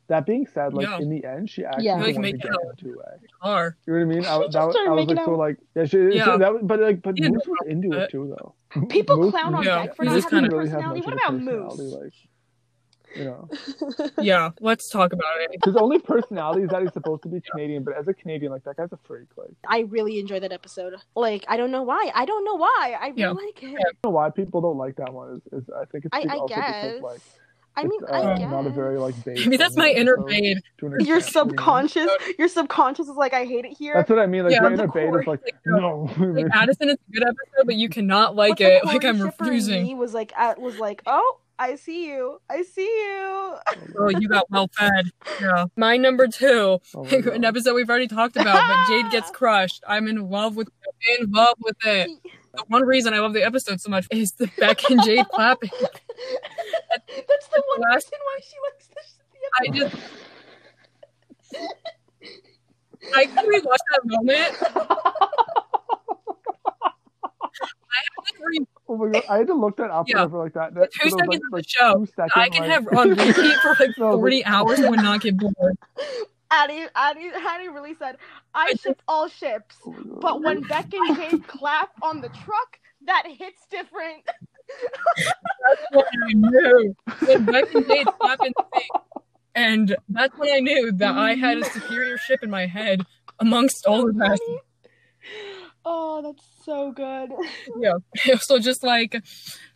that 0.07 0.25
being 0.25 0.45
said, 0.53 0.73
like 0.73 0.85
Yeah. 0.87 0.99
in 0.99 1.09
the 1.09 1.25
end, 1.25 1.49
she 1.49 1.65
actually 1.65 1.85
Yeah. 1.85 1.93
Like, 1.95 2.15
wanted 2.15 2.19
make 2.21 2.41
to 2.41 2.47
it 2.47 2.51
get 2.51 2.53
out. 2.53 2.79
into 2.79 2.99
it. 2.99 3.19
Are. 3.41 3.77
You 3.87 3.93
know 3.93 4.05
what 4.05 4.13
I 4.13 4.15
mean? 4.15 4.25
I, 4.25 4.37
that, 4.37 4.39
was- 4.39 4.55
I 4.55 4.65
was 4.89 4.95
making 4.95 5.15
like 5.17 5.25
so 5.25 5.31
like 5.35 5.57
yeah, 5.75 5.85
she, 5.85 5.97
she- 6.11 6.17
that 6.19 6.53
was, 6.53 6.61
but 6.63 6.79
like 6.79 7.01
but 7.01 7.17
Yeah, 7.17 7.29
Moose 7.29 7.47
was 7.47 7.67
into 7.67 7.91
it 7.97 8.03
uh, 8.03 8.07
too 8.07 8.35
though. 8.37 8.53
People 8.87 9.17
Moose- 9.17 9.31
clown 9.31 9.55
on 9.55 9.63
Yeah, 9.63 9.85
Beck 9.85 9.95
for 9.95 10.03
not 10.05 10.13
having 10.15 10.25
a 10.25 10.29
kinda 10.29 10.49
really 10.57 10.65
personality. 10.69 10.99
much 10.99 11.05
What 11.05 11.13
about 11.13 11.31
personality, 11.31 11.83
Moose? 11.83 11.93
Like, 12.01 12.13
you 13.15 13.23
know, 13.23 13.47
Yeah. 14.21 14.49
Let's 14.59 14.89
talk 14.89 15.13
about 15.13 15.39
it. 15.39 15.51
his 15.63 15.75
only 15.77 15.99
personality 15.99 16.63
is 16.63 16.69
that 16.71 16.81
he's 16.81 16.91
supposed 16.91 17.23
to 17.23 17.29
be 17.29 17.39
Canadian, 17.51 17.83
but 17.83 17.95
as 17.97 18.07
a 18.09 18.13
Canadian, 18.13 18.51
like 18.51 18.63
that 18.65 18.75
guy's 18.75 18.91
a 18.91 18.97
freak. 19.05 19.29
Like, 19.37 19.51
I 19.67 19.77
I 19.77 19.79
really 19.81 20.19
enjoy 20.19 20.39
that 20.41 20.51
episode. 20.51 20.95
Like, 21.15 21.45
I 21.47 21.55
don't 21.55 21.71
know 21.71 21.83
why. 21.83 22.11
I 22.13 22.25
don't 22.25 22.43
know 22.43 22.55
why. 22.55 22.95
I 22.99 23.07
really 23.07 23.21
Yeah. 23.21 23.31
like 23.31 23.63
it. 23.63 23.67
I 23.67 23.83
don't 23.83 23.97
know 24.03 24.09
why 24.09 24.29
people 24.31 24.59
don't 24.61 24.77
like 24.77 24.97
that 24.97 25.13
one. 25.13 25.41
Is, 25.53 25.63
is 25.63 25.69
I 25.69 25.85
think 25.85 26.05
it's 26.05 26.09
I, 26.13 26.23
be- 26.23 26.29
I 26.29 26.35
also 26.35 26.55
guess. 26.55 26.83
because 26.93 27.01
like 27.03 27.21
I 27.77 27.83
mean, 27.83 28.01
it's, 28.01 28.11
I 28.11 28.21
uh, 28.21 28.37
guess. 28.37 28.51
not 28.51 28.65
a 28.65 28.69
very 28.69 28.97
like 28.97 29.21
base. 29.25 29.45
Maybe 29.45 29.57
that's 29.57 29.75
my 29.75 29.89
inner 29.89 30.17
Bade. 30.17 30.61
Your 30.99 31.19
subconscious, 31.19 32.09
your 32.39 32.47
subconscious 32.47 33.07
is 33.07 33.15
like, 33.15 33.33
I 33.33 33.45
hate 33.45 33.65
it 33.65 33.75
here. 33.77 33.95
That's 33.95 34.09
what 34.09 34.19
I 34.19 34.27
mean. 34.27 34.43
Like 34.43 34.53
Yeah, 34.53 34.61
your 34.61 34.73
inner 34.73 34.87
Bade 34.87 35.09
is 35.09 35.27
like 35.27 35.43
Like, 35.43 35.55
no. 35.65 36.09
Like 36.17 36.47
Addison 36.53 36.89
is 36.89 36.95
a 36.95 37.11
good 37.11 37.23
episode, 37.23 37.65
but 37.65 37.75
you 37.75 37.89
cannot 37.89 38.35
like 38.35 38.51
But 38.51 38.57
the 38.59 38.75
it. 38.77 38.85
Like 38.85 39.01
Cori 39.01 39.13
I'm 39.13 39.21
refusing. 39.21 39.83
Me 39.83 39.95
was 39.95 40.13
like, 40.13 40.31
uh, 40.37 40.55
was 40.57 40.79
like, 40.79 41.01
oh, 41.05 41.39
I 41.57 41.75
see 41.75 42.07
you, 42.07 42.41
I 42.49 42.63
see 42.63 42.83
you. 42.83 43.55
Oh, 43.97 44.09
you 44.09 44.27
got 44.27 44.49
well 44.49 44.69
fed. 44.77 45.05
Yeah. 45.39 45.65
My 45.77 45.95
number 45.95 46.27
two, 46.27 46.79
Oh 46.95 47.03
my 47.03 47.09
an 47.33 47.45
episode 47.45 47.73
we've 47.75 47.89
already 47.89 48.07
talked 48.07 48.35
about, 48.35 48.67
but 48.67 48.87
Jade 48.87 49.11
gets 49.11 49.31
crushed. 49.31 49.83
I'm 49.87 50.07
in 50.07 50.29
love 50.29 50.55
with 50.55 50.69
in 51.19 51.31
love 51.31 51.55
with 51.59 51.77
it. 51.85 52.09
The 52.55 52.63
one 52.67 52.83
reason 52.83 53.13
I 53.13 53.19
love 53.19 53.33
the 53.33 53.43
episode 53.45 53.79
so 53.81 53.89
much 53.89 54.07
is 54.11 54.31
the 54.33 54.49
Beck 54.57 54.89
and 54.89 55.03
Jade 55.03 55.25
clapping. 55.33 55.69
That's 55.79 57.47
the 57.47 57.63
one 57.67 57.81
last- 57.81 58.09
reason 58.11 58.19
why 58.23 58.39
she 58.41 58.55
likes 58.71 58.87
this. 58.87 59.17
I 59.59 59.67
just 59.69 59.95
I 63.15 63.25
can 63.25 63.45
rewatch 63.45 63.83
that 63.91 64.01
moment. 64.03 64.55
Oh 68.87 68.97
my 68.97 69.09
god! 69.09 69.23
I 69.29 69.37
had 69.37 69.47
to 69.47 69.53
look 69.55 69.77
that 69.77 69.89
up 69.89 70.07
Yeah. 70.07 70.23
like 70.23 70.53
that. 70.53 70.73
that 70.75 70.91
Two 70.91 70.99
that 70.99 71.05
was, 71.05 71.13
seconds 71.13 71.27
like, 71.29 71.37
of 71.37 71.41
the 71.49 71.55
like 71.57 71.65
show. 71.67 71.99
two 71.99 72.05
second, 72.15 72.31
I 72.35 72.49
can 72.49 72.61
like- 72.61 72.71
have 72.71 72.87
on 72.95 73.09
repeat 73.09 73.55
for 73.61 73.75
like 73.79 73.89
No, 73.97 74.11
but- 74.11 74.17
40 74.17 74.45
hours 74.45 74.79
and 74.79 74.89
would 74.91 74.99
not 75.01 75.21
get 75.21 75.37
bored. 75.37 75.77
Addie, 76.51 76.85
Addie, 76.95 77.31
Addie 77.35 77.69
really 77.69 77.95
said, 77.95 78.17
I 78.55 78.73
ship 78.81 79.01
all 79.07 79.27
ships, 79.27 79.75
Oh 79.85 79.95
but 80.21 80.41
when 80.41 80.61
Beck 80.61 80.93
and 80.93 81.17
Jade 81.31 81.47
clap 81.47 81.91
on 82.01 82.21
the 82.21 82.29
truck, 82.29 82.79
that 83.05 83.23
hits 83.27 83.67
different. 83.69 84.23
That's 84.25 85.81
what 85.91 86.07
I 86.07 86.33
knew. 86.33 86.95
When 87.25 87.45
Beck 87.45 87.73
and 87.75 87.87
Jade 87.87 88.07
slap 88.17 88.39
in 88.43 88.53
the 88.55 88.65
face. 88.73 89.21
And 89.53 89.95
that's 90.09 90.37
when 90.37 90.53
I 90.53 90.59
knew 90.59 90.91
that 90.93 91.15
I 91.15 91.35
had 91.35 91.57
a 91.57 91.65
superior 91.65 92.17
ship 92.17 92.39
in 92.43 92.49
my 92.49 92.65
head 92.65 93.01
amongst 93.39 93.85
all 93.85 94.05
the 94.05 94.13
rest. 94.13 94.41
Oh, 95.85 96.21
that's 96.21 96.43
so 96.63 96.91
good. 96.91 97.31
Yeah. 97.77 97.93
So 98.41 98.59
just 98.59 98.83
like 98.83 99.21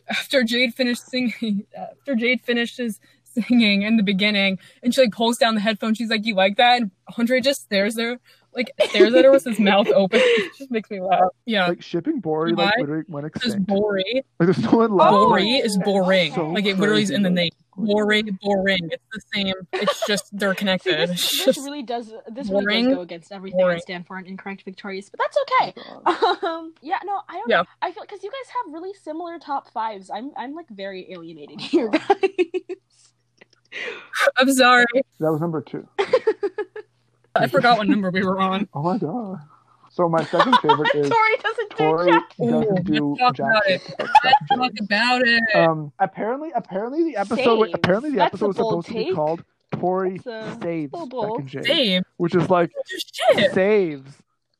after 0.08 0.42
Jade 0.42 0.74
finished 0.74 1.02
singing, 1.08 1.66
after 1.76 2.14
Jade 2.14 2.40
finishes 2.42 2.98
singing 3.24 3.82
in 3.82 3.96
the 3.96 4.02
beginning, 4.02 4.58
and 4.82 4.92
she 4.94 5.02
like 5.02 5.12
pulls 5.12 5.36
down 5.38 5.54
the 5.54 5.60
headphone, 5.60 5.94
she's 5.94 6.10
like, 6.10 6.26
"You 6.26 6.34
like 6.34 6.56
that?" 6.56 6.80
And 6.82 6.90
Andre 7.16 7.40
just 7.40 7.62
stares 7.62 7.94
there, 7.94 8.18
like 8.54 8.70
stares 8.88 9.14
at 9.14 9.24
her 9.24 9.30
with 9.30 9.44
his 9.44 9.58
mouth 9.60 9.88
open. 9.94 10.20
It 10.22 10.52
just 10.56 10.70
makes 10.70 10.90
me 10.90 11.00
laugh. 11.00 11.30
Yeah. 11.46 11.68
like 11.68 11.82
shipping 11.82 12.20
Bori 12.20 12.52
like 12.52 12.74
literally 12.78 13.04
went 13.08 13.24
Because 13.24 13.44
extinct. 13.54 13.68
Bori, 13.68 14.24
Like 14.38 14.46
there's 14.48 14.58
no 14.58 14.70
one 14.78 14.92
left. 14.96 15.12
Oh. 15.12 15.28
Bori 15.28 15.48
is 15.50 15.78
boring. 15.78 16.32
So 16.34 16.48
like 16.48 16.64
it 16.66 16.78
literally 16.78 17.02
is 17.02 17.10
in 17.10 17.22
the 17.22 17.30
name. 17.30 17.50
like- 17.76 17.86
Bori, 17.88 18.22
boring. 18.42 18.90
It's 18.90 19.04
the 19.12 19.20
same. 19.32 19.54
It's 19.72 20.06
just 20.06 20.36
they're 20.36 20.52
See, 20.52 20.58
connected. 20.58 21.08
this, 21.08 21.30
this 21.30 21.44
just 21.46 21.58
really 21.60 21.82
does 21.82 22.12
this 22.30 22.50
really 22.50 22.82
does 22.82 22.94
go 22.94 23.00
against 23.00 23.32
everything 23.32 23.62
I 23.64 23.78
stand 23.78 24.06
for 24.06 24.18
and 24.18 24.26
incorrect 24.26 24.62
victorious, 24.64 25.08
but 25.08 25.18
that's 25.20 25.36
okay. 25.42 25.74
Oh 26.06 26.38
Um, 26.46 26.74
yeah, 26.82 26.98
no, 27.04 27.20
I 27.28 27.34
don't 27.34 27.48
Yeah. 27.48 27.56
know. 27.58 27.64
I 27.80 27.92
feel 27.92 28.02
because 28.02 28.22
you 28.22 28.30
guys 28.30 28.52
have 28.64 28.74
really 28.74 28.92
similar 29.02 29.38
top 29.38 29.70
fives. 29.72 30.10
I'm 30.10 30.32
I'm 30.36 30.54
like 30.54 30.68
very 30.68 31.10
alienated 31.12 31.60
here, 31.60 31.88
guys. 31.88 32.08
I'm 34.36 34.52
sorry. 34.52 34.84
That 35.20 35.30
was 35.32 35.40
number 35.40 35.62
two. 35.62 35.86
I 37.34 37.46
forgot 37.46 37.78
what 37.78 37.88
number 37.88 38.10
we 38.10 38.24
were 38.24 38.38
on. 38.40 38.68
Oh 38.74 38.82
my 38.82 38.98
god. 38.98 39.38
So 39.92 40.08
my 40.08 40.22
second 40.24 40.56
favorite 40.58 40.94
is 40.94 41.08
Tori 41.10 41.36
doesn't 41.42 41.70
do 41.70 41.76
Tori 41.76 42.10
jack. 42.12 42.36
Doesn't 42.38 42.84
do 42.86 43.16
talk 43.18 43.34
jack 43.36 43.46
about 43.50 43.62
it. 43.66 43.94
but 43.98 44.08
Beck 44.22 44.34
Talk 44.48 44.72
about 44.80 45.22
it. 45.26 45.42
Um, 45.56 45.92
apparently, 45.98 46.50
apparently 46.54 47.02
the 47.04 47.16
episode, 47.16 47.64
Saves. 47.64 47.74
apparently 47.74 48.10
the 48.10 48.16
That's 48.18 48.28
episode 48.34 48.44
a 48.44 48.48
was 48.48 48.56
bold 48.56 48.84
supposed 48.86 48.86
to 48.88 49.04
be 49.10 49.14
called 49.14 49.44
Tori 49.72 50.18
saves 50.18 50.92
little 50.92 51.06
Beck 51.06 51.10
bold. 51.10 51.40
and 51.40 51.48
Jade, 51.48 51.64
Same. 51.66 52.02
which 52.18 52.34
is 52.36 52.48
like 52.48 52.70
saves. 53.52 54.12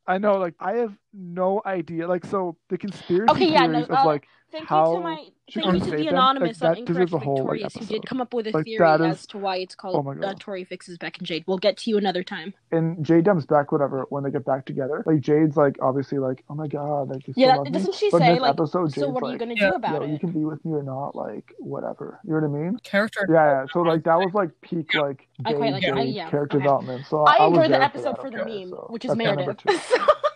I 0.06 0.18
know, 0.18 0.38
like 0.38 0.54
I 0.58 0.72
have 0.74 0.92
no 1.12 1.60
idea. 1.66 2.06
Like, 2.08 2.24
so 2.24 2.56
the 2.68 2.78
conspiracy 2.78 3.32
Okay, 3.32 3.52
yeah, 3.52 3.66
no, 3.66 3.72
theories 3.72 3.90
of 3.90 3.98
uh, 3.98 4.06
like 4.06 4.26
Thank 4.52 4.68
how 4.68 4.92
you 4.92 4.96
to 4.96 5.00
my 5.00 5.26
she 5.48 5.60
thank 5.60 5.74
you 5.74 5.80
to 5.80 5.90
the 5.96 6.08
anonymous 6.08 6.60
like, 6.60 6.70
on 6.70 6.74
that 6.74 6.78
Incorrect 6.78 7.12
a 7.12 7.18
whole, 7.18 7.44
like, 7.46 7.72
who 7.72 7.86
did 7.86 8.06
come 8.06 8.20
up 8.20 8.34
with 8.34 8.46
a 8.48 8.52
Like, 8.52 8.64
theory 8.64 8.78
that 8.78 9.00
as 9.00 9.26
to 9.26 9.38
why 9.38 9.56
it's 9.56 9.74
oh 9.74 9.78
called 9.80 10.04
my 10.04 10.12
uh, 10.26 10.34
Tori 10.38 10.64
fixes 10.64 10.98
Beck 10.98 11.18
and 11.18 11.26
Jade. 11.26 11.44
We'll 11.46 11.58
get 11.58 11.76
to 11.78 11.90
you 11.90 11.98
another 11.98 12.22
time. 12.24 12.54
and 12.72 13.04
Jade 13.04 13.24
comes 13.24 13.46
back, 13.46 13.70
whatever, 13.72 14.06
when 14.10 14.24
they 14.24 14.30
get 14.30 14.44
back 14.44 14.66
together. 14.66 15.02
Like 15.06 15.20
Jade's 15.20 15.56
like 15.56 15.76
obviously 15.80 16.18
like, 16.18 16.44
oh 16.48 16.54
my 16.54 16.66
god, 16.68 17.10
like 17.10 17.26
you 17.28 17.34
Yeah, 17.36 17.56
love 17.56 17.66
me. 17.66 17.72
doesn't 17.72 17.94
she 17.94 18.10
But 18.10 18.18
say 18.20 18.40
like, 18.40 18.50
episode, 18.50 18.92
so 18.92 19.08
what 19.08 19.22
are 19.22 19.26
you 19.26 19.32
like, 19.32 19.40
gonna 19.40 19.54
Yeah. 19.54 19.70
do 19.70 19.74
about 19.76 20.02
Yo, 20.02 20.12
you 20.12 20.18
can 20.18 20.30
be 20.32 20.44
with 20.44 20.64
me 20.64 20.72
or 20.72 20.82
not, 20.82 21.14
like 21.14 21.52
whatever. 21.58 22.20
You 22.24 22.30
know 22.34 22.48
what 22.48 22.58
I 22.58 22.62
mean? 22.62 22.78
Character. 22.82 23.28
Yeah, 23.32 23.62
yeah. 23.62 23.66
So 23.72 23.82
like 23.82 24.04
that 24.04 24.16
was 24.16 24.34
like 24.34 24.50
peak 24.62 24.94
like 24.94 25.28
I 25.44 25.52
quite 25.52 25.72
Jade, 25.72 25.72
like 25.74 25.82
it. 25.84 25.94
I- 25.94 26.02
Jade 26.04 26.14
yeah, 26.14 26.30
character 26.30 26.56
okay. 26.56 26.64
development. 26.64 27.06
So 27.06 27.24
I 27.24 27.36
I, 27.38 27.46
enjoyed 27.46 27.66
the 27.70 27.70
there 27.70 27.82
episode 27.82 28.12
that, 28.12 28.20
for 28.20 28.30
the 28.30 28.38
okay, 28.40 28.60
meme, 28.60 28.70
so 28.70 28.86
which 28.88 29.04
is 29.04 29.10
that's 29.10 29.18
Meredith. 29.18 29.60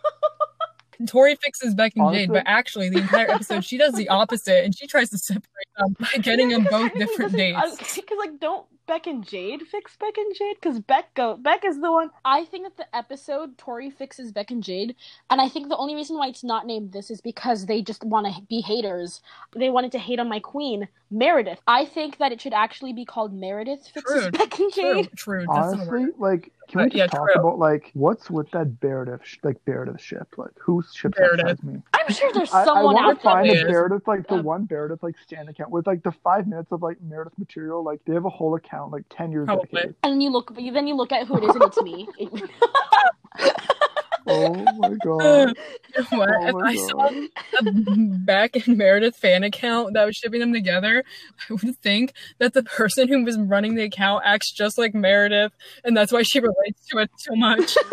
two. 0.98 1.06
Tori 1.06 1.36
fixes 1.36 1.74
Beck 1.74 1.92
and 1.96 2.12
Jade, 2.12 2.28
Honestly- 2.30 2.34
but 2.34 2.42
actually 2.46 2.88
the 2.90 2.98
entire 2.98 3.30
episode 3.30 3.64
she 3.64 3.78
does 3.78 3.94
the 3.94 4.08
opposite 4.08 4.64
and 4.64 4.76
she 4.76 4.86
tries 4.86 5.10
to 5.10 5.18
separate 5.18 5.44
them 5.78 5.96
by 5.98 6.08
getting 6.22 6.48
them 6.48 6.66
both 6.70 6.92
different 6.94 7.32
dates. 7.32 7.76
Because 7.94 8.18
like, 8.18 8.38
don't 8.40 8.66
Beck 8.86 9.06
and 9.06 9.26
Jade 9.26 9.62
fix 9.62 9.96
Beck 9.96 10.16
and 10.18 10.34
Jade? 10.36 10.56
Because 10.60 10.78
Beck 10.80 11.12
go 11.14 11.36
Beck 11.38 11.64
is 11.64 11.80
the 11.80 11.90
one. 11.90 12.10
I 12.24 12.44
think 12.44 12.64
that 12.64 12.76
the 12.76 12.96
episode 12.96 13.56
Tori 13.56 13.90
fixes 13.90 14.30
Beck 14.30 14.50
and 14.50 14.62
Jade, 14.62 14.94
and 15.30 15.40
I 15.40 15.48
think 15.48 15.68
the 15.68 15.76
only 15.76 15.94
reason 15.94 16.18
why 16.18 16.28
it's 16.28 16.44
not 16.44 16.66
named 16.66 16.92
this 16.92 17.10
is 17.10 17.20
because 17.22 17.64
they 17.66 17.80
just 17.80 18.04
want 18.04 18.26
to 18.26 18.42
be 18.42 18.60
haters. 18.60 19.22
They 19.56 19.70
wanted 19.70 19.92
to 19.92 19.98
hate 19.98 20.18
on 20.20 20.28
my 20.28 20.38
queen 20.40 20.86
Meredith. 21.10 21.60
I 21.66 21.84
think 21.86 22.18
that 22.18 22.32
it 22.32 22.40
should 22.42 22.52
actually 22.52 22.92
be 22.92 23.04
called 23.04 23.32
Meredith 23.32 23.88
fixes 23.88 24.22
True. 24.24 24.30
Beck 24.32 24.58
and 24.58 24.72
True, 24.72 24.94
Jade. 25.02 25.10
true. 25.16 25.46
That's 25.48 25.72
not 25.72 25.88
Honestly, 25.88 26.06
like, 26.18 26.52
can 26.68 26.82
we 26.82 26.86
just 26.86 26.96
yeah, 26.96 27.06
talk 27.06 27.28
true. 27.32 27.40
about 27.40 27.58
like 27.58 27.90
what's 27.94 28.30
with 28.30 28.50
that 28.52 28.76
Meredith, 28.82 29.20
sh- 29.24 29.38
like 29.42 29.56
Meredith 29.66 30.00
ship? 30.00 30.28
Like, 30.36 30.50
whose 30.60 30.92
ship 30.94 31.14
Meredith. 31.18 31.40
excites 31.40 31.62
me? 31.62 31.82
I'm 31.92 32.12
sure 32.12 32.32
there's 32.32 32.50
someone 32.50 32.58
I, 32.58 32.62
I 32.62 32.64
someone 32.64 32.94
want 32.94 33.06
out 33.06 33.14
to 33.16 33.22
find 33.22 33.48
there. 33.48 33.54
a 33.56 33.60
Yes. 33.60 33.70
Meredith, 33.70 34.06
like 34.08 34.28
the 34.28 34.34
Uh, 34.34 34.42
one 34.42 34.66
Meredith, 34.70 35.02
like 35.02 35.16
stand 35.18 35.48
account 35.48 35.70
with 35.70 35.86
like 35.86 36.02
the 36.02 36.12
five 36.22 36.46
minutes 36.46 36.72
of 36.72 36.82
like 36.82 37.00
Meredith 37.02 37.38
material. 37.38 37.82
Like 37.82 38.00
they 38.06 38.14
have 38.14 38.24
a 38.24 38.30
whole 38.30 38.54
account, 38.56 38.92
like 38.92 39.04
ten 39.10 39.30
years 39.32 39.46
Probably. 39.46 39.68
dedicated. 39.72 39.96
And 40.02 40.22
you 40.22 40.30
look, 40.30 40.54
then 40.54 40.86
you 40.86 40.94
look 40.94 41.12
at 41.12 41.26
who 41.26 41.36
it 41.38 41.44
is, 41.44 41.54
and 41.54 41.64
it's 41.64 41.80
me. 41.82 42.08
Oh 44.34 44.66
my 44.76 44.94
god! 45.04 45.56
You 45.96 46.02
know 46.02 46.18
what? 46.18 46.30
Oh 46.30 46.48
if 46.48 46.54
my 46.54 46.70
I 46.70 46.74
saw 46.74 47.10
god! 47.10 47.14
a 47.60 47.62
Beck 47.62 48.56
and 48.66 48.76
Meredith 48.76 49.16
fan 49.16 49.44
account 49.44 49.94
that 49.94 50.04
was 50.04 50.16
shipping 50.16 50.40
them 50.40 50.52
together, 50.52 51.04
I 51.48 51.54
would 51.54 51.76
think 51.78 52.14
that 52.38 52.52
the 52.52 52.62
person 52.62 53.08
who 53.08 53.24
was 53.24 53.38
running 53.38 53.74
the 53.74 53.84
account 53.84 54.22
acts 54.26 54.52
just 54.52 54.78
like 54.78 54.94
Meredith, 54.94 55.52
and 55.84 55.96
that's 55.96 56.12
why 56.12 56.22
she 56.22 56.40
relates 56.40 56.86
to 56.88 56.98
it 56.98 57.10
so 57.16 57.34
much. 57.36 57.76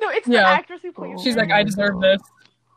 no, 0.00 0.08
it's 0.10 0.28
the 0.28 0.34
Yeah. 0.34 0.48
actress 0.48 0.80
who 0.82 0.92
plays. 0.92 1.16
Oh 1.18 1.22
She's 1.22 1.36
Oh 1.36 1.40
like, 1.40 1.50
I 1.52 1.62
deserve 1.64 1.94
God. 1.94 2.02
this. 2.02 2.20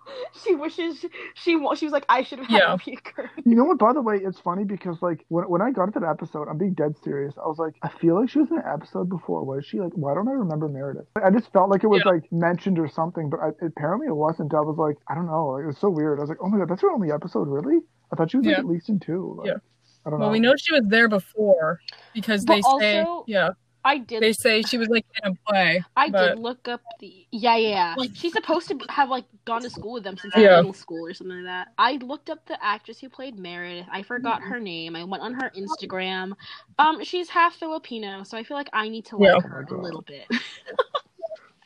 She 0.43 0.55
wishes 0.55 1.03
she 1.35 1.55
wa- 1.55 1.75
she 1.75 1.85
was 1.85 1.91
like 1.91 2.05
I 2.09 2.23
should 2.23 2.39
have 2.39 2.47
had 2.47 2.59
Yeah. 2.59 2.73
a 2.73 2.77
peeker. 2.77 3.29
You 3.45 3.55
know 3.55 3.63
what? 3.63 3.77
By 3.79 3.93
the 3.93 4.01
way, 4.01 4.17
it's 4.17 4.39
funny 4.39 4.63
because 4.63 5.01
like 5.01 5.25
when 5.29 5.45
when 5.49 5.61
I 5.61 5.71
got 5.71 5.85
into 5.85 5.99
the 5.99 6.07
episode, 6.09 6.47
I'm 6.47 6.57
being 6.57 6.73
dead 6.73 6.95
serious. 7.03 7.35
I 7.37 7.47
was 7.47 7.57
like, 7.57 7.75
I 7.81 7.89
feel 7.89 8.19
like 8.19 8.29
she 8.29 8.39
was 8.39 8.49
in 8.51 8.57
an 8.57 8.63
episode 8.71 9.09
before. 9.09 9.43
Was 9.43 9.65
she 9.65 9.79
like? 9.79 9.93
Why 9.93 10.13
don't 10.13 10.27
I 10.27 10.31
remember 10.33 10.67
Meredith? 10.69 11.07
I 11.23 11.29
just 11.31 11.51
felt 11.53 11.69
like 11.69 11.83
it 11.83 11.87
was 11.87 12.03
Yeah. 12.05 12.13
like 12.13 12.31
mentioned 12.31 12.77
or 12.79 12.87
something, 12.87 13.29
but 13.29 13.39
I, 13.39 13.49
apparently 13.65 14.07
it 14.07 14.15
wasn't. 14.15 14.53
I 14.53 14.61
was 14.61 14.77
like, 14.77 14.97
I 15.09 15.15
don't 15.15 15.25
know. 15.27 15.47
Like, 15.47 15.63
it 15.63 15.67
was 15.67 15.77
so 15.79 15.89
weird. 15.89 16.19
I 16.19 16.21
was 16.21 16.29
like, 16.29 16.39
oh 16.41 16.47
my 16.49 16.57
god, 16.59 16.69
that's 16.69 16.81
her 16.81 16.91
only 16.91 17.11
episode, 17.11 17.47
really? 17.47 17.79
I 18.11 18.15
thought 18.15 18.31
she 18.31 18.37
was 18.37 18.45
like 18.45 18.57
at 18.57 18.65
least 18.65 18.89
in 18.89 18.99
two. 18.99 19.35
Like, 19.39 19.47
Yeah. 19.47 19.53
I 20.05 20.09
don't 20.09 20.19
know. 20.19 20.25
Well, 20.25 20.29
know. 20.29 20.33
we 20.33 20.39
know 20.39 20.53
she 20.57 20.71
was 20.73 20.85
there 20.87 21.09
before 21.09 21.79
because 22.13 22.45
But 22.45 22.55
they 22.55 22.61
say, 22.79 23.05
yeah, 23.27 23.49
I 23.87 23.97
did. 23.99 24.21
they 24.21 24.33
say 24.33 24.61
she 24.63 24.77
was 24.77 24.89
like 24.89 25.05
in 25.23 25.31
a 25.31 25.35
play. 25.47 25.83
I 25.95 26.09
but 26.09 26.35
did 26.35 26.39
look 26.39 26.67
up 26.67 26.81
the 26.99 27.25
yeah 27.31 27.55
yeah. 27.55 27.95
yeah. 27.97 28.07
She's 28.13 28.33
supposed 28.33 28.67
to 28.67 28.77
have 28.89 29.09
like 29.09 29.23
gone 29.45 29.61
to 29.61 29.69
school 29.69 29.93
with 29.93 30.03
them 30.03 30.17
since 30.17 30.33
Yeah. 30.35 30.57
middle 30.57 30.73
school 30.73 31.05
or 31.07 31.13
something 31.13 31.37
like 31.37 31.45
that. 31.45 31.69
I 31.77 31.93
looked 32.03 32.29
up 32.29 32.45
the 32.45 32.61
actress 32.63 32.99
who 32.99 33.07
played 33.09 33.39
Meredith. 33.39 33.85
I 33.91 34.03
forgot 34.03 34.41
her 34.41 34.59
name. 34.59 34.95
I 34.95 35.03
went 35.05 35.23
on 35.23 35.33
her 35.35 35.51
Instagram. 35.57 36.33
Um, 36.77 37.03
she's 37.03 37.29
half 37.29 37.55
Filipino, 37.55 38.23
so 38.23 38.37
I 38.37 38.43
feel 38.43 38.57
like 38.57 38.69
I 38.73 38.89
need 38.89 39.05
to 39.05 39.17
like 39.17 39.33
Yeah. 39.41 39.47
her 39.47 39.65
Oh 39.71 39.75
a 39.75 39.81
little 39.81 40.01
bit. 40.01 40.25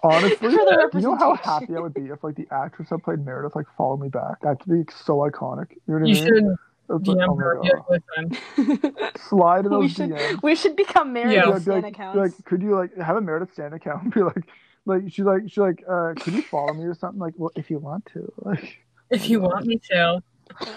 Honestly, 0.04 0.50
you 0.52 1.02
know 1.02 1.16
how 1.16 1.36
happy 1.36 1.76
I 1.76 1.80
would 1.80 1.94
be 1.94 2.08
if 2.08 2.24
like 2.24 2.36
the 2.36 2.48
actress 2.52 2.90
that 2.90 3.04
played 3.04 3.24
Meredith 3.24 3.56
like 3.56 3.68
followed 3.78 4.00
me 4.02 4.10
back. 4.10 4.42
That'd 4.42 4.60
be 4.68 4.84
so 4.92 5.18
iconic. 5.18 5.72
You 5.88 5.94
know 5.94 6.00
what 6.00 6.08
You 6.08 6.16
I 6.16 6.20
mean? 6.20 6.26
should 6.26 6.38
It's 6.38 6.46
like, 6.48 6.58
DM 7.00 7.28
oh 7.30 7.36
her. 7.36 7.60
Yeah. 7.64 9.10
Slide 9.30 9.66
in 9.66 9.72
we 9.72 9.78
those 9.88 9.92
should 9.92 10.10
DMs. 10.10 10.44
we 10.44 10.56
should 10.56 10.76
become 10.76 11.14
Meredith 11.14 11.36
Yeah. 11.36 11.46
Be 11.46 11.52
like, 11.52 11.66
be 11.66 11.72
fan 11.72 11.82
like, 11.82 11.94
accounts. 11.94 12.18
like, 12.18 12.46
could 12.46 12.62
you 12.62 12.76
like 12.76 12.96
have 12.98 13.18
a 13.18 13.22
Meredith 13.22 13.54
stand 13.54 13.74
account 13.74 14.04
and 14.04 14.14
be 14.14 14.22
like, 14.24 14.44
like 14.86 15.02
she's 15.10 15.26
like 15.26 15.42
she's 15.48 15.58
like, 15.58 15.84
uh, 15.90 16.14
could 16.18 16.34
you 16.34 16.42
follow 16.44 16.74
me 16.74 16.84
or 16.84 16.94
something? 16.96 17.20
Like, 17.20 17.34
well, 17.38 17.52
if 17.56 17.70
you 17.70 17.80
want 17.80 18.06
to, 18.14 18.32
like, 18.40 18.78
If 19.10 19.30
you 19.30 19.40
want 19.42 19.66
me 19.66 19.78
to. 19.92 20.22
if 20.60 20.76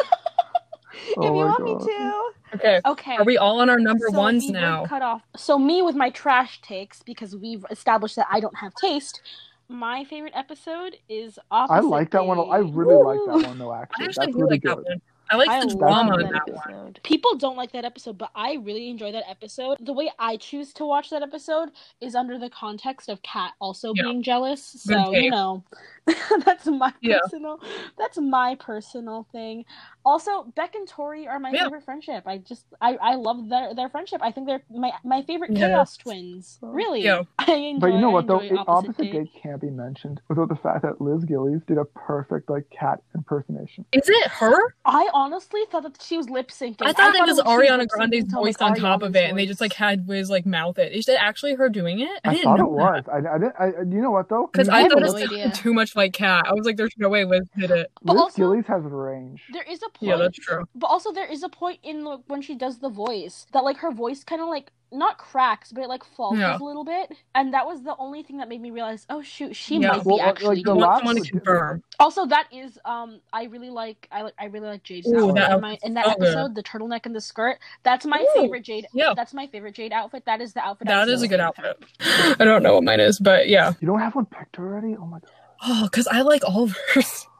oh 1.18 1.24
you 1.24 1.32
want 1.32 1.58
God. 1.58 1.64
me 1.64 1.86
to. 1.86 2.30
Okay. 2.54 2.80
Okay. 2.86 3.16
Are 3.16 3.24
we 3.24 3.36
all 3.38 3.60
on 3.60 3.68
our 3.70 3.78
number 3.78 4.06
So 4.10 4.18
ones 4.18 4.48
now? 4.48 4.84
Cut 4.86 5.02
off. 5.02 5.22
So 5.36 5.58
me 5.58 5.82
with 5.82 5.96
my 5.96 6.10
trash 6.10 6.60
takes 6.60 7.02
because 7.02 7.34
we've 7.36 7.64
established 7.70 8.16
that 8.16 8.26
I 8.30 8.40
don't 8.40 8.56
have 8.56 8.74
taste. 8.74 9.20
My 9.68 10.04
favorite 10.04 10.34
episode 10.36 10.96
is 11.08 11.38
Opposite 11.50 11.74
I 11.74 11.80
like 11.80 12.10
that 12.10 12.24
one. 12.26 12.38
I 12.38 12.62
Day. 12.62 12.70
really 12.72 13.02
like 13.02 13.18
that 13.26 13.48
one 13.48 13.58
though. 13.58 13.70
I 13.70 13.82
Actually, 13.82 14.04
actually 14.06 14.26
that's 14.26 14.36
really 14.36 14.50
like 14.50 14.62
good. 14.62 15.00
I 15.30 15.36
like 15.36 15.48
I 15.48 15.60
the 15.60 15.74
drama 15.74 16.16
that 16.18 16.32
that 16.32 16.42
episode. 16.48 17.00
People 17.02 17.36
don't 17.36 17.56
like 17.56 17.72
that 17.72 17.84
episode, 17.84 18.18
but 18.18 18.30
I 18.34 18.54
really 18.54 18.88
enjoy 18.90 19.12
that 19.12 19.24
episode. 19.28 19.78
The 19.80 19.92
way 19.92 20.10
I 20.18 20.36
choose 20.36 20.72
to 20.74 20.84
watch 20.84 21.10
that 21.10 21.22
episode 21.22 21.70
is 22.00 22.14
under 22.14 22.38
the 22.38 22.50
context 22.50 23.08
of 23.08 23.22
Cat 23.22 23.52
also 23.60 23.92
Yeah. 23.94 24.02
being 24.04 24.22
jealous. 24.22 24.62
So 24.62 25.12
you 25.14 25.30
know, 25.30 25.64
that's 26.44 26.66
my 26.66 26.92
Yeah. 27.00 27.18
personal. 27.22 27.60
That's 27.98 28.18
my 28.18 28.54
personal 28.56 29.26
thing. 29.32 29.64
Also, 30.04 30.44
Beck 30.54 30.74
and 30.74 30.86
Tori 30.86 31.26
are 31.26 31.38
my 31.38 31.50
Yeah. 31.50 31.64
favorite 31.64 31.84
friendship. 31.84 32.24
I 32.26 32.38
just 32.38 32.66
I 32.80 32.96
I 32.96 33.14
love 33.14 33.48
their 33.48 33.74
their 33.74 33.88
friendship. 33.88 34.20
I 34.22 34.30
think 34.32 34.46
they're 34.46 34.62
my 34.70 34.92
my 35.04 35.22
favorite 35.22 35.50
Yeah. 35.52 35.68
chaos 35.68 35.96
twins. 35.96 36.58
Really, 36.62 37.02
Yeah. 37.02 37.22
I 37.38 37.52
enjoy. 37.54 37.80
But 37.80 37.92
you 37.94 38.00
know 38.00 38.10
what 38.10 38.26
though? 38.26 38.40
enjoy 38.40 38.60
It, 38.60 38.64
opposite 38.68 39.10
day 39.12 39.30
can't 39.42 39.60
be 39.60 39.70
mentioned 39.70 40.20
without 40.28 40.48
the 40.48 40.56
fact 40.56 40.82
that 40.82 41.00
Liz 41.00 41.24
Gillies 41.24 41.62
did 41.66 41.78
a 41.78 41.84
perfect 41.84 42.50
like 42.50 42.68
cat 42.70 43.02
impersonation. 43.14 43.84
Is 43.92 44.08
it 44.08 44.26
her? 44.28 44.74
I 44.84 45.08
honestly 45.14 45.62
thought 45.70 45.84
that 45.84 46.02
she 46.02 46.16
was 46.16 46.28
lip 46.28 46.48
syncing. 46.50 46.82
I 46.82 46.92
thought 46.92 47.14
it 47.14 47.24
was 47.24 47.38
she 47.38 47.44
Ariana 47.44 47.88
Grande's 47.88 48.32
voice 48.32 48.56
on 48.60 48.74
top 48.74 49.02
of 49.02 49.14
Ariana's 49.14 49.16
it, 49.16 49.30
and 49.30 49.38
they 49.38 49.46
just 49.46 49.60
like 49.60 49.72
had 49.72 50.08
Liz 50.08 50.28
like 50.30 50.44
mouth 50.44 50.78
it. 50.78 50.92
Is 50.92 51.08
it 51.08 51.16
actually 51.18 51.54
her 51.54 51.68
doing 51.68 52.00
it? 52.00 52.20
I, 52.24 52.30
I, 52.30 52.32
didn't 52.34 52.44
thought 52.44 52.58
know 52.58 52.66
it 52.66 52.70
was. 52.72 53.04
I, 53.10 53.16
I 53.34 53.38
didn't. 53.38 53.54
I, 53.58 53.66
you 53.80 54.02
know 54.02 54.10
what 54.10 54.28
though? 54.28 54.48
because 54.52 54.68
I 54.68 54.82
thought 54.88 55.02
what? 55.02 55.22
it 55.22 55.30
was 55.48 55.58
too 55.58 55.72
much 55.72 55.96
like 55.96 56.12
Cat. 56.12 56.44
I 56.46 56.52
was 56.52 56.66
like, 56.66 56.76
"There's 56.76 56.94
no 56.98 57.08
way 57.08 57.24
Liz 57.24 57.48
did 57.56 57.70
it." 57.70 57.90
But 58.02 58.14
Liz 58.14 58.22
also- 58.22 58.36
Gillies 58.36 58.66
has 58.66 58.82
range. 58.82 59.42
There 59.52 59.62
is 59.62 59.82
a 59.82 59.88
point. 59.94 60.10
Yeah, 60.10 60.16
that's 60.16 60.38
true. 60.38 60.64
But 60.74 60.88
also, 60.88 61.12
there 61.12 61.26
is 61.30 61.42
a 61.42 61.48
point 61.48 61.80
in 61.82 62.04
the, 62.04 62.18
when 62.26 62.42
she 62.42 62.54
does 62.54 62.78
the 62.78 62.88
voice 62.90 63.46
that 63.52 63.64
like 63.64 63.78
her 63.78 63.90
voice 63.90 64.22
kind 64.24 64.40
of 64.42 64.48
like 64.48 64.70
not 64.92 65.18
cracks, 65.18 65.72
but 65.72 65.82
it 65.82 65.88
like 65.88 66.04
falters 66.04 66.38
Yeah. 66.40 66.56
a 66.56 66.62
little 66.62 66.84
bit, 66.84 67.12
and 67.34 67.52
that 67.52 67.66
was 67.66 67.82
the 67.82 67.96
only 67.98 68.22
thing 68.22 68.36
that 68.36 68.48
made 68.48 68.60
me 68.60 68.70
realize, 68.70 69.06
oh 69.10 69.22
shoot, 69.22 69.56
she 69.56 69.78
Yeah. 69.78 69.92
might 69.92 70.04
Well, 70.04 70.18
be 70.18 70.20
actually. 70.22 70.56
like, 70.56 70.64
the 70.64 70.70
want 70.74 70.80
last 70.82 70.98
someone 70.98 71.16
to 71.24 71.30
confirm. 71.30 71.82
Also, 71.98 72.26
that 72.26 72.46
is 72.52 72.78
um, 72.84 73.20
I 73.32 73.44
really 73.44 73.70
like 73.70 74.06
I 74.12 74.22
like 74.22 74.34
I 74.38 74.44
really 74.46 74.68
like 74.68 74.84
Jade's 74.84 75.08
Ooh, 75.08 75.16
outfit 75.30 75.34
that 75.36 75.52
in, 75.52 75.60
my, 75.60 75.78
in 75.82 75.94
that 75.94 76.04
so 76.06 76.14
good. 76.14 76.22
episode, 76.28 76.54
the 76.54 76.62
turtleneck 76.62 77.06
and 77.06 77.14
the 77.16 77.20
skirt. 77.20 77.58
That's 77.82 78.06
my 78.06 78.20
Ooh, 78.20 78.40
favorite 78.40 78.62
Jade. 78.62 78.86
yeah. 78.94 79.14
that's 79.16 79.34
my 79.34 79.46
favorite 79.48 79.74
Jade 79.74 79.92
outfit. 79.92 80.24
That 80.26 80.40
is 80.40 80.52
the 80.52 80.60
outfit. 80.60 80.88
I 80.88 80.92
That 80.94 81.06
was 81.06 81.14
is 81.14 81.22
a 81.22 81.28
good 81.28 81.40
favorite. 81.40 81.76
outfit. 82.00 82.38
I 82.40 82.44
don't 82.44 82.62
know 82.62 82.74
what 82.74 82.84
mine 82.84 83.00
is, 83.00 83.18
but 83.18 83.48
yeah. 83.48 83.72
You 83.80 83.86
don't 83.88 83.98
have 84.00 84.14
one 84.14 84.26
picked 84.26 84.58
already? 84.60 84.96
Oh 84.96 85.06
my 85.06 85.18
god. 85.18 85.30
Oh, 85.66 85.84
because 85.84 86.06
I 86.06 86.20
like 86.22 86.44
all 86.44 86.64
of 86.64 86.76
hers. 86.94 87.26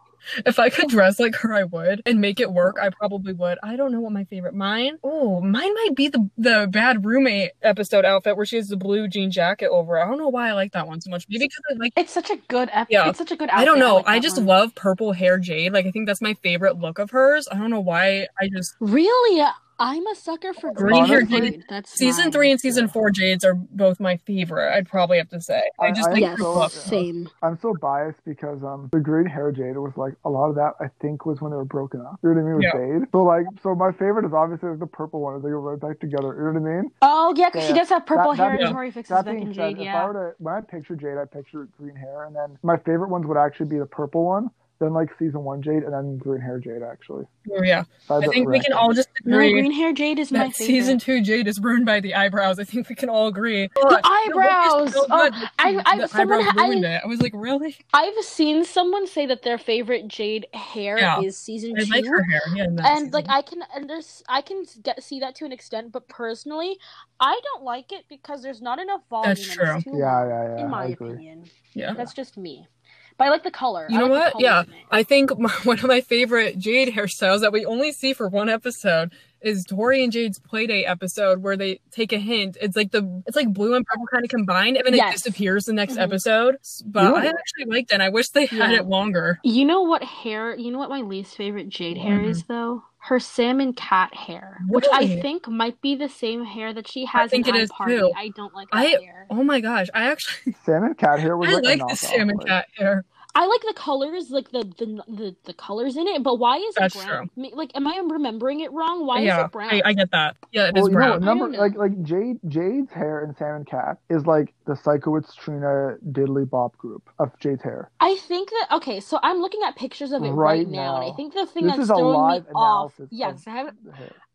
If 0.47 0.59
I 0.59 0.71
could 0.71 0.89
dress 0.89 1.19
like 1.21 1.35
her, 1.37 1.53
I 1.55 1.65
would, 1.65 2.03
and 2.07 2.21
make 2.21 2.41
it 2.41 2.53
work. 2.53 2.77
I 2.81 2.91
probably 2.91 3.33
would. 3.33 3.59
I 3.63 3.77
don't 3.77 3.93
know 3.93 4.01
what 4.01 4.13
my 4.13 4.25
favorite. 4.25 4.55
Mine. 4.55 4.99
Oh, 5.03 5.41
mine 5.41 5.75
might 5.75 5.95
be 5.95 6.09
the 6.09 6.29
the 6.39 6.69
bad 6.71 7.05
roommate 7.05 7.53
episode 7.63 8.05
outfit 8.05 8.37
where 8.37 8.47
she 8.47 8.57
has 8.57 8.69
the 8.69 8.77
blue 8.77 9.09
jean 9.09 9.31
jacket 9.31 9.69
over. 9.69 9.99
I 9.99 10.07
don't 10.07 10.19
know 10.19 10.29
why 10.29 10.49
I 10.49 10.53
like 10.53 10.73
that 10.73 10.87
one 10.87 11.01
so 11.01 11.11
much. 11.11 11.27
Maybe 11.29 11.45
because 11.47 11.63
I 11.71 11.75
like. 11.75 11.93
It's 11.97 12.13
such 12.13 12.31
a 12.31 12.37
good 12.49 12.69
episode. 12.73 12.93
Yeah. 12.93 13.09
It's 13.09 13.19
such 13.19 13.33
a 13.33 13.37
good. 13.37 13.49
Outfit. 13.51 13.63
I 13.63 13.65
don't 13.65 13.79
know. 13.79 13.97
like 13.97 14.09
I, 14.09 14.19
just 14.21 14.37
one. 14.39 14.47
love 14.47 14.75
purple 14.75 15.13
hair 15.13 15.39
Jade. 15.39 15.73
Like 15.73 15.87
I 15.87 15.91
think 15.91 16.07
that's 16.07 16.23
my 16.23 16.35
favorite 16.35 16.79
look 16.79 16.99
of 16.99 17.11
hers. 17.11 17.49
I 17.51 17.57
don't 17.57 17.71
know 17.71 17.81
why. 17.81 18.27
I 18.41 18.49
just 18.49 18.75
Really, 18.81 19.45
I'm 19.79 20.07
a 20.07 20.15
sucker 20.15 20.53
for 20.55 20.73
Green 20.73 21.05
hair 21.05 21.23
Jade. 21.23 21.43
Jade. 21.43 21.65
That's 21.69 21.91
season 21.91 22.27
mine. 22.27 22.33
three 22.33 22.51
and 22.53 22.61
season 22.61 22.87
four 22.89 23.11
Jades 23.11 23.45
are 23.45 23.55
both 23.55 23.99
my 23.99 24.17
favorite. 24.19 24.73
I'd 24.73 24.89
probably 24.89 25.19
have 25.19 25.29
to 25.31 25.41
say. 25.41 25.63
I 25.81 25.87
I- 25.87 25.91
just 25.93 26.09
I 26.09 26.13
like 26.13 26.21
Yes, 26.21 26.39
her 26.39 26.45
so- 26.45 26.69
same. 26.69 27.29
I'm 27.43 27.59
so 27.61 27.75
biased 27.81 28.25
because 28.25 28.63
um 28.63 28.89
the 28.93 29.01
green 29.01 29.27
hair 29.27 29.51
Jade 29.51 29.77
was 29.77 29.93
like 29.97 30.15
a 30.25 30.31
lot 30.31 30.49
of 30.49 30.55
that 30.57 30.75
I 30.81 30.89
think 31.01 31.27
was 31.27 31.41
when 31.41 31.51
they 31.51 31.57
were 31.57 31.65
broken 31.65 32.01
up. 32.03 32.19
You 32.23 32.31
know 32.31 32.35
what 32.37 32.41
I 32.41 32.45
mean 32.45 32.55
with 32.57 32.65
Yeah. 32.65 32.99
Jade. 33.01 33.09
So 33.11 33.25
like 33.25 33.47
so 33.63 33.75
my 33.75 33.91
favorite 33.93 34.25
is 34.25 34.33
obviously 34.33 34.77
the 34.77 34.87
purple 34.87 35.21
one. 35.21 35.43
They 35.43 35.49
go 35.51 35.57
right 35.59 35.81
back 35.81 35.99
together. 35.99 36.35
You 36.37 36.53
know 36.53 36.61
what 36.61 36.71
I 36.71 36.75
mean? 36.83 36.91
Oh 37.03 37.35
yeah, 37.37 37.51
because 37.51 37.67
she 37.67 37.73
does 37.73 37.89
have 37.89 38.07
purple 38.07 38.31
That- 38.33 38.37
that 38.39 38.43
hair 38.45 38.57
being- 38.59 38.67
and 38.69 38.75
Tori 38.75 38.91
fixes 38.93 39.09
That 39.17 39.25
Beck 39.25 39.35
being 39.35 39.47
and 39.49 39.57
said, 39.57 39.77
Jade. 39.77 39.79
if 39.79 39.81
I 39.81 39.85
Yeah. 39.85 40.07
were 40.07 40.13
to 40.31 40.43
when 40.43 40.55
I 40.55 40.61
picture 40.61 40.95
Jade, 40.97 41.19
I 41.19 41.25
picture 41.25 41.67
green 41.79 41.97
hair, 41.97 42.25
and 42.25 42.37
then 42.37 42.59
my 42.63 42.77
favorite 42.77 43.11
ones 43.11 43.27
would 43.27 43.37
actually 43.37 43.67
be 43.67 43.79
the 43.79 43.87
purple 43.87 44.25
one. 44.25 44.51
Then 44.81 44.93
like 44.93 45.09
season 45.19 45.45
one 45.45 45.63
Jade, 45.63 45.83
and 45.85 45.93
then 45.93 46.19
green 46.19 46.41
hair 46.41 46.59
Jade. 46.59 46.83
Actually, 46.83 47.25
Oh, 47.53 47.63
yeah. 47.63 47.85
By 48.09 48.19
I 48.19 48.27
think 48.27 48.49
we 48.49 48.59
can 48.61 48.73
all 48.73 48.93
just 48.93 49.09
No, 49.25 49.37
agree 49.37 49.53
green 49.53 49.71
hair 49.73 49.93
Jade 49.93 50.19
is 50.19 50.33
my 50.33 50.39
favorite. 50.51 50.55
season 50.57 50.99
two 50.99 51.23
Jade 51.23 51.47
is 51.47 51.61
ruined 51.61 51.87
by 51.87 52.01
the 52.01 52.15
eyebrows. 52.15 52.59
I 52.59 52.65
think 52.65 52.89
we 52.89 52.95
can 52.95 53.09
all 53.09 53.29
agree. 53.29 53.69
The 53.75 54.01
eyebrows! 54.05 54.93
So 54.93 55.07
Oh. 55.11 55.31
I- 55.59 55.83
I- 55.87 55.99
the 55.99 56.09
someone- 56.09 56.41
eyebrows 56.41 56.55
I- 56.59 56.67
ruined 56.67 56.85
it. 56.85 57.01
I 57.05 57.07
was 57.07 57.21
like, 57.23 57.33
really? 57.35 57.77
I've 57.93 58.19
seen 58.25 58.65
someone 58.65 59.07
say 59.07 59.27
that 59.27 59.43
their 59.43 59.59
favorite 59.59 60.09
Jade 60.09 60.47
hair 60.55 60.99
Yeah. 60.99 61.21
is 61.21 61.37
season 61.39 61.75
I 61.79 61.85
two. 61.85 61.91
like 61.93 62.07
her 62.07 62.23
hair. 62.25 62.43
Yeah, 62.55 62.65
and 62.65 62.81
season. 62.81 63.11
like 63.11 63.27
I 63.29 63.43
can 63.43 63.63
and 63.75 63.89
there's 63.89 64.23
I 64.29 64.41
can 64.41 64.65
get 64.83 65.03
see 65.03 65.21
that 65.21 65.35
to 65.37 65.45
an 65.45 65.53
extent, 65.53 65.93
but 65.93 66.09
personally, 66.09 66.79
I 67.21 67.39
don't 67.45 67.63
like 67.65 67.93
it 67.93 68.05
because 68.09 68.43
there's 68.43 68.61
not 68.63 68.79
enough 68.81 69.03
volume. 69.09 69.29
That's 69.31 69.47
true. 69.55 69.81
Too 69.81 69.97
Yeah, 69.99 70.27
yeah, 70.27 70.57
yeah. 70.57 70.65
In 70.65 70.71
my 70.71 70.87
opinion, 70.87 71.45
yeah. 71.75 71.93
that's 71.95 72.13
just 72.13 72.37
me. 72.37 72.67
But 73.17 73.27
I 73.27 73.31
like 73.31 73.45
the 73.45 73.51
color. 73.51 73.87
You 73.89 73.97
I 73.97 74.01
know 74.01 74.07
like 74.15 74.35
what? 74.35 74.43
Yeah, 74.43 74.51
colors 74.65 74.67
in 74.69 74.75
it. 74.75 74.81
I 74.91 75.03
think 75.05 75.39
my, 75.39 75.51
one 75.65 75.79
of 75.79 75.85
my 75.87 76.01
favorite 76.01 76.59
Jade 76.59 76.89
hairstyles 76.95 77.41
that 77.41 77.53
we 77.53 77.65
only 77.65 77.93
see 77.93 78.13
for 78.13 78.29
one 78.29 78.49
episode 78.49 79.13
is 79.41 79.63
Tori 79.65 80.03
and 80.03 80.11
Jade's 80.13 80.39
Playdate 80.41 80.89
episode 80.89 81.43
where 81.43 81.55
they 81.57 81.79
take 81.91 82.13
a 82.15 82.19
hint. 82.19 82.57
It's 82.63 82.75
like 82.77 82.93
the 82.93 83.23
it's 83.27 83.37
like 83.37 83.53
blue 83.53 83.75
and 83.75 83.85
purple 83.85 84.07
kind 84.07 84.25
of 84.25 84.31
combined, 84.31 84.77
and 84.79 84.87
then 84.87 84.95
Yes. 84.95 85.13
it 85.13 85.17
disappears 85.25 85.65
the 85.67 85.75
next 85.75 85.95
Mhm. 85.97 86.03
episode. 86.03 86.57
But 86.87 87.03
You 87.05 87.09
know- 87.11 87.17
I 87.17 87.27
actually 87.27 87.65
liked 87.67 87.91
it. 87.91 87.95
and 87.95 88.03
I 88.03 88.09
wish 88.09 88.31
they 88.31 88.47
had 88.47 88.73
Yeah. 88.73 88.79
it 88.81 88.87
longer. 88.87 89.39
You 89.45 89.65
know 89.67 89.83
what 89.83 90.03
hair? 90.03 90.57
You 90.57 90.71
know 90.73 90.79
what 90.79 90.89
my 90.89 91.03
least 91.03 91.37
favorite 91.37 91.69
Jade 91.69 91.99
hair 91.99 92.19
Mhm. 92.21 92.29
is 92.31 92.45
though? 92.45 92.85
Her 93.05 93.21
salmon 93.21 93.75
cat 93.75 94.15
hair, 94.15 94.63
which 94.67 94.87
I 94.93 95.21
think 95.21 95.47
might 95.47 95.79
be 95.83 95.95
the 95.95 96.09
same 96.09 96.43
hair 96.45 96.73
that 96.73 96.89
she 96.89 97.05
has 97.05 97.31
think 97.31 97.47
in 97.47 97.55
it 97.55 97.59
High 97.59 97.63
is, 97.65 97.71
Party. 97.71 97.97
too. 97.99 98.13
I 98.17 98.31
don't 98.35 98.55
like 98.55 98.71
that 98.71 98.79
I- 98.79 98.85
hair. 99.03 99.27
Oh 99.31 99.45
my 99.45 99.61
gosh! 99.61 99.89
I 99.93 100.11
actually 100.11 100.55
Salmon 100.65 100.95
cat 100.95 101.21
hair 101.21 101.37
was 101.39 101.51
I 101.51 101.53
like, 101.55 101.81
like 101.81 101.89
the 101.89 101.97
salmon 101.97 102.37
like- 102.39 102.47
cat 102.47 102.67
hair. 102.77 103.05
I 103.35 103.47
like 103.47 103.63
the 103.63 103.75
colors, 103.75 104.31
like 104.31 104.51
the 104.53 104.65
the 104.79 105.05
the, 105.09 105.37
the 105.45 105.55
colors 105.55 105.97
in 105.97 106.09
it. 106.09 106.23
But 106.23 106.37
why 106.39 106.59
is 106.59 106.77
That's 106.77 106.95
it 106.95 106.95
brown? 106.95 107.31
Me- 107.37 107.53
Like, 107.55 107.73
am 107.77 107.87
I 107.89 107.99
remembering 108.05 108.61
it 108.61 108.73
wrong? 108.73 109.07
Why 109.07 109.23
yeah, 109.23 109.35
is 109.37 109.39
it 109.39 109.53
brown? 109.53 109.71
I, 109.73 109.83
I 109.87 109.95
get 109.95 110.13
that. 110.13 110.37
Yeah, 110.53 110.69
it 110.69 110.79
is 110.79 110.89
Well, 110.89 110.91
you 110.91 110.99
know 110.99 111.09
brown. 111.09 111.13
what? 111.13 111.23
Number 111.25 111.49
like 111.51 111.77
like 111.77 112.03
Jade 112.03 112.39
Jade's 112.49 112.93
hair 112.93 113.25
in 113.25 113.35
Salmon 113.37 113.65
Cat 113.65 113.99
is 114.11 114.27
like 114.27 114.55
the 114.67 114.75
Sikowitz 114.75 115.35
Trina 115.37 115.97
Diddley 116.13 116.49
Bop 116.49 116.77
group 116.79 117.11
of 117.19 117.33
Jade's 117.41 117.63
hair. 117.63 117.91
I 118.01 118.17
think 118.17 118.51
that 118.51 118.69
okay, 118.79 119.01
so 119.01 119.21
I'm 119.23 119.39
looking 119.41 119.63
at 119.67 119.77
pictures 119.77 120.13
of 120.13 120.25
it 120.25 120.33
right, 120.33 120.69
Right 120.69 120.69
now, 120.69 120.97
and 120.97 121.05
I 121.05 121.13
think 121.17 121.35
the 121.35 121.47
thing 121.47 121.67
This 121.67 121.69
that's 121.69 121.87
is 121.87 121.91
a 121.91 121.97
throwing 121.97 122.27
live 122.29 122.45
me 122.47 122.47
off. 122.55 122.93
Yes, 123.11 123.37
of 123.37 123.45
I 123.49 123.53
have 123.53 123.69
it. 123.69 123.75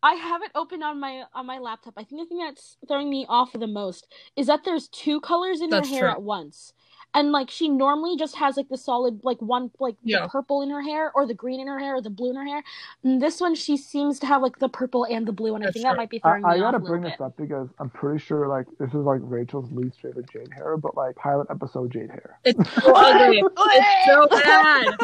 I 0.02 0.14
have 0.14 0.42
it 0.42 0.52
open 0.54 0.82
on 0.82 1.00
my 1.00 1.24
on 1.34 1.46
my 1.46 1.58
laptop. 1.60 1.94
I 1.96 2.04
think 2.04 2.22
the 2.22 2.26
thing 2.26 2.40
that's 2.40 2.78
throwing 2.88 3.10
me 3.10 3.26
off 3.28 3.52
the 3.54 3.66
most 3.68 4.12
is 4.36 4.48
that 4.48 4.64
there's 4.64 4.88
two 4.88 5.20
colors 5.20 5.62
in 5.62 5.70
That's 5.70 5.86
her 5.86 5.86
hair 5.86 6.08
true. 6.08 6.10
at 6.10 6.22
once. 6.22 6.74
And 7.12 7.32
like 7.32 7.50
she 7.50 7.68
normally 7.68 8.16
just 8.16 8.36
has 8.36 8.56
like 8.56 8.68
the 8.68 8.76
solid 8.76 9.20
like 9.24 9.42
one 9.42 9.70
like 9.80 9.96
Yeah. 10.04 10.22
the 10.22 10.28
purple 10.28 10.62
in 10.62 10.70
her 10.70 10.80
hair 10.80 11.10
or 11.14 11.26
the 11.26 11.34
green 11.34 11.58
in 11.58 11.66
her 11.66 11.78
hair 11.78 11.96
or 11.96 12.00
the 12.00 12.08
blue 12.10 12.30
in 12.30 12.36
her 12.36 12.44
hair. 12.46 12.62
And 13.02 13.20
this 13.20 13.40
one 13.40 13.54
she 13.56 13.76
seems 13.76 14.20
to 14.20 14.26
have 14.26 14.42
like 14.42 14.60
the 14.60 14.68
purple 14.68 15.04
and 15.04 15.26
the 15.26 15.32
blue 15.32 15.54
and 15.56 15.64
I 15.64 15.66
That's 15.66 15.74
think 15.74 15.84
that 15.86 15.96
might 15.96 16.08
be 16.10 16.18
I, 16.22 16.28
throwing 16.40 16.44
I 16.44 16.54
me 16.54 16.60
gotta 16.60 16.76
off 16.76 16.82
a 16.82 16.84
little 16.84 16.88
bring 16.88 17.02
bit. 17.02 17.12
this 17.18 17.20
up 17.20 17.36
because 17.36 17.68
I'm 17.80 17.90
pretty 17.90 18.20
sure 18.24 18.46
like 18.46 18.66
this 18.78 18.90
is 18.90 18.94
like 18.94 19.20
Rachel's 19.24 19.72
least 19.72 20.00
favorite 20.00 20.30
Jade 20.32 20.52
hair, 20.54 20.76
but 20.76 20.96
like 20.96 21.16
pilot 21.16 21.48
episode 21.50 21.90
Jade 21.90 22.10
hair. 22.10 22.38
It's 22.44 22.58
so 22.82 22.92
ugly. 22.94 23.42
It's 23.42 24.06
so 24.06 24.28
bad. 24.28 24.94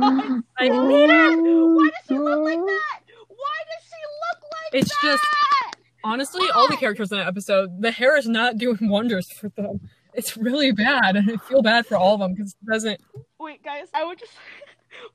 I 0.00 0.42
hate 0.58 1.10
it. 1.10 1.36
Why 1.38 1.88
does 1.88 2.06
she 2.08 2.18
look 2.18 2.44
like 2.44 2.58
that? 2.58 3.00
Why 3.28 3.58
does 3.70 3.84
she 3.88 4.02
look 4.20 4.42
like 4.52 4.74
It's 4.82 4.90
just 5.02 5.22
that? 5.22 5.72
honestly 6.04 6.46
all 6.54 6.68
the 6.68 6.76
characters 6.76 7.10
in 7.12 7.18
that 7.18 7.26
episode. 7.26 7.80
The 7.80 7.90
hair 7.90 8.16
is 8.18 8.28
not 8.28 8.58
doing 8.58 8.78
wonders 8.88 9.30
for 9.30 9.48
them. 9.50 9.88
It's 10.14 10.36
really 10.36 10.72
bad, 10.72 11.16
and 11.16 11.30
I 11.30 11.36
feel 11.36 11.62
bad 11.62 11.86
for 11.86 11.96
all 11.96 12.14
of 12.14 12.20
them 12.20 12.34
because 12.34 12.54
it 12.62 12.70
doesn't. 12.70 13.00
Wait, 13.38 13.62
guys, 13.64 13.88
I 13.94 14.04
would 14.04 14.18
just. 14.18 14.32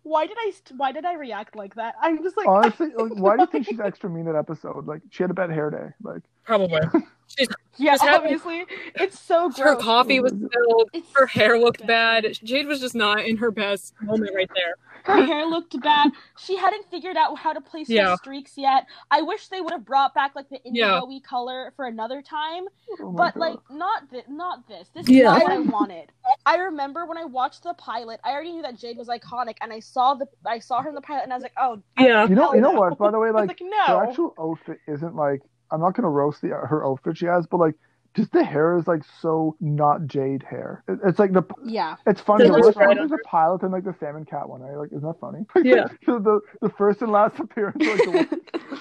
Why 0.03 0.26
did 0.26 0.38
I? 0.40 0.52
Why 0.76 0.91
did 0.91 1.06
I 1.06 1.14
react 1.14 1.56
like 1.56 1.76
that? 1.76 1.95
I'm 2.02 2.22
just 2.24 2.36
like. 2.36 2.48
Honestly, 2.48 2.88
like, 2.98 3.14
why 3.14 3.36
do 3.36 3.44
you 3.44 3.48
think 3.48 3.68
she's 3.68 3.80
extra 3.80 4.10
mean 4.10 4.26
that 4.26 4.36
episode? 4.36 4.88
Like 4.88 5.02
she 5.11 5.22
had 5.24 5.30
a 5.30 5.36
bad 5.36 5.52
hair 5.52 5.69
day. 5.69 5.94
Like 6.02 6.24
Probably. 6.44 6.82
She's, 7.28 7.48
Yeah, 7.76 7.91
just 7.91 8.03
having- 8.03 8.34
obviously, 8.34 8.65
it's 8.95 9.19
so 9.19 9.52
her 9.52 9.76
coffee 9.76 10.19
was 10.22 10.32
spilled. 10.32 10.90
It's 10.94 11.07
Her 11.14 11.26
hair 11.28 11.57
so 11.57 11.61
looked 11.61 11.86
bad. 11.86 12.26
Jade 12.41 12.65
was 12.68 12.80
just 12.80 12.95
not 12.95 13.26
in 13.26 13.36
her 13.38 13.52
best 13.52 13.94
moment 14.02 14.32
right 14.34 14.49
there. 14.56 14.76
Her 15.07 15.23
hair 15.25 15.45
looked 15.47 15.81
bad. 15.81 16.11
She 16.38 16.57
hadn't 16.57 16.85
figured 16.91 17.17
out 17.17 17.39
how 17.39 17.53
to 17.53 17.61
place 17.61 17.89
Yeah. 17.89 18.11
her 18.11 18.17
streaks 18.17 18.53
yet. 18.57 18.85
I 19.11 19.23
wish 19.23 19.49
they 19.49 19.61
would 19.61 19.73
have 19.73 19.85
brought 19.85 20.13
back 20.15 20.35
like 20.35 20.49
the 20.49 20.59
Yeah. 20.71 21.01
indigo 21.01 21.19
color 21.27 21.73
for 21.77 21.85
another 21.88 22.21
time, 22.23 22.65
oh 23.01 23.11
but 23.13 23.35
God. 23.35 23.41
like 23.41 23.59
not 23.69 24.09
this. 24.11 24.25
Not 24.29 24.67
this. 24.67 24.89
This 24.95 25.09
Yeah. 25.09 25.19
is 25.19 25.23
not 25.25 25.43
what 25.43 25.53
I 25.53 25.59
wanted. 25.59 26.11
I 26.45 26.57
remember 26.57 27.05
when 27.07 27.17
I 27.17 27.25
watched 27.25 27.63
the 27.63 27.73
pilot. 27.75 28.19
I 28.23 28.31
already 28.34 28.53
knew 28.53 28.63
that 28.63 28.77
Jade 28.77 28.97
was 28.97 29.09
iconic, 29.09 29.57
and 29.61 29.73
I 29.73 29.79
saw 29.81 30.15
the 30.15 30.27
I 30.45 30.59
saw 30.59 30.81
her 30.84 30.89
in 30.89 30.95
the 30.95 31.01
pilot, 31.01 31.23
and 31.23 31.34
I 31.34 31.38
was 31.38 31.43
like, 31.43 31.53
oh, 31.57 31.81
Yeah. 31.99 32.27
you 32.27 32.35
know 32.35 32.53
you 32.53 32.61
know 32.61 32.71
what? 32.73 32.97
By 32.97 33.11
the 33.11 33.19
way, 33.19 33.29
I 33.31 33.31
was 33.31 33.47
like 33.47 33.47
like 33.47 33.59
her 33.85 33.93
no. 33.93 34.01
actual 34.01 34.35
outfit 34.39 34.79
isn't 34.88 35.15
like 35.15 35.41
I'm 35.71 35.81
not 35.81 35.95
gonna 35.95 36.09
roast 36.09 36.41
the 36.41 36.49
her 36.49 36.85
outfit 36.85 37.17
she 37.17 37.25
has, 37.27 37.47
but 37.47 37.59
like 37.59 37.75
just 38.18 38.31
the 38.34 38.44
hair 38.44 38.77
is 38.77 38.88
like 38.88 39.03
so 39.22 39.56
not 39.61 40.07
Jade 40.07 40.44
hair. 40.44 40.84
It- 40.89 40.99
it's 41.06 41.19
like 41.19 41.31
the 41.34 41.44
yeah. 41.64 41.95
it's 42.06 42.19
funny. 42.22 42.45
It 42.45 42.52
The, 42.52 42.57
looks 42.57 42.77
the, 42.77 42.85
right 42.85 42.98
the 42.98 43.19
pilot 43.26 43.64
and 43.64 43.72
like 43.72 43.85
the 43.85 43.95
salmon 43.99 44.26
cat 44.26 44.49
one. 44.49 44.61
Right? 44.61 44.76
Like 44.77 44.91
isn't 44.91 45.02
that 45.07 45.19
funny? 45.22 45.45
Yeah. 45.64 45.88
so 46.06 46.19
the 46.19 46.41
the 46.61 46.69
first 46.69 47.02
and 47.02 47.11
last 47.11 47.39
appearance. 47.39 47.85
Like 47.88 48.03
the 48.03 48.11
one, 48.11 48.27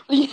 yeah. 0.08 0.28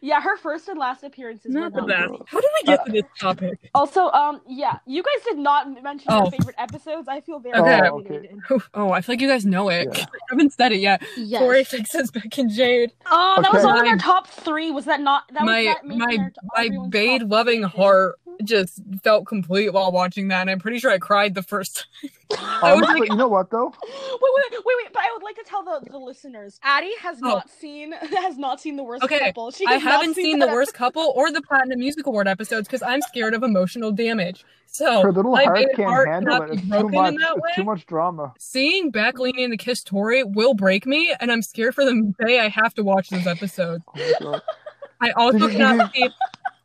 Yeah, 0.00 0.20
her 0.20 0.36
first 0.36 0.68
and 0.68 0.78
last 0.78 1.02
appearances 1.02 1.54
were 1.54 1.68
the 1.70 1.80
not 1.80 1.88
best. 1.88 2.08
great. 2.08 2.20
How 2.26 2.40
did 2.40 2.50
we 2.62 2.66
get 2.66 2.86
to 2.86 2.92
this 2.92 3.02
topic? 3.20 3.70
Also, 3.74 4.08
um, 4.10 4.40
yeah, 4.48 4.78
you 4.86 5.02
guys 5.02 5.24
did 5.24 5.38
not 5.38 5.82
mention 5.82 6.06
Oh. 6.12 6.22
your 6.22 6.30
favorite 6.30 6.56
episodes. 6.58 7.08
I 7.08 7.20
feel 7.20 7.38
very 7.40 7.58
Okay. 7.58 7.76
humiliated. 7.82 8.38
Oh, 8.74 8.90
I 8.92 9.00
feel 9.00 9.14
like 9.14 9.20
you 9.20 9.28
guys 9.28 9.44
know 9.46 9.68
it. 9.68 9.88
Yeah. 9.92 10.04
I 10.12 10.18
haven't 10.30 10.52
said 10.52 10.72
it 10.72 10.80
yet. 10.80 11.02
Yes. 11.16 11.40
Tori 11.40 11.64
fixes 11.64 12.10
Beck 12.10 12.36
and 12.38 12.50
Jade. 12.50 12.92
Oh, 13.10 13.40
that 13.42 13.52
was 13.52 13.62
Okay. 13.64 13.66
one 13.72 13.78
of 13.80 13.84
My- 13.84 13.90
our 13.92 13.96
top 13.98 14.26
three. 14.28 14.70
Was 14.70 14.84
that 14.86 15.00
not? 15.00 15.24
That 15.32 15.44
my 15.44 15.64
was 15.64 15.66
that 15.76 15.84
my 15.84 16.16
our- 16.16 16.32
my 16.56 16.64
everyone's 16.66 16.90
Bade 16.90 17.22
loving 17.22 17.62
heart 17.62 18.16
just 18.44 18.80
felt 19.02 19.26
complete 19.26 19.70
while 19.72 19.90
watching 19.92 20.28
that, 20.28 20.42
and 20.42 20.50
I'm 20.50 20.58
pretty 20.58 20.78
sure 20.78 20.90
I 20.90 20.98
cried 20.98 21.34
the 21.34 21.42
first 21.42 21.86
time. 22.02 22.10
I 22.38 22.72
oh, 22.72 22.76
was 22.76 22.84
honestly, 22.84 23.00
like, 23.00 23.10
you 23.10 23.16
know 23.16 23.28
what 23.28 23.50
though? 23.50 23.66
Wait, 23.82 24.20
wait, 24.20 24.52
wait, 24.52 24.62
wait! 24.84 24.92
But 24.92 25.02
I 25.02 25.10
would 25.14 25.22
like 25.22 25.36
to 25.36 25.44
tell 25.44 25.64
the, 25.64 25.80
the 25.90 25.98
listeners. 25.98 26.58
Addie 26.62 26.92
has 27.00 27.18
Oh. 27.22 27.28
not 27.28 27.50
seen 27.50 27.92
has 28.18 28.36
not 28.38 28.60
seen 28.60 28.76
the 28.76 28.82
worst 28.84 29.02
Okay, 29.04 29.18
couple. 29.18 29.50
She 29.50 29.66
I 29.66 29.72
has 29.74 29.82
not 29.84 29.92
haven't 30.00 30.14
seen 30.14 30.38
the 30.38 30.46
that 30.46 30.52
worst 30.54 30.74
couple 30.74 31.12
or 31.16 31.30
the 31.32 31.40
Platinum 31.42 31.78
Music 31.78 32.06
Award 32.06 32.28
episodes 32.28 32.68
because 32.68 32.82
I'm 32.82 33.00
scared 33.02 33.34
of 33.34 33.42
emotional 33.42 33.92
damage. 33.92 34.44
So 34.66 35.02
Her 35.02 35.12
little 35.12 35.32
my 35.32 35.44
heart 35.44 35.66
can't 35.76 35.88
heart 35.88 36.08
handle 36.08 36.34
cannot 36.34 36.50
it. 36.50 36.52
be 36.52 36.56
It's 36.58 36.62
too 36.62 36.68
broken 36.68 36.92
much. 36.92 37.08
in 37.14 37.20
that 37.20 37.30
It's 37.32 37.40
way. 37.42 37.50
too 37.56 37.64
much 37.64 37.86
drama. 37.86 38.34
Seeing 38.38 38.90
Beck 38.90 39.18
leaning 39.18 39.44
in 39.44 39.50
to 39.50 39.56
kiss 39.56 39.82
Tori 39.82 40.22
will 40.24 40.54
break 40.54 40.86
me, 40.86 41.14
and 41.20 41.32
I'm 41.32 41.42
scared 41.42 41.74
for 41.74 41.84
the 41.84 42.12
day 42.26 42.40
I 42.40 42.48
have 42.48 42.74
to 42.74 42.82
watch 42.82 43.08
those 43.10 43.26
episodes. 43.26 43.82
Oh. 44.20 44.40
I 45.00 45.10
also 45.12 45.48
cannot 45.48 45.92
see. 45.94 46.10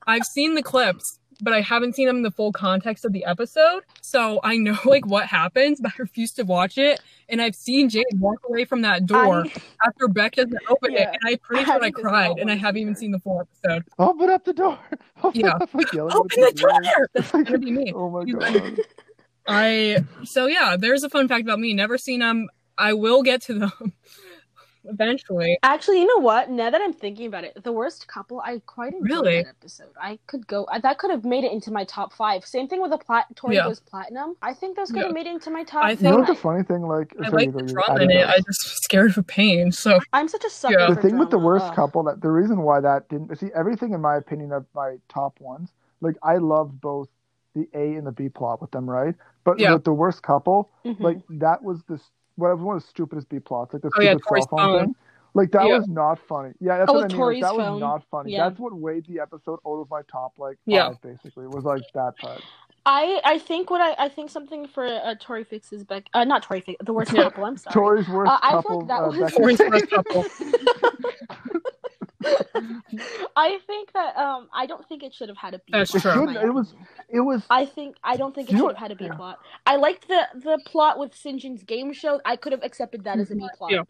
I've 0.06 0.26
seen 0.26 0.56
the 0.56 0.64
clips, 0.64 1.20
but 1.42 1.54
I 1.54 1.62
haven't 1.62 1.96
seen 1.96 2.08
them 2.08 2.18
in 2.18 2.22
the 2.24 2.32
full 2.32 2.52
context 2.52 3.06
of 3.06 3.12
the 3.14 3.24
episode. 3.26 3.84
So 4.02 4.40
I 4.44 4.58
know 4.58 4.78
like 4.86 5.06
what 5.06 5.26
happens, 5.26 5.80
but 5.82 5.92
I 5.92 5.96
refuse 6.00 6.32
to 6.34 6.44
watch 6.44 6.78
it. 6.78 7.00
And 7.30 7.42
I've 7.42 7.56
seen 7.56 7.90
Jade 7.90 8.06
walk 8.20 8.40
away 8.48 8.66
from 8.66 8.82
that 8.82 9.06
door 9.06 9.46
I, 9.46 9.54
after 9.86 10.08
Beck 10.08 10.36
doesn't 10.36 10.58
open 10.70 10.92
Yeah. 10.94 11.04
it, 11.04 11.08
and 11.10 11.18
I'm 11.26 11.38
pretty 11.40 11.66
sure 11.66 11.74
I 11.74 11.78
Addie 11.78 11.92
does 11.92 12.04
not 12.04 12.10
cried, 12.12 12.38
and 12.40 12.52
I 12.52 12.56
haven't 12.56 12.82
even 12.82 12.96
seen 12.96 13.12
the 13.12 13.20
full 13.20 13.42
episode. 13.42 13.84
Open 14.00 14.30
up 14.30 14.44
the 14.46 14.54
door. 14.54 14.78
Open 15.24 15.40
Yeah. 15.42 15.52
up, 15.56 15.74
like 15.74 15.94
Open 15.96 16.42
the 16.42 16.52
TV. 16.54 16.62
door! 16.62 17.08
That's 17.14 17.32
gonna 17.32 17.58
be 17.58 17.72
me. 17.72 17.92
Oh 17.96 18.10
my 18.10 18.26
god. 18.26 18.80
I 19.48 20.04
so 20.24 20.46
yeah. 20.46 20.76
There's 20.78 21.04
a 21.04 21.10
fun 21.10 21.28
fact 21.28 21.42
about 21.44 21.60
me. 21.60 21.74
Never 21.74 21.98
seen 21.98 22.20
them. 22.20 22.48
I 22.78 22.94
will 22.94 23.24
get 23.24 23.42
to 23.44 23.54
them 23.60 23.94
eventually. 24.86 25.58
actually, 25.64 26.00
you 26.02 26.08
know 26.08 26.20
what? 26.22 26.50
Now 26.50 26.70
that 26.70 26.82
I'm 26.82 26.94
thinking 26.94 27.28
about 27.28 27.44
it, 27.44 27.64
the 27.64 27.72
worst 27.72 28.08
couple, 28.08 28.40
I 28.42 28.62
quite 28.66 28.94
enjoyed 28.94 29.10
Really? 29.10 29.44
that 29.44 29.50
episode. 29.50 29.90
I 30.02 30.20
could 30.28 30.46
go. 30.48 30.68
That 30.82 30.98
could 30.98 31.12
have 31.12 31.26
made 31.26 31.44
it 31.44 31.52
into 31.52 31.72
my 31.72 31.84
top 31.86 32.14
five. 32.14 32.46
Same 32.46 32.68
thing 32.68 32.82
with 32.82 32.92
the 32.92 32.98
plat. 32.98 33.26
Tori 33.36 33.56
Yeah. 33.56 33.64
goes 33.64 33.80
platinum. 33.80 34.36
I 34.42 34.54
think 34.54 34.76
those 34.76 34.90
could 34.90 34.98
Yeah. 34.98 35.04
have 35.06 35.14
made 35.14 35.28
it 35.28 35.32
into 35.34 35.50
my 35.52 35.64
top. 35.64 35.84
I 35.86 35.92
You 35.92 35.96
think- 35.96 36.12
know 36.12 36.20
what 36.20 36.28
the 36.28 36.36
funny 36.36 36.64
thing? 36.64 36.82
Like, 36.84 37.14
I 37.24 37.30
like 37.30 37.52
the 37.54 37.60
you- 37.60 37.68
you- 37.68 37.74
drama 37.74 38.02
in 38.04 38.12
it. 38.12 38.14
know. 38.16 38.28
I 38.28 38.38
just 38.38 38.84
scared 38.84 39.18
of 39.18 39.26
pain. 39.28 39.72
So 39.72 40.00
I'm 40.12 40.28
such 40.28 40.44
a 40.44 40.50
sucker. 40.50 40.80
Yeah. 40.80 40.88
the 40.90 40.96
for 40.96 41.02
thing 41.02 41.18
with 41.18 41.30
the 41.30 41.40
worst 41.40 41.66
Ugh. 41.66 41.76
couple 41.76 42.04
that 42.04 42.22
the 42.22 42.32
reason 42.32 42.62
why 42.64 42.80
that 42.82 43.08
didn't 43.10 43.36
see 43.38 43.50
everything 43.56 43.94
in 43.94 44.02
my 44.02 44.16
opinion 44.18 44.52
of 44.52 44.66
my 44.76 44.98
top 45.10 45.40
ones 45.40 45.72
like 46.02 46.16
i 46.24 46.38
loved 46.38 46.80
both 46.82 47.08
the 47.56 47.68
a 47.74 47.96
and 47.96 48.06
the 48.08 48.12
b 48.12 48.28
plot 48.30 48.62
with 48.62 48.72
them 48.72 48.90
right 48.90 49.16
but 49.44 49.60
Yeah. 49.60 49.74
with 49.74 49.84
the 49.84 49.94
worst 49.94 50.22
couple 50.24 50.70
Mhm. 50.86 51.00
like 51.00 51.18
that 51.30 51.64
was 51.64 51.84
the 51.84 52.00
what 52.36 52.52
was 52.56 52.62
one 52.62 52.76
of 52.78 52.82
the 52.84 52.88
stupidest 52.88 53.30
b 53.30 53.40
plots 53.40 53.74
like 53.74 53.82
the 53.82 53.92
Oh, 53.98 54.02
yeah, 54.02 54.12
stupid 54.12 54.24
Tori's 54.28 54.44
cell 54.46 54.58
phone 54.58 54.70
phone. 54.80 54.86
thing 54.88 54.96
like 55.36 55.52
that 55.52 55.66
Yeah. 55.68 55.78
was 55.78 55.88
not 55.88 56.20
funny 56.28 56.54
yeah 56.60 56.78
that's 56.80 56.90
Oh, 56.92 56.96
what 56.96 57.06
i 57.06 57.08
mean 57.16 57.22
like, 57.26 57.42
that 57.42 57.50
phone. 57.56 57.72
was 57.74 57.80
not 57.80 58.04
funny 58.12 58.32
Yeah. 58.34 58.48
that's 58.50 58.60
what 58.60 58.74
weighed 58.74 59.06
the 59.08 59.20
episode 59.20 59.60
out 59.68 59.80
of 59.82 59.90
my 59.90 60.02
top 60.12 60.34
like 60.38 60.58
Yeah. 60.66 60.90
five 60.90 61.02
basically 61.02 61.48
was 61.48 61.64
like 61.64 61.84
that 61.94 62.18
part 62.18 62.42
I 62.86 63.22
I 63.24 63.40
think 63.40 63.70
what 63.70 63.80
I 63.80 63.96
I 63.98 64.10
think 64.10 64.30
something 64.30 64.68
for 64.68 64.86
uh, 64.86 65.16
Tori 65.18 65.46
fixes 65.46 65.86
Beck. 65.86 66.04
Uh, 66.14 66.26
not 66.26 66.44
Tori 66.44 66.60
fix 66.60 66.78
the 66.84 66.92
worst 66.92 67.12
couple. 67.16 67.46
I'm 67.46 67.56
sorry. 67.56 67.74
tori's 67.74 68.10
worst 68.10 68.30
Uh, 68.30 68.40
I 68.42 68.62
feel 68.62 68.80
like 68.80 68.88
that 68.90 69.02
uh, 69.04 69.08
was- 69.08 69.20
Becky- 69.20 69.38
Tori's 69.38 69.60
worst 69.60 69.90
couple. 69.90 70.26
I 73.36 73.60
think 73.68 73.92
that 73.94 74.16
um 74.18 74.48
I 74.54 74.66
don't 74.66 74.88
think 74.88 75.04
it 75.04 75.14
should 75.14 75.30
have 75.30 75.38
had 75.38 75.54
a 75.54 75.60
B 75.60 75.64
That's 75.72 75.92
plot. 75.92 76.06
It 76.06 76.12
true. 76.14 76.30
in 76.30 76.36
It 76.36 76.54
was. 76.54 76.74
It 77.10 77.20
was. 77.20 77.44
I 77.50 77.66
think 77.66 77.96
I 78.04 78.16
don't 78.16 78.34
think 78.34 78.50
it 78.50 78.58
should 78.58 78.68
have 78.68 78.78
had 78.78 78.92
a 78.92 78.96
B 78.96 79.06
yeah. 79.06 79.16
plot. 79.16 79.40
I 79.66 79.76
liked 79.76 80.08
the 80.08 80.28
the 80.36 80.60
plot 80.66 81.00
with 81.00 81.14
Sinjin's 81.14 81.64
game 81.64 81.94
show. 81.94 82.22
I 82.26 82.36
could 82.36 82.52
have 82.52 82.64
accepted 82.64 83.04
that 83.06 83.20
as 83.20 83.32
a 83.32 83.36
B 83.36 83.48
plot. 83.58 83.72
Yeah. 83.72 83.84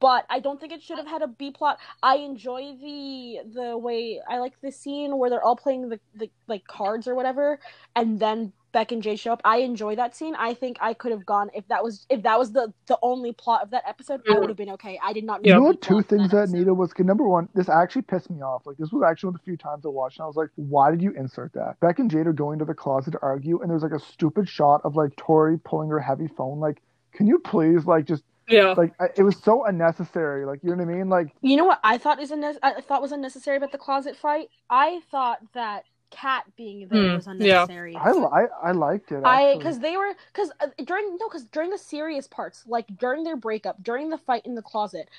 But 0.00 0.26
I 0.30 0.40
don't 0.40 0.60
think 0.60 0.72
it 0.72 0.82
should 0.82 0.98
have 0.98 1.06
had 1.06 1.22
a 1.22 1.28
B 1.28 1.50
plot. 1.50 1.78
I 2.02 2.16
enjoy 2.16 2.76
the 2.80 3.40
the 3.52 3.78
way 3.78 4.20
I 4.28 4.38
like 4.38 4.60
the 4.60 4.72
scene 4.72 5.16
where 5.18 5.30
they're 5.30 5.44
all 5.44 5.56
playing 5.56 5.88
the, 5.88 6.00
the 6.14 6.30
like 6.46 6.66
cards 6.66 7.06
or 7.06 7.14
whatever 7.14 7.58
and 7.96 8.18
then 8.18 8.52
Beck 8.78 8.92
and 8.92 9.02
Jade 9.02 9.18
show 9.18 9.32
up. 9.32 9.40
I 9.44 9.56
enjoy 9.58 9.96
that 9.96 10.14
scene. 10.14 10.36
I 10.38 10.54
think 10.54 10.76
I 10.80 10.94
could 10.94 11.10
have 11.10 11.26
gone 11.26 11.50
if 11.52 11.66
that 11.66 11.82
was 11.82 12.06
if 12.10 12.22
that 12.22 12.38
was 12.38 12.52
the 12.52 12.72
the 12.86 12.96
only 13.02 13.32
plot 13.32 13.62
of 13.62 13.70
that 13.70 13.82
episode, 13.88 14.20
I 14.32 14.38
would 14.38 14.48
have 14.48 14.56
been 14.56 14.70
okay. 14.70 15.00
I 15.02 15.12
did 15.12 15.24
not 15.24 15.44
Yeah. 15.44 15.54
You 15.54 15.60
know 15.60 15.66
what? 15.66 15.82
Two 15.82 16.00
things 16.02 16.30
that 16.30 16.42
episode. 16.42 16.56
needed 16.58 16.72
was 16.72 16.92
good. 16.92 17.06
Number 17.06 17.26
one, 17.26 17.48
this 17.54 17.68
actually 17.68 18.02
pissed 18.02 18.30
me 18.30 18.40
off. 18.40 18.66
Like 18.66 18.76
this 18.76 18.92
was 18.92 19.02
actually 19.02 19.28
one 19.30 19.34
of 19.34 19.40
the 19.40 19.44
few 19.44 19.56
times 19.56 19.84
I 19.84 19.88
watched, 19.88 20.18
and 20.18 20.24
I 20.24 20.26
was 20.28 20.36
like, 20.36 20.50
"Why 20.54 20.92
did 20.92 21.02
you 21.02 21.10
insert 21.12 21.52
that?" 21.54 21.80
Beck 21.80 21.98
and 21.98 22.08
Jade 22.08 22.28
are 22.28 22.32
going 22.32 22.60
to 22.60 22.64
the 22.64 22.74
closet 22.74 23.10
to 23.12 23.18
argue, 23.20 23.60
and 23.60 23.68
there's 23.70 23.82
like 23.82 23.92
a 23.92 23.98
stupid 23.98 24.48
shot 24.48 24.80
of 24.84 24.94
like 24.94 25.16
Tori 25.16 25.58
pulling 25.58 25.88
her 25.90 25.98
heavy 25.98 26.28
phone. 26.28 26.60
Like, 26.60 26.80
can 27.12 27.26
you 27.26 27.40
please 27.40 27.84
like 27.84 28.04
just 28.04 28.22
Yeah. 28.48 28.74
like 28.76 28.92
I, 29.00 29.06
it 29.16 29.24
was 29.24 29.36
so 29.38 29.64
unnecessary. 29.64 30.46
Like, 30.46 30.60
you 30.62 30.70
know 30.70 30.76
what 30.84 30.92
I 30.92 30.96
mean? 30.98 31.08
Like, 31.08 31.28
You 31.42 31.56
know 31.56 31.64
what 31.64 31.80
I 31.82 31.98
thought 31.98 32.20
is 32.20 32.30
unne- 32.30 32.58
I 32.62 32.80
thought 32.80 33.02
was 33.02 33.12
unnecessary 33.12 33.56
about 33.56 33.72
the 33.72 33.78
closet 33.78 34.14
fight? 34.16 34.50
I 34.70 35.00
thought 35.10 35.40
that 35.54 35.84
Cat 36.10 36.44
being 36.56 36.88
there 36.88 37.08
Hmm, 37.08 37.14
was 37.14 37.26
yeah. 37.38 37.66
unnecessary. 37.66 37.96
I 37.96 38.12
li- 38.12 38.28
I, 38.32 38.68
I 38.68 38.72
liked 38.72 39.12
it. 39.12 39.24
I 39.24 39.56
because 39.58 39.80
they 39.80 39.96
were 39.96 40.14
because 40.32 40.50
uh, 40.60 40.68
during 40.84 41.16
no 41.20 41.28
because 41.28 41.44
during 41.46 41.70
the 41.70 41.78
serious 41.78 42.26
parts 42.26 42.64
like 42.66 42.86
during 42.98 43.24
their 43.24 43.36
breakup 43.36 43.82
during 43.82 44.10
the 44.10 44.18
fight 44.18 44.42
in 44.46 44.54
the 44.56 44.62
closet 44.62 45.10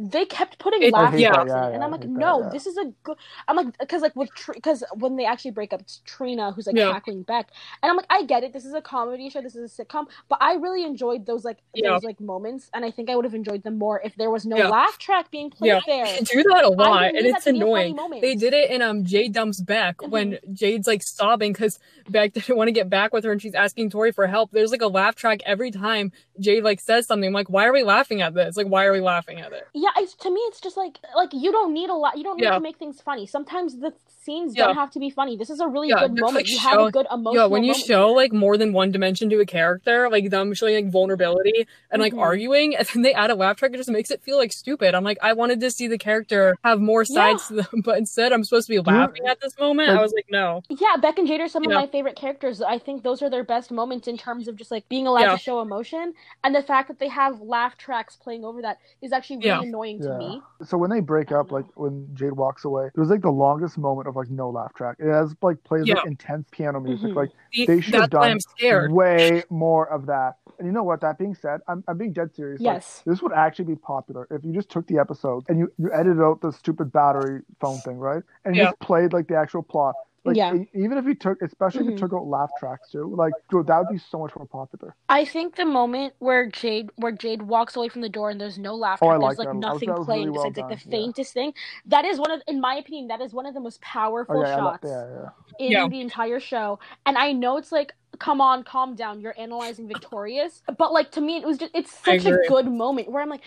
they 0.00 0.24
kept 0.24 0.58
putting 0.60 0.82
It- 0.82 0.92
laugh 0.92 1.12
I 1.12 1.16
hate 1.16 1.26
tracks 1.26 1.50
that, 1.50 1.56
yeah, 1.62 1.68
in 1.70 1.74
and 1.74 1.84
I'm 1.84 1.90
like 1.90 2.02
hate 2.02 2.12
that, 2.14 2.18
no 2.20 2.42
yeah. 2.42 2.48
this 2.50 2.66
is 2.66 2.76
a 2.76 2.84
good 3.02 3.16
I'm 3.48 3.56
like 3.56 3.76
because 3.78 4.00
like 4.00 4.14
with 4.14 4.30
because 4.54 4.84
when 4.94 5.16
they 5.16 5.24
actually 5.26 5.50
break 5.50 5.72
up 5.72 5.80
it's 5.80 6.00
Trina 6.04 6.52
who's 6.52 6.66
like 6.68 6.76
Yeah. 6.76 6.92
tackling 6.92 7.22
Beck 7.24 7.48
and 7.82 7.90
I'm 7.90 7.96
like 7.96 8.06
I 8.08 8.22
get 8.22 8.44
it 8.44 8.52
this 8.52 8.64
is 8.64 8.74
a 8.74 8.80
comedy 8.80 9.28
show 9.28 9.42
this 9.42 9.56
is 9.56 9.76
a 9.78 9.84
sitcom 9.84 10.06
but 10.28 10.38
I 10.40 10.54
really 10.54 10.84
enjoyed 10.84 11.26
those 11.26 11.44
like 11.44 11.58
Yeah. 11.74 11.90
those 11.90 12.04
like 12.04 12.20
moments 12.20 12.70
and 12.72 12.84
I 12.84 12.92
think 12.92 13.10
I 13.10 13.16
would 13.16 13.24
have 13.24 13.34
enjoyed 13.34 13.64
them 13.64 13.76
more 13.76 14.00
if 14.04 14.14
there 14.14 14.30
was 14.30 14.46
no 14.46 14.56
Yeah. 14.56 14.68
laugh 14.68 14.98
track 14.98 15.30
being 15.32 15.50
played 15.50 15.68
Yeah. 15.68 15.80
there 15.86 16.04
They 16.06 16.20
do 16.20 16.42
that 16.44 16.64
a 16.64 16.68
lot, 16.70 17.06
and 17.06 17.16
it's 17.26 17.44
that 17.44 17.50
to 17.50 17.52
be 17.54 17.58
a 17.60 17.66
funny 17.66 17.90
annoying. 17.90 18.20
They 18.20 18.36
did 18.36 18.54
it 18.54 18.70
in 18.70 18.82
um 18.82 19.04
Jade 19.04 19.32
dumps 19.32 19.60
Beck 19.60 20.00
when 20.02 20.32
Mhm. 20.32 20.52
Jade's 20.52 20.86
like 20.86 21.02
sobbing 21.02 21.52
because 21.52 21.80
Beck 22.08 22.32
didn't 22.34 22.56
want 22.56 22.68
to 22.68 22.72
get 22.72 22.88
back 22.88 23.12
with 23.12 23.24
her, 23.24 23.32
and 23.32 23.42
she's 23.42 23.54
asking 23.54 23.90
Tori 23.90 24.12
for 24.12 24.28
help. 24.28 24.52
There's 24.52 24.70
like 24.70 24.80
a 24.82 24.86
laugh 24.86 25.16
track 25.16 25.40
every 25.44 25.70
time 25.72 26.12
Jade 26.40 26.64
like 26.64 26.80
says 26.80 27.06
something. 27.06 27.26
I'm 27.28 27.32
like, 27.34 27.48
why 27.50 27.66
are 27.66 27.72
we 27.72 27.82
laughing 27.82 28.22
at 28.22 28.34
this? 28.34 28.56
Like, 28.56 28.66
why 28.68 28.84
are 28.84 28.92
we 28.92 29.00
laughing 29.00 29.40
at 29.40 29.52
it? 29.52 29.66
Yeah, 29.74 29.90
it's 29.96 30.14
to 30.14 30.30
me 30.30 30.40
it's 30.46 30.60
just 30.60 30.76
like 30.76 30.98
like 31.16 31.30
you 31.32 31.52
don't 31.52 31.72
need 31.72 31.90
a 31.90 31.94
lot. 31.94 32.16
You 32.16 32.24
don't 32.24 32.36
need 32.38 32.44
Yeah. 32.44 32.54
to 32.54 32.60
make 32.60 32.76
things 32.78 33.00
funny. 33.00 33.26
Sometimes 33.26 33.78
the 33.78 33.92
scenes 34.06 34.54
Yeah. 34.56 34.66
don't 34.66 34.74
have 34.74 34.90
to 34.90 34.98
be 34.98 35.08
funny. 35.10 35.36
This 35.36 35.48
is 35.50 35.60
a 35.60 35.66
really 35.68 35.88
Yeah, 35.88 36.00
good 36.00 36.14
moment. 36.18 36.34
like, 36.36 36.48
you 36.48 36.58
show- 36.58 36.68
have 36.68 36.80
a 36.80 36.90
good 36.90 37.06
emotional. 37.10 37.34
Yeah, 37.34 37.46
when 37.46 37.62
you 37.64 37.72
moment 37.72 37.86
show 37.86 38.10
like 38.12 38.32
more 38.32 38.56
than 38.58 38.72
one 38.72 38.90
dimension 38.92 39.30
to 39.30 39.40
a 39.40 39.46
character, 39.46 40.08
like 40.10 40.28
them 40.30 40.52
showing 40.54 40.74
like 40.84 40.92
vulnerability 40.92 41.66
and 41.90 42.02
like 42.02 42.12
Mhm. 42.12 42.20
arguing, 42.20 42.76
and 42.76 42.86
then 42.92 43.02
they 43.02 43.14
add 43.14 43.30
a 43.30 43.34
laugh 43.34 43.56
track, 43.56 43.72
it 43.72 43.78
just 43.78 43.88
makes 43.90 44.10
it 44.10 44.22
feel 44.22 44.36
like 44.36 44.52
stupid. 44.52 44.94
I'm 44.94 45.04
like, 45.04 45.18
I 45.22 45.32
wanted 45.32 45.60
to 45.60 45.70
see 45.70 45.86
the 45.88 45.96
character 45.98 46.56
have 46.62 46.80
more 46.80 47.04
sides 47.04 47.48
to 47.48 47.54
them, 47.54 47.66
but 47.84 47.96
instead 47.98 48.32
I'm 48.32 48.44
supposed 48.44 48.66
to 48.66 48.72
be 48.72 48.80
laughing 48.80 49.26
at 49.26 49.40
this 49.40 49.58
moment. 49.58 49.88
I 49.90 50.02
was 50.02 50.12
like, 50.14 50.26
no. 50.30 50.62
yeah, 50.68 50.96
Beck 51.00 51.18
and 51.18 51.26
Jade 51.26 51.40
are 51.40 51.48
some 51.48 51.64
of 51.64 51.72
my 51.72 51.86
favorite 51.86 52.16
characters. 52.16 52.60
I 52.60 52.78
think 52.78 53.02
those 53.02 53.22
are 53.22 53.30
their 53.30 53.44
best 53.44 53.70
moments 53.70 54.08
in 54.08 54.18
terms 54.18 54.46
of 54.48 54.56
just 54.56 54.70
like 54.70 54.88
being 54.88 55.06
allowed 55.06 55.32
to 55.32 55.38
show 55.38 55.60
emotion, 55.62 56.12
and 56.44 56.54
the 56.54 56.62
fact 56.62 56.88
that 56.88 56.98
they 56.98 57.08
have 57.08 57.40
laugh 57.40 57.76
tracks 57.76 58.16
playing 58.16 58.44
over 58.44 58.62
that 58.62 58.78
is 59.02 59.12
actually 59.12 59.36
really 59.38 59.48
Yeah. 59.48 59.62
annoying 59.62 60.00
to 60.00 60.14
me. 60.18 60.42
So 60.64 60.76
when 60.78 60.90
they 60.90 61.00
break 61.00 61.32
up, 61.32 61.52
like 61.52 61.64
when 61.76 62.08
Jade 62.14 62.32
walks 62.32 62.64
away, 62.64 62.86
it 62.94 62.98
was 62.98 63.10
like 63.10 63.22
the 63.22 63.30
longest 63.30 63.78
moment 63.78 64.08
of 64.08 64.16
like 64.16 64.30
no 64.30 64.50
laugh 64.50 64.72
track. 64.74 64.96
It 64.98 65.10
has 65.10 65.34
like 65.42 65.62
plays 65.64 65.88
like 65.88 66.06
intense 66.06 66.46
piano 66.50 66.80
music. 66.80 67.10
Mhm. 67.12 67.16
Like 67.16 67.30
See, 67.52 67.64
They 67.66 67.80
should 67.80 67.94
have 67.94 68.10
done 68.10 68.30
I'm 68.30 68.40
scared. 68.40 68.92
way 68.92 69.42
more 69.50 69.88
of 69.90 70.06
that. 70.06 70.36
And 70.58 70.66
you 70.66 70.72
know 70.72 70.82
what? 70.82 71.00
That 71.00 71.18
being 71.18 71.34
said, 71.34 71.60
I'm, 71.68 71.82
I'm 71.88 71.96
being 71.96 72.12
dead 72.12 72.34
serious. 72.34 72.60
Like, 72.60 72.74
Yes. 72.74 73.02
this 73.06 73.22
would 73.22 73.32
actually 73.32 73.64
be 73.66 73.76
popular 73.76 74.26
if 74.30 74.44
you 74.44 74.52
just 74.52 74.68
took 74.68 74.86
the 74.86 74.98
episodes 74.98 75.46
and 75.48 75.58
you, 75.58 75.72
you 75.78 75.90
edited 75.92 76.20
out 76.20 76.40
the 76.40 76.52
stupid 76.52 76.92
battery 76.92 77.40
phone 77.60 77.78
thing, 77.78 77.96
right? 77.96 78.22
And 78.44 78.54
you 78.56 78.62
just 78.64 78.78
played 78.80 79.12
like 79.12 79.28
the 79.28 79.36
actual 79.36 79.62
plot. 79.62 79.94
Like 80.24 80.36
Yeah. 80.36 80.54
even 80.74 80.98
if 80.98 81.04
you 81.06 81.14
took, 81.14 81.40
especially 81.42 81.82
if 81.82 81.86
Mhm. 81.86 81.90
you 81.92 81.98
took 81.98 82.12
out 82.12 82.26
laugh 82.26 82.50
tracks 82.58 82.90
too, 82.90 83.14
like 83.16 83.32
dude, 83.50 83.66
that 83.68 83.78
would 83.78 83.88
be 83.88 83.98
so 83.98 84.18
much 84.18 84.34
more 84.36 84.46
popular. 84.46 84.94
I 85.08 85.24
think 85.24 85.56
the 85.56 85.64
moment 85.64 86.14
where 86.18 86.46
Jade 86.46 86.90
where 86.96 87.12
Jade 87.12 87.42
walks 87.42 87.76
away 87.76 87.88
from 87.88 88.02
the 88.02 88.08
door 88.08 88.28
and 88.30 88.40
there's 88.40 88.58
no 88.58 88.74
laughter, 88.74 89.04
Oh, 89.06 89.08
I 89.08 89.12
there's 89.12 89.22
like 89.22 89.38
like 89.38 89.46
that. 89.48 89.60
That 89.60 89.72
was- 89.72 89.74
nothing 89.82 89.90
was 89.90 90.06
playing. 90.06 90.24
really 90.26 90.30
well 90.38 90.46
it's 90.48 90.58
like 90.58 90.68
the 90.68 90.74
done, 90.76 90.82
yeah. 90.92 90.98
faintest 90.98 91.32
thing. 91.34 91.54
That 91.86 92.04
is 92.04 92.18
one 92.18 92.30
of, 92.32 92.42
in 92.48 92.60
my 92.60 92.74
opinion, 92.76 93.08
that 93.08 93.20
is 93.20 93.32
one 93.32 93.46
of 93.46 93.54
the 93.54 93.60
most 93.60 93.80
powerful 93.80 94.38
Oh 94.38 94.42
yeah, 94.42 94.56
I 94.56 94.60
lo- 94.62 94.70
shots. 94.72 94.84
yeah, 94.88 95.06
yeah. 95.08 95.28
in 95.66 95.72
Yeah. 95.72 95.88
the 95.88 96.00
entire 96.00 96.40
show. 96.40 96.78
And 97.06 97.16
I 97.16 97.32
know 97.32 97.56
it's 97.56 97.72
like, 97.72 97.94
come 98.18 98.40
on, 98.40 98.64
calm 98.64 98.94
down. 98.94 99.20
You're 99.20 99.34
analyzing 99.38 99.88
Victorious, 99.88 100.62
but 100.78 100.92
like 100.92 101.12
to 101.12 101.20
me, 101.20 101.36
it 101.38 101.46
was 101.46 101.58
just 101.58 101.72
it's 101.74 101.92
such 101.92 102.26
a 102.26 102.32
good 102.32 102.66
moment 102.66 103.10
where 103.10 103.22
I'm 103.22 103.30
like, 103.30 103.42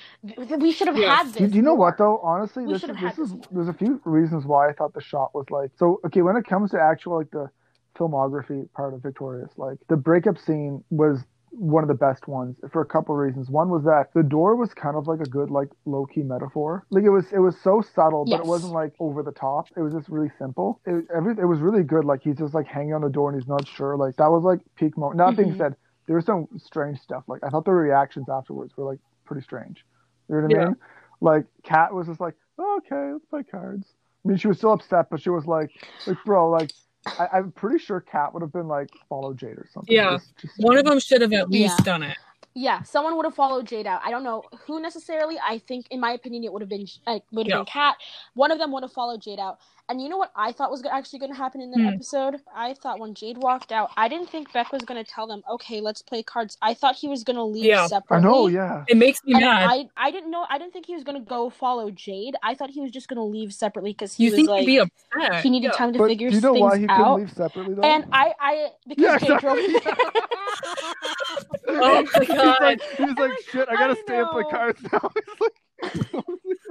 we 0.59 0.71
should 0.71 0.87
have 0.87 0.97
Yeah. 0.97 1.17
had 1.17 1.33
this. 1.33 1.51
Do, 1.51 1.57
you 1.57 1.61
know 1.61 1.75
what 1.75 1.97
though? 1.97 2.19
Honestly, 2.19 2.65
We 2.65 2.73
this 2.73 2.83
is 2.83 2.89
this 2.99 3.19
is 3.19 3.35
there's 3.51 3.67
a 3.69 3.73
few 3.73 4.01
reasons 4.05 4.45
why 4.45 4.69
I 4.69 4.73
thought 4.73 4.93
the 4.93 5.01
shot 5.01 5.33
was 5.35 5.49
like 5.49 5.71
so. 5.77 5.99
Okay, 6.05 6.21
when 6.21 6.35
it 6.37 6.45
comes 6.45 6.71
to 6.71 6.79
actual 6.79 7.17
like 7.17 7.31
the 7.31 7.49
filmography 7.97 8.71
part 8.73 8.93
of 8.93 9.01
Victorious, 9.01 9.51
like 9.57 9.77
the 9.89 9.97
breakup 9.97 10.37
scene 10.37 10.83
was 10.89 11.19
one 11.51 11.83
of 11.83 11.87
the 11.89 11.93
best 11.93 12.27
ones 12.27 12.55
for 12.71 12.81
a 12.81 12.85
couple 12.85 13.13
of 13.13 13.19
reasons. 13.19 13.49
One 13.49 13.69
was 13.69 13.83
that 13.83 14.07
the 14.13 14.23
door 14.23 14.55
was 14.55 14.73
kind 14.73 14.95
of 14.95 15.07
like 15.07 15.19
a 15.19 15.25
good 15.25 15.49
like 15.51 15.69
low 15.85 16.05
key 16.05 16.23
metaphor. 16.23 16.85
Like 16.89 17.03
it 17.03 17.09
was 17.09 17.31
it 17.33 17.39
was 17.39 17.55
so 17.61 17.81
subtle, 17.81 18.25
but 18.25 18.37
Yes. 18.37 18.39
it 18.39 18.45
wasn't 18.45 18.73
like 18.73 18.93
over 18.99 19.21
the 19.23 19.31
top. 19.31 19.69
It 19.75 19.81
was 19.81 19.93
just 19.93 20.09
really 20.09 20.31
simple. 20.39 20.81
It 20.85 21.05
every 21.15 21.33
it 21.33 21.45
was 21.45 21.59
really 21.59 21.83
good. 21.83 22.05
Like 22.05 22.21
he's 22.23 22.37
just 22.37 22.53
like 22.53 22.67
hanging 22.67 22.93
on 22.93 23.01
the 23.01 23.09
door 23.09 23.29
and 23.29 23.39
he's 23.39 23.47
not 23.49 23.67
sure. 23.67 23.97
Like 23.97 24.15
that 24.17 24.31
was 24.31 24.43
like 24.43 24.59
peak 24.77 24.97
moment. 24.97 25.17
That 25.19 25.35
being 25.35 25.51
Mhm. 25.51 25.57
said, 25.57 25.75
there 26.07 26.15
was 26.15 26.25
some 26.25 26.47
strange 26.57 26.99
stuff. 26.99 27.23
Like 27.27 27.43
I 27.43 27.49
thought 27.49 27.65
the 27.65 27.71
reactions 27.73 28.29
afterwards 28.29 28.75
were 28.77 28.85
like 28.85 28.99
pretty 29.25 29.43
strange. 29.43 29.83
You 30.29 30.35
know 30.35 30.41
what 30.41 30.47
I 30.47 30.49
Yeah. 30.49 30.65
mean? 30.65 30.75
Like 31.19 31.45
Cat 31.63 31.93
was 31.93 32.07
just 32.07 32.19
like, 32.21 32.35
oh, 32.57 32.79
okay, 32.79 33.13
let's 33.13 33.25
play 33.25 33.43
cards. 33.43 33.87
I 34.25 34.29
mean, 34.29 34.37
she 34.37 34.47
was 34.47 34.57
still 34.57 34.73
upset, 34.73 35.09
but 35.09 35.21
she 35.21 35.29
was 35.29 35.45
like, 35.45 35.71
like, 36.05 36.23
bro, 36.23 36.49
like, 36.49 36.71
I, 37.05 37.27
I'm 37.33 37.51
pretty 37.51 37.79
sure 37.79 37.99
Cat 38.01 38.33
would 38.33 38.41
have 38.41 38.51
been 38.53 38.67
like, 38.67 38.89
follow 39.09 39.33
Jade 39.33 39.57
or 39.57 39.67
something. 39.73 39.93
Yeah. 39.95 40.11
Just- 40.11 40.37
just- 40.37 40.53
One 40.59 40.77
of 40.77 40.85
them 40.85 40.99
should 40.99 41.21
have 41.21 41.33
at 41.33 41.49
least 41.49 41.75
Yeah. 41.79 41.83
done 41.85 42.03
it. 42.03 42.17
Yeah, 42.53 42.81
someone 42.83 43.15
would 43.15 43.25
have 43.25 43.33
followed 43.33 43.65
Jade 43.65 43.87
out. 43.87 44.01
I 44.03 44.11
don't 44.11 44.23
know 44.25 44.43
who 44.65 44.81
necessarily. 44.81 45.37
I 45.41 45.57
think, 45.59 45.85
in 45.89 46.01
my 46.01 46.11
opinion, 46.11 46.43
it 46.43 46.51
would 46.51 46.61
have 46.61 46.67
been 46.67 46.85
like 47.07 47.23
would 47.31 47.47
have 47.47 47.49
Yeah. 47.49 47.57
been 47.59 47.65
Cat. 47.65 47.95
One 48.33 48.51
of 48.51 48.59
them 48.59 48.73
would 48.73 48.83
have 48.83 48.91
followed 48.91 49.21
Jade 49.21 49.39
out. 49.39 49.59
And 49.91 50.01
you 50.01 50.07
know 50.07 50.17
what 50.17 50.31
I 50.37 50.53
thought 50.53 50.71
was 50.71 50.83
actually 50.89 51.19
going 51.19 51.33
to 51.33 51.37
happen 51.37 51.59
in 51.61 51.69
the 51.71 51.77
Hmm. 51.77 51.87
episode? 51.87 52.37
I 52.55 52.75
thought 52.75 52.99
when 52.99 53.13
Jade 53.13 53.37
walked 53.39 53.73
out, 53.73 53.91
I 53.97 54.07
didn't 54.07 54.29
think 54.29 54.53
Beck 54.53 54.71
was 54.71 54.83
going 54.83 55.03
to 55.03 55.09
tell 55.11 55.27
them, 55.27 55.43
"Okay, 55.51 55.81
let's 55.81 56.01
play 56.01 56.23
cards." 56.23 56.57
I 56.61 56.73
thought 56.75 56.95
he 56.95 57.09
was 57.09 57.25
going 57.25 57.35
to 57.35 57.43
leave 57.43 57.65
Yeah. 57.65 57.89
I 58.09 58.15
I 58.15 58.19
know, 58.21 58.47
yeah. 58.47 58.85
It 58.87 58.95
makes 58.97 59.19
me 59.25 59.33
And 59.35 59.43
mad. 59.43 59.67
I, 59.69 59.85
I 59.97 60.11
didn't 60.11 60.31
know. 60.31 60.45
I 60.49 60.57
didn't 60.57 60.71
think 60.71 60.85
he 60.85 60.95
was 60.95 61.03
gonna 61.03 61.19
go 61.19 61.49
follow 61.49 61.91
Jade. 61.91 62.35
I 62.41 62.55
thought 62.55 62.69
he 62.69 62.79
was 62.81 62.91
just 62.91 63.09
gonna 63.09 63.25
leave 63.25 63.53
separately 63.53 63.91
because 63.91 64.15
he 64.15 64.25
you 64.25 64.31
was 64.31 64.37
think 64.37 64.49
like 64.49 64.61
he'd 64.61 64.67
be 64.67 64.77
upset? 64.77 65.43
he 65.43 65.49
needed 65.49 65.71
Yeah. 65.71 65.77
time 65.77 65.93
to 65.93 65.99
But 65.99 66.07
do 66.07 66.13
figure 66.13 66.29
you 66.29 66.41
know 66.41 66.53
things 66.53 66.61
why 66.61 66.77
he 66.77 66.87
couldn't 66.87 67.13
out. 67.13 67.17
leave 67.17 67.31
separately 67.33 67.75
though? 67.75 67.83
And 67.83 68.05
I, 68.13 68.33
I 68.39 68.67
because 68.87 69.03
Yeah, 69.03 69.17
Jade 69.17 69.39
drove. 69.39 69.59
exactly. 69.59 69.85
Oh 71.83 72.03
my 72.15 72.25
he's 72.25 72.35
god. 72.35 72.59
like, 72.59 72.81
he's 72.97 73.17
like, 73.17 73.31
shit, 73.51 73.67
I 73.69 73.75
gotta 73.77 73.93
I 73.93 73.95
stay 73.95 74.19
and 74.19 74.29
play 74.31 74.43
cards 74.43 74.81
now. 74.91 75.11
He's 75.15 75.41
like, 75.41 75.53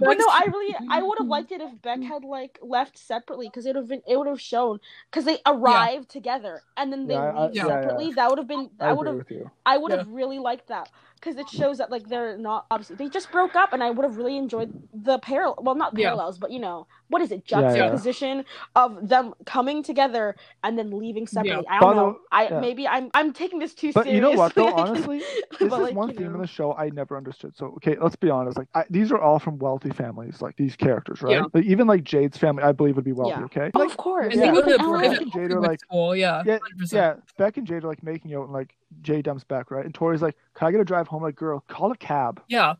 but 0.00 0.18
no, 0.18 0.26
I 0.28 0.46
really, 0.52 0.74
I 0.90 1.02
would 1.02 1.18
have 1.18 1.26
liked 1.28 1.52
it 1.52 1.60
if 1.60 1.80
Beck 1.82 2.02
had 2.12 2.24
like 2.24 2.58
left 2.62 2.98
separately 2.98 3.48
because 3.48 3.66
it 3.66 3.70
would 3.70 3.76
have 3.76 3.88
been, 3.88 4.02
it 4.08 4.16
would 4.16 4.26
have 4.28 4.40
shown 4.40 4.80
because 5.10 5.24
they 5.24 5.38
arrived 5.46 6.08
together 6.08 6.62
and 6.76 6.92
then 6.92 7.06
they 7.06 7.14
Yeah, 7.14 7.20
I- 7.32 7.46
leave 7.46 7.54
yeah, 7.54 7.62
yeah. 7.66 7.68
separately. 7.68 8.12
That 8.12 8.28
would 8.30 8.38
have 8.38 8.48
been, 8.48 8.70
I 8.80 8.88
I 8.90 8.92
would 8.92 9.06
have. 9.06 9.26
I 9.66 9.78
would 9.78 9.92
have 9.92 10.08
really 10.08 10.38
liked 10.38 10.68
that 10.68 10.90
because 11.16 11.36
it 11.36 11.48
shows 11.48 11.78
that 11.78 11.88
like 11.90 12.08
they're 12.08 12.36
not 12.36 12.66
obviously 12.70 12.96
they 12.96 13.08
just 13.08 13.30
broke 13.30 13.54
up 13.54 13.72
and 13.72 13.82
I 13.82 13.90
would 13.90 14.02
have 14.04 14.16
really 14.16 14.36
enjoyed 14.36 14.72
the 14.92 15.18
parallel. 15.20 15.58
Well, 15.62 15.74
not 15.76 15.96
Yeah. 15.96 16.08
parallels, 16.08 16.38
but 16.38 16.50
you 16.50 16.58
know 16.58 16.86
what 17.08 17.22
is 17.22 17.30
it? 17.30 17.42
Yeah, 17.46 17.60
yeah. 17.60 17.74
Juxtaposition 17.76 18.44
of 18.74 19.08
them 19.08 19.34
coming 19.46 19.82
together 19.82 20.34
and 20.64 20.78
then 20.78 20.90
leaving 20.90 21.26
separately. 21.26 21.66
I 21.68 21.78
don't 21.80 21.96
the- 21.96 22.02
know. 22.02 22.18
I 22.32 22.48
yeah. 22.48 22.60
maybe 22.60 22.88
I'm 22.88 23.10
I'm 23.14 23.32
taking 23.32 23.58
this 23.60 23.72
too 23.74 23.92
But 23.92 24.04
seriously. 24.04 24.14
you 24.28 24.34
know 24.34 24.38
what 24.38 24.54
though, 24.54 24.72
honestly, 24.74 25.18
this 25.58 25.58
But, 25.60 25.66
is 25.66 25.72
like, 25.72 25.94
one 25.94 26.08
theme 26.14 26.26
know. 26.28 26.34
in 26.34 26.40
the 26.40 26.46
show 26.46 26.74
I 26.74 26.90
never 26.90 27.16
understood. 27.16 27.56
So 27.56 27.66
okay, 27.76 27.96
let's 28.00 28.16
be 28.16 28.30
honest. 28.30 28.51
Like 28.56 28.68
I, 28.74 28.84
these 28.90 29.10
are 29.12 29.18
all 29.18 29.38
from 29.38 29.58
wealthy 29.58 29.90
families, 29.90 30.40
like 30.42 30.56
these 30.56 30.76
characters, 30.76 31.22
right? 31.22 31.32
Yeah. 31.32 31.44
Like 31.52 31.64
even 31.64 31.86
like 31.86 32.04
Jade's 32.04 32.36
family, 32.38 32.62
I 32.62 32.72
believe 32.72 32.96
would 32.96 33.04
be 33.04 33.12
wealthy. 33.12 33.38
Yeah. 33.38 33.44
Okay. 33.46 33.70
Oh, 33.74 33.78
Like, 33.78 33.90
of 33.90 33.96
course. 33.96 34.32
And 34.32 34.42
Yeah. 34.42 34.52
they 34.52 34.60
go 34.60 34.62
to 34.62 34.74
Even 34.74 34.86
the 34.86 34.92
LA. 34.92 35.00
Beck 35.10 35.20
and 35.20 35.32
Jade 35.32 35.50
are 35.52 35.60
like- 35.60 35.80
school, 35.80 36.16
yeah. 36.16 36.42
Yeah, 36.46 36.58
100%. 36.78 36.92
Yeah, 36.92 37.14
Beck 37.38 37.56
and 37.56 37.66
Jade 37.66 37.84
are 37.84 37.88
like 37.88 38.02
making 38.02 38.34
out, 38.34 38.44
and 38.44 38.52
like 38.52 38.74
Jade 39.02 39.24
dumps 39.24 39.44
Beck, 39.44 39.70
right? 39.70 39.84
And 39.84 39.94
Tori's 39.94 40.22
like, 40.22 40.36
"Can 40.54 40.68
I 40.68 40.70
get 40.70 40.80
a 40.80 40.84
drive 40.84 41.08
home?" 41.08 41.22
Like, 41.22 41.36
girl, 41.36 41.62
call 41.68 41.90
a 41.92 41.96
cab. 41.96 42.42
Yeah. 42.48 42.74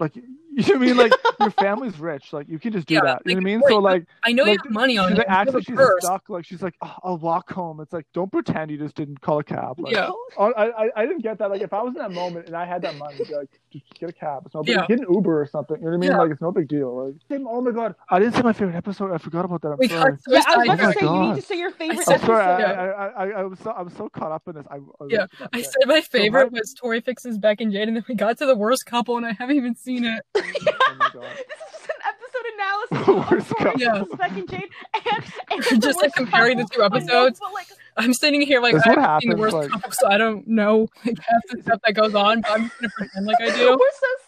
Like, 0.00 0.12
you 0.68 0.74
You 0.74 0.74
know 0.74 0.78
what 0.80 0.82
I 0.82 0.86
mean? 0.86 0.96
Like 0.96 1.12
your 1.40 1.50
family's 1.52 1.98
rich, 2.00 2.32
like 2.32 2.48
you 2.48 2.58
can 2.58 2.72
just 2.72 2.86
do 2.88 2.94
Yeah, 2.94 3.00
that. 3.04 3.22
You 3.24 3.34
know 3.36 3.40
what 3.42 3.48
I 3.48 3.52
like, 3.54 3.60
mean? 3.60 3.62
So 3.68 3.78
like, 3.78 4.06
I 4.24 4.32
know 4.32 4.44
you 4.44 4.56
have 4.62 4.70
money 4.70 4.98
on 4.98 5.08
she's 5.08 5.18
you. 5.18 5.18
like, 5.18 5.28
you 5.28 5.32
have 5.34 5.46
actually 5.48 5.60
a 5.60 5.64
she's 5.64 5.76
purse. 5.76 6.04
stuck. 6.04 6.28
Like 6.28 6.44
she's 6.44 6.62
like, 6.62 6.74
oh, 6.82 6.94
I'll 7.04 7.18
walk 7.18 7.50
home. 7.52 7.80
It's 7.80 7.92
like, 7.92 8.06
don't 8.12 8.30
pretend 8.32 8.70
you 8.70 8.76
just 8.78 8.94
didn't 8.96 9.20
call 9.20 9.38
a 9.38 9.44
cab. 9.44 9.78
Like, 9.78 9.92
Yeah. 9.94 10.08
oh, 10.10 10.52
I, 10.56 10.70
I 10.70 10.88
I 10.96 11.06
didn't 11.06 11.22
get 11.22 11.38
that. 11.38 11.50
Like 11.50 11.62
if 11.62 11.72
I 11.72 11.80
was 11.82 11.94
in 11.94 12.00
that 12.00 12.10
moment 12.12 12.46
and 12.46 12.56
I 12.56 12.64
had 12.66 12.82
that 12.82 12.96
money, 12.96 13.16
I'd 13.20 13.28
be 13.28 13.34
like, 13.34 13.48
just 13.72 13.84
get 14.00 14.10
a 14.10 14.12
cab. 14.12 14.42
It's 14.46 14.54
no 14.54 14.62
big. 14.62 14.74
Yeah. 14.76 14.86
Get 14.88 14.98
an 15.00 15.06
Uber 15.10 15.40
or 15.42 15.46
something. 15.46 15.76
You 15.78 15.84
know 15.84 15.90
what 15.90 15.96
I 15.96 15.98
mean? 16.00 16.10
Yeah. 16.10 16.18
Like 16.18 16.30
it's 16.32 16.40
no 16.40 16.50
big 16.52 16.68
deal. 16.68 17.06
Like 17.06 17.40
oh 17.46 17.60
my 17.60 17.70
god, 17.70 17.94
I 18.10 18.18
didn't 18.18 18.34
say 18.34 18.42
my 18.42 18.52
favorite 18.52 18.76
episode. 18.76 19.12
I 19.12 19.18
forgot 19.18 19.44
about 19.44 19.62
that. 19.62 19.68
I'm 19.72 19.78
We 19.78 19.88
sorry. 19.88 20.16
Yeah, 20.28 20.42
I 20.46 20.56
was 20.56 20.66
about 20.66 20.78
sidetracked. 20.78 20.98
to 20.98 21.06
say 21.06 21.06
you 21.12 21.22
need 21.22 21.36
to 21.36 21.42
say 21.42 21.58
your 21.58 21.70
favorite 21.70 22.04
said- 22.04 22.20
I'm 22.20 22.26
sorry. 22.26 22.42
I, 22.44 22.52
episode. 22.54 22.68
Yeah. 22.68 22.82
I, 22.82 23.06
I, 23.06 23.06
I, 23.26 23.40
I 23.40 23.42
was 23.44 23.58
so 23.60 23.70
I'm 23.72 23.90
so 23.90 24.08
caught 24.08 24.32
up 24.32 24.42
in 24.48 24.54
this. 24.56 24.66
I, 24.70 24.76
I 24.76 24.78
Yeah, 25.08 25.26
I 25.52 25.62
said 25.62 25.74
my 25.86 26.00
favorite 26.00 26.50
was 26.50 26.74
Tori 26.74 27.00
fixes 27.00 27.38
Beck 27.38 27.60
and 27.60 27.70
Jade, 27.72 27.88
and 27.88 27.96
then 27.96 28.04
we 28.08 28.14
got 28.16 28.38
to 28.38 28.46
the 28.46 28.56
worst 28.56 28.86
couple, 28.86 29.16
and 29.16 29.24
I 29.26 29.32
haven't 29.32 29.56
even 29.56 29.74
seen 29.76 30.04
it. 30.04 30.22
Oh 30.66 30.96
my 30.98 31.10
god. 31.12 31.24
This 31.48 31.60
is 31.60 31.72
just 31.72 31.88
an 31.88 32.00
episode 32.08 32.46
analysis 32.54 33.30
Worst 33.30 33.50
of 33.50 33.56
Tori 33.58 33.70
couple. 33.72 33.80
Yeah. 33.80 34.04
Spec 34.14 34.30
and 34.32 34.48
Jade 34.50 34.70
and, 34.94 35.24
and 35.50 35.82
Just, 35.82 35.96
like, 35.96 36.02
worst 36.04 36.14
comparing 36.16 36.58
the 36.58 36.64
two 36.72 36.82
I 36.82 36.88
know, 36.88 36.96
episodes. 36.96 37.40
but, 37.40 37.52
like, 37.52 37.66
I'm 37.96 38.12
sitting 38.14 38.40
here 38.42 38.60
like 38.60 38.74
I 38.74 38.78
what 38.78 38.98
haven't 38.98 39.20
seen 39.22 39.30
the 39.30 39.36
worst 39.36 39.54
like- 39.56 39.70
couple, 39.70 39.90
so 39.92 40.06
I 40.08 40.16
don't 40.18 40.46
know 40.46 40.88
like 41.04 41.18
half 41.18 41.42
the 41.50 41.62
stuff 41.62 41.80
that 41.84 41.94
goes 41.94 42.14
on, 42.14 42.40
but 42.42 42.50
I'm 42.52 42.62
just 42.68 42.80
gonna 42.80 42.92
pretend 42.96 43.26
like 43.26 43.40
I 43.40 43.56
do. 43.56 43.70
We're 43.70 43.76
so 43.76 44.06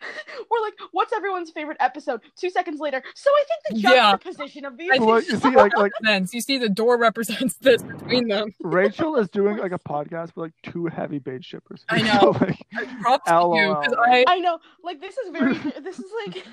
We're 0.50 0.60
like, 0.62 0.74
what's 0.92 1.12
everyone's 1.12 1.50
favorite 1.50 1.76
episode? 1.80 2.20
Two 2.36 2.50
seconds 2.50 2.80
later. 2.80 3.02
So 3.14 3.30
I 3.30 3.44
think 3.48 3.82
the 3.82 3.88
Yeah. 3.88 4.12
juxtaposition 4.12 4.64
of 4.64 4.76
these. 4.76 4.90
I 4.90 4.94
think 4.98 5.06
Well, 5.06 5.20
you 5.22 5.36
see, 5.36 5.50
like 5.50 5.76
like 5.76 5.92
Sense. 6.04 6.34
You 6.34 6.40
see, 6.40 6.58
the 6.58 6.68
door 6.68 6.98
represents 6.98 7.54
this 7.56 7.82
between 7.82 8.28
them. 8.28 8.54
Rachel 8.62 9.16
is 9.16 9.28
doing 9.30 9.56
like 9.58 9.72
a 9.72 9.78
podcast 9.88 10.28
with 10.36 10.38
like 10.38 10.52
two 10.62 10.86
heavy 10.86 11.18
Bade 11.18 11.44
shippers. 11.44 11.84
I 11.88 12.02
know. 12.02 12.18
So, 12.20 12.30
like, 12.40 12.58
Props 13.00 13.24
to 13.30 13.32
you. 13.54 13.76
I 14.04 14.24
I 14.26 14.38
know, 14.38 14.58
like 14.82 15.00
this 15.00 15.16
is 15.18 15.30
very. 15.30 15.54
This 15.80 15.98
is 15.98 16.10
like. 16.26 16.44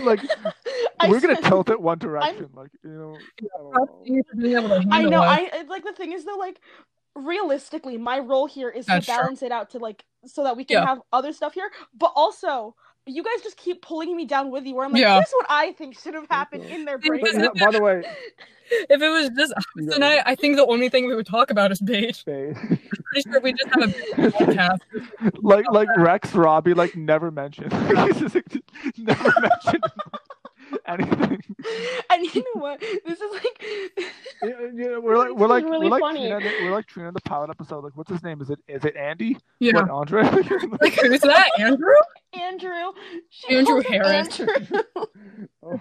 like 0.00 0.20
we're 1.08 1.20
gonna 1.20 1.40
tilt 1.42 1.68
it 1.70 1.80
one 1.80 1.98
direction. 1.98 2.48
Like 2.54 2.70
you 2.82 2.90
know. 2.90 3.16
I 3.16 3.46
don't 3.58 3.72
props 3.72 3.92
know. 3.92 4.04
to 4.04 4.12
you 4.12 4.22
for 4.30 4.36
being 4.36 4.56
able 4.56 4.68
to 4.68 4.74
handle 4.76 4.92
I 4.94 5.02
know. 5.02 5.22
I 5.22 5.62
like 5.68 5.84
the 5.84 5.92
thing 5.92 6.12
is 6.12 6.24
though, 6.24 6.36
like 6.36 6.60
realistically, 7.14 7.96
my 7.98 8.18
role 8.18 8.46
here 8.46 8.68
is 8.70 8.86
That's 8.86 9.06
to 9.06 9.12
true. 9.12 9.20
balance 9.22 9.42
it 9.42 9.52
out 9.52 9.70
to 9.70 9.78
like 9.78 10.04
so 10.26 10.44
that 10.44 10.56
we 10.56 10.64
can 10.64 10.78
Yeah. 10.78 10.86
have 10.86 11.00
other 11.12 11.32
stuff 11.32 11.54
here, 11.54 11.70
but 11.96 12.12
also. 12.16 12.74
You 13.06 13.22
guys 13.22 13.42
just 13.42 13.58
keep 13.58 13.82
pulling 13.82 14.16
me 14.16 14.24
down 14.24 14.50
with 14.50 14.64
you. 14.64 14.74
Where 14.74 14.86
I'm 14.86 14.92
like, 14.92 15.02
Yeah. 15.02 15.16
here's 15.16 15.30
what 15.32 15.44
I 15.50 15.72
think 15.72 15.98
should 16.00 16.14
have 16.14 16.26
happened 16.30 16.64
in 16.64 16.86
their 16.86 16.96
brain. 16.96 17.20
But, 17.20 17.34
yeah, 17.34 17.66
by 17.66 17.70
the 17.70 17.82
way, 17.82 18.02
If 18.88 19.02
it 19.02 19.08
was 19.10 19.28
just 19.36 19.52
us 19.52 19.62
You 19.76 19.88
got 19.88 19.92
tonight, 19.96 20.22
I 20.24 20.34
think 20.34 20.56
the 20.56 20.64
only 20.64 20.88
thing 20.88 21.06
we 21.06 21.14
would 21.14 21.26
talk 21.26 21.50
about 21.50 21.70
is 21.70 21.82
Bade. 21.82 22.16
Bade. 22.24 22.54
Pretty 22.56 23.30
sure 23.30 23.40
we 23.42 23.52
just 23.52 23.68
have 23.74 23.82
a 23.82 23.86
Bade 24.16 24.32
podcast. 24.32 24.78
like 25.42 25.66
like 25.70 25.88
Rex 25.98 26.32
Robbie 26.34 26.72
like 26.72 26.96
never 26.96 27.30
mentioned. 27.30 27.72
Like, 27.74 28.16
never 28.96 29.32
mentioned 29.42 29.84
anything. 30.86 31.40
And 32.14 32.34
you 32.34 32.44
know 32.54 32.60
what? 32.60 32.80
This 32.80 33.20
is 33.20 33.32
like 33.32 33.62
Yeah, 34.42 34.50
yeah, 34.74 34.98
we're 34.98 35.16
like 35.18 35.30
we're 35.34 35.34
This 35.34 35.44
is 35.44 35.50
like 35.50 35.64
really 35.64 35.84
we're 35.86 35.90
like 35.90 36.00
funny. 36.00 36.20
Trina, 36.20 36.40
the- 36.40 36.64
we're 36.64 36.70
like 36.72 36.86
Trina 36.86 37.12
the 37.12 37.20
pilot 37.22 37.50
episode. 37.50 37.82
Like 37.84 37.96
what's 37.96 38.10
his 38.10 38.22
name? 38.22 38.40
Is 38.40 38.50
it 38.50 38.58
is 38.68 38.84
it 38.84 38.94
Andy? 38.96 39.36
Yeah. 39.58 39.74
What 39.76 39.90
Andre? 39.90 40.22
Like 40.80 40.92
who's 41.00 41.20
that? 41.22 41.48
Andrew? 41.58 41.92
Andrew. 42.40 42.92
She 43.30 43.54
Andrew 43.56 43.82
calls 43.82 43.86
him 43.86 43.92
Harris. 44.02 44.40
Andrew. 44.40 44.82
Oh. 45.66 45.80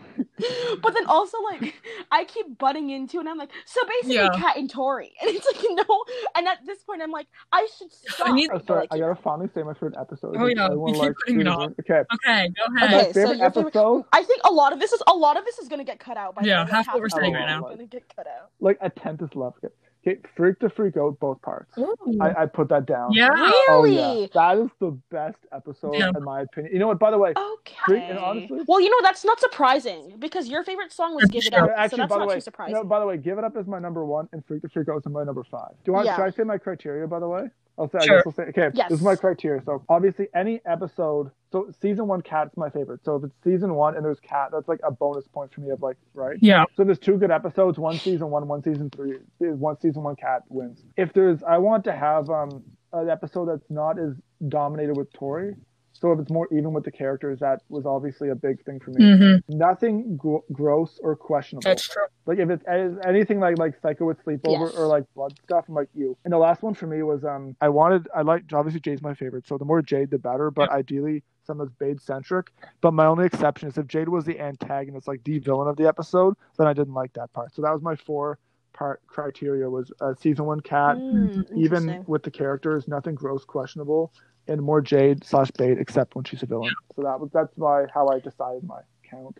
but 0.81 0.93
then 0.93 1.05
also 1.07 1.37
like 1.51 1.75
I 2.11 2.23
keep 2.25 2.57
butting 2.57 2.89
into 2.89 3.19
and 3.19 3.27
I'm 3.27 3.37
like, 3.37 3.49
so 3.65 3.81
basically 3.87 4.15
Yeah. 4.15 4.29
Cat 4.35 4.57
and 4.57 4.69
Tori. 4.69 5.11
And 5.21 5.29
it's 5.35 5.45
like 5.45 5.87
no 5.87 6.03
and 6.35 6.47
at 6.47 6.59
this 6.65 6.83
point 6.83 7.01
I'm 7.01 7.11
like, 7.11 7.27
I 7.51 7.67
should 7.77 7.91
stop. 7.91 8.33
need- 8.33 8.49
I'm 8.49 8.57
But, 8.59 8.67
sorry, 8.67 8.79
like, 8.81 8.93
I 8.93 8.99
gotta 8.99 9.15
finally 9.15 9.49
say 9.53 9.61
my 9.63 9.73
favorite 9.73 9.95
episode. 9.99 10.35
Oh, 10.37 10.45
yeah, 10.45 10.65
Everyone 10.65 10.89
you 10.89 10.93
keep 10.95 11.03
likes 11.03 11.15
putting 11.25 11.41
it 11.41 11.43
Trina's 11.43 11.53
off. 11.55 11.59
one. 11.59 11.75
Okay. 11.81 12.03
Okay, 12.13 12.49
go 12.49 12.63
My 12.73 12.85
ahead. 12.85 13.01
Okay, 13.01 13.07
so 13.07 13.13
favorite 13.13 13.37
your 13.37 13.51
favorite- 13.51 13.67
episode, 13.75 14.05
I 14.13 14.23
think 14.23 14.41
a 14.45 14.51
lot 14.51 14.73
of 14.73 14.79
this 14.79 14.93
is 14.93 15.03
a 15.07 15.13
lot 15.13 15.37
of 15.37 15.45
this 15.45 15.57
is 15.59 15.67
gonna 15.67 15.83
get 15.83 15.99
cut 15.99 16.17
out 16.17 16.22
by 16.31 16.41
Yeah, 16.43 16.63
way, 16.65 16.71
half 16.71 16.87
what 16.87 16.99
we're 16.99 17.05
of 17.05 17.11
saying 17.11 17.33
it 17.33 17.37
right 17.37 17.43
is 17.49 17.61
now. 17.61 17.61
gonna 17.61 17.85
get 17.85 18.03
cut 18.15 18.27
out. 18.27 18.49
like 18.59 18.77
a 18.81 18.89
tenth 18.89 19.21
is 19.21 19.29
love. 19.35 19.53
Okay. 19.63 19.73
okay, 20.05 20.19
Freak 20.35 20.59
the 20.59 20.69
Freak 20.69 20.97
Out 20.97 21.19
both 21.19 21.41
parts. 21.41 21.73
I, 22.21 22.43
I 22.43 22.45
put 22.45 22.69
that 22.69 22.85
down. 22.85 23.11
Yeah. 23.13 23.29
Oh 23.33 23.81
Really? 23.83 24.21
yeah, 24.21 24.27
that 24.33 24.57
is 24.57 24.69
the 24.79 24.91
best 25.11 25.37
episode 25.53 25.95
Yeah. 25.95 26.09
in 26.15 26.23
my 26.23 26.41
opinion. 26.41 26.73
You 26.73 26.79
know 26.79 26.87
what? 26.87 26.99
By 26.99 27.09
the 27.11 27.17
way, 27.17 27.31
Okay. 27.31 27.75
Freak- 27.85 28.03
and 28.03 28.19
honestly- 28.19 28.61
well, 28.67 28.81
you 28.81 28.89
know 28.89 28.97
that's 29.01 29.23
not 29.23 29.39
surprising 29.39 30.15
because 30.19 30.47
your 30.49 30.63
favorite 30.63 30.91
song 30.91 31.15
was 31.15 31.25
"Give 31.25 31.43
It 31.45 31.53
Sure. 31.53 31.63
Up," 31.63 31.69
so 31.69 31.73
actually, 31.75 31.97
that's 31.99 32.09
by 32.13 32.19
the 32.19 32.25
way, 32.27 32.35
too 32.35 32.41
surprising. 32.41 32.75
no, 32.75 32.83
by 32.83 32.99
the 32.99 33.05
way, 33.05 33.17
give 33.17 33.37
it 33.37 33.43
up 33.43 33.55
is 33.57 33.65
my 33.67 33.79
number 33.79 34.03
one, 34.05 34.27
and 34.33 34.45
Freak 34.45 34.61
the 34.61 34.69
Freak 34.69 34.89
Out 34.89 34.97
is 34.97 35.05
my 35.11 35.23
number 35.23 35.43
five. 35.43 35.69
Do 35.71 35.91
you 35.91 35.93
want? 35.93 36.05
Yeah. 36.05 36.15
Should 36.17 36.23
I 36.25 36.29
say 36.31 36.43
my 36.43 36.57
criteria? 36.57 37.07
By 37.07 37.19
the 37.19 37.27
way, 37.29 37.43
I'll 37.77 37.89
say. 37.89 37.99
Sure. 38.01 38.13
I 38.13 38.17
guess 38.17 38.23
I'll 38.27 38.33
say. 38.33 38.43
Okay, 38.49 38.69
Yes. 38.73 38.89
this 38.89 38.99
is 38.99 39.05
my 39.05 39.15
criteria. 39.15 39.61
So 39.63 39.83
obviously, 39.89 40.27
any 40.35 40.61
episode. 40.65 41.31
So 41.51 41.71
season 41.81 42.07
one, 42.07 42.21
cat's 42.21 42.55
my 42.57 42.69
favorite. 42.69 43.03
So 43.03 43.15
if 43.17 43.23
it's 43.25 43.35
season 43.43 43.75
one 43.75 43.95
and 43.95 44.03
there's 44.05 44.19
cat, 44.19 44.49
that's 44.51 44.67
like 44.67 44.79
a 44.83 44.91
bonus 44.91 45.27
point 45.27 45.53
for 45.53 45.61
me. 45.61 45.69
Of 45.69 45.81
like, 45.81 45.97
right? 46.13 46.37
Yeah. 46.41 46.65
So 46.75 46.83
there's 46.83 46.99
two 46.99 47.17
good 47.17 47.31
episodes, 47.31 47.77
one 47.79 47.97
season 47.97 48.29
one, 48.29 48.47
one 48.47 48.63
season 48.63 48.89
three. 48.89 49.17
One 49.39 49.79
season 49.79 50.03
one 50.03 50.15
cat 50.15 50.43
wins. 50.49 50.83
If 50.97 51.13
there's, 51.13 51.41
I 51.43 51.57
want 51.57 51.83
to 51.85 51.91
have 51.93 52.29
um 52.29 52.63
an 52.93 53.09
episode 53.09 53.47
that's 53.47 53.69
not 53.69 53.97
as 53.99 54.13
dominated 54.47 54.95
with 54.95 55.11
Tori. 55.13 55.55
So 56.03 56.11
if 56.11 56.19
it's 56.19 56.29
more 56.29 56.49
even 56.51 56.73
with 56.73 56.83
the 56.83 56.91
characters, 56.91 57.39
that 57.39 57.61
was 57.69 57.85
obviously 57.85 58.27
a 58.27 58.35
big 58.35 58.61
thing 58.65 58.81
for 58.81 58.91
me. 58.91 59.15
hmm 59.15 59.35
Nothing 59.47 60.17
gro- 60.17 60.43
gross 60.51 60.99
or 61.01 61.15
questionable. 61.15 61.63
That's 61.63 61.87
true. 61.87 62.03
Like 62.25 62.39
if 62.39 62.49
it's 62.49 62.65
anything 63.05 63.39
like 63.39 63.57
like 63.57 63.81
Sikowitz 63.81 64.17
Sleepover 64.25 64.67
Yes. 64.67 64.75
or 64.75 64.87
like 64.87 65.05
blood 65.15 65.33
stuff, 65.45 65.63
I'm 65.69 65.75
like 65.75 65.87
you. 65.93 66.17
And 66.25 66.33
the 66.33 66.37
last 66.37 66.61
one 66.61 66.73
for 66.73 66.87
me 66.87 67.03
was 67.03 67.23
um 67.23 67.55
I 67.61 67.69
wanted 67.69 68.09
I 68.13 68.21
like 68.23 68.43
obviously 68.51 68.81
Jade's 68.81 69.01
my 69.01 69.13
favorite, 69.13 69.47
so 69.47 69.57
the 69.57 69.63
more 69.63 69.81
Jade 69.81 70.11
the 70.11 70.17
better. 70.17 70.51
But 70.51 70.69
ideally 70.71 71.23
some 71.47 71.57
that's 71.57 71.71
Bade 71.79 72.01
centric. 72.01 72.51
But 72.81 72.91
my 72.93 73.05
only 73.05 73.25
exception 73.25 73.69
is 73.69 73.77
if 73.77 73.87
Jade 73.87 74.09
was 74.09 74.25
the 74.25 74.41
antagonist, 74.41 75.07
like 75.07 75.23
the 75.23 75.39
villain 75.39 75.69
of 75.69 75.77
the 75.77 75.87
episode, 75.87 76.33
then 76.57 76.67
I 76.67 76.73
didn't 76.73 76.95
like 76.95 77.13
that 77.13 77.31
part. 77.31 77.55
So 77.55 77.61
that 77.61 77.71
was 77.71 77.81
my 77.81 77.95
four 77.95 78.39
part 78.73 79.01
criteria 79.07 79.69
was 79.69 79.91
uh, 80.01 80.13
season 80.19 80.45
one 80.45 80.59
cat, 80.61 80.97
Mm, 80.97 81.45
even 81.57 82.03
with 82.07 82.23
the 82.23 82.31
characters, 82.31 82.87
nothing 82.87 83.15
gross, 83.15 83.45
questionable, 83.45 84.11
and 84.47 84.61
more 84.61 84.81
Jade 84.81 85.23
slash 85.23 85.51
Bade 85.51 85.77
except 85.79 86.15
when 86.15 86.25
she's 86.25 86.43
a 86.43 86.45
villain. 86.45 86.73
So 86.95 87.03
that 87.03 87.19
was 87.19 87.29
that's 87.33 87.55
why 87.55 87.85
how 87.93 88.07
I 88.09 88.19
decided 88.19 88.63
my 88.63 88.81
count. 89.09 89.39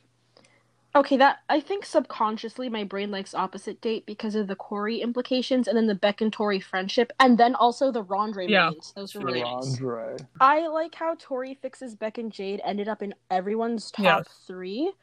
Okay, 0.95 1.17
that 1.17 1.39
I 1.49 1.59
think 1.59 1.85
subconsciously 1.85 2.69
my 2.69 2.83
brain 2.83 3.09
likes 3.09 3.33
opposite 3.33 3.81
date 3.81 4.05
because 4.05 4.35
of 4.35 4.45
the 4.45 4.55
Cori 4.55 5.01
implications 5.01 5.67
and 5.67 5.75
then 5.75 5.87
the 5.87 5.95
Beck 5.95 6.21
and 6.21 6.31
Tori 6.31 6.59
friendship 6.59 7.11
and 7.19 7.35
then 7.37 7.55
also 7.55 7.91
the 7.91 8.03
Rondre 8.03 8.47
Yeah. 8.47 8.65
moments. 8.65 8.91
Those 8.91 9.15
were 9.15 9.25
really 9.25 9.41
nice. 9.41 9.79
Andre. 9.79 10.17
I 10.39 10.67
like 10.67 10.93
how 10.93 11.15
Tori 11.17 11.55
fixes 11.55 11.95
Beck 11.95 12.19
and 12.19 12.31
Jade 12.31 12.61
ended 12.63 12.87
up 12.87 13.01
in 13.01 13.15
everyone's 13.31 13.89
top 13.89 14.03
Yes. 14.19 14.27
three, 14.45 14.93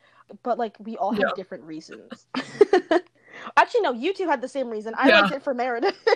but 0.45 0.59
like 0.59 0.77
we 0.79 0.97
all 0.97 1.11
have 1.13 1.23
Yeah. 1.23 1.33
different 1.35 1.65
reasons. 1.65 2.27
Actually, 3.57 3.81
no, 3.83 3.93
you 3.93 4.13
two 4.15 4.27
had 4.27 4.41
the 4.41 4.49
same 4.49 4.69
reason. 4.69 4.95
I 4.97 5.09
Yeah. 5.09 5.21
liked 5.23 5.35
it 5.35 5.43
for 5.43 5.55
Meredith. 5.55 5.97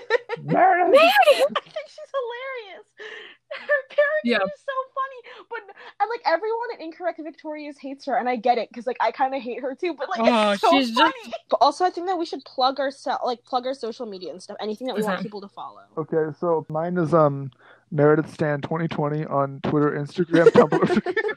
Meredith! 0.43 0.93
Meredith! 0.93 1.53
I 1.57 1.61
think 1.61 1.87
she's 1.89 2.11
hilarious. 2.13 2.87
Her 3.55 3.67
character 3.89 4.25
Yeah. 4.25 4.37
is 4.39 4.61
so 4.67 4.73
funny, 4.95 5.45
but 5.49 5.61
and 6.01 6.11
like 6.11 6.21
everyone 6.27 6.69
at 6.75 6.81
Incorrect 6.81 7.21
Victorious 7.23 7.79
hates 7.79 8.05
her, 8.07 8.17
and 8.17 8.29
I 8.29 8.35
get 8.35 8.59
it 8.59 8.69
because 8.69 8.85
like 8.87 8.97
I 8.99 9.13
kind 9.13 9.33
of 9.35 9.41
hate 9.43 9.61
her 9.63 9.77
too. 9.77 9.95
But 9.97 10.09
like 10.11 10.21
Oh, 10.23 10.51
it's 10.53 10.61
so 10.61 10.71
she's 10.73 10.89
just- 10.89 10.99
funny. 11.01 11.33
But 11.51 11.59
also, 11.61 11.85
I 11.85 11.91
think 11.91 12.09
that 12.09 12.19
we 12.19 12.27
should 12.27 12.45
plug 12.45 12.81
our 12.81 12.91
like 13.25 13.45
plug 13.45 13.67
our 13.67 13.75
social 13.75 14.07
media 14.07 14.33
and 14.33 14.43
stuff. 14.43 14.57
Anything 14.61 14.89
that 14.89 14.97
we 14.97 15.03
want 15.05 15.23
people 15.23 15.41
to 15.41 15.49
follow. 15.49 15.83
Okay, 15.97 16.37
so 16.41 16.67
mine 16.69 16.97
is 16.99 17.15
um 17.15 17.53
Meredith 17.91 18.33
Stan 18.33 18.61
2020 18.61 19.25
on 19.27 19.61
Twitter, 19.63 19.93
Instagram, 19.93 20.47
Tumblr. 20.49 21.15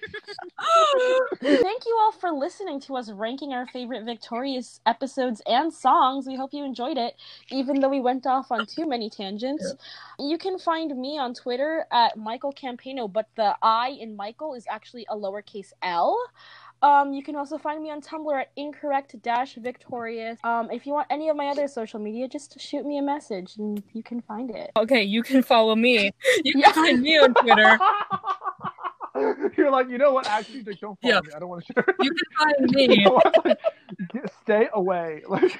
Thank 1.41 1.85
you 1.85 1.97
all 1.99 2.11
for 2.11 2.31
listening 2.31 2.79
to 2.81 2.95
us 2.95 3.11
ranking 3.11 3.53
our 3.53 3.67
favorite 3.67 4.05
Victorious 4.05 4.79
episodes 4.85 5.41
and 5.45 5.71
songs. 5.73 6.25
We 6.27 6.35
hope 6.35 6.53
you 6.53 6.63
enjoyed 6.63 6.97
it, 6.97 7.15
even 7.51 7.79
though 7.79 7.89
we 7.89 7.99
went 7.99 8.25
off 8.25 8.51
on 8.51 8.65
too 8.65 8.87
many 8.87 9.09
tangents. 9.09 9.75
You 10.19 10.37
can 10.37 10.57
find 10.57 10.95
me 10.97 11.17
on 11.17 11.33
Twitter 11.33 11.85
at 11.91 12.17
Michael 12.17 12.53
Campayno, 12.53 13.11
but 13.11 13.27
the 13.35 13.55
I 13.61 13.89
in 13.99 14.15
Michael 14.15 14.55
is 14.55 14.65
actually 14.69 15.05
a 15.09 15.15
lowercase 15.15 15.73
l. 15.81 16.17
Um, 16.83 17.11
you 17.13 17.23
can 17.23 17.35
also 17.35 17.57
find 17.57 17.81
me 17.81 17.89
on 17.89 18.01
Tumblr 18.01 18.39
at 18.39 18.51
incorrect 18.55 19.19
dash 19.23 19.55
victorious. 19.55 20.37
Um, 20.43 20.69
if 20.71 20.85
you 20.85 20.93
want 20.93 21.07
any 21.09 21.29
of 21.29 21.35
my 21.35 21.47
other 21.47 21.67
social 21.67 21.99
media, 21.99 22.27
just 22.27 22.59
shoot 22.59 22.85
me 22.85 22.99
a 22.99 23.01
message 23.01 23.55
and 23.57 23.81
you 23.93 24.03
can 24.03 24.21
find 24.21 24.51
it. 24.51 24.71
Okay, 24.77 25.03
you 25.03 25.23
can 25.23 25.41
follow 25.41 25.75
me. 25.75 26.11
You 26.43 26.51
can 26.53 26.61
Yeah. 26.61 26.71
find 26.73 27.01
me 27.01 27.17
on 27.17 27.33
Twitter. 27.33 27.79
You're 29.57 29.71
like, 29.71 29.89
you 29.89 29.97
know 29.97 30.13
what? 30.13 30.27
Actually, 30.27 30.61
like, 30.61 30.79
don't 30.79 30.99
follow 31.01 31.13
Yeah. 31.15 31.21
me. 31.21 31.29
I 31.35 31.39
don't 31.39 31.49
want 31.49 31.65
to 31.65 31.73
share. 31.73 31.95
You 31.99 32.11
can 32.11 32.27
find 32.37 32.71
me. 32.75 33.07
Like, 33.45 33.57
get, 34.13 34.31
stay 34.43 34.67
away. 34.73 35.23
Like, 35.27 35.59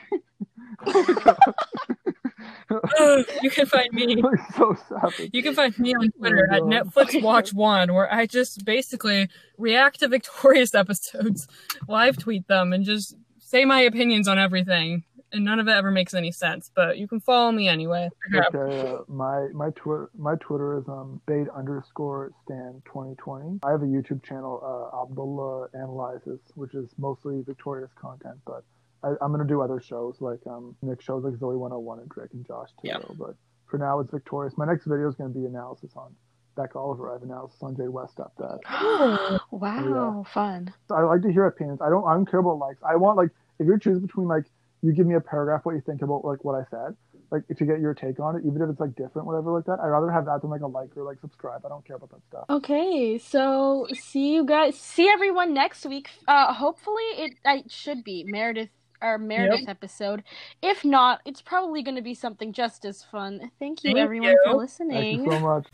you 3.41 3.49
can 3.49 3.65
find 3.65 3.91
me. 3.93 4.21
so 4.55 4.75
savage. 4.89 5.29
You 5.33 5.41
can 5.43 5.53
find 5.53 5.77
me 5.79 5.93
on 5.93 6.09
Twitter 6.11 6.51
at 6.51 6.61
Netflix 6.63 7.21
Watch 7.21 7.53
One, 7.53 7.93
where 7.93 8.11
I 8.13 8.25
just 8.25 8.65
basically 8.65 9.29
react 9.57 9.99
to 9.99 10.07
Victorious 10.07 10.75
episodes, 10.83 11.47
live 11.87 12.17
tweet 12.17 12.47
them, 12.47 12.73
and 12.73 12.83
just 12.83 13.15
say 13.39 13.65
my 13.65 13.81
opinions 13.81 14.27
on 14.27 14.37
everything. 14.37 15.03
and 15.31 15.43
none 15.43 15.59
of 15.59 15.67
it 15.67 15.71
ever 15.71 15.91
makes 15.91 16.13
any 16.13 16.31
sense. 16.31 16.71
But 16.73 16.97
you 16.97 17.07
can 17.07 17.19
follow 17.19 17.51
me 17.51 17.67
anyway. 17.67 18.09
Okay, 18.33 18.91
uh, 18.91 18.99
my 19.07 19.47
my 19.53 19.69
Twitter 19.71 20.09
my 20.17 20.35
Twitter 20.35 20.77
is 20.77 20.87
um 20.87 21.21
Bade 21.25 21.47
underscore 21.55 22.31
stan 22.43 22.81
twenty 22.85 23.15
twenty. 23.15 23.59
I 23.63 23.71
have 23.71 23.81
a 23.81 23.85
YouTube 23.85 24.23
channel, 24.23 24.61
uh, 24.63 25.03
Abdullah 25.03 25.67
Analyzes, 25.73 26.39
which 26.55 26.73
is 26.73 26.89
mostly 26.97 27.41
Victorious 27.45 27.91
content, 27.99 28.37
but 28.45 28.63
I, 29.03 29.09
I'm 29.21 29.31
gonna 29.31 29.45
do 29.45 29.61
other 29.61 29.79
shows 29.79 30.17
like 30.19 30.39
um 30.47 30.75
Nick 30.81 31.01
shows 31.01 31.23
like 31.23 31.33
Zoey 31.33 31.57
one 31.57 31.71
hundred 31.71 31.77
and 31.77 31.85
one 31.85 31.99
and 31.99 32.09
Drake 32.09 32.33
and 32.33 32.45
Josh 32.45 32.69
too. 32.81 32.87
Yeah. 32.87 32.99
But 33.17 33.35
for 33.65 33.77
now, 33.77 33.99
it's 33.99 34.11
Victorious. 34.11 34.57
My 34.57 34.65
next 34.65 34.85
video 34.85 35.07
is 35.07 35.15
gonna 35.15 35.29
be 35.29 35.45
analysis 35.45 35.91
on 35.95 36.15
Beck 36.55 36.75
Oliver. 36.75 37.09
I 37.09 37.13
have 37.13 37.23
analysis 37.23 37.61
on 37.61 37.75
Jade 37.75 37.89
West 37.89 38.19
up 38.19 38.33
that. 38.37 39.39
wow, 39.51 40.25
fun. 40.33 40.73
So 40.87 40.95
I 40.95 41.03
like 41.03 41.21
to 41.21 41.31
hear 41.31 41.45
opinions. 41.45 41.81
I 41.81 41.89
don't. 41.89 42.05
I 42.05 42.13
don't 42.13 42.29
care 42.29 42.39
about 42.39 42.57
likes. 42.57 42.81
I 42.83 42.95
want 42.95 43.17
like 43.17 43.29
if 43.59 43.67
you're 43.67 43.77
choosing 43.77 44.05
between 44.05 44.27
like 44.27 44.45
you 44.81 44.93
give 44.93 45.07
me 45.07 45.15
a 45.15 45.21
paragraph 45.21 45.65
what 45.65 45.75
you 45.75 45.81
think 45.81 46.01
about 46.01 46.25
like 46.25 46.43
what 46.43 46.55
I 46.55 46.63
said. 46.69 46.95
Like 47.29 47.43
if 47.49 47.59
you 47.59 47.67
get 47.67 47.79
your 47.79 47.93
take 47.93 48.19
on 48.19 48.37
it, 48.37 48.43
even 48.45 48.61
if 48.61 48.69
it's 48.69 48.79
like 48.79 48.95
different, 48.95 49.27
whatever 49.27 49.51
like 49.51 49.65
that. 49.65 49.79
I'd 49.81 49.87
rather 49.87 50.09
have 50.09 50.25
that 50.25 50.41
than 50.41 50.49
like 50.49 50.61
a 50.61 50.67
like 50.67 50.95
or 50.95 51.03
like 51.03 51.19
subscribe. 51.19 51.65
I 51.65 51.69
don't 51.69 51.85
care 51.85 51.97
about 51.97 52.11
that 52.11 52.21
stuff. 52.29 52.45
Okay, 52.49 53.17
so 53.17 53.87
see 53.93 54.33
you 54.33 54.45
guys. 54.45 54.79
See 54.79 55.09
everyone 55.09 55.53
next 55.53 55.85
week. 55.85 56.09
Uh, 56.27 56.53
hopefully 56.53 57.03
it. 57.17 57.33
It 57.45 57.71
should 57.71 58.03
be 58.03 58.23
Meredith. 58.25 58.69
Our 59.01 59.17
Meredith 59.17 59.67
episode. 59.67 60.23
If 60.61 60.83
not, 60.85 61.21
it's 61.25 61.41
probably 61.41 61.83
going 61.83 61.95
to 61.95 62.01
be 62.01 62.13
something 62.13 62.53
just 62.53 62.85
as 62.85 63.03
fun. 63.03 63.51
Thank 63.59 63.83
you, 63.83 63.89
Thank 63.89 63.99
everyone, 63.99 64.29
you. 64.29 64.41
for 64.45 64.55
listening. 64.55 65.25
Thank 65.25 65.25
you 65.25 65.31
so 65.31 65.39
much. 65.39 65.67